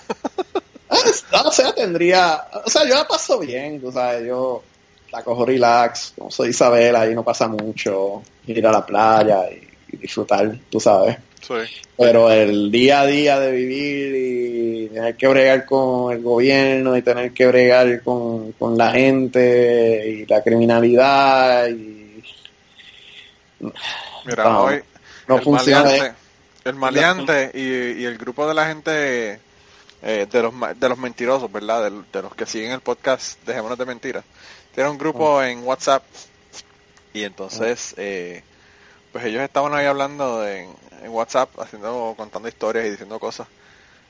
no, 1.31 1.41
o 1.41 1.51
sea, 1.51 1.73
tendría, 1.73 2.43
o 2.65 2.69
sea, 2.69 2.83
yo 2.85 2.95
la 2.95 3.07
paso 3.07 3.39
bien, 3.39 3.79
tú 3.81 3.91
sabes, 3.91 4.25
yo 4.27 4.63
la 5.11 5.23
cojo 5.23 5.45
relax, 5.45 6.13
como 6.17 6.31
soy 6.31 6.49
Isabel, 6.49 6.95
ahí 6.95 7.15
no 7.15 7.23
pasa 7.23 7.47
mucho, 7.47 8.21
ir 8.45 8.65
a 8.67 8.71
la 8.71 8.85
playa 8.85 9.49
y, 9.51 9.67
y 9.93 9.97
disfrutar, 9.97 10.57
tú 10.69 10.79
sabes. 10.79 11.17
Sí. 11.41 11.53
Pero 11.97 12.29
el 12.31 12.71
día 12.71 13.01
a 13.01 13.05
día 13.05 13.39
de 13.39 13.51
vivir 13.51 14.15
y 14.15 14.89
tener 14.93 15.15
que 15.15 15.27
bregar 15.27 15.65
con 15.65 16.11
el 16.13 16.21
gobierno 16.21 16.97
y 16.97 17.01
tener 17.01 17.31
que 17.31 17.47
bregar 17.47 18.01
con, 18.03 18.51
con 18.53 18.77
la 18.77 18.91
gente 18.91 20.03
y 20.09 20.25
la 20.25 20.41
criminalidad 20.43 21.69
y 21.69 22.23
Mira, 24.25 24.43
No, 24.43 24.63
hoy 24.63 24.81
no 25.27 25.37
funciona. 25.41 25.83
maleante, 25.83 26.17
el 26.69 26.75
maleante 26.75 27.51
y, 27.53 28.01
y 28.01 28.05
el 28.05 28.17
grupo 28.17 28.47
de 28.47 28.53
la 28.53 28.67
gente 28.67 29.39
eh, 30.01 30.27
de 30.29 30.41
los 30.41 30.53
de 30.75 30.89
los 30.89 30.97
mentirosos, 30.97 31.51
¿verdad? 31.51 31.89
De, 31.89 32.03
de 32.11 32.21
los 32.21 32.35
que 32.35 32.45
siguen 32.45 32.71
el 32.71 32.81
podcast 32.81 33.43
Dejémonos 33.45 33.77
de 33.77 33.85
Mentiras. 33.85 34.23
Tiene 34.73 34.89
un 34.89 34.97
grupo 34.97 35.41
en 35.41 35.63
WhatsApp 35.63 36.03
y 37.13 37.23
entonces 37.23 37.95
eh, 37.97 38.43
pues 39.11 39.25
ellos 39.25 39.41
estaban 39.41 39.73
ahí 39.73 39.85
hablando 39.85 40.47
en, 40.47 40.69
en 41.01 41.09
WhatsApp, 41.09 41.49
haciendo, 41.59 42.13
contando 42.15 42.47
historias 42.47 42.85
y 42.85 42.91
diciendo 42.91 43.19
cosas. 43.19 43.47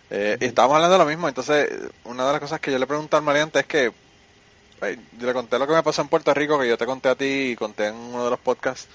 Eh, 0.10 0.38
y 0.40 0.46
estábamos 0.46 0.76
hablando 0.76 0.98
de 0.98 1.04
lo 1.04 1.10
mismo, 1.10 1.28
entonces 1.28 1.70
una 2.06 2.26
de 2.26 2.32
las 2.32 2.42
cosas 2.42 2.60
que 2.60 2.72
yo 2.72 2.80
le 2.80 2.88
pregunté 2.88 3.16
al 3.16 3.24
maleante 3.24 3.60
es 3.60 3.66
que 3.66 3.92
eh, 4.82 4.98
yo 5.18 5.28
le 5.28 5.34
conté 5.34 5.60
lo 5.60 5.68
que 5.68 5.74
me 5.74 5.84
pasó 5.84 6.02
en 6.02 6.08
Puerto 6.08 6.34
Rico, 6.34 6.60
que 6.60 6.68
yo 6.68 6.78
te 6.78 6.86
conté 6.86 7.10
a 7.10 7.16
ti 7.16 7.52
y 7.52 7.56
conté 7.56 7.88
en 7.88 7.96
uno 7.96 8.24
de 8.26 8.30
los 8.30 8.40
podcasts, 8.40 8.88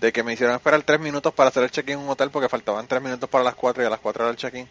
de 0.00 0.12
que 0.12 0.22
me 0.22 0.32
hicieron 0.34 0.56
esperar 0.56 0.82
tres 0.84 1.00
minutos 1.00 1.34
para 1.34 1.48
hacer 1.50 1.64
el 1.64 1.70
check-in 1.70 1.94
en 1.94 2.00
un 2.04 2.10
hotel 2.10 2.30
porque 2.30 2.48
faltaban 2.48 2.86
tres 2.88 3.02
minutos 3.02 3.28
para 3.30 3.44
las 3.44 3.54
cuatro 3.56 3.82
y 3.82 3.86
a 3.86 3.90
las 3.90 4.00
cuatro 4.00 4.24
era 4.24 4.30
el 4.30 4.36
check-in. 4.36 4.68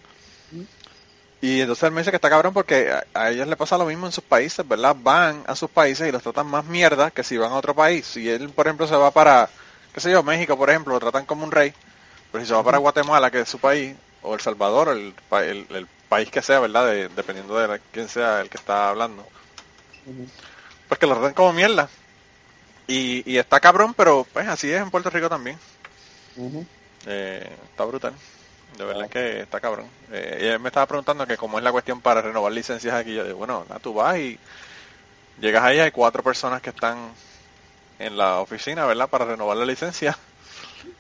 Y 1.40 1.62
entonces 1.62 1.84
él 1.84 1.92
me 1.92 2.02
dice 2.02 2.10
que 2.12 2.16
está 2.18 2.30
cabrón 2.32 2.54
porque 2.54 2.92
a, 2.92 3.06
a 3.14 3.30
ellos 3.30 3.48
le 3.48 3.56
pasa 3.58 3.78
lo 3.78 3.86
mismo 3.86 4.08
en 4.08 4.12
sus 4.12 4.24
países, 4.24 4.68
¿verdad? 4.68 4.96
Van 4.98 5.44
a 5.48 5.56
sus 5.56 5.70
países 5.70 6.08
y 6.08 6.12
los 6.12 6.24
tratan 6.24 6.48
más 6.48 6.66
mierda 6.66 7.12
que 7.12 7.24
si 7.24 7.38
van 7.38 7.52
a 7.52 7.56
otro 7.56 7.76
país. 7.76 8.08
Si 8.08 8.28
él, 8.30 8.50
por 8.50 8.66
ejemplo, 8.68 8.88
se 8.88 8.96
va 8.96 9.12
para, 9.12 9.54
qué 9.94 10.00
sé 10.00 10.12
yo, 10.12 10.24
México, 10.24 10.58
por 10.58 10.70
ejemplo, 10.70 10.94
lo 10.94 11.00
tratan 11.00 11.26
como 11.28 11.44
un 11.44 11.52
rey. 11.52 11.76
Pero 12.32 12.44
si 12.44 12.50
se 12.50 12.56
va 12.56 12.64
para 12.64 12.80
Guatemala, 12.80 13.32
que 13.32 13.42
es 13.42 13.50
su 13.50 13.60
país, 13.60 13.98
o 14.22 14.34
El 14.36 14.42
Salvador, 14.42 14.90
el, 14.90 15.16
el, 15.32 15.68
el 15.76 15.88
país 16.10 16.32
que 16.32 16.42
sea, 16.42 16.60
¿verdad? 16.62 16.88
De- 16.88 17.10
dependiendo 17.10 17.58
de 17.58 17.68
la- 17.68 17.80
quién 17.80 18.10
sea 18.10 18.42
el 18.42 18.50
que 18.50 18.58
está 18.58 18.90
hablando. 18.90 19.32
Pues 20.88 21.00
que 21.00 21.08
lo 21.08 21.14
tratan 21.16 21.34
como 21.34 21.54
mierda. 21.54 21.90
Y, 22.88 23.30
y 23.30 23.38
está 23.38 23.60
cabrón, 23.60 23.94
pero 23.94 24.26
pues 24.32 24.48
así 24.48 24.72
es 24.72 24.82
en 24.82 24.90
Puerto 24.90 25.10
Rico 25.10 25.30
también. 25.30 25.58
Eh, 27.06 27.50
está 27.72 27.86
brutal. 27.86 28.14
De 28.78 28.86
verdad 28.86 29.10
que 29.10 29.42
está 29.42 29.60
cabrón. 29.60 29.88
Eh, 30.12 30.52
él 30.54 30.60
me 30.60 30.70
estaba 30.70 30.86
preguntando 30.86 31.26
que 31.26 31.38
cómo 31.38 31.58
es 31.58 31.64
la 31.64 31.72
cuestión 31.72 32.02
para 32.02 32.22
renovar 32.22 32.52
licencias 32.52 32.94
aquí. 32.94 33.14
Yo 33.14 33.24
digo, 33.24 33.38
bueno, 33.38 33.66
tú 33.82 33.94
vas 33.94 34.18
y 34.18 34.38
llegas 35.40 35.64
ahí, 35.64 35.80
hay 35.80 35.92
cuatro 35.92 36.22
personas 36.24 36.62
que 36.62 36.70
están 36.70 37.12
en 38.00 38.18
la 38.18 38.40
oficina, 38.40 38.86
¿verdad? 38.86 39.10
Para 39.10 39.26
renovar 39.26 39.58
la 39.58 39.66
licencia. 39.66 40.18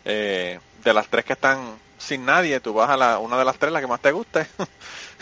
Eh, 0.03 0.59
de 0.83 0.93
las 0.93 1.07
tres 1.07 1.23
que 1.25 1.33
están 1.33 1.77
sin 1.97 2.25
nadie, 2.25 2.59
tú 2.59 2.73
vas 2.73 2.89
a 2.89 2.97
la, 2.97 3.19
una 3.19 3.37
de 3.37 3.45
las 3.45 3.57
tres, 3.57 3.71
la 3.71 3.81
que 3.81 3.87
más 3.87 4.01
te 4.01 4.11
guste, 4.11 4.47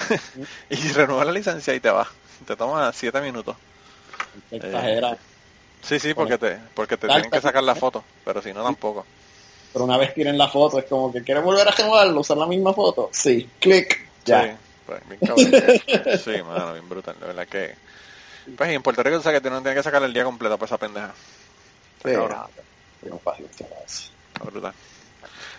y 0.70 0.76
renuevas 0.90 1.26
la 1.26 1.32
licencia 1.32 1.74
y 1.74 1.80
te 1.80 1.90
vas. 1.90 2.08
Te 2.46 2.56
toma 2.56 2.92
siete 2.94 3.20
minutos. 3.22 3.56
exagera. 4.52 5.18
Sí, 5.86 6.00
sí, 6.00 6.14
porque 6.14 6.38
te, 6.38 6.60
porque 6.74 6.98
te 6.98 7.08
tienen 7.08 7.30
que 7.30 7.42
sacar 7.42 7.64
la 7.64 7.76
foto, 7.76 8.04
pero 8.24 8.42
si 8.42 8.52
no 8.52 8.64
tampoco. 8.64 9.06
Pero 9.72 9.86
una 9.86 9.98
vez 9.98 10.14
tienen 10.14 10.38
la 10.38 10.48
foto, 10.48 10.80
es 10.80 10.86
como 10.86 11.12
que 11.14 11.22
quieren 11.22 11.44
volver 11.44 11.68
a 11.68 11.72
renovarlo, 11.72 12.22
usar 12.22 12.38
la 12.38 12.48
misma 12.48 12.74
foto. 12.74 13.10
Sí, 13.14 13.48
clic, 13.60 14.10
ya. 14.26 14.44
Sí, 14.44 14.52
pues, 14.86 15.08
bien 15.08 15.20
cabrón. 15.20 15.54
sí, 16.24 16.42
mano, 16.42 16.74
bien 16.74 16.90
brutal. 16.90 17.20
De 17.20 17.28
verdad 17.28 17.48
que. 17.48 17.76
Pues 18.58 18.72
y 18.72 18.74
en 18.74 18.82
Puerto 18.82 19.04
Rico, 19.04 19.18
tú 19.18 19.24
sabes 19.24 19.42
que 19.42 19.50
no 19.50 19.62
tienes 19.62 19.78
que 19.78 19.84
sacar 19.84 20.02
el 20.04 20.14
día 20.14 20.24
completo 20.24 20.58
para 20.58 20.68
esa 20.68 20.78
pendeja. 20.78 21.14
Sí, 22.04 22.12
cabrón. 22.14 22.38
brutal. 24.44 24.74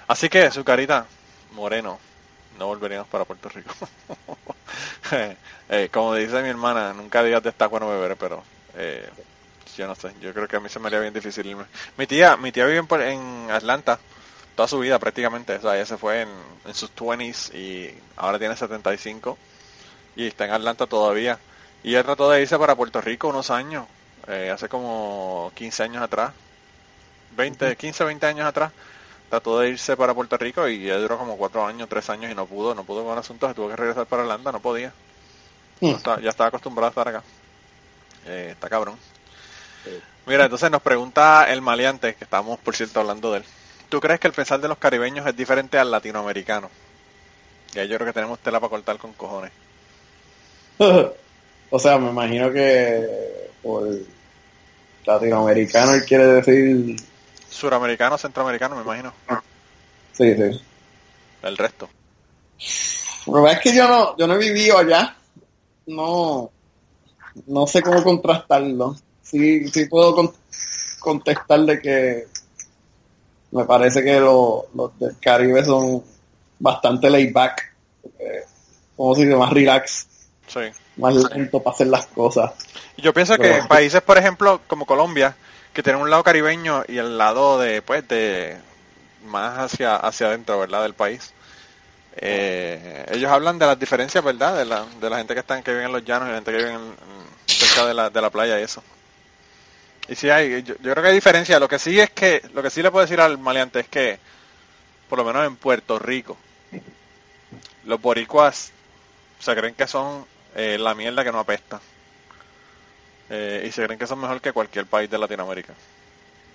Así 0.09 0.29
que, 0.29 0.51
su 0.51 0.64
carita, 0.64 1.07
Moreno, 1.53 1.99
no 2.59 2.66
volveríamos 2.66 3.09
para 3.09 3.24
Puerto 3.24 3.49
Rico. 3.49 3.72
Eh, 5.68 5.89
como 5.93 6.14
dice 6.14 6.43
mi 6.43 6.49
hermana, 6.49 6.93
nunca 6.93 7.22
digas 7.22 7.43
de 7.43 7.51
esta 7.51 7.66
bueno 7.68 7.89
beber, 7.89 8.16
pero 8.16 8.43
eh, 8.74 9.09
yo 9.77 9.87
no 9.87 9.95
sé, 9.95 10.12
yo 10.21 10.33
creo 10.33 10.49
que 10.49 10.57
a 10.57 10.61
mí 10.61 10.69
se 10.69 10.79
me 10.79 10.89
haría 10.89 11.01
bien 11.01 11.14
difícil 11.14 11.47
irme. 11.47 11.64
Mi 11.97 12.07
tía, 12.07 12.37
mi 12.37 12.53
tía 12.53 12.67
vive 12.67 12.85
en, 13.11 13.51
Atlanta 13.51 13.99
toda 14.55 14.69
su 14.69 14.79
vida 14.79 14.99
prácticamente, 14.99 15.57
o 15.57 15.61
sea, 15.61 15.77
ella 15.77 15.87
se 15.87 15.99
fue 15.99 16.23
en, 16.23 16.29
en 16.64 16.75
sus 16.75 16.95
20s 16.95 17.55
y 17.55 17.95
ahora 18.17 18.39
tiene 18.39 18.57
75 18.57 19.37
y 20.17 20.27
está 20.27 20.47
en 20.47 20.53
Atlanta 20.53 20.87
todavía. 20.87 21.39
Y 21.83 21.91
ella 21.91 22.05
trató 22.05 22.31
de 22.31 22.43
irse 22.43 22.59
para 22.59 22.75
Puerto 22.75 23.01
Rico 23.01 23.29
unos 23.29 23.51
años, 23.51 23.87
eh, 24.29 24.51
hace 24.53 24.69
como 24.69 25.53
15 25.55 25.83
años 25.85 26.03
atrás, 26.03 26.33
20, 27.37 27.77
15, 27.77 28.05
20 28.05 28.27
años 28.27 28.47
atrás, 28.47 28.73
trató 29.29 29.59
de 29.61 29.71
irse 29.71 29.97
para 29.97 30.14
Puerto 30.14 30.37
Rico 30.39 30.67
y 30.69 30.85
ella 30.87 30.99
duró 30.99 31.19
como 31.19 31.37
4 31.37 31.67
años, 31.67 31.89
3 31.89 32.09
años 32.11 32.31
y 32.33 32.35
no 32.35 32.47
pudo, 32.47 32.75
no 32.75 32.85
pudo 32.85 33.05
con 33.05 33.19
asuntos, 33.19 33.55
tuvo 33.55 33.69
que 33.69 33.77
regresar 33.77 34.07
para 34.07 34.23
Atlanta, 34.23 34.53
no 34.53 34.61
podía. 34.61 34.93
No 35.81 35.89
está- 35.97 36.21
ya 36.21 36.31
estaba 36.31 36.49
acostumbrado 36.49 36.87
a 36.87 36.91
estar 36.91 37.09
acá. 37.09 37.23
Eh, 38.27 38.49
está 38.53 38.69
cabrón. 38.69 38.97
Mira, 40.26 40.45
entonces 40.45 40.70
nos 40.70 40.82
pregunta 40.82 41.51
el 41.51 41.62
maleante, 41.62 42.14
que 42.14 42.24
estamos 42.24 42.59
por 42.59 42.74
cierto 42.74 43.01
hablando 43.01 43.32
de 43.32 43.39
él. 43.39 43.45
¿Tú 43.89 44.01
crees 44.01 44.18
que 44.18 44.26
el 44.26 44.32
pensar 44.32 44.61
de 44.61 44.68
los 44.68 44.78
caribeños 44.78 45.26
es 45.26 45.37
diferente 45.37 45.78
al 45.78 45.91
latinoamericano? 45.91 46.68
Y 47.74 47.78
ahí 47.78 47.89
yo 47.89 47.97
creo 47.97 48.09
que 48.09 48.12
tenemos 48.12 48.39
tela 48.41 48.59
para 48.59 48.70
cortar 48.70 48.99
con 48.99 49.12
cojones. 49.12 49.53
o 50.78 51.78
sea, 51.78 51.99
me 51.99 52.11
imagino 52.11 52.53
que 52.53 53.51
por 53.62 53.89
latinoamericano 55.05 55.95
él 55.95 56.05
quiere 56.05 56.26
decir... 56.26 56.97
Suramericano, 57.49 58.18
centroamericano, 58.18 58.74
me 58.76 58.82
imagino. 58.82 59.12
Sí, 60.12 60.34
sí. 60.34 60.61
El 61.43 61.57
resto. 61.57 61.89
Pero 63.24 63.49
es 63.49 63.61
que 63.61 63.74
yo 63.74 63.87
no, 63.87 64.16
yo 64.16 64.26
no 64.26 64.34
he 64.34 64.39
vivido 64.39 64.78
allá. 64.78 65.16
No, 65.87 66.51
no 67.47 67.66
sé 67.66 67.82
cómo 67.82 68.03
contrastarlo. 68.03 68.97
Sí, 69.31 69.68
sí 69.68 69.87
puedo 69.87 70.14
con- 70.14 70.33
contestar 71.01 71.61
de 71.61 71.81
que 71.81 72.27
me 73.51 73.64
parece 73.64 74.03
que 74.05 74.18
lo- 74.20 74.66
los 74.74 74.99
del 74.99 75.16
Caribe 75.20 75.64
son 75.64 76.03
bastante 76.59 77.11
laid 77.11 77.33
back. 77.33 77.72
eh, 78.20 78.45
como 78.97 79.14
si 79.16 79.24
más 79.27 79.53
relax, 79.53 80.07
Sí. 80.47 80.61
más 80.97 81.12
lento 81.14 81.61
para 81.61 81.74
hacer 81.74 81.89
las 81.89 82.07
cosas. 82.07 82.53
Yo 82.97 83.12
pienso 83.12 83.35
que 83.35 83.43
Pero- 83.43 83.57
en 83.62 83.66
países, 83.68 84.01
por 84.01 84.16
ejemplo, 84.16 84.61
como 84.68 84.87
Colombia, 84.87 85.37
que 85.74 85.83
tienen 85.83 86.01
un 86.01 86.09
lado 86.09 86.22
caribeño 86.22 86.85
y 86.89 86.99
el 86.99 87.18
lado 87.18 87.59
de, 87.59 87.83
pues, 87.83 88.07
de 88.09 88.57
más 89.27 89.59
hacia 89.59 89.97
hacia 89.97 90.29
adentro, 90.29 90.59
¿verdad? 90.61 90.83
Del 90.83 90.95
país. 90.95 91.33
Eh, 92.16 93.05
ellos 93.11 93.31
hablan 93.31 93.59
de 93.59 93.66
las 93.66 93.79
diferencias, 93.79 94.22
¿verdad? 94.24 94.57
De 94.57 94.64
la, 94.64 94.85
de 95.01 95.11
la 95.11 95.18
gente 95.18 95.35
que 95.35 95.41
están 95.41 95.62
que 95.62 95.72
vive 95.72 95.85
en 95.85 95.93
los 95.93 96.05
llanos 96.05 96.29
y 96.29 96.31
la 96.31 96.37
gente 96.37 96.53
que 96.53 96.59
vive 96.59 96.72
en- 96.72 96.95
cerca 97.47 97.85
de 97.87 97.93
la, 97.95 98.09
de 98.09 98.20
la 98.22 98.31
playa 98.31 98.59
y 98.59 98.62
eso. 98.62 98.83
Y 100.09 100.15
sí 100.15 100.31
hay, 100.31 100.63
yo, 100.63 100.77
creo 100.77 101.03
que 101.03 101.09
hay 101.09 101.15
diferencia. 101.15 101.59
Lo 101.59 101.69
que 101.69 101.79
sí 101.79 101.99
es 101.99 102.11
que, 102.11 102.43
lo 102.55 102.63
que 102.63 102.71
sí 102.71 102.83
le 102.83 102.91
puedo 102.91 103.05
decir 103.05 103.21
al 103.21 103.39
maleante 103.39 103.81
es 103.81 103.89
que, 103.89 104.19
por 105.09 105.19
lo 105.19 105.25
menos 105.25 105.47
en 105.47 105.57
Puerto 105.57 105.99
Rico, 105.99 106.37
los 107.85 108.01
boricuas 108.01 108.73
se 109.39 109.55
creen 109.57 109.75
que 109.75 109.87
son 109.87 110.25
eh, 110.55 110.79
la 110.79 110.95
mierda 110.95 111.25
que 111.25 111.33
no 111.33 111.41
apesta. 111.41 111.81
Eh, 113.29 113.65
y 113.67 113.73
se 113.73 113.85
creen 113.85 113.99
que 113.99 114.07
son 114.07 114.21
mejor 114.21 114.41
que 114.41 114.53
cualquier 114.53 114.87
país 114.87 115.11
de 115.11 115.19
Latinoamérica. 115.19 115.75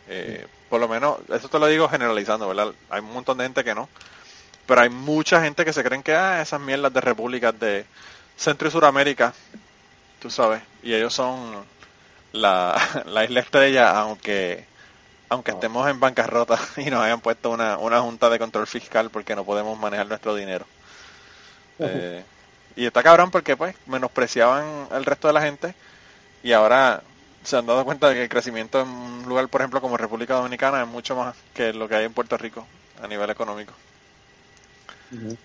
Eh, 0.08 0.47
por 0.70 0.80
lo 0.80 0.88
menos, 0.88 1.20
eso 1.30 1.49
te 1.49 1.60
lo 1.60 1.68
digo 1.68 1.89
generalizando, 1.89 2.47
¿verdad? 2.47 2.74
Hay 2.89 3.02
un 3.02 3.12
montón 3.12 3.38
de 3.38 3.43
gente 3.43 3.64
que 3.64 3.76
no. 3.76 3.89
Pero 4.66 4.82
hay 4.82 4.89
mucha 4.89 5.41
gente 5.41 5.66
que 5.66 5.74
se 5.74 5.84
creen 5.84 6.04
que 6.04 6.16
ah, 6.16 6.41
esas 6.41 6.62
mierdas 6.62 6.93
de 6.93 7.02
repúblicas 7.02 7.58
de 7.60 7.86
Centro 8.38 8.68
y 8.68 8.72
Suramérica, 8.72 9.34
tú 10.22 10.30
sabes, 10.30 10.62
y 10.82 10.93
ellos 10.93 11.14
son 11.14 11.66
la, 12.32 12.75
la 13.05 13.23
isla 13.23 13.39
estrella, 13.39 13.91
aunque 13.99 14.65
aunque 15.32 15.51
estemos 15.51 15.89
en 15.89 15.97
bancarrota 15.99 16.59
y 16.77 16.89
nos 16.89 17.01
hayan 17.01 17.21
puesto 17.21 17.51
una, 17.51 17.77
una 17.77 18.01
junta 18.01 18.29
de 18.29 18.38
control 18.38 18.67
fiscal 18.67 19.09
porque 19.09 19.34
no 19.34 19.45
podemos 19.45 19.79
manejar 19.79 20.05
nuestro 20.07 20.36
dinero. 20.36 20.65
Eh, 21.79 22.21
y 22.75 22.86
está 22.86 23.01
cabrón 23.01 23.32
porque 23.32 23.55
pues 23.55 23.75
menospreciaban 23.86 24.89
el 24.91 25.05
resto 25.05 25.27
de 25.27 25.34
la 25.34 25.41
gente 25.41 25.73
y 26.43 26.51
ahora 26.51 27.01
se 27.43 27.55
han 27.55 27.65
dado 27.65 27.86
cuenta 27.86 28.09
de 28.09 28.15
que 28.15 28.23
el 28.23 28.29
crecimiento 28.29 28.82
en 28.82 28.89
un 28.89 29.23
lugar, 29.23 29.47
por 29.47 29.61
ejemplo, 29.61 29.79
como 29.79 29.95
República 29.95 30.36
Dominicana 30.36 30.82
es 30.82 30.88
mucho 30.88 31.15
más 31.15 31.34
que 31.53 31.71
lo 31.71 31.88
que 31.88 31.95
hay 31.95 32.05
en 32.05 32.13
Puerto 32.13 32.38
Rico 32.38 32.67
a 33.01 33.07
nivel 33.07 33.29
económico. 33.29 33.73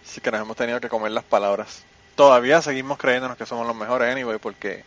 Así 0.05 0.21
que 0.21 0.31
nos 0.33 0.41
hemos 0.41 0.57
tenido 0.57 0.81
que 0.81 0.89
comer 0.89 1.13
las 1.13 1.25
palabras. 1.25 1.85
Todavía 2.17 2.61
seguimos 2.61 2.99
creyéndonos 2.99 3.37
que 3.37 3.47
somos 3.47 3.67
los 3.67 3.77
mejores 3.77 4.11
anyway 4.11 4.39
porque 4.39 4.85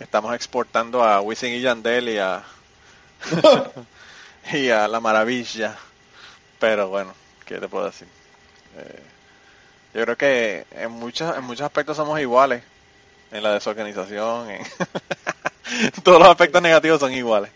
estamos 0.00 0.34
exportando 0.34 1.04
a 1.04 1.20
Wisin 1.20 1.52
y 1.52 1.60
Yandel 1.60 2.08
y 2.08 2.18
a 2.18 2.42
y 4.52 4.70
a 4.70 4.88
La 4.88 4.98
Maravilla. 4.98 5.76
Pero 6.58 6.88
bueno, 6.88 7.14
¿qué 7.44 7.58
te 7.58 7.68
puedo 7.68 7.86
decir? 7.86 8.08
Eh, 8.76 9.02
yo 9.94 10.04
creo 10.04 10.16
que 10.16 10.66
en 10.72 10.90
muchos 10.90 11.36
en 11.36 11.44
muchos 11.44 11.64
aspectos 11.64 11.96
somos 11.96 12.18
iguales. 12.20 12.62
En 13.30 13.44
la 13.44 13.52
desorganización, 13.52 14.50
en 14.50 14.64
todos 16.02 16.18
los 16.18 16.28
aspectos 16.28 16.60
negativos 16.60 16.98
son 16.98 17.12
iguales. 17.12 17.52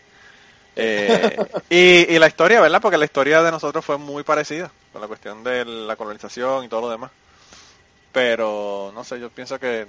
Eh, 0.77 1.37
y, 1.69 2.13
y 2.13 2.19
la 2.19 2.27
historia, 2.27 2.61
¿verdad? 2.61 2.81
Porque 2.81 2.97
la 2.97 3.03
historia 3.03 3.41
de 3.43 3.51
nosotros 3.51 3.83
fue 3.83 3.97
muy 3.97 4.23
parecida 4.23 4.71
con 4.93 5.01
la 5.01 5.07
cuestión 5.07 5.43
de 5.43 5.65
la 5.65 5.97
colonización 5.97 6.63
y 6.63 6.69
todo 6.69 6.81
lo 6.81 6.89
demás. 6.89 7.11
Pero, 8.13 8.93
no 8.95 9.03
sé, 9.03 9.19
yo 9.19 9.29
pienso 9.29 9.59
que 9.59 9.85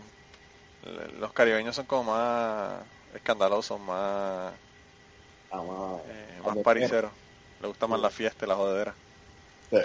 los 1.18 1.32
caribeños 1.32 1.76
son 1.76 1.86
como 1.86 2.12
más 2.12 2.72
escandalosos, 3.14 3.80
más, 3.80 4.52
Ah, 5.50 5.60
wow. 5.60 6.02
eh, 6.06 6.40
más 6.44 6.56
pariseros. 6.58 7.10
Le 7.60 7.68
gusta 7.68 7.86
más 7.86 8.00
la 8.00 8.10
fiesta 8.10 8.44
y 8.44 8.48
la 8.48 8.56
jodedera. 8.56 8.94
Sí. 9.70 9.78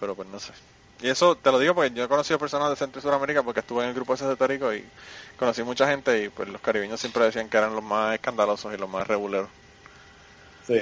Pero 0.00 0.14
pues 0.14 0.28
no 0.28 0.38
sé. 0.38 0.52
Y 1.00 1.08
eso 1.08 1.36
te 1.36 1.50
lo 1.50 1.58
digo 1.58 1.74
porque 1.74 1.90
yo 1.92 2.04
he 2.04 2.08
conocido 2.08 2.38
personas 2.38 2.70
de 2.70 2.76
Centro 2.76 2.98
y 2.98 3.02
Sudamérica 3.02 3.42
porque 3.42 3.60
estuve 3.60 3.82
en 3.82 3.88
el 3.88 3.94
grupo 3.94 4.14
ese 4.14 4.24
de 4.26 4.36
Puerto 4.36 4.52
Rico 4.52 4.72
y 4.74 4.84
conocí 5.38 5.62
mucha 5.62 5.88
gente 5.88 6.24
y 6.24 6.28
pues 6.28 6.48
los 6.48 6.60
caribeños 6.60 7.00
siempre 7.00 7.24
decían 7.24 7.48
que 7.48 7.56
eran 7.56 7.74
los 7.74 7.82
más 7.84 8.14
escandalosos 8.14 8.72
y 8.74 8.76
los 8.78 8.88
más 8.88 9.06
reguleros. 9.06 9.48
Sí. 10.66 10.80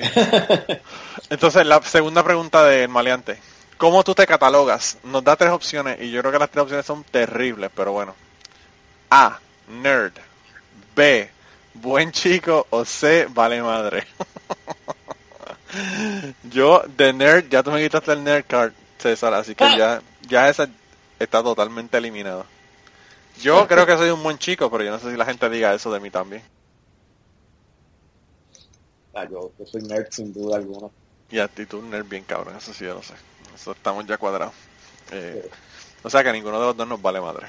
Entonces, 1.30 1.66
la 1.66 1.82
segunda 1.82 2.22
pregunta 2.22 2.64
del 2.64 2.88
maleante. 2.88 3.40
¿Cómo 3.78 4.04
tú 4.04 4.14
te 4.14 4.26
catalogas? 4.26 4.98
Nos 5.02 5.24
da 5.24 5.36
tres 5.36 5.50
opciones 5.50 6.00
y 6.00 6.10
yo 6.10 6.20
creo 6.20 6.32
que 6.32 6.38
las 6.38 6.50
tres 6.50 6.62
opciones 6.62 6.86
son 6.86 7.02
terribles, 7.04 7.70
pero 7.74 7.92
bueno. 7.92 8.14
A. 9.14 9.38
Nerd. 9.68 10.14
B. 10.96 11.28
Buen 11.74 12.12
chico. 12.12 12.66
O 12.70 12.86
C. 12.86 13.26
Vale 13.28 13.60
madre. 13.60 14.06
yo, 16.44 16.82
de 16.96 17.12
nerd, 17.12 17.46
ya 17.50 17.62
tú 17.62 17.70
me 17.72 17.82
quitaste 17.82 18.12
el 18.12 18.24
nerd 18.24 18.46
card, 18.46 18.72
César, 18.96 19.34
así 19.34 19.54
que 19.54 19.64
ya, 19.76 20.00
ya 20.26 20.48
esa 20.48 20.66
está 21.18 21.42
totalmente 21.42 21.98
eliminado. 21.98 22.46
Yo 23.38 23.68
creo 23.68 23.84
que 23.84 23.98
soy 23.98 24.08
un 24.08 24.22
buen 24.22 24.38
chico, 24.38 24.70
pero 24.70 24.82
yo 24.82 24.92
no 24.92 24.98
sé 24.98 25.10
si 25.10 25.16
la 25.18 25.26
gente 25.26 25.50
diga 25.50 25.74
eso 25.74 25.92
de 25.92 26.00
mí 26.00 26.08
también. 26.08 26.42
Ah, 29.14 29.26
yo, 29.30 29.52
yo 29.58 29.66
soy 29.66 29.82
nerd 29.82 30.06
sin 30.10 30.32
duda 30.32 30.56
alguna. 30.56 30.88
Y 31.30 31.38
actitud 31.38 31.82
nerd 31.82 32.06
bien 32.06 32.24
cabrón, 32.24 32.56
eso 32.56 32.72
sí 32.72 32.86
yo 32.86 32.94
lo 32.94 33.02
sé. 33.02 33.12
Eso 33.54 33.72
estamos 33.72 34.06
ya 34.06 34.16
cuadrados. 34.16 34.54
Eh, 35.10 35.50
o 36.02 36.08
sea 36.08 36.24
que 36.24 36.32
ninguno 36.32 36.58
de 36.58 36.66
los 36.68 36.76
dos 36.78 36.88
nos 36.88 37.02
vale 37.02 37.20
madre. 37.20 37.48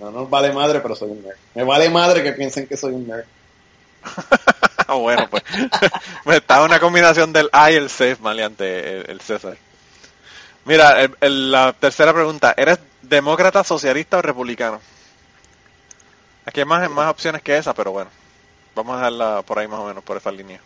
No 0.00 0.10
nos 0.10 0.28
vale 0.28 0.52
madre, 0.52 0.80
pero 0.80 0.94
soy 0.94 1.10
un 1.10 1.22
nerd. 1.22 1.36
Me 1.54 1.64
vale 1.64 1.88
madre 1.90 2.22
que 2.22 2.32
piensen 2.32 2.66
que 2.66 2.76
soy 2.76 2.92
un 2.92 3.06
nerd. 3.06 3.24
bueno, 4.88 5.28
pues, 5.30 5.42
está 6.26 6.62
una 6.62 6.78
combinación 6.80 7.32
del 7.32 7.48
A 7.52 7.70
y 7.70 7.74
el 7.76 7.88
C, 7.90 8.16
maleante, 8.20 9.00
el, 9.00 9.10
el 9.10 9.20
César. 9.20 9.56
Mira, 10.64 11.00
el- 11.02 11.16
el- 11.20 11.50
la 11.52 11.72
tercera 11.72 12.12
pregunta, 12.12 12.54
¿eres 12.56 12.78
demócrata, 13.02 13.64
socialista 13.64 14.18
o 14.18 14.22
republicano? 14.22 14.80
Aquí 16.44 16.60
hay 16.60 16.66
más, 16.66 16.88
más 16.90 17.10
opciones 17.10 17.42
que 17.42 17.56
esa, 17.56 17.74
pero 17.74 17.92
bueno, 17.92 18.10
vamos 18.74 18.94
a 18.94 18.98
dejarla 18.98 19.42
por 19.42 19.58
ahí 19.58 19.66
más 19.68 19.80
o 19.80 19.86
menos, 19.86 20.04
por 20.04 20.16
esa 20.16 20.30
línea. 20.30 20.60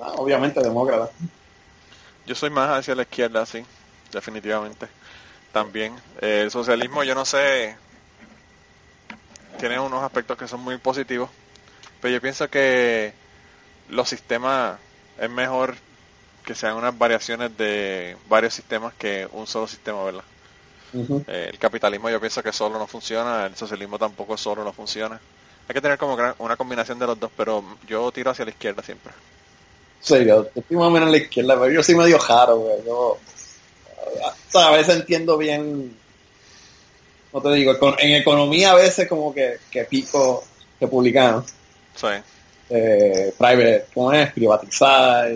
Ah, 0.00 0.12
obviamente 0.16 0.60
demócrata. 0.60 1.10
Yo 2.26 2.34
soy 2.34 2.50
más 2.50 2.70
hacia 2.70 2.94
la 2.94 3.02
izquierda, 3.02 3.44
sí, 3.46 3.64
definitivamente. 4.12 4.88
También. 5.52 5.94
Eh, 6.20 6.42
el 6.42 6.50
socialismo, 6.50 7.02
yo 7.02 7.14
no 7.14 7.24
sé, 7.24 7.76
tiene 9.58 9.78
unos 9.78 10.02
aspectos 10.02 10.38
que 10.38 10.48
son 10.48 10.60
muy 10.60 10.78
positivos, 10.78 11.28
pero 12.00 12.14
yo 12.14 12.20
pienso 12.20 12.48
que 12.48 13.12
los 13.88 14.08
sistemas 14.08 14.78
es 15.18 15.30
mejor 15.30 15.74
que 16.44 16.54
sean 16.54 16.76
unas 16.76 16.96
variaciones 16.96 17.56
de 17.56 18.16
varios 18.28 18.54
sistemas 18.54 18.94
que 18.94 19.28
un 19.32 19.46
solo 19.46 19.66
sistema, 19.66 20.02
¿verdad? 20.04 20.24
Eh, 20.92 21.50
el 21.52 21.58
capitalismo 21.58 22.10
yo 22.10 22.18
pienso 22.18 22.42
que 22.42 22.52
solo 22.52 22.78
no 22.78 22.86
funciona, 22.86 23.46
el 23.46 23.56
socialismo 23.56 23.98
tampoco 23.98 24.36
solo 24.36 24.64
no 24.64 24.72
funciona. 24.72 25.20
Hay 25.68 25.74
que 25.74 25.80
tener 25.80 25.98
como 25.98 26.16
una 26.38 26.56
combinación 26.56 26.98
de 26.98 27.06
los 27.06 27.20
dos, 27.20 27.30
pero 27.36 27.62
yo 27.86 28.10
tiro 28.10 28.30
hacia 28.30 28.44
la 28.44 28.50
izquierda 28.50 28.82
siempre. 28.82 29.12
Sí, 30.00 30.24
yo, 30.24 30.48
estoy 30.54 30.76
más 30.76 30.86
o 30.86 30.90
menos 30.90 31.06
en 31.06 31.12
la 31.12 31.18
izquierda, 31.18 31.60
pero 31.60 31.70
yo 31.70 31.82
soy 31.82 31.94
medio 31.94 32.18
jaro, 32.18 32.56
güey. 32.56 32.76
Yo, 32.84 33.18
o 34.06 34.50
sea, 34.50 34.68
a 34.68 34.76
veces 34.76 34.96
entiendo 34.96 35.36
bien, 35.36 35.96
no 37.32 37.40
te 37.40 37.52
digo, 37.52 37.74
en 37.98 38.14
economía 38.14 38.72
a 38.72 38.76
veces 38.76 39.08
como 39.08 39.32
que, 39.34 39.58
que 39.70 39.84
pico 39.84 40.44
republicano. 40.80 41.44
Sí. 41.94 42.08
eh, 42.70 43.34
private, 43.36 43.86
¿cómo 43.92 44.12
es? 44.12 44.32
Privatizar. 44.32 45.32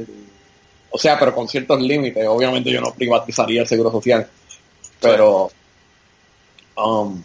O 0.90 0.98
sea, 0.98 1.18
pero 1.18 1.34
con 1.34 1.48
ciertos 1.48 1.80
límites. 1.80 2.26
Obviamente 2.26 2.70
yo 2.70 2.80
no 2.80 2.94
privatizaría 2.94 3.62
el 3.62 3.68
seguro 3.68 3.90
social. 3.90 4.28
Pero, 5.00 5.50
um, 6.76 7.22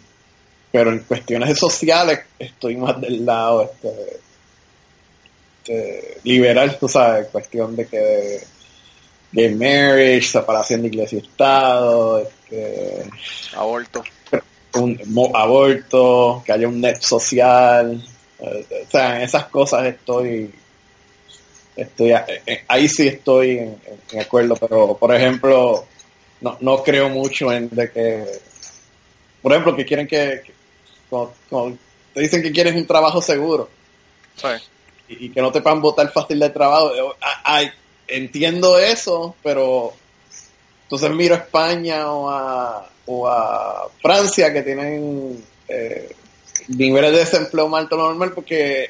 pero 0.70 0.90
en 0.90 1.00
cuestiones 1.00 1.58
sociales 1.58 2.20
estoy 2.38 2.76
más 2.76 3.00
del 3.00 3.24
lado 3.24 3.62
este, 3.62 4.20
este, 5.70 6.20
liberal, 6.24 6.76
tú 6.78 6.88
sabes, 6.88 7.28
cuestión 7.28 7.76
de 7.76 7.86
que 7.86 8.40
gay 9.32 9.54
marriage, 9.54 10.22
separación 10.28 10.82
de 10.82 10.88
iglesia 10.88 11.18
y 11.18 11.22
estado, 11.22 12.18
este, 12.20 13.04
Aborto. 13.54 14.02
un 14.74 15.00
aborto, 15.34 16.42
que 16.44 16.52
haya 16.52 16.66
un 16.68 16.80
net 16.80 17.00
social, 17.00 18.02
eh, 18.40 18.84
o 18.86 18.90
sea, 18.90 19.16
en 19.16 19.22
esas 19.22 19.44
cosas 19.46 19.86
estoy, 19.86 20.50
estoy 21.76 22.12
eh, 22.12 22.42
eh, 22.46 22.64
ahí 22.68 22.88
sí 22.88 23.08
estoy 23.08 23.58
en, 23.58 23.76
en 24.12 24.20
acuerdo, 24.20 24.56
pero 24.56 24.96
por 24.96 25.14
ejemplo, 25.14 25.84
no, 26.40 26.56
no 26.60 26.82
creo 26.82 27.08
mucho 27.08 27.52
en 27.52 27.68
de 27.70 27.90
que, 27.90 28.24
por 29.42 29.52
ejemplo, 29.52 29.76
que 29.76 29.84
quieren 29.84 30.06
que, 30.06 30.42
que- 30.44 30.54
como- 31.08 31.32
como 31.48 31.76
te 32.14 32.20
dicen 32.20 32.42
que 32.42 32.52
quieres 32.52 32.74
un 32.74 32.86
trabajo 32.86 33.20
seguro 33.22 33.68
Sí. 34.36 34.48
y, 35.08 35.26
y 35.26 35.30
que 35.30 35.40
no 35.42 35.50
te 35.52 35.60
puedan 35.60 35.80
votar 35.80 36.10
fácil 36.12 36.38
de 36.38 36.50
trabajo. 36.50 36.90
A- 37.20 37.56
ay, 37.56 37.70
entiendo 38.10 38.78
eso, 38.78 39.36
pero 39.42 39.92
entonces 40.84 41.10
miro 41.10 41.34
a 41.34 41.38
España 41.38 42.10
o 42.10 42.28
a, 42.30 42.88
o 43.06 43.28
a 43.28 43.88
Francia 44.02 44.52
que 44.52 44.62
tienen 44.62 45.44
eh, 45.68 46.14
niveles 46.68 47.12
de 47.12 47.18
desempleo 47.18 47.68
más 47.68 47.82
alto 47.82 47.96
normal 47.96 48.32
porque 48.32 48.88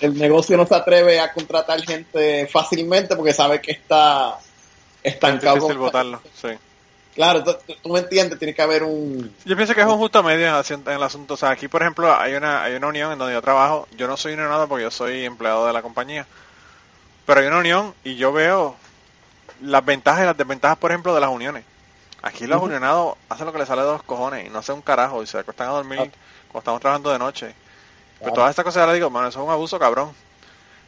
el, 0.00 0.18
negocio 0.18 0.56
no 0.56 0.66
se 0.66 0.74
atreve 0.74 1.20
a 1.20 1.32
contratar 1.32 1.80
gente 1.82 2.46
fácilmente 2.48 3.14
porque 3.16 3.32
sabe 3.32 3.60
que 3.60 3.72
está 3.72 4.38
Es 5.02 5.14
estancado. 5.14 5.54
difícil 5.56 5.76
con- 5.76 5.86
votarlo, 5.86 6.20
sí. 6.40 6.48
Claro, 7.14 7.44
tú, 7.44 7.92
me 7.92 7.98
entiendes, 7.98 8.38
tiene 8.38 8.54
que 8.54 8.62
haber 8.62 8.82
un... 8.84 9.34
Yo 9.44 9.54
pienso 9.54 9.74
que 9.74 9.82
es 9.82 9.86
un 9.86 9.98
justo 9.98 10.22
medio 10.22 10.46
en 10.48 10.54
el- 10.54 10.88
en 10.88 10.92
el 10.94 11.02
asunto. 11.02 11.34
O 11.34 11.36
sea, 11.36 11.50
aquí, 11.50 11.68
por 11.68 11.82
ejemplo, 11.82 12.10
hay 12.18 12.32
una, 12.32 12.62
hay 12.64 12.74
una 12.74 12.86
unión 12.86 13.12
en 13.12 13.18
donde 13.18 13.34
yo 13.34 13.42
trabajo. 13.42 13.86
Yo 13.98 14.06
no 14.08 14.16
soy 14.16 14.32
unionado 14.32 14.66
porque 14.66 14.84
yo 14.84 14.90
soy 14.90 15.26
empleado 15.26 15.66
de 15.66 15.74
la 15.74 15.82
compañía. 15.82 16.26
Pero 17.26 17.40
hay 17.40 17.46
una 17.46 17.58
unión 17.58 17.94
y 18.04 18.16
yo 18.16 18.32
veo 18.32 18.76
las 19.60 19.84
ventajas 19.84 20.22
y 20.22 20.26
las 20.26 20.36
desventajas, 20.36 20.78
por 20.78 20.90
ejemplo, 20.90 21.14
de 21.14 21.20
las 21.20 21.30
uniones. 21.30 21.64
Aquí 22.22 22.46
los 22.46 22.62
unionados 22.62 23.16
hacen 23.28 23.46
lo 23.46 23.52
que 23.52 23.58
les 23.58 23.68
sale 23.68 23.82
de 23.82 23.88
los 23.92 24.02
cojones 24.02 24.46
y 24.46 24.50
no 24.50 24.60
hacen 24.60 24.76
un 24.76 24.82
carajo 24.82 25.22
y 25.22 25.26
se 25.26 25.38
acuestan 25.38 25.68
a 25.68 25.72
dormir 25.72 25.98
Ah. 26.00 26.08
cuando 26.48 26.58
estamos 26.60 26.80
trabajando 26.80 27.10
de 27.10 27.18
noche. 27.18 27.46
Pues 27.46 28.18
Claro. 28.18 28.34
todas 28.34 28.50
estas 28.50 28.64
cosas 28.64 28.82
ya 28.82 28.86
le 28.86 28.94
digo, 28.94 29.10
mano, 29.10 29.28
eso 29.28 29.40
es 29.40 29.44
un 29.44 29.50
abuso 29.52 29.78
cabrón. 29.78 30.12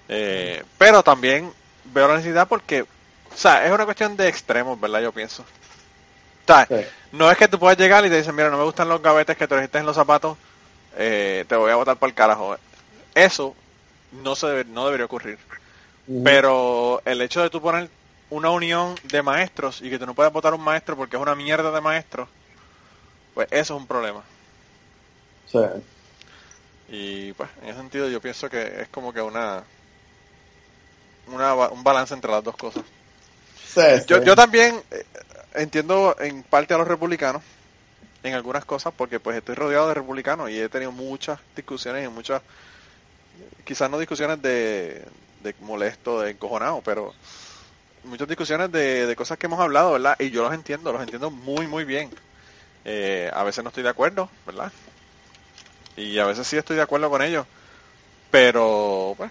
Eh, 0.08 0.62
pero 0.78 1.02
también 1.02 1.52
veo 1.84 2.06
la 2.08 2.14
necesidad 2.16 2.46
porque, 2.46 2.82
o 2.82 2.86
sea, 3.34 3.64
es 3.66 3.72
una 3.72 3.84
cuestión 3.84 4.16
de 4.16 4.28
extremos, 4.28 4.80
¿verdad? 4.80 5.00
Yo 5.00 5.12
pienso. 5.12 5.42
O 5.42 6.46
sea, 6.46 6.66
Sí. 6.66 6.86
no 7.12 7.30
es 7.30 7.38
que 7.38 7.48
tú 7.48 7.58
puedas 7.58 7.78
llegar 7.78 8.04
y 8.04 8.10
te 8.10 8.18
dicen, 8.18 8.34
mira, 8.34 8.50
no 8.50 8.58
me 8.58 8.64
gustan 8.64 8.88
los 8.88 9.00
gavetes 9.02 9.36
que 9.36 9.44
te 9.48 9.54
trajiste 9.54 9.78
en 9.78 9.86
los 9.86 9.96
zapatos, 9.96 10.36
eh, 10.96 11.44
te 11.48 11.56
voy 11.56 11.70
a 11.72 11.76
botar 11.76 11.96
por 11.96 12.08
el 12.08 12.14
carajo. 12.14 12.56
Eso 13.14 13.54
no 14.12 14.36
se 14.36 14.46
debe- 14.46 14.64
no 14.66 14.84
debería 14.84 15.06
ocurrir. 15.06 15.38
Pero 16.22 17.02
el 17.04 17.20
hecho 17.22 17.42
de 17.42 17.50
tú 17.50 17.60
poner 17.60 17.90
una 18.30 18.50
unión 18.50 19.00
de 19.04 19.22
maestros 19.22 19.80
y 19.82 19.90
que 19.90 19.98
tú 19.98 20.06
no 20.06 20.14
puedas 20.14 20.32
votar 20.32 20.54
un 20.54 20.62
maestro 20.62 20.96
porque 20.96 21.16
es 21.16 21.22
una 21.22 21.34
mierda 21.34 21.70
de 21.70 21.80
maestro, 21.80 22.28
pues 23.34 23.48
eso 23.50 23.74
es 23.74 23.80
un 23.80 23.86
problema. 23.86 24.24
Sí. 25.46 25.58
Y 26.88 27.32
pues 27.34 27.50
en 27.62 27.68
ese 27.68 27.78
sentido 27.78 28.08
yo 28.08 28.20
pienso 28.20 28.48
que 28.50 28.82
es 28.82 28.88
como 28.88 29.12
que 29.12 29.20
una, 29.22 29.64
una 31.26 31.54
un 31.68 31.82
balance 31.84 32.14
entre 32.14 32.30
las 32.30 32.44
dos 32.44 32.56
cosas. 32.56 32.84
Sí, 33.62 33.80
Yo, 34.06 34.18
sí. 34.18 34.22
yo 34.22 34.36
también 34.36 34.82
eh, 34.90 35.04
entiendo 35.54 36.16
en 36.20 36.42
parte 36.44 36.74
a 36.74 36.78
los 36.78 36.88
republicanos 36.88 37.42
en 38.22 38.34
algunas 38.34 38.64
cosas 38.64 38.94
porque 38.96 39.20
pues 39.20 39.36
estoy 39.38 39.54
rodeado 39.56 39.88
de 39.88 39.94
republicanos 39.94 40.50
y 40.50 40.60
he 40.60 40.68
tenido 40.68 40.92
muchas 40.92 41.40
discusiones 41.56 42.06
y 42.06 42.08
muchas 42.08 42.42
quizás 43.64 43.90
no 43.90 43.98
discusiones 43.98 44.40
de, 44.42 45.04
de 45.44 45.54
molesto, 45.60 46.22
de 46.22 46.32
encojonado, 46.32 46.82
pero 46.84 47.14
muchas 48.02 48.26
discusiones 48.26 48.72
de, 48.72 49.06
de 49.06 49.16
cosas 49.16 49.38
que 49.38 49.46
hemos 49.46 49.60
hablado, 49.60 49.92
¿verdad? 49.92 50.16
Y 50.18 50.30
yo 50.30 50.42
los 50.42 50.52
entiendo, 50.52 50.92
los 50.92 51.02
entiendo 51.02 51.30
muy, 51.30 51.68
muy 51.68 51.84
bien. 51.84 52.10
Eh, 52.84 53.30
a 53.32 53.44
veces 53.44 53.62
no 53.62 53.68
estoy 53.68 53.82
de 53.82 53.90
acuerdo, 53.90 54.28
¿verdad? 54.46 54.72
Y 55.96 56.18
a 56.18 56.26
veces 56.26 56.46
sí 56.46 56.56
estoy 56.56 56.76
de 56.76 56.82
acuerdo 56.82 57.08
con 57.08 57.22
ellos. 57.22 57.46
Pero, 58.30 59.14
pues, 59.16 59.30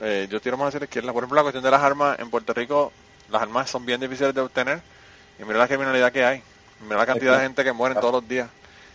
eh, 0.00 0.28
yo 0.30 0.40
quiero 0.42 0.58
más 0.58 0.72
decir 0.72 0.84
izquierda. 0.84 1.12
Por 1.12 1.22
ejemplo, 1.22 1.36
la 1.36 1.42
cuestión 1.42 1.64
de 1.64 1.70
las 1.70 1.82
armas 1.82 2.18
en 2.18 2.28
Puerto 2.28 2.52
Rico, 2.52 2.92
las 3.30 3.42
armas 3.42 3.70
son 3.70 3.86
bien 3.86 4.00
difíciles 4.00 4.34
de 4.34 4.40
obtener. 4.40 4.82
Y 5.38 5.44
mira 5.44 5.58
la 5.58 5.68
criminalidad 5.68 6.12
que 6.12 6.24
hay. 6.24 6.42
Mira 6.82 6.98
la 6.98 7.06
cantidad 7.06 7.38
de 7.38 7.44
gente 7.44 7.64
que 7.64 7.72
muere 7.72 7.94
todos 7.94 8.12
los 8.12 8.28
días. 8.28 8.48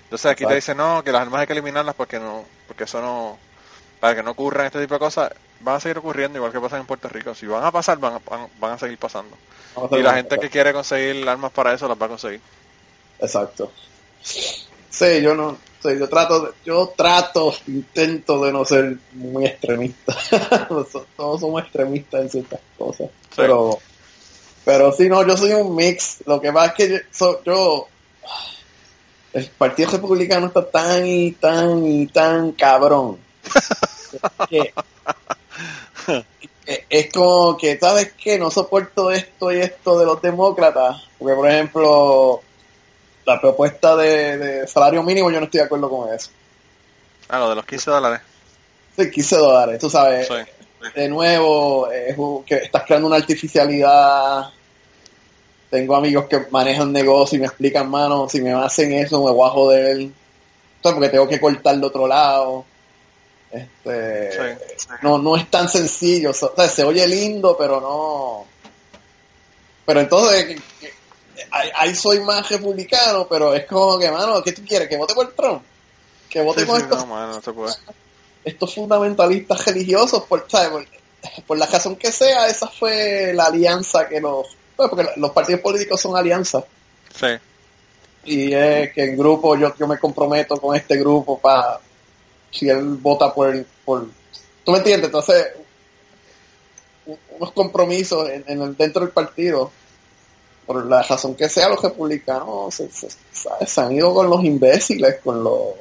Entonces 0.03 0.31
aquí 0.31 0.45
te 0.45 0.55
dicen, 0.55 0.77
no, 0.77 1.03
que 1.03 1.11
las 1.11 1.21
armas 1.21 1.41
hay 1.41 1.47
que 1.47 1.53
eliminarlas 1.53 1.95
porque 1.95 2.19
no, 2.19 2.45
porque 2.67 2.85
eso 2.85 3.01
no, 3.01 3.37
para 3.99 4.15
que 4.15 4.23
no 4.23 4.31
ocurran 4.31 4.67
este 4.67 4.79
tipo 4.79 4.93
de 4.93 4.99
cosas, 4.99 5.31
van 5.61 5.75
a 5.75 5.79
seguir 5.79 5.97
ocurriendo 5.97 6.37
igual 6.37 6.51
que 6.51 6.59
pasan 6.59 6.81
en 6.81 6.85
Puerto 6.87 7.09
Rico. 7.09 7.33
Si 7.35 7.45
van 7.47 7.63
a 7.63 7.71
pasar, 7.71 7.97
van 7.99 8.15
a, 8.15 8.19
van, 8.29 8.47
van 8.59 8.73
a 8.73 8.77
seguir 8.79 8.97
pasando. 8.97 9.35
Y 9.91 10.01
la 10.01 10.15
gente 10.15 10.37
que 10.39 10.49
quiere 10.49 10.73
conseguir 10.73 11.27
armas 11.27 11.51
para 11.51 11.73
eso 11.73 11.87
las 11.87 11.99
va 12.01 12.05
a 12.07 12.09
conseguir. 12.09 12.41
Exacto. 13.19 13.71
Sí, 14.21 15.21
yo 15.21 15.35
no, 15.35 15.57
sí, 15.83 15.89
yo 15.99 16.09
trato, 16.09 16.39
de- 16.47 16.51
yo 16.65 16.93
trato, 16.97 17.53
intento 17.67 18.43
de 18.43 18.51
no 18.51 18.65
ser 18.65 18.97
muy 19.13 19.45
extremista. 19.45 20.15
Todos 21.15 21.39
somos 21.41 21.61
extremistas 21.63 22.21
en 22.21 22.29
ciertas 22.29 22.59
cosas, 22.77 23.09
pero, 23.35 23.79
pero 24.65 24.91
sí, 24.91 25.07
no, 25.07 25.25
yo 25.25 25.37
soy 25.37 25.51
un 25.53 25.75
mix. 25.75 26.17
Lo 26.25 26.41
que 26.41 26.51
pasa 26.51 26.67
es 26.67 26.73
que 26.73 26.89
yo, 26.89 26.97
so- 27.11 27.43
yo- 27.43 27.87
el 29.33 29.45
Partido 29.49 29.91
Republicano 29.91 30.47
está 30.47 30.67
tan 30.67 31.05
y 31.05 31.33
tan 31.33 31.85
y 31.85 32.07
tan 32.07 32.53
cabrón 32.53 33.19
que 34.49 34.73
es 36.89 37.11
como 37.13 37.57
que, 37.57 37.77
¿sabes 37.77 38.13
qué? 38.21 38.37
No 38.37 38.49
soporto 38.51 39.11
esto 39.11 39.51
y 39.51 39.59
esto 39.59 39.97
de 39.99 40.05
los 40.05 40.21
demócratas. 40.21 41.03
Porque, 41.17 41.35
por 41.35 41.49
ejemplo, 41.49 42.41
la 43.25 43.39
propuesta 43.41 43.95
de, 43.95 44.37
de 44.37 44.67
salario 44.67 45.03
mínimo, 45.03 45.29
yo 45.31 45.39
no 45.39 45.45
estoy 45.45 45.59
de 45.59 45.65
acuerdo 45.65 45.89
con 45.89 46.13
eso. 46.13 46.29
Ah, 47.29 47.39
lo 47.39 47.49
de 47.49 47.55
los 47.55 47.65
15 47.65 47.91
dólares. 47.91 48.21
Sí, 48.97 49.11
15 49.11 49.35
dólares, 49.35 49.79
tú 49.79 49.89
sabes. 49.89 50.27
Sí. 50.27 50.33
De 50.95 51.09
nuevo, 51.09 51.89
es 51.91 52.17
un- 52.17 52.43
que 52.43 52.55
estás 52.55 52.83
creando 52.83 53.07
una 53.07 53.17
artificialidad. 53.17 54.49
Tengo 55.69 55.95
amigos 55.95 56.25
que 56.27 56.45
manejan 56.49 56.93
negocio 56.93 57.35
y 57.37 57.41
me 57.41 57.47
explican, 57.47 57.89
mano, 57.89 58.29
si 58.29 58.41
me 58.41 58.53
hacen 58.53 58.93
eso 58.93 59.23
me 59.25 59.31
voy 59.31 59.47
a 59.47 59.51
joder. 59.51 59.97
Entonces, 59.97 60.13
porque 60.93 61.09
tengo 61.09 61.27
que 61.27 61.39
cortar 61.41 61.75
de 61.77 61.85
otro 61.85 62.07
lado. 62.07 62.63
Este, 63.51 64.57
Sí. 64.77 64.87
no, 65.01 65.17
no 65.17 65.35
es 65.37 65.49
tan 65.49 65.69
sencillo. 65.69 66.33
so- 66.33 66.53
o 66.55 66.55
sea, 66.55 66.67
se 66.67 66.83
oye 66.83 67.07
lindo, 67.07 67.55
pero 67.57 67.79
no. 67.79 68.45
Pero 69.85 70.01
entonces, 70.01 70.59
ahí, 71.51 71.95
soy 71.95 72.19
más 72.19 72.49
republicano, 72.49 73.25
pero 73.29 73.53
es 73.53 73.65
como 73.65 73.97
que, 73.97 74.11
mano, 74.11 74.43
¿qué 74.43 74.51
tú 74.51 74.63
quieres? 74.67 74.89
¿Que 74.89 74.97
vote 74.97 75.13
por 75.13 75.33
Trump? 75.33 75.61
¿Que 76.29 76.41
vote 76.41 76.61
Sí, 76.61 76.67
sí, 76.69 76.77
estos, 76.77 76.99
no, 76.99 77.05
mano, 77.05 77.39
estos 78.43 78.73
fundamentalistas 78.75 79.65
religiosos? 79.65 80.23
Por, 80.23 80.45
¿sabes? 80.49 80.69
Por, 80.69 80.85
por 81.45 81.57
la 81.57 81.65
razón 81.67 81.95
que 81.95 82.11
sea, 82.11 82.47
esa 82.47 82.67
fue 82.67 83.31
la 83.33 83.45
alianza 83.45 84.07
que 84.09 84.19
los. 84.19 84.47
pues, 84.75 84.89
porque 84.89 85.07
los 85.15 85.31
partidos 85.31 85.61
políticos 85.61 86.01
son 86.01 86.15
alianzas. 86.17 86.63
Sí. 87.17 87.27
Y 88.25 88.53
es 88.53 88.91
que 88.93 89.05
en 89.05 89.17
grupo 89.17 89.55
yo, 89.55 89.73
yo 89.77 89.87
me 89.87 89.97
comprometo 89.97 90.57
con 90.57 90.75
este 90.75 90.97
grupo 90.97 91.39
para. 91.39 91.79
Si 92.51 92.69
él 92.69 92.97
vota 93.01 93.33
por 93.33 93.49
el. 93.53 93.65
Por, 93.85 94.07
¿Tú 94.63 94.71
me 94.71 94.77
entiendes? 94.79 95.07
Entonces, 95.07 95.47
unos 97.37 97.51
compromisos 97.51 98.29
en, 98.29 98.43
en 98.47 98.61
el, 98.61 98.75
dentro 98.77 99.01
del 99.01 99.11
partido. 99.11 99.71
Por 100.65 100.85
la 100.85 101.01
razón 101.01 101.33
que 101.35 101.47
sea, 101.47 101.69
los 101.69 101.81
republicanos 101.81 102.75
se, 102.75 102.89
se- 102.91 103.07
¿sabes? 103.31 103.69
se 103.71 103.79
han 103.81 103.93
ido 103.93 104.13
con 104.13 104.29
los 104.29 104.43
imbéciles, 104.43 105.15
con 105.23 105.43
los. 105.43 105.75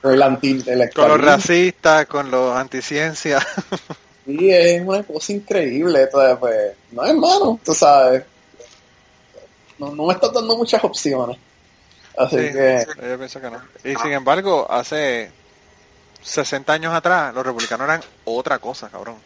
Con 0.00 0.12
el 0.14 0.90
Con 0.94 1.08
los 1.08 1.20
racistas, 1.20 2.06
con 2.06 2.30
los 2.30 2.56
anticiencias. 2.56 3.44
Sí, 4.26 4.50
es 4.50 4.82
una 4.82 5.04
cosa 5.04 5.32
increíble. 5.34 6.02
Entonces, 6.02 6.36
pues, 6.40 6.72
no 6.90 7.04
es 7.04 7.14
malo, 7.14 7.60
tú 7.64 7.72
sabes. 7.72 8.24
No, 9.78 9.94
no 9.94 10.06
me 10.06 10.14
estás 10.14 10.32
dando 10.32 10.56
muchas 10.56 10.82
opciones. 10.82 11.38
Así 12.18 12.36
Sí, 12.36 12.52
que. 12.52 12.86
yo 13.08 13.18
pienso 13.18 13.40
que 13.40 13.50
no. 13.50 13.62
Y 13.84 13.94
sin 13.94 14.12
embargo, 14.12 14.66
hace 14.68 15.30
60 16.26 16.72
años 16.72 16.92
atrás, 16.92 17.32
los 17.34 17.46
republicanos 17.46 17.84
eran 17.86 18.02
otra 18.24 18.58
cosa, 18.58 18.88
cabrón. 18.88 19.16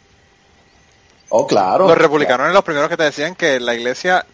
Oh, 1.31 1.47
claro. 1.47 1.87
Los 1.89 1.97
republicanos 1.97 2.41
eran 2.45 2.55
los 2.55 2.65
primeros 2.65 2.89
que 2.89 2.97
te 2.97 3.05
decían 3.05 3.35
que 3.35 3.59
la 3.61 3.75
iglesia, 3.75 4.27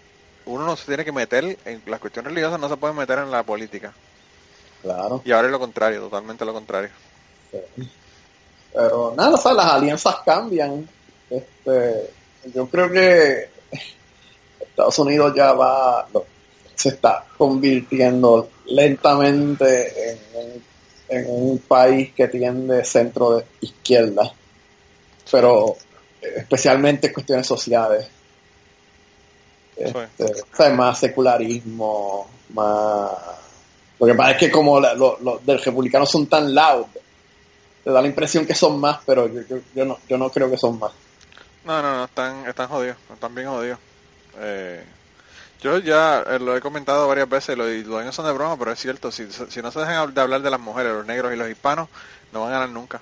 uno 0.46 0.64
no 0.64 0.76
se 0.76 0.86
tiene 0.86 1.04
que 1.04 1.12
meter 1.12 1.58
en 1.64 1.82
las 1.86 2.00
cuestiones 2.00 2.30
religiosas, 2.30 2.58
no 2.58 2.68
se 2.68 2.76
puede 2.76 2.94
meter 2.94 3.18
en 3.18 3.30
la 3.30 3.42
política. 3.42 3.92
Claro. 4.82 5.22
Y 5.24 5.32
ahora 5.32 5.48
es 5.48 5.52
lo 5.52 5.58
contrario, 5.58 6.00
totalmente 6.00 6.44
lo 6.44 6.52
contrario. 6.52 6.90
Pero 8.72 9.14
nada, 9.16 9.34
o 9.34 9.38
sea, 9.38 9.52
las 9.52 9.66
alianzas 9.66 10.16
cambian. 10.24 10.88
Este, 11.30 12.10
yo 12.54 12.66
creo 12.68 12.90
que 12.90 13.48
Estados 14.60 14.98
Unidos 14.98 15.32
ya 15.36 15.52
va, 15.52 16.06
se 16.74 16.90
está 16.90 17.24
convirtiendo 17.36 18.48
lentamente 18.66 20.10
en, 20.12 20.18
un- 20.34 20.64
en 21.08 21.24
un 21.28 21.58
país 21.58 22.12
que 22.14 22.28
tiende 22.28 22.84
centro 22.84 23.36
de 23.38 23.44
izquierda, 23.60 24.32
pero 25.30 25.76
especialmente 26.20 27.08
en 27.08 27.12
cuestiones 27.12 27.46
sociales. 27.46 28.06
Este, 29.76 30.24
o 30.24 30.56
sea, 30.56 30.70
más 30.70 30.98
secularismo, 30.98 32.28
más... 32.50 33.10
Lo 33.98 34.06
que 34.06 34.14
pasa 34.14 34.32
es 34.32 34.36
que 34.38 34.50
como 34.50 34.80
la- 34.80 34.94
lo- 34.94 35.18
los 35.20 35.44
del 35.44 35.62
republicano 35.62 36.04
son 36.06 36.26
tan 36.26 36.54
loud, 36.54 36.86
te 37.84 37.90
da 37.90 38.00
la 38.00 38.08
impresión 38.08 38.44
que 38.46 38.54
son 38.54 38.78
más, 38.80 39.00
pero 39.06 39.26
yo, 39.28 39.42
yo, 39.48 39.58
yo 39.74 39.84
no, 39.84 39.98
yo 40.08 40.18
no 40.18 40.30
creo 40.30 40.50
que 40.50 40.56
son 40.58 40.78
más. 40.78 40.92
No, 41.64 41.82
no, 41.82 41.96
no, 41.98 42.04
están, 42.04 42.46
están 42.46 42.68
jodidos, 42.68 42.96
están 43.12 43.34
bien 43.34 43.48
jodidos. 43.48 43.78
Eh, 44.38 44.84
yo 45.66 45.78
ya 45.78 46.22
eh, 46.28 46.38
lo 46.38 46.56
he 46.56 46.60
comentado 46.60 47.08
varias 47.08 47.28
veces, 47.28 47.58
lo, 47.58 47.68
y 47.68 47.82
los 47.82 48.00
años 48.00 48.14
son 48.14 48.24
de 48.26 48.32
broma, 48.32 48.56
pero 48.56 48.70
es 48.70 48.78
cierto, 48.78 49.10
si, 49.10 49.26
si 49.48 49.60
no 49.62 49.72
se 49.72 49.80
dejan 49.80 50.14
de 50.14 50.20
hablar 50.20 50.40
de 50.40 50.50
las 50.50 50.60
mujeres, 50.60 50.92
los 50.92 51.04
negros 51.06 51.32
y 51.32 51.36
los 51.36 51.48
hispanos, 51.50 51.88
no 52.32 52.42
van 52.42 52.50
a 52.50 52.52
ganar 52.52 52.68
nunca. 52.68 53.00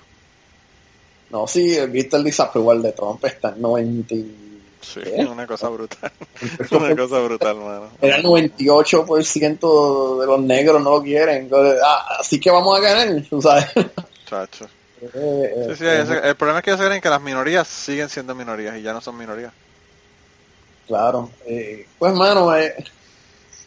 No, 1.29 1.45
sí, 1.47 1.77
viste 1.89 2.17
el 2.17 2.23
disapproval 2.23 2.81
de 2.81 2.91
Trump, 2.93 3.23
está 3.25 3.49
en 3.49 3.61
90, 3.61 4.15
y- 4.15 4.41
Sí, 4.81 4.99
una 5.29 5.45
cosa 5.45 5.69
brutal. 5.69 6.11
una 6.71 6.95
cosa 6.95 7.19
brutal, 7.19 7.55
mano. 7.57 7.89
era 8.01 8.17
el 8.17 8.23
98% 8.23 10.19
de 10.21 10.25
los 10.27 10.39
negros 10.41 10.81
no 10.81 10.91
lo 10.91 11.01
quieren. 11.03 11.49
Ah, 11.83 12.17
así 12.19 12.39
que 12.39 12.49
vamos 12.49 12.77
a 12.77 12.81
ganar, 12.81 13.23
tú 13.29 13.41
sabes. 13.41 13.67
Chacho. 14.27 14.67
Eh, 15.01 15.09
eh, 15.13 15.65
Sí, 15.67 15.75
sí, 15.75 15.85
el 16.23 16.35
problema 16.35 16.59
es 16.59 16.65
que 16.65 16.71
ellos 16.71 16.83
creen 16.83 17.01
que 17.01 17.09
las 17.09 17.21
minorías 17.21 17.67
siguen 17.67 18.09
siendo 18.09 18.33
minorías 18.33 18.75
y 18.77 18.81
ya 18.81 18.91
no 18.91 19.01
son 19.01 19.15
minorías. 19.17 19.51
Claro. 20.87 21.31
Eh, 21.45 21.87
pues, 21.97 22.13
mano, 22.13 22.55
eh, 22.55 22.75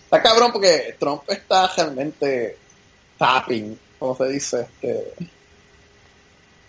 está 0.05 0.23
cabrón 0.23 0.53
porque 0.53 0.95
Trump 0.99 1.23
está 1.29 1.67
realmente 1.77 2.57
tapping, 3.19 3.79
como 3.99 4.17
se 4.17 4.29
dice. 4.29 4.61
Este, 4.81 5.13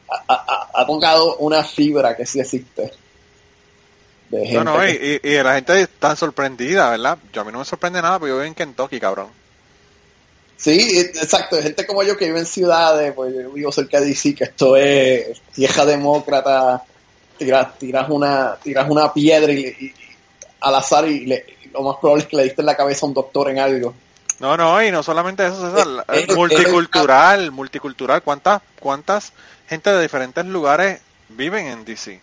ha, 0.09 0.23
ha- 0.33 0.45
ha- 0.47 0.81
ha 0.81 0.85
tocado 0.85 1.37
una 1.37 1.63
fibra 1.63 2.15
que 2.17 2.25
sí 2.25 2.39
existe. 2.39 2.91
De 4.29 4.39
gente 4.45 4.53
No, 4.55 4.63
no, 4.63 4.87
y, 4.87 4.97
que- 4.97 5.21
y, 5.23 5.29
y 5.29 5.43
la 5.43 5.55
gente 5.55 5.81
está 5.81 6.15
sorprendida, 6.15 6.89
¿verdad? 6.91 7.17
Yo 7.33 7.41
a 7.41 7.45
mí 7.45 7.51
no 7.51 7.59
me 7.59 7.65
sorprende 7.65 8.01
nada 8.01 8.17
porque 8.19 8.29
yo 8.29 8.35
vivo 8.37 8.45
en 8.47 8.55
Kentucky, 8.55 8.99
cabrón. 8.99 9.27
Sí, 10.57 10.99
exacto. 10.99 11.61
Gente 11.61 11.85
como 11.85 12.03
yo 12.03 12.17
que 12.17 12.25
vive 12.25 12.39
en 12.39 12.45
ciudades, 12.45 13.13
pues 13.13 13.33
yo 13.33 13.49
vivo 13.51 13.71
cerca 13.71 13.99
de 14.01 14.07
DC, 14.07 14.35
que 14.35 14.43
esto 14.45 14.75
es 14.75 15.41
vieja 15.55 15.85
demócrata. 15.85 16.83
Tiras, 17.37 17.77
tiras, 17.79 18.09
una, 18.09 18.57
tiras 18.61 18.89
una 18.89 19.13
piedra 19.13 19.53
y- 19.53 19.59
y- 19.79 19.93
al 20.61 20.75
azar 20.75 21.07
y, 21.07 21.25
le- 21.25 21.57
lo 21.73 21.81
más 21.83 21.97
probable 21.97 22.23
es 22.23 22.29
que 22.29 22.37
le 22.37 22.43
diste 22.43 22.61
en 22.61 22.65
la 22.65 22.75
cabeza 22.77 23.05
a 23.05 23.09
un 23.09 23.13
doctor 23.13 23.49
en 23.49 23.59
algo. 23.59 23.93
No, 24.39 24.55
no, 24.57 24.81
y 24.81 24.89
no 24.91 25.03
solamente 25.03 25.45
eso, 25.45 25.69
César, 25.69 26.05
Eh, 26.09 26.21
es 26.25 26.29
eh, 26.29 26.35
multicultural, 26.35 27.51
multicultural. 27.51 28.21
¿Cuántas, 28.23 28.61
cuántas 28.79 29.33
gente 29.67 29.89
de 29.91 30.01
diferentes 30.01 30.45
lugares 30.45 31.01
viven 31.29 31.67
en 31.67 31.85
DC? 31.85 32.21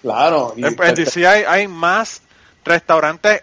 Claro. 0.00 0.54
y- 0.56 0.64
En, 0.64 0.76
en 0.82 0.94
DC 0.94 1.26
hay, 1.26 1.44
hay 1.46 1.68
más 1.68 2.22
restaurantes 2.64 3.42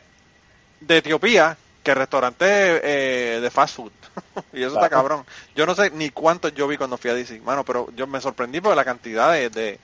de 0.82 0.98
Etiopía 0.98 1.56
que 1.84 1.94
restaurantes 1.96 2.48
eh, 2.84 3.40
de 3.42 3.50
fast 3.52 3.76
food. 3.76 3.92
y 4.54 4.64
eso 4.64 4.76
está 4.76 4.90
cabrón. 4.90 5.24
Yo 5.56 5.66
no 5.66 5.76
sé 5.76 5.92
ni 5.92 6.10
cuántos 6.10 6.54
yo 6.54 6.68
vi 6.68 6.78
cuando 6.78 6.98
fui 6.98 7.12
a 7.12 7.14
DC, 7.14 7.40
mano, 7.42 7.64
pero 7.64 7.90
yo 7.96 8.08
me 8.08 8.20
sorprendí 8.20 8.60
por 8.60 8.76
la 8.76 8.84
cantidad 8.84 9.32
de, 9.32 9.50
de, 9.50 9.80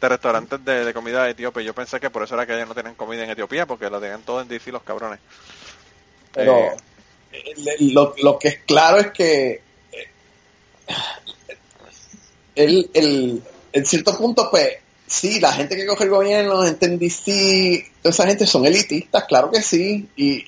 de 0.00 0.08
restaurantes 0.08 0.64
de, 0.64 0.84
de 0.84 0.94
comida 0.94 1.24
de 1.24 1.30
Etiopía. 1.30 1.62
Yo 1.62 1.74
pensé 1.74 1.98
que 2.00 2.10
por 2.10 2.22
eso 2.22 2.34
era 2.34 2.46
que 2.46 2.54
ellos 2.54 2.68
no 2.68 2.74
tenían 2.74 2.94
comida 2.94 3.24
en 3.24 3.30
Etiopía, 3.30 3.66
porque 3.66 3.90
lo 3.90 4.00
tenían 4.00 4.22
todo 4.22 4.40
en 4.40 4.48
DC 4.48 4.72
los 4.72 4.82
cabrones. 4.82 5.20
Pero 6.32 6.72
Eh, 7.32 7.54
eh, 7.56 7.76
lo, 7.92 8.14
lo 8.22 8.38
que 8.38 8.48
es 8.48 8.58
claro 8.66 8.98
es 8.98 9.10
que 9.12 9.62
eh, 9.92 10.08
el, 12.54 12.90
el, 12.94 13.42
en 13.72 13.86
cierto 13.86 14.16
punto, 14.16 14.48
pues, 14.50 14.68
sí, 15.06 15.40
la 15.40 15.52
gente 15.52 15.76
que 15.76 15.86
coge 15.86 16.04
el 16.04 16.10
gobierno, 16.10 16.62
gente 16.62 16.86
en 16.86 16.98
DC, 16.98 17.92
toda 18.02 18.10
esa 18.12 18.26
gente 18.26 18.46
son 18.46 18.64
elitistas, 18.66 19.24
claro 19.24 19.50
que 19.50 19.62
sí, 19.62 20.08
y, 20.16 20.44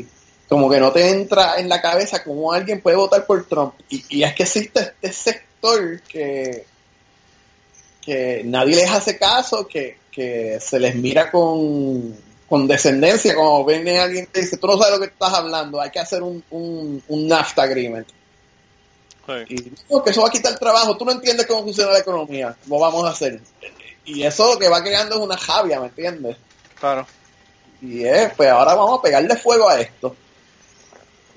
y 0.00 0.06
como 0.48 0.68
que 0.70 0.80
no 0.80 0.92
te 0.92 1.10
entra 1.10 1.58
en 1.58 1.68
la 1.68 1.80
cabeza 1.80 2.22
cómo 2.24 2.52
alguien 2.52 2.80
puede 2.80 2.96
votar 2.96 3.26
por 3.26 3.46
Trump. 3.46 3.74
Y, 3.88 4.04
y 4.18 4.22
es 4.24 4.34
que 4.34 4.42
existe 4.42 4.94
este 5.00 5.32
sector 5.32 6.00
que, 6.02 6.66
que 8.04 8.42
nadie 8.44 8.76
les 8.76 8.90
hace 8.90 9.16
caso, 9.16 9.66
que, 9.66 9.98
que 10.10 10.58
se 10.60 10.78
les 10.80 10.94
mira 10.94 11.30
con, 11.30 12.16
con 12.48 12.66
descendencia, 12.66 13.34
como 13.34 13.64
viene 13.64 13.98
alguien 13.98 14.26
que 14.26 14.40
dice, 14.40 14.56
tú 14.56 14.66
no 14.66 14.76
sabes 14.76 14.94
lo 14.94 15.00
que 15.00 15.06
estás 15.06 15.32
hablando, 15.32 15.80
hay 15.80 15.90
que 15.90 16.00
hacer 16.00 16.22
un, 16.22 16.42
un, 16.50 17.02
un 17.08 17.28
NAFTA 17.28 17.62
agreement. 17.62 18.08
Sí. 19.24 19.54
Y 19.54 19.72
no, 19.92 20.02
que 20.02 20.10
eso 20.10 20.22
va 20.22 20.28
a 20.28 20.32
quitar 20.32 20.58
trabajo, 20.58 20.96
tú 20.96 21.04
no 21.04 21.12
entiendes 21.12 21.46
cómo 21.46 21.62
funciona 21.62 21.92
la 21.92 22.00
economía, 22.00 22.56
¿cómo 22.64 22.80
vamos 22.80 23.06
a 23.06 23.10
hacer? 23.10 23.40
Y 24.04 24.24
eso 24.24 24.52
lo 24.52 24.58
que 24.58 24.68
va 24.68 24.82
creando 24.82 25.14
es 25.14 25.20
una 25.20 25.36
javia, 25.36 25.80
¿me 25.80 25.86
entiendes? 25.86 26.36
Claro. 26.78 27.06
Y 27.80 28.04
es, 28.04 28.32
pues 28.34 28.50
ahora 28.50 28.74
vamos 28.74 28.98
a 28.98 29.02
pegarle 29.02 29.36
fuego 29.36 29.68
a 29.68 29.80
esto. 29.80 30.16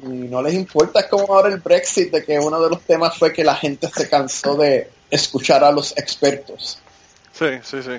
Y 0.03 0.07
no 0.07 0.41
les 0.41 0.53
importa, 0.55 0.99
es 1.01 1.05
como 1.05 1.33
ahora 1.33 1.49
el 1.49 1.59
Brexit, 1.59 2.11
de 2.11 2.23
que 2.25 2.39
uno 2.39 2.59
de 2.59 2.69
los 2.69 2.81
temas 2.81 3.17
fue 3.17 3.31
que 3.31 3.43
la 3.43 3.55
gente 3.55 3.87
se 3.95 4.09
cansó 4.09 4.55
de 4.55 4.89
escuchar 5.09 5.63
a 5.63 5.71
los 5.71 5.91
expertos. 5.97 6.79
Sí, 7.31 7.45
sí, 7.63 7.81
sí. 7.83 7.91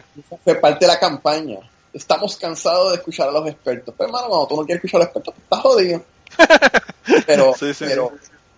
Fue 0.44 0.54
parte 0.56 0.86
de 0.86 0.92
la 0.92 0.98
campaña. 0.98 1.58
Estamos 1.92 2.36
cansados 2.36 2.90
de 2.92 2.96
escuchar 2.98 3.28
a 3.28 3.32
los 3.32 3.46
expertos. 3.48 3.94
Pero 3.96 4.08
hermano, 4.08 4.28
cuando 4.28 4.46
tú 4.48 4.56
no 4.56 4.64
quieres 4.66 4.84
escuchar 4.84 5.00
a 5.02 5.04
los 5.04 5.08
expertos, 5.08 5.34
pues, 5.34 5.44
estás 5.44 5.60
jodido. 5.60 6.04
Pero, 7.26 7.54
Sí, 7.58 7.72
sí, 7.72 7.84
pero 7.86 8.12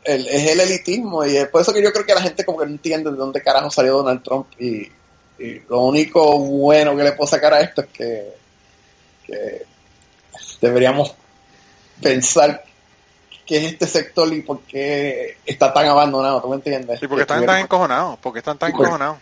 el- 0.05 0.27
es 0.27 0.51
el 0.51 0.61
elitismo 0.61 1.25
y 1.27 1.37
es 1.37 1.49
por 1.49 1.61
eso 1.61 1.73
que 1.73 1.83
yo 1.83 1.93
creo 1.93 2.07
que 2.07 2.15
la 2.15 2.23
gente 2.23 2.45
como 2.45 2.59
que 2.59 2.65
no 2.67 2.73
entiende 2.73 3.11
de 3.11 3.17
dónde 3.17 3.43
carajo 3.43 3.71
salió 3.71 3.99
Donald 3.99 4.23
Trump 4.23 4.47
y, 4.59 4.91
y 5.39 5.61
lo 5.69 5.81
único 5.83 6.39
bueno 6.39 6.97
que 6.97 7.05
le 7.05 7.13
puedo 7.13 7.29
sacar 7.29 7.53
a 7.53 7.61
esto 7.61 7.83
es 7.83 7.89
que, 7.89 8.35
que 9.27 9.67
deberíamos 10.63 11.15
pensar 12.01 12.65
qué 13.49 13.57
es 13.57 13.73
este 13.73 13.87
sector 13.87 14.31
y 14.33 14.43
por 14.43 14.61
qué 14.61 15.39
está 15.47 15.73
tan 15.73 15.87
abandonado, 15.87 16.43
¿tú 16.43 16.51
me 16.51 16.57
entiendes? 16.57 17.03
¿Y 17.03 17.09
por 17.09 17.17
qué 17.17 17.23
están 17.23 17.47
tan 17.47 17.61
encojonados? 17.61 18.19
¿Por 18.19 18.35
qué 18.35 18.41
están 18.41 18.59
tan 18.59 18.71
pues. 18.71 18.83
encojonados? 18.83 19.19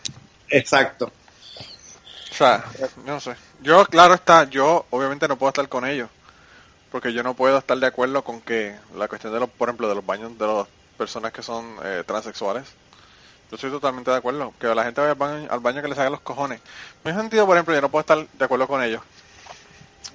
Exacto. 0.49 1.05
O 1.05 2.35
sea, 2.35 2.65
yo 2.77 2.87
no 3.05 3.21
sé. 3.21 3.35
Yo, 3.61 3.85
claro 3.85 4.13
está, 4.13 4.43
yo 4.43 4.85
obviamente 4.89 5.29
no 5.29 5.37
puedo 5.37 5.49
estar 5.49 5.67
con 5.69 5.87
ellos. 5.87 6.09
Porque 6.91 7.13
yo 7.13 7.23
no 7.23 7.35
puedo 7.35 7.57
estar 7.57 7.77
de 7.77 7.87
acuerdo 7.87 8.21
con 8.23 8.41
que 8.41 8.75
la 8.95 9.07
cuestión 9.07 9.33
de 9.33 9.39
los, 9.39 9.49
por 9.49 9.69
ejemplo, 9.69 9.87
de 9.87 9.95
los 9.95 10.05
baños 10.05 10.37
de 10.37 10.45
las 10.45 10.67
personas 10.97 11.31
que 11.31 11.41
son 11.41 11.77
eh, 11.83 12.03
transexuales. 12.05 12.65
Yo 13.49 13.55
estoy 13.55 13.71
totalmente 13.71 14.11
de 14.11 14.17
acuerdo. 14.17 14.53
Que 14.59 14.67
la 14.67 14.83
gente 14.83 15.01
vaya 15.01 15.11
al 15.11 15.17
baño, 15.17 15.47
al 15.49 15.59
baño 15.61 15.81
que 15.81 15.87
les 15.87 15.97
haga 15.97 16.09
los 16.09 16.21
cojones. 16.21 16.59
En 17.03 17.11
ese 17.11 17.19
sentido, 17.21 17.45
por 17.45 17.55
ejemplo, 17.55 17.73
yo 17.73 17.81
no 17.81 17.89
puedo 17.89 18.01
estar 18.01 18.27
de 18.27 18.45
acuerdo 18.45 18.67
con 18.67 18.83
ellos. 18.83 19.01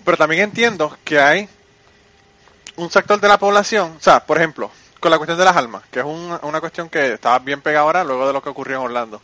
Pero 0.04 0.16
también 0.16 0.42
entiendo 0.42 0.96
que 1.04 1.18
hay 1.18 1.48
un 2.76 2.90
sector 2.90 3.20
de 3.20 3.28
la 3.28 3.38
población, 3.38 3.94
o 3.98 4.00
sea, 4.00 4.24
por 4.24 4.38
ejemplo, 4.38 4.70
con 5.00 5.10
la 5.10 5.18
cuestión 5.18 5.38
de 5.38 5.44
las 5.44 5.56
almas, 5.56 5.82
que 5.90 6.00
es 6.00 6.04
un- 6.06 6.38
una 6.42 6.60
cuestión 6.60 6.88
que 6.88 7.14
estaba 7.14 7.38
bien 7.40 7.60
pegada 7.60 7.84
ahora 7.84 8.04
luego 8.04 8.26
de 8.26 8.32
lo 8.32 8.42
que 8.42 8.48
ocurrió 8.48 8.78
en 8.78 8.84
Orlando. 8.84 9.20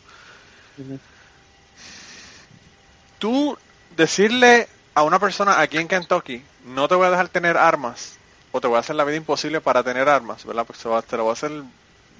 Tú 3.17 3.57
decirle 3.95 4.67
a 4.95 5.03
una 5.03 5.19
persona 5.19 5.59
aquí 5.59 5.77
en 5.77 5.87
Kentucky, 5.87 6.43
no 6.65 6.87
te 6.87 6.95
voy 6.95 7.07
a 7.07 7.11
dejar 7.11 7.29
tener 7.29 7.57
armas, 7.57 8.13
o 8.51 8.61
te 8.61 8.67
voy 8.67 8.77
a 8.77 8.79
hacer 8.79 8.95
la 8.95 9.03
vida 9.03 9.17
imposible 9.17 9.61
para 9.61 9.83
tener 9.83 10.07
armas, 10.09 10.45
¿verdad? 10.45 10.65
Porque 10.65 10.81
se 10.81 10.89
va- 10.89 11.01
te 11.01 11.17
lo 11.17 11.23
voy 11.23 11.31
a 11.31 11.33
hacer 11.33 11.51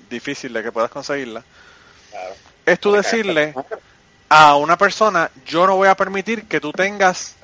difícil 0.10 0.54
de 0.54 0.64
que 0.64 0.72
puedas 0.72 0.92
conseguirla. 0.92 1.44
Claro. 2.12 2.36
Es 2.66 2.80
tú 2.80 2.92
decirle 2.92 3.54
a 4.30 4.56
una 4.56 4.78
persona, 4.78 5.32
yo 5.46 5.66
no 5.66 5.76
voy 5.76 5.88
a 5.88 5.96
permitir 5.96 6.48
que 6.48 6.60
tú 6.60 6.72
tengas 6.72 7.36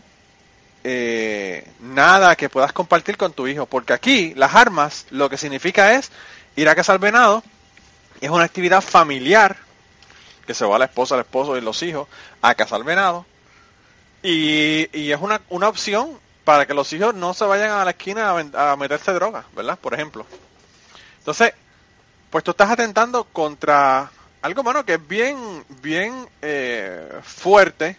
eh, 0.88 1.68
nada 1.80 2.36
que 2.36 2.48
puedas 2.48 2.72
compartir 2.72 3.18
con 3.18 3.34
tu 3.34 3.48
hijo, 3.48 3.66
porque 3.66 3.91
aquí 3.91 4.36
las 4.36 4.53
armas 4.53 5.07
lo 5.10 5.32
que 5.32 5.38
significa 5.38 5.95
es 5.95 6.12
ir 6.56 6.70
a 6.70 6.76
cazar 6.76 6.99
venado, 6.99 7.41
es 8.22 8.30
una 8.30 8.44
actividad 8.44 8.82
familiar, 8.82 9.57
que 10.45 10.53
se 10.53 10.64
va 10.64 10.78
la 10.78 10.86
esposa, 10.86 11.16
el 11.16 11.22
esposo 11.22 11.57
y 11.57 11.62
los 11.62 11.82
hijos 11.82 12.07
a 12.44 12.53
cazar 12.53 12.84
venado, 12.84 13.26
y, 14.22 14.88
y 14.95 15.12
es 15.12 15.20
una, 15.20 15.41
una 15.49 15.70
opción 15.70 16.20
para 16.44 16.68
que 16.68 16.76
los 16.76 16.94
hijos 16.94 17.16
no 17.16 17.34
se 17.34 17.45
vayan 17.45 17.72
a 17.72 17.84
la 17.84 17.90
esquina 17.90 18.36
a, 18.53 18.76
meterse 18.76 19.12
droga, 19.12 19.44
¿verdad? 19.56 19.80
Por 19.80 19.95
ejemplo. 19.95 20.28
Entonces, 21.18 21.52
pues 22.30 22.44
tú 22.44 22.52
estás 22.52 22.70
atentando 22.70 23.24
contra 23.24 24.12
algo, 24.44 24.62
mano, 24.62 24.86
que 24.86 24.94
es 24.94 25.07
bien, 25.07 25.66
bien 25.82 26.30
eh, 26.44 27.20
fuerte 27.24 27.98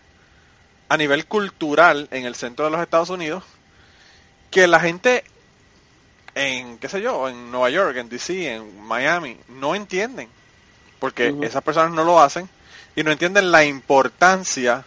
a 0.88 0.96
nivel 0.96 1.26
cultural 1.26 2.08
en 2.10 2.24
el 2.24 2.34
centro 2.34 2.64
de 2.64 2.70
los 2.70 2.80
Estados 2.80 3.10
Unidos, 3.10 3.44
que 4.50 4.66
la 4.66 4.80
gente 4.80 5.24
en, 6.34 6.78
qué 6.78 6.88
sé 6.88 7.00
yo, 7.00 7.28
en 7.28 7.50
Nueva 7.50 7.70
York, 7.70 7.96
en 7.96 8.08
DC, 8.08 8.54
en 8.54 8.80
Miami, 8.82 9.38
no 9.48 9.74
entienden, 9.74 10.28
porque 10.98 11.34
esas 11.42 11.62
personas 11.62 11.92
no 11.92 12.04
lo 12.04 12.20
hacen 12.20 12.48
y 12.94 13.02
no 13.02 13.10
entienden 13.10 13.50
la 13.50 13.64
importancia 13.64 14.84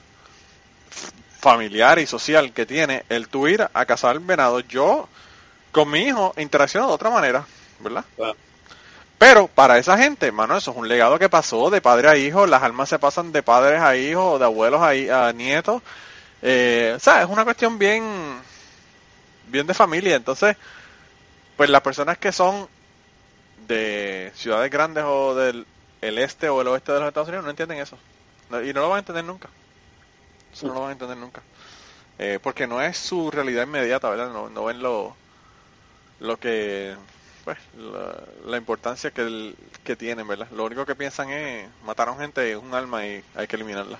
familiar 1.39 1.99
y 1.99 2.05
social 2.05 2.53
que 2.53 2.65
tiene 2.65 3.03
el 3.09 3.30
tú 3.30 3.47
ir 3.47 3.67
a 3.73 3.85
cazar 3.85 4.19
venado. 4.19 4.59
Yo 4.59 5.07
con 5.71 5.89
mi 5.89 6.01
hijo 6.01 6.34
interacciono 6.38 6.88
de 6.88 6.93
otra 6.93 7.09
manera, 7.09 7.45
¿verdad? 7.80 8.05
Claro. 8.15 8.35
Pero 9.19 9.47
para 9.47 9.77
esa 9.77 9.97
gente, 9.97 10.31
mano, 10.31 10.55
eso 10.55 10.71
es 10.71 10.77
un 10.77 10.87
legado 10.87 11.19
que 11.19 11.27
pasó 11.27 11.69
de 11.69 11.81
padre 11.81 12.07
a 12.07 12.15
hijo, 12.15 12.47
las 12.47 12.63
almas 12.63 12.87
se 12.87 12.99
pasan 12.99 13.33
de 13.33 13.43
padres 13.43 13.81
a 13.81 13.97
hijos, 13.97 14.39
de 14.39 14.45
abuelos 14.45 14.81
a, 14.81 15.33
nietos. 15.33 15.83
Eh, 16.41 16.93
o 16.95 16.99
sea, 16.99 17.21
es 17.21 17.29
una 17.29 17.43
cuestión 17.43 17.77
bien, 17.77 18.01
bien 19.47 19.67
de 19.67 19.73
familia. 19.73 20.15
Entonces, 20.15 20.55
pues 21.57 21.69
las 21.69 21.81
personas 21.81 22.17
que 22.17 22.31
son 22.31 22.69
de 23.67 24.31
ciudades 24.35 24.71
grandes 24.71 25.03
o 25.05 25.35
del 25.35 25.67
el 26.01 26.17
este 26.17 26.47
o 26.47 26.61
el 26.61 26.69
oeste 26.69 26.93
de 26.93 26.99
los 26.99 27.09
Estados 27.09 27.27
Unidos 27.27 27.43
no 27.43 27.51
entienden 27.51 27.79
eso. 27.79 27.97
Y 28.51 28.71
no 28.73 28.81
lo 28.81 28.89
van 28.89 28.97
a 28.97 28.99
entender 28.99 29.25
nunca. 29.25 29.49
Eso 30.53 30.67
no 30.67 30.75
lo 30.75 30.79
van 30.79 30.89
a 30.89 30.93
entender 30.93 31.17
nunca. 31.17 31.41
Eh, 32.17 32.39
porque 32.41 32.67
no 32.67 32.81
es 32.81 32.97
su 32.97 33.29
realidad 33.29 33.63
inmediata, 33.63 34.09
¿verdad? 34.09 34.31
No, 34.31 34.49
no 34.49 34.63
ven 34.63 34.81
lo, 34.81 35.13
lo 36.21 36.37
que 36.37 36.95
pues 37.44 37.57
la, 37.78 38.16
la 38.52 38.57
importancia 38.57 39.11
que, 39.11 39.22
el- 39.22 39.56
que 39.84 39.95
tienen, 39.95 40.28
¿verdad? 40.28 40.48
Lo 40.52 40.66
único 40.66 40.86
que 40.86 40.95
piensan 40.95 41.30
es 41.32 41.68
mataron 41.84 42.18
gente, 42.20 42.52
es 42.52 42.57
un 42.57 42.74
alma 42.74 43.06
y 43.06 43.24
hay 43.36 43.48
que 43.48 43.56
eliminarla. 43.56 43.99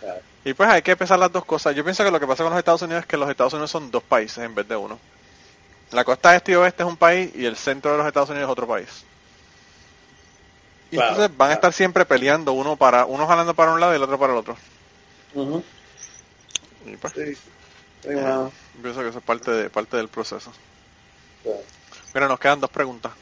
Claro. 0.00 0.20
Y 0.44 0.54
pues 0.54 0.68
hay 0.68 0.82
que 0.82 0.96
pensar 0.96 1.18
las 1.18 1.32
dos 1.32 1.44
cosas. 1.44 1.74
Yo 1.74 1.84
pienso 1.84 2.04
que 2.04 2.10
lo 2.10 2.20
que 2.20 2.26
pasa 2.26 2.42
con 2.44 2.52
los 2.52 2.58
Estados 2.58 2.82
Unidos 2.82 3.02
es 3.02 3.06
que 3.08 3.16
los 3.16 3.30
Estados 3.30 3.52
Unidos 3.54 3.70
son 3.70 3.90
dos 3.90 4.02
países 4.02 4.38
en 4.44 4.54
vez 4.54 4.68
de 4.68 4.76
uno. 4.76 4.98
La 5.92 6.04
costa 6.04 6.34
este 6.36 6.52
y 6.52 6.56
oeste 6.56 6.82
es 6.82 6.88
un 6.88 6.96
país 6.96 7.30
y 7.34 7.46
el 7.46 7.56
centro 7.56 7.92
de 7.92 7.98
los 7.98 8.06
Estados 8.06 8.30
Unidos 8.30 8.48
es 8.48 8.52
otro 8.52 8.66
país. 8.66 9.04
Y 10.90 10.96
Claro, 10.96 11.10
entonces 11.10 11.36
van 11.36 11.50
a 11.50 11.54
estar 11.54 11.72
siempre 11.72 12.04
peleando 12.06 12.52
uno 12.52 12.76
para 12.76 13.04
uno 13.06 13.26
jalando 13.26 13.54
para 13.54 13.72
un 13.72 13.80
lado 13.80 13.92
y 13.92 13.96
el 13.96 14.02
otro 14.02 14.18
para 14.18 14.32
el 14.32 14.38
otro. 14.38 14.56
Ujú. 15.34 15.62
Y 16.86 16.96
pues, 16.96 17.12
Sí. 17.14 17.34
Sí, 18.02 18.08
bueno, 18.12 18.52
pienso 18.82 19.00
que 19.00 19.08
eso 19.08 19.18
es 19.18 19.24
parte 19.24 19.50
de 19.50 19.70
parte 19.70 19.96
del 19.96 20.08
proceso. 20.08 20.52
Mira, 22.14 22.28
nos 22.28 22.38
quedan 22.38 22.60
dos 22.60 22.70
preguntas. 22.70 23.12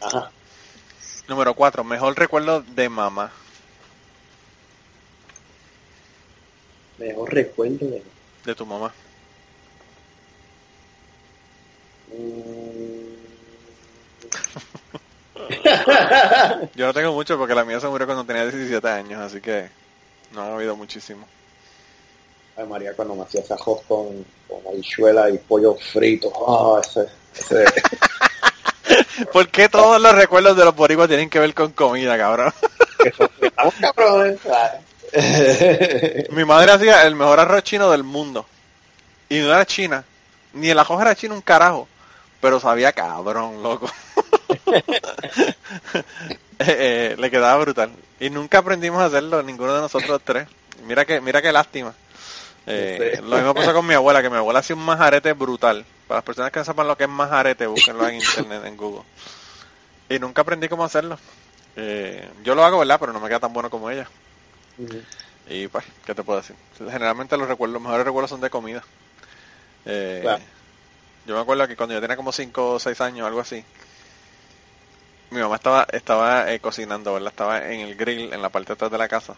Ajá. 0.00 0.30
Número 1.28 1.54
cuatro, 1.54 1.84
mejor 1.84 2.16
recuerdo 2.16 2.62
de 2.62 2.88
mamá. 2.88 3.30
Mejor 6.98 7.32
recuerdo 7.32 7.86
de 7.86 8.02
De 8.44 8.54
tu 8.54 8.64
mamá. 8.64 8.92
Mm. 12.08 12.96
Yo 16.74 16.86
no 16.86 16.94
tengo 16.94 17.12
mucho 17.12 17.36
porque 17.36 17.54
la 17.54 17.64
mía 17.64 17.80
se 17.80 17.88
murió 17.88 18.06
cuando 18.06 18.24
tenía 18.24 18.44
17 18.44 18.88
años, 18.88 19.20
así 19.20 19.40
que 19.40 19.68
no 20.32 20.42
ha 20.42 20.54
habido 20.54 20.76
muchísimo. 20.76 21.26
Ay, 22.56 22.66
María, 22.66 22.94
cuando 22.94 23.14
me 23.14 23.22
hacía 23.22 23.42
arroz 23.50 23.82
con, 23.86 24.24
con 24.48 24.66
habichuela 24.68 25.28
y 25.28 25.38
pollo 25.38 25.74
frito. 25.74 26.32
Ah, 26.48 26.80
ese, 26.82 27.08
ese. 27.34 27.64
¿Por 29.32 29.48
qué 29.48 29.68
todos 29.68 30.00
los 30.00 30.14
recuerdos 30.14 30.56
de 30.56 30.64
los 30.64 30.74
boricuas 30.74 31.08
tienen 31.08 31.30
que 31.30 31.38
ver 31.38 31.54
con 31.54 31.72
comida, 31.72 32.16
cabrón? 32.16 32.52
Mi 36.30 36.44
madre 36.44 36.72
hacía 36.72 37.06
el 37.06 37.14
mejor 37.14 37.40
arroz 37.40 37.62
chino 37.62 37.90
del 37.90 38.02
mundo. 38.02 38.46
Y 39.28 39.38
no 39.38 39.46
era 39.52 39.64
china. 39.66 40.04
Ni 40.52 40.70
el 40.70 40.78
arroz 40.78 41.00
era 41.00 41.14
chino 41.14 41.34
un 41.34 41.40
carajo. 41.40 41.88
Pero 42.40 42.60
sabía 42.60 42.92
cabrón, 42.92 43.62
loco. 43.62 43.90
Eh, 46.58 47.12
eh, 47.12 47.16
le 47.18 47.30
quedaba 47.30 47.60
brutal. 47.60 47.90
Y 48.18 48.30
nunca 48.30 48.58
aprendimos 48.58 49.02
a 49.02 49.06
hacerlo, 49.06 49.42
ninguno 49.42 49.74
de 49.74 49.82
nosotros 49.82 50.22
tres. 50.24 50.48
Mira 50.86 51.04
que, 51.04 51.20
mira 51.20 51.42
qué 51.42 51.52
lástima. 51.52 51.92
Eh, 52.66 53.12
Sí. 53.16 53.22
Lo 53.22 53.36
mismo 53.36 53.54
pasó 53.54 53.72
con 53.72 53.86
mi 53.86 53.94
abuela, 53.94 54.22
que 54.22 54.30
mi 54.30 54.36
abuela 54.36 54.58
hacía 54.60 54.76
un 54.76 54.84
majarete 54.84 55.32
brutal. 55.34 55.84
Para 56.08 56.18
las 56.18 56.24
personas 56.24 56.50
que 56.50 56.58
no 56.58 56.64
sepan 56.64 56.88
lo 56.88 56.96
que 56.96 57.04
es 57.04 57.10
majarete, 57.10 57.66
búsquenlo 57.66 58.08
en 58.08 58.16
internet, 58.16 58.62
en 58.64 58.76
Google. 58.76 59.02
Y 60.08 60.18
nunca 60.18 60.42
aprendí 60.42 60.68
cómo 60.68 60.84
hacerlo. 60.84 61.18
Eh, 61.76 62.28
yo 62.42 62.54
lo 62.54 62.64
hago, 62.64 62.78
¿verdad? 62.78 62.98
Pero 62.98 63.12
no 63.12 63.20
me 63.20 63.28
queda 63.28 63.40
tan 63.40 63.52
bueno 63.52 63.70
como 63.70 63.90
ella. 63.90 64.08
Y 65.48 65.68
pues, 65.68 65.84
¿qué 66.04 66.14
te 66.14 66.22
puedo 66.24 66.40
decir? 66.40 66.56
Generalmente 66.78 67.36
los 67.36 67.48
recuerdos, 67.48 67.74
los 67.74 67.82
mejores 67.82 68.04
recuerdos 68.04 68.30
son 68.30 68.40
de 68.40 68.50
comida. 68.50 68.82
Eh, 69.84 70.20
Claro. 70.22 70.42
Yo 71.26 71.34
me 71.34 71.40
acuerdo 71.40 71.66
que 71.66 71.76
cuando 71.76 71.94
yo 71.94 72.00
tenía 72.00 72.16
como 72.16 72.30
5 72.32 72.72
o 72.74 72.78
6 72.78 73.00
años, 73.00 73.26
algo 73.26 73.40
así, 73.40 73.64
mi 75.30 75.40
mamá 75.40 75.56
estaba 75.56 75.86
estaba 75.92 76.52
eh, 76.52 76.60
cocinando, 76.60 77.12
¿verdad? 77.14 77.30
Estaba 77.30 77.68
en 77.72 77.80
el 77.80 77.96
grill 77.96 78.32
en 78.32 78.40
la 78.42 78.48
parte 78.48 78.68
de 78.68 78.72
atrás 78.74 78.90
de 78.92 78.98
la 78.98 79.08
casa. 79.08 79.34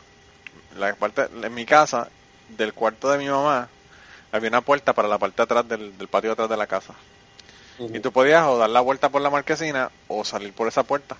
La 0.76 0.94
parte, 0.94 1.28
en 1.42 1.54
mi 1.54 1.64
casa, 1.64 2.08
del 2.48 2.74
cuarto 2.74 3.10
de 3.10 3.18
mi 3.18 3.28
mamá, 3.28 3.68
había 4.32 4.48
una 4.50 4.60
puerta 4.62 4.92
para 4.94 5.08
la 5.08 5.18
parte 5.18 5.36
de 5.38 5.42
atrás 5.44 5.68
del, 5.68 5.96
del 5.98 6.08
patio 6.08 6.30
de 6.30 6.32
atrás 6.34 6.48
de 6.50 6.56
la 6.56 6.66
casa. 6.66 6.94
Y 7.92 8.00
tú 8.00 8.12
podías 8.12 8.44
o 8.46 8.58
dar 8.58 8.70
la 8.70 8.80
vuelta 8.80 9.10
por 9.10 9.22
la 9.22 9.30
marquesina 9.30 9.90
o 10.08 10.24
salir 10.24 10.52
por 10.54 10.68
esa 10.68 10.82
puerta. 10.84 11.16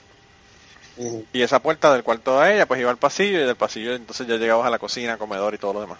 Y 1.33 1.43
esa 1.43 1.61
puerta 1.63 1.93
del 1.93 2.03
cuarto 2.03 2.41
de 2.41 2.55
ella, 2.55 2.67
pues 2.67 2.81
iba 2.81 2.91
al 2.91 2.99
pasillo 2.99 3.41
y 3.41 3.47
del 3.47 3.57
pasillo 3.57 3.95
entonces 3.95 4.27
ya 4.27 4.37
llegabas 4.37 4.67
a 4.67 4.71
la 4.71 4.79
cocina, 4.79 5.17
comedor 5.19 5.55
y 5.55 5.59
todo 5.59 5.73
lo 5.75 5.81
demás. 5.81 5.99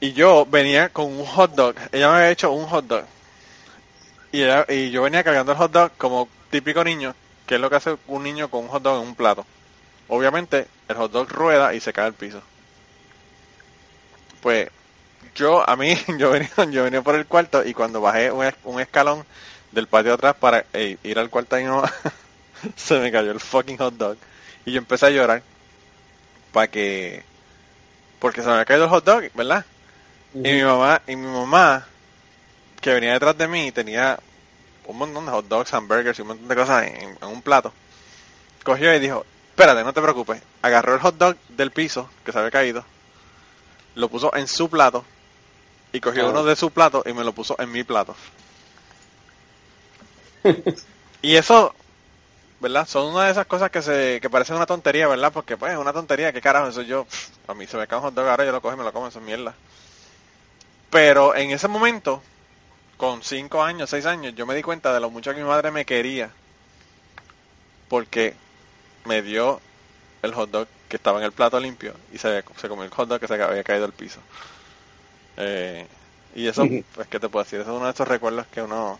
Y 0.00 0.12
yo 0.12 0.46
venía 0.46 0.88
con 0.90 1.06
un 1.06 1.24
hot 1.26 1.52
dog. 1.54 1.74
Ella 1.92 2.08
me 2.10 2.16
había 2.16 2.30
hecho 2.30 2.52
un 2.52 2.66
hot 2.66 2.86
dog. 2.86 3.04
Y, 4.32 4.42
ella- 4.42 4.66
y 4.68 4.90
yo 4.90 5.02
venía 5.02 5.24
cargando 5.24 5.52
el 5.52 5.58
hot 5.58 5.72
dog 5.72 5.92
como 5.96 6.28
típico 6.50 6.84
niño, 6.84 7.14
que 7.46 7.56
es 7.56 7.60
lo 7.60 7.70
que 7.70 7.76
hace 7.76 7.96
un 8.06 8.22
niño 8.22 8.48
con 8.50 8.64
un 8.64 8.68
hot 8.68 8.82
dog 8.82 9.00
en 9.02 9.08
un 9.08 9.14
plato. 9.16 9.46
Obviamente, 10.08 10.68
el 10.88 10.96
hot 10.96 11.12
dog 11.12 11.28
rueda 11.30 11.74
y 11.74 11.80
se 11.80 11.92
cae 11.92 12.06
al 12.06 12.14
piso. 12.14 12.42
Pues 14.46 14.68
yo, 15.34 15.68
a 15.68 15.74
mí, 15.74 15.98
yo 16.18 16.30
venía, 16.30 16.48
yo 16.70 16.84
venía 16.84 17.02
por 17.02 17.16
el 17.16 17.26
cuarto 17.26 17.64
y 17.66 17.74
cuando 17.74 18.00
bajé 18.00 18.30
un, 18.30 18.44
es- 18.44 18.54
un 18.62 18.80
escalón 18.80 19.24
del 19.72 19.88
patio 19.88 20.14
atrás 20.14 20.36
para 20.38 20.64
ir 20.72 21.18
al 21.18 21.30
cuarto 21.30 21.56
de 21.56 21.64
mi 21.64 21.68
mamá, 21.68 21.92
se 22.76 23.00
me 23.00 23.10
cayó 23.10 23.32
el 23.32 23.40
fucking 23.40 23.76
hot 23.78 23.94
dog. 23.94 24.16
Y 24.64 24.70
yo 24.70 24.78
empecé 24.78 25.06
a 25.06 25.10
llorar. 25.10 25.42
Para 26.52 26.68
que... 26.68 27.22
Porque 28.20 28.40
se 28.42 28.46
me 28.48 28.54
había 28.54 28.64
caído 28.64 28.84
el 28.84 28.90
hot 28.90 29.04
dog, 29.04 29.24
¿verdad? 29.34 29.64
Y 30.44 30.52
mi 30.52 30.62
mamá, 30.62 31.02
y 31.06 31.16
mi 31.16 31.26
mamá, 31.28 31.86
que 32.80 32.94
venía 32.94 33.14
detrás 33.14 33.36
de 33.38 33.48
mí, 33.48 33.72
tenía 33.72 34.18
un 34.86 34.98
montón 34.98 35.26
de 35.26 35.32
hot 35.32 35.48
dogs, 35.48 35.74
hamburgers 35.74 36.18
y 36.18 36.22
un 36.22 36.28
montón 36.28 36.48
de 36.48 36.56
cosas 36.56 36.86
en, 36.86 37.18
en 37.20 37.28
un 37.28 37.42
plato. 37.42 37.72
Cogió 38.64 38.94
y 38.94 39.00
dijo, 39.00 39.26
espérate, 39.50 39.84
no 39.84 39.92
te 39.92 40.02
preocupes. 40.02 40.42
Agarró 40.62 40.94
el 40.94 41.00
hot 41.00 41.16
dog 41.18 41.36
del 41.48 41.72
piso, 41.72 42.10
que 42.24 42.32
se 42.32 42.38
había 42.38 42.50
caído, 42.50 42.84
lo 43.96 44.08
puso 44.08 44.34
en 44.36 44.46
su 44.46 44.70
plato, 44.70 45.04
y 45.92 46.00
cogió 46.00 46.28
uno 46.28 46.44
de 46.44 46.54
su 46.56 46.70
plato 46.70 47.02
y 47.06 47.12
me 47.12 47.24
lo 47.24 47.32
puso 47.32 47.56
en 47.58 47.72
mi 47.72 47.82
plato. 47.82 48.14
y 51.22 51.36
eso, 51.36 51.74
¿verdad? 52.60 52.86
Son 52.86 53.12
una 53.12 53.24
de 53.24 53.32
esas 53.32 53.46
cosas 53.46 53.70
que 53.70 53.82
se 53.82 54.20
que 54.20 54.30
parecen 54.30 54.56
una 54.56 54.66
tontería, 54.66 55.08
¿verdad? 55.08 55.32
Porque 55.32 55.56
pues 55.56 55.72
es 55.72 55.78
una 55.78 55.92
tontería, 55.92 56.32
¿qué 56.32 56.40
carajo? 56.40 56.68
Eso 56.68 56.82
yo, 56.82 57.04
pff, 57.04 57.30
a 57.48 57.54
mí 57.54 57.66
se 57.66 57.76
me 57.76 57.86
cae 57.86 57.98
un 57.98 58.04
hot 58.04 58.14
dog 58.14 58.28
ahora 58.28 58.44
yo 58.44 58.52
lo 58.52 58.60
cojo 58.60 58.74
y 58.74 58.78
me 58.78 58.84
lo 58.84 58.92
como, 58.92 59.08
eso 59.08 59.18
es 59.18 59.24
mierda. 59.24 59.54
Pero 60.90 61.34
en 61.34 61.50
ese 61.50 61.68
momento, 61.68 62.22
con 62.96 63.22
5 63.22 63.62
años, 63.62 63.90
6 63.90 64.06
años, 64.06 64.34
yo 64.34 64.46
me 64.46 64.54
di 64.54 64.62
cuenta 64.62 64.92
de 64.92 65.00
lo 65.00 65.10
mucho 65.10 65.32
que 65.32 65.40
mi 65.40 65.48
madre 65.48 65.70
me 65.70 65.84
quería. 65.84 66.30
Porque 67.88 68.34
me 69.04 69.22
dio 69.22 69.60
el 70.22 70.34
hot 70.34 70.50
dog 70.50 70.68
que 70.88 70.96
estaba 70.96 71.18
en 71.18 71.24
el 71.24 71.32
plato 71.32 71.58
limpio 71.60 71.94
y 72.12 72.18
se, 72.18 72.42
se 72.60 72.68
comió 72.68 72.84
el 72.84 72.90
hot 72.90 73.08
dog 73.08 73.20
que 73.20 73.26
se 73.26 73.34
había 73.42 73.64
caído 73.64 73.84
al 73.84 73.92
piso. 73.92 74.20
Eh, 75.36 75.86
y 76.34 76.46
eso, 76.46 76.66
pues, 76.94 77.08
¿qué 77.08 77.18
te 77.18 77.28
puedo 77.28 77.44
decir? 77.44 77.60
Eso 77.60 77.70
es 77.72 77.76
uno 77.76 77.86
de 77.86 77.92
esos 77.92 78.06
recuerdos 78.08 78.46
que 78.48 78.62
uno... 78.62 78.98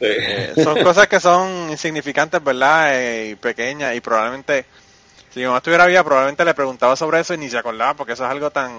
Eh, 0.00 0.52
son 0.64 0.82
cosas 0.82 1.08
que 1.08 1.20
son 1.20 1.70
insignificantes, 1.70 2.42
¿verdad? 2.42 2.98
Eh, 2.98 3.30
y 3.30 3.34
pequeñas 3.34 3.94
y 3.94 4.00
probablemente, 4.00 4.64
si 5.32 5.40
mi 5.40 5.46
mamá 5.46 5.58
estuviera 5.58 5.86
viva, 5.86 6.02
probablemente 6.02 6.44
le 6.44 6.54
preguntaba 6.54 6.96
sobre 6.96 7.20
eso 7.20 7.34
y 7.34 7.38
ni 7.38 7.50
se 7.50 7.58
acordaba 7.58 7.94
porque 7.94 8.14
eso 8.14 8.24
es 8.24 8.30
algo 8.30 8.50
tan... 8.50 8.78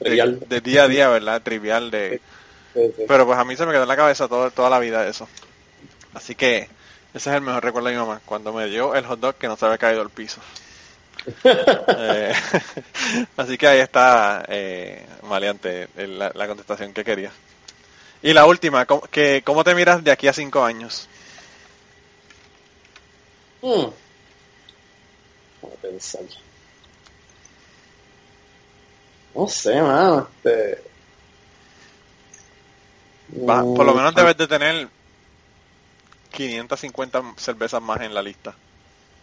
de- 0.00 0.06
Trivial. 0.06 0.40
de 0.48 0.60
día 0.60 0.82
a 0.84 0.88
día, 0.88 1.08
¿verdad? 1.08 1.40
Trivial 1.42 1.90
de... 1.90 2.20
Pero 3.06 3.26
pues 3.26 3.38
a 3.38 3.44
mí 3.44 3.54
se 3.56 3.64
me 3.66 3.72
quedó 3.72 3.82
en 3.82 3.88
la 3.88 3.96
cabeza 3.96 4.26
todo, 4.28 4.50
toda 4.50 4.70
la 4.70 4.78
vida 4.78 5.06
eso. 5.06 5.28
Así 6.14 6.34
que 6.34 6.68
ese 7.14 7.30
es 7.30 7.36
el 7.36 7.42
mejor 7.42 7.62
recuerdo 7.62 7.88
de 7.88 7.94
mi 7.94 8.00
mamá, 8.00 8.20
cuando 8.24 8.52
me 8.52 8.66
dio 8.66 8.94
el 8.94 9.04
hot 9.06 9.20
dog 9.20 9.34
que 9.36 9.46
no 9.46 9.56
se 9.56 9.64
había 9.66 9.78
caído 9.78 10.00
al 10.02 10.10
piso. 10.10 10.40
Eh, 11.94 12.32
así 13.36 13.58
que 13.58 13.66
ahí 13.66 13.80
está, 13.80 14.44
eh, 14.48 15.06
Maleante, 15.22 15.88
la, 15.94 16.30
la 16.34 16.46
contestación 16.48 16.92
que 16.92 17.04
quería. 17.04 17.32
Y 18.22 18.32
la 18.34 18.46
última, 18.46 18.86
¿cómo, 18.86 19.02
que, 19.02 19.42
¿cómo 19.44 19.64
te 19.64 19.74
miras 19.74 20.04
de 20.04 20.12
aquí 20.12 20.28
a 20.28 20.32
cinco 20.32 20.64
años? 20.64 21.08
Mm. 23.62 23.92
Vamos 25.60 25.78
a 25.78 25.80
pensar. 25.80 26.26
No 29.34 29.46
sé, 29.48 29.74
mano. 29.82 30.28
Este... 30.36 30.82
Va- 33.48 33.66
por 33.72 33.84
lo 33.86 33.94
Mm, 33.94 33.96
menos 33.96 34.14
debes 34.14 34.36
de 34.36 34.46
tener 34.48 34.88
550 36.30 37.22
cervezas 37.36 37.80
más 37.82 38.00
en 38.00 38.14
la 38.14 38.22
lista. 38.22 38.58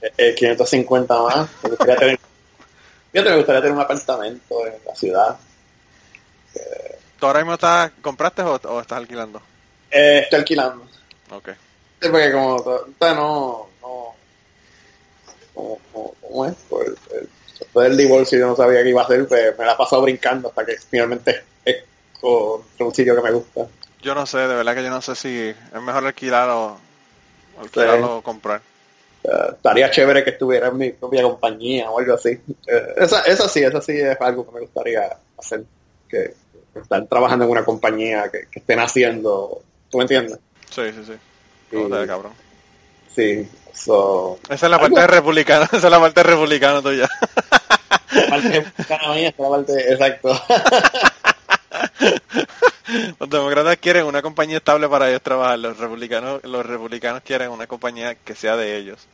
Eh, 0.01 0.11
eh, 0.17 0.35
550 0.35 1.21
más. 1.21 1.49
Me 1.63 1.69
gustaría 1.69 1.95
tener, 1.95 2.19
fíjate, 3.11 3.29
me 3.29 3.35
gustaría 3.37 3.61
tener 3.61 3.75
un 3.75 3.81
apartamento 3.81 4.67
en 4.67 4.73
la 4.85 4.95
ciudad. 4.95 5.37
¿Tú 7.19 7.25
ahora 7.25 7.39
mismo 7.39 7.53
estás, 7.55 7.91
compraste 8.01 8.41
o, 8.41 8.55
o 8.55 8.79
estás 8.81 8.97
alquilando? 8.97 9.41
Eh, 9.91 10.21
estoy 10.23 10.39
alquilando. 10.39 10.85
Ok. 11.31 11.49
Sí, 12.01 12.07
porque 12.09 12.31
como 12.31 12.63
no, 12.99 13.67
no, 13.81 14.15
¿cómo, 15.53 15.79
cómo- 15.91 16.15
cómo 16.21 16.45
es? 16.45 16.53
Por 16.69 16.85
el, 16.85 16.97
el- 17.17 17.29
después 17.59 17.89
del 17.89 17.97
divorcio 17.97 18.39
yo 18.39 18.47
no 18.47 18.55
sabía 18.55 18.81
qué 18.83 18.89
iba 18.89 19.01
a 19.01 19.05
hacer, 19.05 19.27
pues 19.27 19.57
me 19.57 19.65
la 19.65 19.73
he 19.73 19.75
pasado 19.75 20.01
brincando 20.03 20.47
hasta 20.49 20.65
que 20.65 20.77
finalmente 20.89 21.43
es 21.65 21.83
con 22.21 22.61
un 22.79 22.95
sitio 22.95 23.15
que 23.15 23.21
me 23.21 23.31
gusta. 23.31 23.67
Yo 24.01 24.15
no 24.15 24.25
sé, 24.25 24.37
de 24.37 24.55
verdad 24.55 24.75
que 24.75 24.83
yo 24.83 24.89
no 24.89 25.01
sé 25.01 25.13
si 25.15 25.49
es 25.49 25.81
mejor 25.81 26.05
alquilar 26.05 26.49
o 26.49 26.77
alquilar 27.59 27.97
Sí. 27.97 28.03
o 28.05 28.21
comprar. 28.21 28.61
Eh, 29.23 29.29
estaría 29.51 29.91
chévere 29.91 30.23
que 30.23 30.31
estuviera 30.31 30.67
en 30.67 30.77
mi 30.77 30.91
propia 30.91 31.23
compañía 31.23 31.89
o 31.91 31.99
algo 31.99 32.13
así. 32.13 32.29
Eh, 32.29 32.93
esa, 32.97 33.21
esa 33.23 33.49
sí, 33.49 33.61
esa 33.61 33.81
sí 33.81 33.93
es 33.93 34.19
algo 34.21 34.45
que 34.45 34.53
me 34.53 34.61
gustaría 34.61 35.17
hacer. 35.37 35.63
Que 36.07 36.33
están 36.75 37.07
trabajando 37.07 37.45
en 37.45 37.51
una 37.51 37.65
compañía 37.65 38.29
que, 38.31 38.47
que 38.49 38.59
estén 38.59 38.79
haciendo, 38.79 39.61
¿tú 39.89 39.97
me 39.97 40.03
entiendes? 40.03 40.39
Sí, 40.69 40.81
sí, 40.91 41.03
sí. 41.05 41.13
Sí. 41.13 41.75
¿Cómo 41.75 41.89
te 41.89 42.01
ve, 42.01 42.07
cabrón? 42.07 42.31
Sí, 43.13 43.47
so, 43.73 44.39
Esa 44.49 44.65
es 44.67 44.71
la 44.71 44.79
parte 44.79 44.99
de 44.99 45.07
republicano, 45.07 45.65
esa 45.71 45.77
es 45.77 45.91
la 45.91 45.99
parte 45.99 46.19
de 46.21 46.29
republicano 46.29 46.81
tuya. 46.81 47.09
la 48.11 48.27
parte 48.27 48.61
mexicana 48.61 49.13
mía, 49.13 49.29
esta 49.29 49.43
es 49.43 49.49
la 49.49 49.49
parte, 49.49 49.93
exacto. 49.93 50.41
Los 53.19 53.29
demócratas 53.29 53.77
quieren 53.77 54.05
una 54.05 54.21
compañía 54.21 54.57
estable 54.57 54.87
para 54.89 55.09
ellos 55.09 55.21
trabajar, 55.21 55.59
los 55.59 55.77
republicanos, 55.77 56.43
los 56.43 56.65
republicanos 56.65 57.21
quieren 57.23 57.51
una 57.51 57.67
compañía 57.67 58.15
que 58.15 58.35
sea 58.35 58.55
de 58.55 58.77
ellos. 58.77 59.07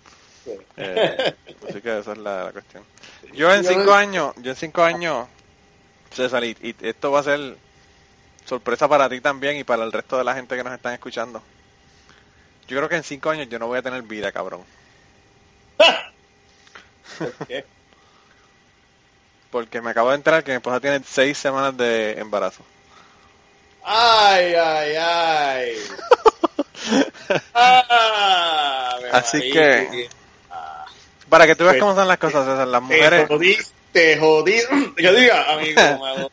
Sí. 0.45 0.51
Eh, 0.77 1.35
así 1.67 1.81
que 1.81 1.99
esa 1.99 2.13
es 2.13 2.17
la, 2.17 2.45
la 2.45 2.51
cuestión. 2.51 2.83
Yo 3.33 3.53
en 3.53 3.65
cinco 3.65 3.93
años, 3.93 4.33
yo 4.37 4.51
en 4.51 4.57
cinco 4.57 4.83
años, 4.83 5.27
César, 6.11 6.43
y, 6.43 6.55
y 6.61 6.75
esto 6.81 7.11
va 7.11 7.19
a 7.19 7.23
ser 7.23 7.57
sorpresa 8.45 8.87
para 8.87 9.09
ti 9.09 9.19
también 9.19 9.57
y 9.57 9.63
para 9.63 9.83
el 9.83 9.91
resto 9.91 10.17
de 10.17 10.23
la 10.23 10.35
gente 10.35 10.55
que 10.55 10.63
nos 10.63 10.73
están 10.73 10.93
escuchando. 10.93 11.41
Yo 12.67 12.77
creo 12.77 12.89
que 12.89 12.95
en 12.95 13.03
cinco 13.03 13.29
años 13.29 13.49
yo 13.49 13.59
no 13.59 13.67
voy 13.67 13.79
a 13.79 13.81
tener 13.81 14.01
vida, 14.03 14.31
cabrón. 14.31 14.61
¿Por 17.17 17.33
qué? 17.47 17.65
Porque 19.51 19.81
me 19.81 19.91
acabo 19.91 20.09
de 20.09 20.15
enterar 20.15 20.43
que 20.43 20.51
mi 20.51 20.57
esposa 20.57 20.79
tiene 20.79 21.01
seis 21.05 21.37
semanas 21.37 21.75
de 21.77 22.19
embarazo. 22.19 22.63
Ay, 23.85 24.53
ay, 24.55 24.95
ay. 24.99 25.75
Ah, 27.53 28.97
Así 29.13 29.37
marí. 29.37 29.51
que- 29.51 30.09
Para 31.29 31.47
que 31.47 31.55
tú 31.55 31.63
veas 31.63 31.73
Pues, 31.75 31.81
cómo 31.83 31.95
son 31.95 32.07
las 32.07 32.17
cosas, 32.19 32.45
César. 32.45 32.67
Las 32.67 32.81
mujeres, 32.81 33.27
te 33.91 34.17
jodí. 34.19 34.59
Que 34.95 35.11
diga, 35.11 35.53
amigo, 35.53 35.81
me- 35.81 36.29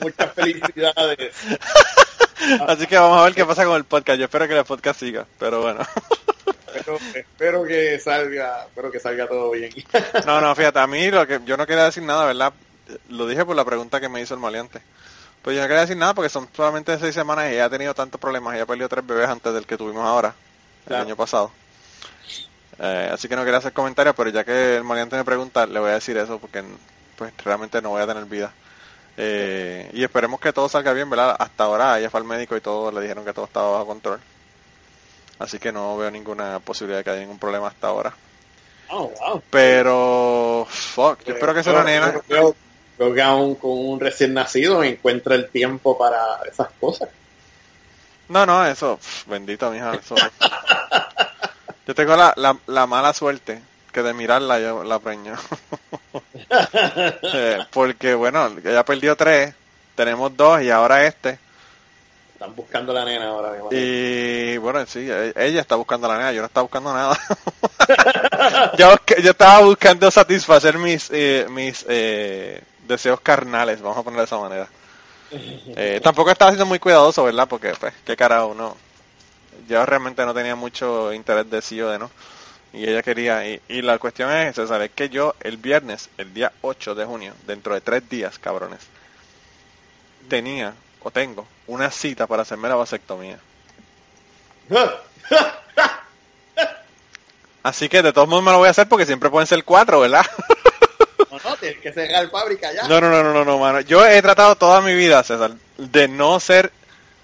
muchas 0.00 0.32
felicidades. 0.32 1.34
así 2.68 2.86
que 2.86 2.96
vamos 2.98 3.20
a 3.20 3.24
ver 3.24 3.34
qué 3.34 3.44
pasa 3.44 3.64
con 3.64 3.76
el 3.76 3.84
podcast. 3.84 4.18
Yo 4.18 4.24
espero 4.24 4.48
que 4.48 4.58
el 4.58 4.64
podcast 4.64 4.98
siga, 4.98 5.26
pero 5.38 5.60
bueno. 5.62 5.80
Espero, 6.74 6.98
espero 7.14 7.64
que 7.64 8.00
salga, 8.00 8.64
espero 8.66 8.90
que 8.90 8.98
salga 8.98 9.28
todo 9.28 9.50
bien. 9.50 9.70
No, 10.26 10.40
no, 10.40 10.54
fíjate, 10.56 10.78
a 10.80 10.86
mí 10.86 11.10
lo 11.10 11.26
que 11.26 11.38
yo 11.44 11.56
no 11.56 11.66
quería 11.66 11.84
decir 11.84 12.02
nada, 12.02 12.24
¿verdad? 12.26 12.52
Lo 13.10 13.26
dije 13.26 13.44
por 13.44 13.54
la 13.54 13.64
pregunta 13.64 14.00
que 14.00 14.08
me 14.08 14.20
hizo 14.22 14.34
el 14.34 14.40
maleante. 14.40 14.80
Pues 15.42 15.56
yo 15.56 15.62
no 15.62 15.68
quería 15.68 15.82
decir 15.82 15.96
nada 15.96 16.14
porque 16.14 16.28
son 16.28 16.48
solamente 16.54 16.96
seis 16.98 17.14
semanas 17.14 17.50
y 17.50 17.54
ella 17.54 17.64
ha 17.64 17.70
tenido 17.70 17.94
tantos 17.94 18.20
problemas. 18.20 18.54
Ella 18.54 18.66
perdió 18.66 18.88
tres 18.88 19.04
bebés 19.04 19.28
antes 19.28 19.52
del 19.52 19.66
que 19.66 19.76
tuvimos 19.76 20.04
ahora, 20.04 20.34
el 20.86 20.94
año 20.94 21.16
pasado. 21.16 21.50
Eh, 22.78 23.10
así 23.12 23.28
que 23.28 23.36
no 23.36 23.44
quería 23.44 23.58
hacer 23.58 23.72
comentarios, 23.72 24.14
pero 24.16 24.30
ya 24.30 24.44
que 24.44 24.76
el 24.76 24.84
maleante 24.84 25.16
me 25.16 25.24
pregunta, 25.24 25.66
le 25.66 25.80
voy 25.80 25.90
a 25.90 25.94
decir 25.94 26.16
eso 26.16 26.38
porque 26.38 26.64
pues 27.16 27.32
realmente 27.44 27.82
no 27.82 27.90
voy 27.90 28.02
a 28.02 28.06
tener 28.06 28.24
vida. 28.24 28.52
Eh, 29.16 29.90
y 29.92 30.02
esperemos 30.04 30.40
que 30.40 30.52
todo 30.52 30.68
salga 30.68 30.92
bien, 30.92 31.10
¿verdad? 31.10 31.36
Hasta 31.38 31.64
ahora 31.64 31.98
ella 31.98 32.08
fue 32.08 32.20
al 32.20 32.26
médico 32.26 32.56
y 32.56 32.60
todo, 32.60 32.90
le 32.90 33.00
dijeron 33.00 33.24
que 33.24 33.32
todo 33.32 33.44
estaba 33.44 33.72
bajo 33.72 33.86
control. 33.86 34.20
Así 35.38 35.58
que 35.58 35.72
no 35.72 35.96
veo 35.96 36.10
ninguna 36.10 36.60
posibilidad 36.60 36.98
de 36.98 37.04
que 37.04 37.10
haya 37.10 37.20
ningún 37.20 37.38
problema 37.38 37.66
hasta 37.66 37.88
ahora. 37.88 38.14
Oh, 38.88 39.10
wow. 39.20 39.42
Pero, 39.50 40.66
fuck, 40.68 41.24
yo 41.24 41.34
espero 41.34 41.54
que 41.54 41.62
sea 41.62 41.72
una 41.72 41.84
nena. 41.84 42.14
Creo 43.02 43.14
que 43.14 43.22
aún 43.22 43.54
con 43.56 43.72
un 43.72 43.98
recién 43.98 44.32
nacido 44.34 44.82
encuentra 44.84 45.34
el 45.34 45.48
tiempo 45.48 45.98
para 45.98 46.20
esas 46.50 46.68
cosas. 46.78 47.08
No, 48.28 48.46
no, 48.46 48.64
eso, 48.64 48.98
bendito, 49.26 49.70
mija, 49.70 49.94
eso. 49.94 50.14
Yo 51.86 51.94
tengo 51.94 52.14
la, 52.16 52.32
la, 52.36 52.56
la 52.66 52.86
mala 52.86 53.12
suerte 53.12 53.60
que 53.92 54.02
de 54.02 54.14
mirarla 54.14 54.60
yo 54.60 54.84
la 54.84 54.98
preño. 54.98 55.34
Eh, 57.34 57.58
porque, 57.70 58.14
bueno, 58.14 58.50
ella 58.62 58.84
perdió 58.84 59.16
tres, 59.16 59.54
tenemos 59.94 60.36
dos 60.36 60.60
y 60.60 60.68
ahora 60.70 61.06
este. 61.06 61.38
Están 62.34 62.54
buscando 62.54 62.92
la 62.92 63.04
nena 63.04 63.28
ahora. 63.28 63.56
Y 63.70 64.58
bueno, 64.58 64.84
sí, 64.86 65.08
e- 65.10 65.32
ella 65.36 65.62
está 65.62 65.76
buscando 65.76 66.08
la 66.08 66.18
nena, 66.18 66.32
yo 66.32 66.40
no 66.40 66.46
estaba 66.46 66.62
buscando 66.62 66.92
nada. 66.92 67.18
yo, 68.78 68.94
yo 69.22 69.30
estaba 69.30 69.60
buscando 69.60 70.10
satisfacer 70.10 70.76
mis, 70.76 71.08
eh, 71.10 71.46
mis 71.48 71.86
eh, 71.88 72.62
deseos 72.86 73.20
carnales, 73.20 73.80
vamos 73.80 73.98
a 73.98 74.02
ponerlo 74.02 74.22
de 74.22 74.26
esa 74.26 74.38
manera. 74.38 74.68
Eh, 75.76 76.00
tampoco 76.02 76.30
estaba 76.30 76.50
siendo 76.50 76.66
muy 76.66 76.78
cuidadoso, 76.78 77.24
¿verdad? 77.24 77.48
Porque, 77.48 77.72
pues, 77.78 77.94
qué 78.04 78.16
carajo, 78.16 78.48
uno. 78.48 78.76
Yo 79.68 79.84
realmente 79.86 80.24
no 80.24 80.34
tenía 80.34 80.56
mucho 80.56 81.12
interés 81.12 81.48
de 81.50 81.62
sí 81.62 81.80
o 81.80 81.90
de 81.90 81.98
no. 81.98 82.10
Y 82.72 82.84
ella 82.84 83.02
quería. 83.02 83.46
Y, 83.48 83.60
y 83.68 83.82
la 83.82 83.98
cuestión 83.98 84.30
es, 84.32 84.56
César, 84.56 84.82
es 84.82 84.90
que 84.90 85.08
yo 85.08 85.34
el 85.40 85.56
viernes, 85.56 86.10
el 86.18 86.34
día 86.34 86.52
8 86.62 86.94
de 86.94 87.04
junio, 87.04 87.34
dentro 87.46 87.74
de 87.74 87.80
tres 87.80 88.08
días, 88.08 88.38
cabrones, 88.38 88.80
tenía 90.28 90.74
o 91.02 91.10
tengo 91.10 91.46
una 91.66 91.90
cita 91.90 92.26
para 92.26 92.42
hacerme 92.42 92.68
la 92.68 92.76
vasectomía. 92.76 93.38
Así 97.62 97.88
que 97.88 98.02
de 98.02 98.12
todos 98.12 98.28
modos 98.28 98.44
me 98.44 98.50
lo 98.50 98.58
voy 98.58 98.68
a 98.68 98.72
hacer 98.72 98.88
porque 98.88 99.06
siempre 99.06 99.30
pueden 99.30 99.46
ser 99.46 99.64
cuatro, 99.64 100.00
¿verdad? 100.00 100.26
No, 101.32 101.38
no, 101.42 101.56
tienes 101.56 101.78
que 101.78 101.94
cerrar 101.94 102.28
fábrica 102.28 102.70
ya. 102.74 102.82
No, 102.82 103.00
no, 103.00 103.08
no, 103.08 103.22
no, 103.22 103.32
no, 103.32 103.42
no, 103.42 103.58
mano. 103.58 103.80
Yo 103.80 104.04
he 104.04 104.20
tratado 104.20 104.54
toda 104.54 104.82
mi 104.82 104.94
vida, 104.94 105.22
César, 105.22 105.52
de 105.78 106.06
no 106.06 106.38
ser 106.38 106.70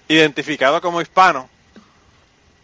identificado 0.07 0.81
como 0.81 0.99
hispano. 0.99 1.47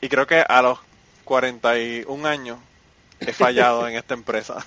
Y 0.01 0.09
creo 0.09 0.26
que 0.26 0.43
a 0.47 0.61
los 0.63 0.80
41 1.23 2.27
años 2.27 2.57
he 3.19 3.31
fallado 3.31 3.88
en 3.88 3.95
esta 3.95 4.15
empresa. 4.15 4.65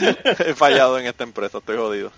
he 0.38 0.54
fallado 0.54 0.98
en 0.98 1.06
esta 1.06 1.24
empresa, 1.24 1.58
estoy 1.58 1.76
jodido. 1.76 2.10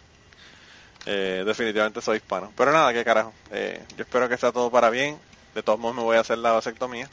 Eh, 1.04 1.42
definitivamente 1.44 2.00
soy 2.00 2.18
hispano. 2.18 2.52
Pero 2.56 2.70
nada, 2.70 2.92
qué 2.92 3.04
carajo. 3.04 3.32
Eh, 3.50 3.82
yo 3.96 4.04
espero 4.04 4.28
que 4.28 4.36
sea 4.36 4.52
todo 4.52 4.70
para 4.70 4.90
bien. 4.90 5.18
De 5.56 5.64
todos 5.64 5.80
modos 5.80 5.96
me 5.96 6.02
voy 6.02 6.18
a 6.18 6.20
hacer 6.20 6.38
la 6.38 6.52
vasectomía. 6.52 7.10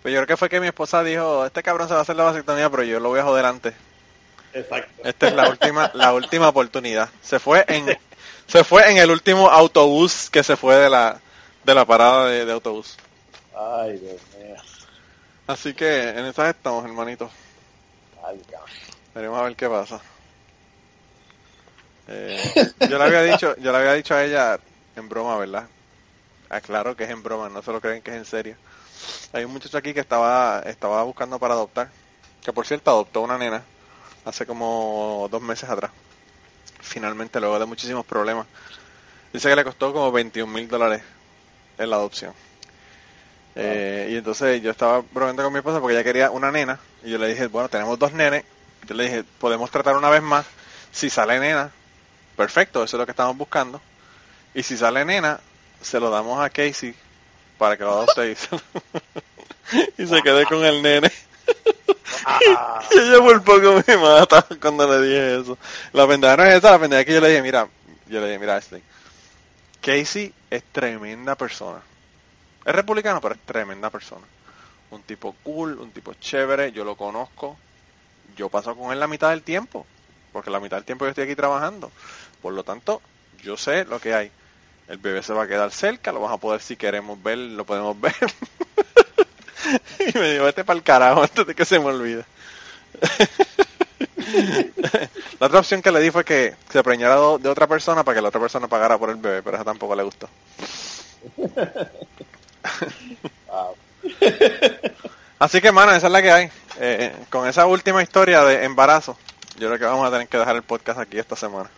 Pues 0.00 0.14
yo 0.14 0.20
creo 0.20 0.26
que 0.26 0.36
fue 0.38 0.48
que 0.48 0.60
mi 0.60 0.68
esposa 0.68 1.04
dijo, 1.04 1.44
este 1.44 1.62
cabrón 1.62 1.88
se 1.88 1.94
va 1.94 2.00
a 2.00 2.02
hacer 2.04 2.16
la 2.16 2.24
vasectomía, 2.24 2.70
pero 2.70 2.84
yo 2.84 3.00
lo 3.00 3.10
voy 3.10 3.20
a 3.20 3.24
joder 3.24 3.44
antes. 3.44 3.74
Exacto. 4.54 5.02
Esta 5.04 5.28
es 5.28 5.34
la 5.34 5.48
última, 5.48 5.90
la 5.94 6.12
última 6.12 6.48
oportunidad. 6.48 7.08
Se 7.22 7.38
fue 7.38 7.64
en, 7.68 7.98
se 8.46 8.64
fue 8.64 8.90
en 8.90 8.98
el 8.98 9.10
último 9.10 9.48
autobús 9.48 10.28
que 10.30 10.42
se 10.42 10.56
fue 10.56 10.76
de 10.76 10.90
la, 10.90 11.20
de 11.64 11.74
la 11.74 11.84
parada 11.84 12.26
de, 12.26 12.44
de 12.44 12.52
autobús. 12.52 12.96
Ay, 13.56 13.98
Dios 13.98 14.20
mío. 14.38 14.56
Así 15.46 15.74
que 15.74 16.10
en 16.10 16.26
esas 16.26 16.50
estamos, 16.54 16.84
hermanito. 16.84 17.30
Veremos 19.14 19.40
a 19.40 19.42
ver 19.42 19.56
qué 19.56 19.68
pasa. 19.68 20.00
Eh, 22.08 22.72
yo 22.88 22.98
le 22.98 23.04
había 23.04 23.22
dicho, 23.22 23.56
yo 23.56 23.72
le 23.72 23.78
había 23.78 23.92
dicho 23.94 24.14
a 24.14 24.24
ella 24.24 24.58
en 24.96 25.08
broma, 25.08 25.36
¿verdad? 25.36 25.66
Aclaro 26.48 26.96
que 26.96 27.04
es 27.04 27.10
en 27.10 27.22
broma, 27.22 27.48
no 27.48 27.62
se 27.62 27.72
lo 27.72 27.80
creen 27.80 28.02
que 28.02 28.10
es 28.10 28.16
en 28.16 28.24
serio. 28.24 28.56
Hay 29.32 29.44
un 29.44 29.52
muchacho 29.52 29.78
aquí 29.78 29.94
que 29.94 30.00
estaba, 30.00 30.62
estaba 30.66 31.02
buscando 31.02 31.38
para 31.38 31.54
adoptar, 31.54 31.90
que 32.42 32.52
por 32.52 32.66
cierto 32.66 32.90
adoptó 32.90 33.22
una 33.22 33.38
nena 33.38 33.62
hace 34.24 34.46
como 34.46 35.28
dos 35.30 35.42
meses 35.42 35.68
atrás. 35.68 35.90
Finalmente, 36.80 37.40
luego 37.40 37.58
de 37.58 37.66
muchísimos 37.66 38.04
problemas. 38.04 38.46
Dice 39.32 39.48
que 39.48 39.56
le 39.56 39.64
costó 39.64 39.92
como 39.92 40.12
21 40.12 40.52
mil 40.52 40.68
dólares 40.68 41.02
en 41.78 41.90
la 41.90 41.96
adopción. 41.96 42.34
Eh, 43.54 44.08
y 44.10 44.16
entonces 44.16 44.62
yo 44.62 44.70
estaba 44.70 45.02
bromeando 45.12 45.42
con 45.42 45.52
mi 45.52 45.58
esposa 45.58 45.80
porque 45.80 45.94
ella 45.94 46.04
quería 46.04 46.30
una 46.30 46.50
nena. 46.50 46.78
Y 47.02 47.10
yo 47.10 47.18
le 47.18 47.28
dije, 47.28 47.46
bueno, 47.46 47.68
tenemos 47.68 47.98
dos 47.98 48.12
nenes. 48.12 48.44
Yo 48.86 48.94
le 48.94 49.04
dije, 49.04 49.24
podemos 49.38 49.70
tratar 49.70 49.96
una 49.96 50.10
vez 50.10 50.22
más. 50.22 50.46
Si 50.90 51.08
sale 51.08 51.38
nena, 51.38 51.70
perfecto, 52.36 52.84
eso 52.84 52.96
es 52.96 52.98
lo 52.98 53.06
que 53.06 53.12
estamos 53.12 53.36
buscando. 53.36 53.80
Y 54.54 54.62
si 54.62 54.76
sale 54.76 55.04
nena, 55.04 55.40
se 55.80 55.98
lo 55.98 56.10
damos 56.10 56.42
a 56.42 56.50
Casey 56.50 56.94
para 57.58 57.76
que 57.76 57.84
lo 57.84 57.92
adopte 57.92 58.30
y 58.32 58.34
se, 58.34 58.48
y 60.02 60.06
se 60.06 60.22
quede 60.22 60.44
con 60.46 60.64
el 60.64 60.82
nene. 60.82 61.10
y 62.92 62.98
ella 62.98 63.18
por 63.18 63.42
poco 63.42 63.82
me 63.86 63.96
mata 63.96 64.46
cuando 64.60 64.88
le 64.88 65.06
dije 65.06 65.40
eso. 65.40 65.58
La 65.92 66.06
pendeja 66.06 66.36
no 66.36 66.44
es 66.44 66.54
esa, 66.56 66.70
la 66.72 66.78
pendeja 66.78 67.04
que 67.04 67.14
yo 67.14 67.20
le 67.20 67.28
dije, 67.28 67.42
mira, 67.42 67.68
yo 68.08 68.20
le 68.20 68.26
dije, 68.26 68.38
mira, 68.38 68.56
Ashley, 68.56 68.82
Casey 69.80 70.32
es 70.50 70.62
tremenda 70.72 71.34
persona. 71.34 71.80
Es 72.64 72.74
republicano, 72.74 73.20
pero 73.20 73.34
es 73.34 73.40
tremenda 73.40 73.90
persona. 73.90 74.26
Un 74.90 75.02
tipo 75.02 75.34
cool, 75.42 75.78
un 75.78 75.90
tipo 75.90 76.14
chévere, 76.14 76.72
yo 76.72 76.84
lo 76.84 76.96
conozco. 76.96 77.56
Yo 78.36 78.48
paso 78.48 78.76
con 78.76 78.92
él 78.92 79.00
la 79.00 79.08
mitad 79.08 79.30
del 79.30 79.42
tiempo, 79.42 79.86
porque 80.32 80.50
la 80.50 80.60
mitad 80.60 80.76
del 80.76 80.84
tiempo 80.84 81.04
yo 81.04 81.10
estoy 81.10 81.24
aquí 81.24 81.34
trabajando. 81.34 81.90
Por 82.40 82.52
lo 82.52 82.62
tanto, 82.62 83.02
yo 83.42 83.56
sé 83.56 83.84
lo 83.84 84.00
que 84.00 84.14
hay. 84.14 84.30
El 84.88 84.98
bebé 84.98 85.22
se 85.22 85.32
va 85.32 85.44
a 85.44 85.48
quedar 85.48 85.70
cerca, 85.70 86.12
lo 86.12 86.20
vamos 86.20 86.36
a 86.36 86.40
poder, 86.40 86.60
si 86.60 86.76
queremos 86.76 87.22
ver, 87.22 87.38
lo 87.38 87.64
podemos 87.64 88.00
ver. 88.00 88.14
y 89.98 90.18
me 90.18 90.32
dijo, 90.32 90.44
vete 90.44 90.64
para 90.64 90.76
el 90.76 90.82
carajo 90.82 91.22
antes 91.22 91.46
de 91.46 91.54
que 91.54 91.64
se 91.64 91.78
me 91.78 91.86
olvide. 91.86 92.24
la 95.40 95.46
otra 95.46 95.60
opción 95.60 95.82
que 95.82 95.90
le 95.90 96.00
di 96.00 96.10
fue 96.10 96.24
que 96.24 96.54
se 96.70 96.82
preñara 96.82 97.16
de 97.38 97.48
otra 97.48 97.66
persona 97.66 98.04
para 98.04 98.16
que 98.16 98.22
la 98.22 98.28
otra 98.28 98.40
persona 98.40 98.68
pagara 98.68 98.98
por 98.98 99.10
el 99.10 99.16
bebé, 99.16 99.42
pero 99.42 99.56
eso 99.56 99.64
tampoco 99.64 99.94
le 99.94 100.02
gustó. 100.02 100.28
Wow. 103.48 103.76
Así 105.38 105.60
que, 105.60 105.72
mano, 105.72 105.92
esa 105.92 106.06
es 106.06 106.12
la 106.12 106.22
que 106.22 106.30
hay. 106.30 106.50
Eh, 106.78 107.14
con 107.28 107.48
esa 107.48 107.66
última 107.66 108.02
historia 108.02 108.44
de 108.44 108.64
embarazo, 108.64 109.16
yo 109.58 109.68
creo 109.68 109.78
que 109.78 109.84
vamos 109.84 110.06
a 110.06 110.10
tener 110.10 110.28
que 110.28 110.38
dejar 110.38 110.56
el 110.56 110.62
podcast 110.62 111.00
aquí 111.00 111.18
esta 111.18 111.36
semana. 111.36 111.70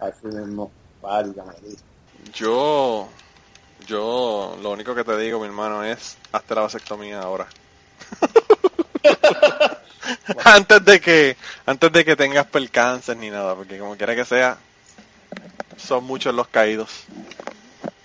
Así 0.00 0.26
mismo. 0.26 0.70
Válgame. 1.02 1.52
Yo, 2.32 3.08
yo, 3.86 4.56
lo 4.62 4.70
único 4.70 4.94
que 4.94 5.04
te 5.04 5.16
digo, 5.18 5.40
mi 5.40 5.46
hermano, 5.46 5.84
es 5.84 6.16
hazte 6.32 6.54
la 6.54 6.62
vasectomía 6.62 7.20
ahora. 7.20 7.46
antes 10.44 10.84
de 10.84 11.00
que, 11.00 11.36
antes 11.66 11.92
de 11.92 12.04
que 12.04 12.16
tengas 12.16 12.46
percances 12.46 13.16
ni 13.16 13.30
nada, 13.30 13.54
porque 13.54 13.78
como 13.78 13.96
quiera 13.96 14.14
que 14.14 14.24
sea, 14.24 14.58
son 15.76 16.04
muchos 16.04 16.34
los 16.34 16.48
caídos. 16.48 16.90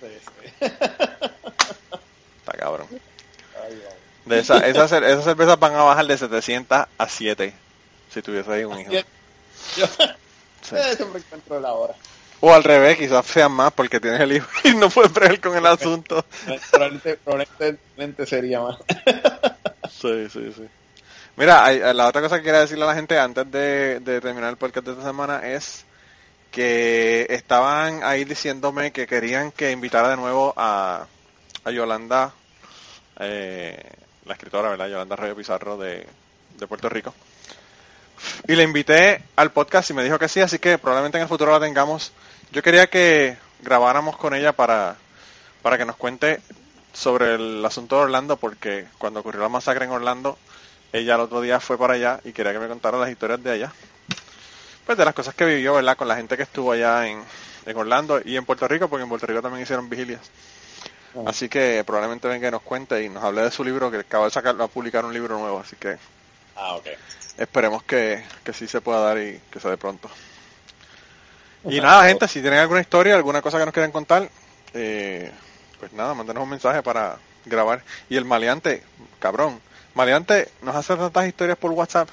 sí. 0.00 0.50
Está 0.60 2.52
cabrón. 2.58 2.88
Ay, 3.64 3.76
wow. 3.76 3.92
De 4.26 4.40
esa, 4.40 4.66
esas, 4.66 4.92
esas 4.92 5.24
cervezas 5.24 5.58
van 5.58 5.74
a 5.74 5.82
bajar 5.82 6.06
de 6.06 6.16
700 6.16 6.86
a 6.96 7.08
7 7.08 7.54
si 8.12 8.22
tuviese 8.22 8.52
ahí 8.52 8.64
un 8.64 8.80
hijo. 8.80 8.92
Yo 8.92 9.00
Sí. 9.74 9.82
eh, 10.76 10.96
siempre 10.96 11.20
encuentro 11.20 11.60
la 11.60 11.72
hora. 11.72 11.94
O 12.46 12.52
al 12.52 12.62
revés, 12.62 12.98
quizás 12.98 13.24
sean 13.24 13.52
más 13.52 13.72
porque 13.72 14.00
tienes 14.00 14.20
el 14.20 14.32
hijo 14.36 14.46
y 14.64 14.74
no 14.74 14.90
puedes 14.90 15.10
bregar 15.12 15.40
con 15.40 15.56
el 15.56 15.64
asunto. 15.64 16.26
Probablemente, 16.70 17.16
probablemente 17.24 18.26
sería 18.26 18.60
más. 18.60 18.76
Sí, 19.90 20.28
sí, 20.30 20.52
sí. 20.54 20.68
Mira, 21.36 21.64
hay- 21.64 21.80
la 21.94 22.06
otra 22.06 22.20
cosa 22.20 22.36
que 22.36 22.42
quería 22.44 22.60
decirle 22.60 22.84
a 22.84 22.88
la 22.88 22.94
gente 22.94 23.18
antes 23.18 23.50
de, 23.50 24.00
de 24.00 24.20
terminar 24.20 24.50
el 24.50 24.58
podcast 24.58 24.84
de 24.86 24.92
esta 24.92 25.04
semana 25.04 25.40
es 25.48 25.86
que 26.50 27.26
estaban 27.30 28.04
ahí 28.04 28.24
diciéndome 28.24 28.92
que 28.92 29.06
querían 29.06 29.50
que 29.50 29.70
invitara 29.70 30.10
de 30.10 30.16
nuevo 30.16 30.52
a, 30.56 31.06
a 31.64 31.70
Yolanda, 31.70 32.32
eh, 33.20 33.82
la 34.26 34.34
escritora, 34.34 34.68
¿verdad? 34.68 34.88
Yolanda 34.88 35.16
Rayo 35.16 35.34
Pizarro 35.34 35.78
de, 35.78 36.06
de 36.58 36.66
Puerto 36.66 36.88
Rico. 36.90 37.14
Y 38.46 38.54
le 38.54 38.62
invité 38.62 39.22
al 39.36 39.50
podcast 39.50 39.90
y 39.90 39.94
me 39.94 40.04
dijo 40.04 40.18
que 40.18 40.28
sí, 40.28 40.40
así 40.40 40.58
que 40.58 40.76
probablemente 40.78 41.16
en 41.18 41.22
el 41.22 41.28
futuro 41.28 41.50
la 41.52 41.60
tengamos. 41.60 42.12
Yo 42.54 42.62
quería 42.62 42.86
que 42.86 43.36
grabáramos 43.62 44.16
con 44.16 44.32
ella 44.32 44.52
para, 44.52 44.94
para 45.60 45.76
que 45.76 45.84
nos 45.84 45.96
cuente 45.96 46.40
sobre 46.92 47.34
el 47.34 47.64
asunto 47.64 47.96
de 47.96 48.02
Orlando, 48.04 48.36
porque 48.36 48.86
cuando 48.98 49.18
ocurrió 49.20 49.42
la 49.42 49.48
masacre 49.48 49.84
en 49.86 49.90
Orlando, 49.90 50.38
ella 50.92 51.16
el 51.16 51.20
otro 51.22 51.40
día 51.40 51.58
fue 51.58 51.76
para 51.76 51.94
allá 51.94 52.20
y 52.24 52.32
quería 52.32 52.52
que 52.52 52.60
me 52.60 52.68
contara 52.68 52.96
las 52.96 53.10
historias 53.10 53.42
de 53.42 53.50
allá. 53.50 53.72
Pues 54.86 54.96
de 54.96 55.04
las 55.04 55.14
cosas 55.14 55.34
que 55.34 55.44
vivió, 55.44 55.74
¿verdad? 55.74 55.96
Con 55.96 56.06
la 56.06 56.14
gente 56.14 56.36
que 56.36 56.44
estuvo 56.44 56.70
allá 56.70 57.08
en, 57.08 57.24
en 57.66 57.76
Orlando 57.76 58.20
y 58.24 58.36
en 58.36 58.44
Puerto 58.44 58.68
Rico, 58.68 58.86
porque 58.88 59.02
en 59.02 59.08
Puerto 59.08 59.26
Rico 59.26 59.42
también 59.42 59.64
hicieron 59.64 59.90
vigilias. 59.90 60.20
Ah. 61.16 61.22
Así 61.26 61.48
que 61.48 61.82
probablemente 61.84 62.28
venga 62.28 62.46
y 62.46 62.50
nos 62.52 62.62
cuente 62.62 63.02
y 63.02 63.08
nos 63.08 63.24
hable 63.24 63.42
de 63.42 63.50
su 63.50 63.64
libro, 63.64 63.90
que 63.90 63.96
acaba 63.98 64.26
de 64.26 64.30
sacar, 64.30 64.60
va 64.60 64.66
a 64.66 64.68
publicar 64.68 65.04
un 65.04 65.12
libro 65.12 65.36
nuevo, 65.38 65.58
así 65.58 65.74
que 65.74 65.96
Ah, 66.54 66.76
ok. 66.76 66.86
esperemos 67.36 67.82
que, 67.82 68.22
que 68.44 68.52
sí 68.52 68.68
se 68.68 68.80
pueda 68.80 69.00
dar 69.00 69.18
y 69.18 69.40
que 69.50 69.58
se 69.58 69.68
dé 69.68 69.76
pronto. 69.76 70.08
Y 71.66 71.80
nada, 71.80 72.04
gente, 72.06 72.28
si 72.28 72.40
tienen 72.40 72.60
alguna 72.60 72.80
historia, 72.80 73.14
alguna 73.14 73.40
cosa 73.42 73.58
que 73.58 73.64
nos 73.64 73.72
quieran 73.74 73.92
contar, 73.92 74.28
eh, 74.74 75.30
pues 75.80 75.92
nada, 75.92 76.14
mándenos 76.14 76.42
un 76.42 76.50
mensaje 76.50 76.82
para 76.82 77.16
grabar. 77.46 77.82
Y 78.08 78.16
el 78.16 78.24
maleante, 78.24 78.82
cabrón, 79.18 79.60
Maleante 79.94 80.48
nos 80.62 80.74
hace 80.74 80.96
tantas 80.96 81.26
historias 81.26 81.56
por 81.56 81.70
WhatsApp, 81.70 82.08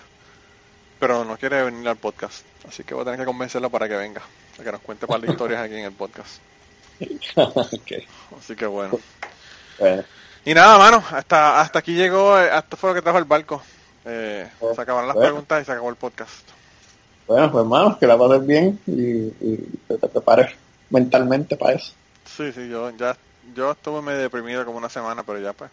pero 1.00 1.26
no 1.26 1.36
quiere 1.38 1.64
venir 1.64 1.88
al 1.90 1.96
podcast. 1.98 2.46
Así 2.68 2.84
que 2.84 2.94
voy 2.94 3.02
a 3.02 3.06
tener 3.06 3.20
que 3.22 3.26
convencerlo 3.26 3.70
para 3.72 3.90
que 3.90 3.96
venga, 3.96 4.22
para 4.52 4.64
que 4.66 4.72
nos 4.74 4.82
cuente 4.82 5.08
par 5.08 5.20
de 5.20 5.32
historias 5.32 5.62
aquí 5.64 5.76
en 5.76 5.86
el 5.86 5.92
podcast. 5.92 6.40
Así 8.40 8.56
que 8.56 8.66
bueno. 8.68 9.00
Bueno, 9.80 10.04
Y 10.46 10.54
nada, 10.54 10.78
mano, 10.78 11.04
hasta, 11.12 11.60
hasta 11.60 11.80
aquí 11.80 11.96
llegó, 11.96 12.38
eh, 12.40 12.50
esto 12.56 12.78
fue 12.78 12.92
lo 12.92 12.94
que 12.94 13.02
trajo 13.02 13.18
el 13.18 13.26
barco. 13.26 13.64
Eh, 14.06 14.48
se 14.76 14.82
acabaron 14.82 15.08
las 15.08 15.16
Bueno. 15.16 15.30
preguntas 15.32 15.62
y 15.64 15.66
se 15.66 15.72
acabó 15.72 15.90
el 15.90 15.96
podcast. 15.96 16.48
Bueno, 17.32 17.52
pues 17.52 17.64
hermano, 17.64 17.98
que 18.00 18.08
la 18.08 18.18
pases 18.18 18.46
bien 18.46 18.80
y, 18.88 19.02
y 19.02 19.58
que 19.88 19.96
te 19.96 20.08
prepares 20.08 20.52
mentalmente 20.90 21.56
para 21.58 21.74
eso. 21.74 21.94
Sí, 22.26 22.52
sí, 22.54 22.70
yo 22.70 22.90
ya 22.92 23.16
yo 23.56 23.72
estuve 23.72 24.02
medio 24.02 24.20
deprimido 24.20 24.66
como 24.66 24.78
una 24.78 24.90
semana, 24.90 25.24
pero 25.24 25.40
ya 25.40 25.54
pues. 25.54 25.72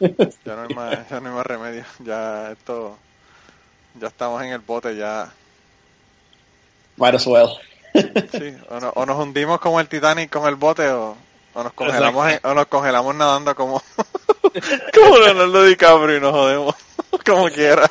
Ya 0.44 0.56
no 0.56 0.62
hay 0.62 0.74
más, 0.74 1.08
ya 1.08 1.20
no 1.20 1.28
hay 1.28 1.34
más 1.34 1.46
remedio. 1.46 1.84
Ya 2.00 2.50
esto, 2.52 2.96
ya 4.00 4.08
estamos 4.08 4.42
en 4.42 4.48
el 4.52 4.58
bote, 4.60 4.96
ya. 4.96 5.30
Might 6.96 7.14
as 7.14 7.26
well. 7.26 7.48
Sí, 7.94 8.54
o, 8.70 8.80
no- 8.80 8.90
o 8.94 9.06
nos 9.06 9.18
hundimos 9.18 9.60
como 9.60 9.80
el 9.80 9.88
Titanic 9.88 10.30
con 10.30 10.48
el 10.48 10.56
bote 10.56 10.88
o, 10.88 11.16
o 11.54 11.62
nos 11.62 11.72
congelamos 11.72 12.28
en- 12.30 12.40
o 12.42 12.54
nos 12.54 12.66
congelamos 12.66 13.14
nadando 13.14 13.54
como 13.54 13.82
como 14.94 15.18
Leonardo 15.18 15.64
DiCaprio 15.64 16.16
y 16.16 16.20
nos 16.20 16.32
jodemos 16.32 16.74
como 17.26 17.48
quiera. 17.50 17.90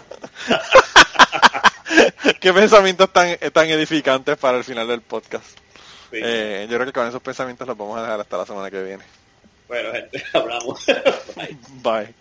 Qué 2.39 2.53
pensamientos 2.53 3.11
tan, 3.11 3.37
tan 3.53 3.69
edificantes 3.69 4.37
para 4.37 4.57
el 4.57 4.63
final 4.63 4.87
del 4.87 5.01
podcast. 5.01 5.57
Eh, 6.11 6.67
yo 6.69 6.77
creo 6.77 6.87
que 6.87 6.93
con 6.93 7.07
esos 7.07 7.21
pensamientos 7.21 7.67
los 7.67 7.77
vamos 7.77 7.97
a 7.97 8.01
dejar 8.01 8.19
hasta 8.19 8.37
la 8.37 8.45
semana 8.45 8.71
que 8.71 8.83
viene. 8.83 9.03
Bueno, 9.67 9.91
gente, 9.91 10.23
hablamos. 10.33 10.85
Bye. 11.83 12.13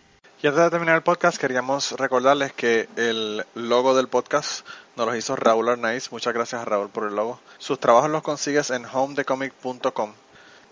Y 0.43 0.47
antes 0.47 0.65
de 0.65 0.71
terminar 0.71 0.97
el 0.97 1.03
podcast, 1.03 1.39
queríamos 1.39 1.93
recordarles 1.93 2.53
que 2.53 2.89
el 2.97 3.45
logo 3.55 3.97
del 3.97 4.09
podcast 4.09 4.67
nos 4.97 5.07
lo 5.07 5.17
hizo 5.17 5.35
Raúl 5.35 5.69
Arnaiz. 5.69 6.13
Muchas 6.13 6.35
gracias 6.35 6.61
a 6.61 6.65
Raúl 6.65 6.91
por 6.91 7.09
el 7.09 7.17
logo. 7.17 7.41
Sus 7.59 7.81
trabajos 7.81 8.11
los 8.11 8.23
consigues 8.23 8.71
en 8.71 8.85
homedecomic.com. 8.85 10.13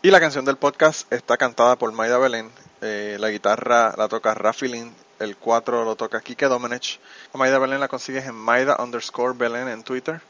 Y 0.02 0.10
la 0.10 0.20
canción 0.20 0.44
del 0.44 0.58
podcast 0.58 1.10
está 1.12 1.38
cantada 1.38 1.76
por 1.76 1.90
Maida 1.92 2.18
Belén. 2.18 2.50
Eh, 2.82 3.16
la 3.18 3.30
guitarra 3.30 3.94
la 3.96 4.06
toca 4.08 4.34
Rafi 4.34 4.68
Lin. 4.68 4.94
El 5.24 5.38
4 5.38 5.84
lo 5.86 5.96
toca 5.96 6.20
Kike 6.20 6.46
Domenech. 6.46 7.00
A 7.32 7.38
Maida 7.38 7.58
Belén 7.58 7.80
la 7.80 7.88
consigues 7.88 8.26
en 8.26 8.34
Maida 8.34 8.76
underscore 8.78 9.32
Belén 9.34 9.68
en 9.68 9.82
Twitter. 9.82 10.20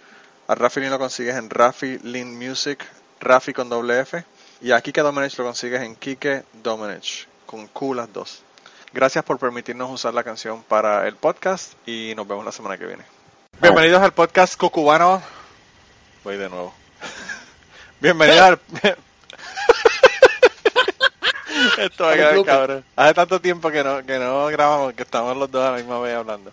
A 0.46 0.54
Rafi 0.54 0.80
Lin 0.80 0.90
lo 0.90 1.00
consigues 1.00 1.34
en 1.34 1.50
Rafi 1.50 1.98
Lin 1.98 2.38
Music, 2.38 2.78
Rafi 3.20 3.52
con 3.52 3.68
doble 3.68 3.98
F. 4.00 4.24
Y 4.60 4.70
a 4.70 4.80
Kike 4.80 5.00
Domenech 5.00 5.36
lo 5.36 5.46
consigues 5.46 5.82
en 5.82 5.96
Kike 5.96 6.44
Domenech, 6.62 7.26
con 7.44 7.66
Q 7.66 7.94
las 7.94 8.12
dos. 8.12 8.42
Gracias 8.92 9.24
por 9.24 9.40
permitirnos 9.40 9.90
usar 9.90 10.14
la 10.14 10.22
canción 10.22 10.62
para 10.62 11.08
el 11.08 11.16
podcast 11.16 11.72
y 11.86 12.12
nos 12.14 12.28
vemos 12.28 12.44
la 12.44 12.52
semana 12.52 12.78
que 12.78 12.86
viene. 12.86 13.04
Bienvenidos 13.60 14.00
al 14.00 14.12
podcast 14.12 14.56
Cucubano. 14.56 15.20
Voy 16.22 16.36
de 16.36 16.48
nuevo. 16.48 16.72
Bienvenidos 18.00 18.42
al... 18.42 18.60
Esto 21.78 22.04
va 22.04 22.12
a 22.12 22.14
quedar 22.14 22.44
cabrón. 22.44 22.84
Hace 22.96 23.14
tanto 23.14 23.40
tiempo 23.40 23.70
que 23.70 23.82
no, 23.82 24.04
que 24.04 24.18
no 24.18 24.46
grabamos 24.46 24.94
que 24.94 25.02
estamos 25.02 25.36
los 25.36 25.50
dos 25.50 25.64
a 25.64 25.72
la 25.72 25.76
misma 25.78 25.98
vez 26.00 26.14
hablando. 26.14 26.52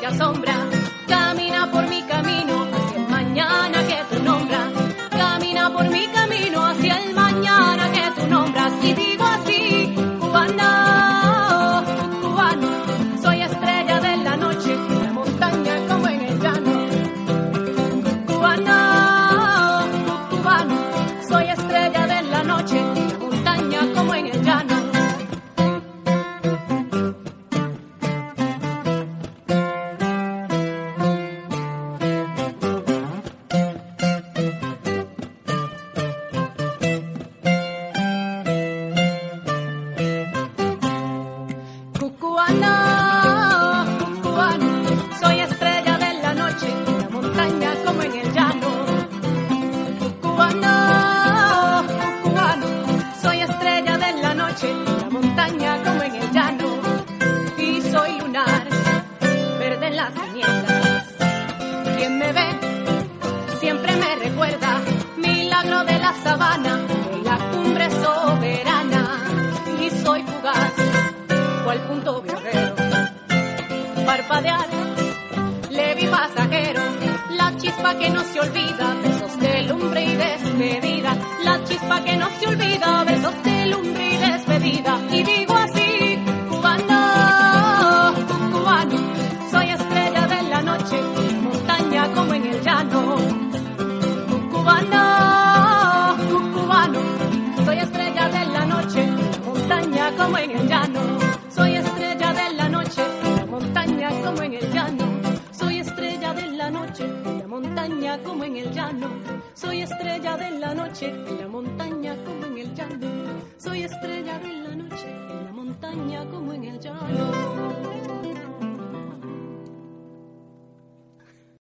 te 0.05 0.13
asombra. 0.13 0.64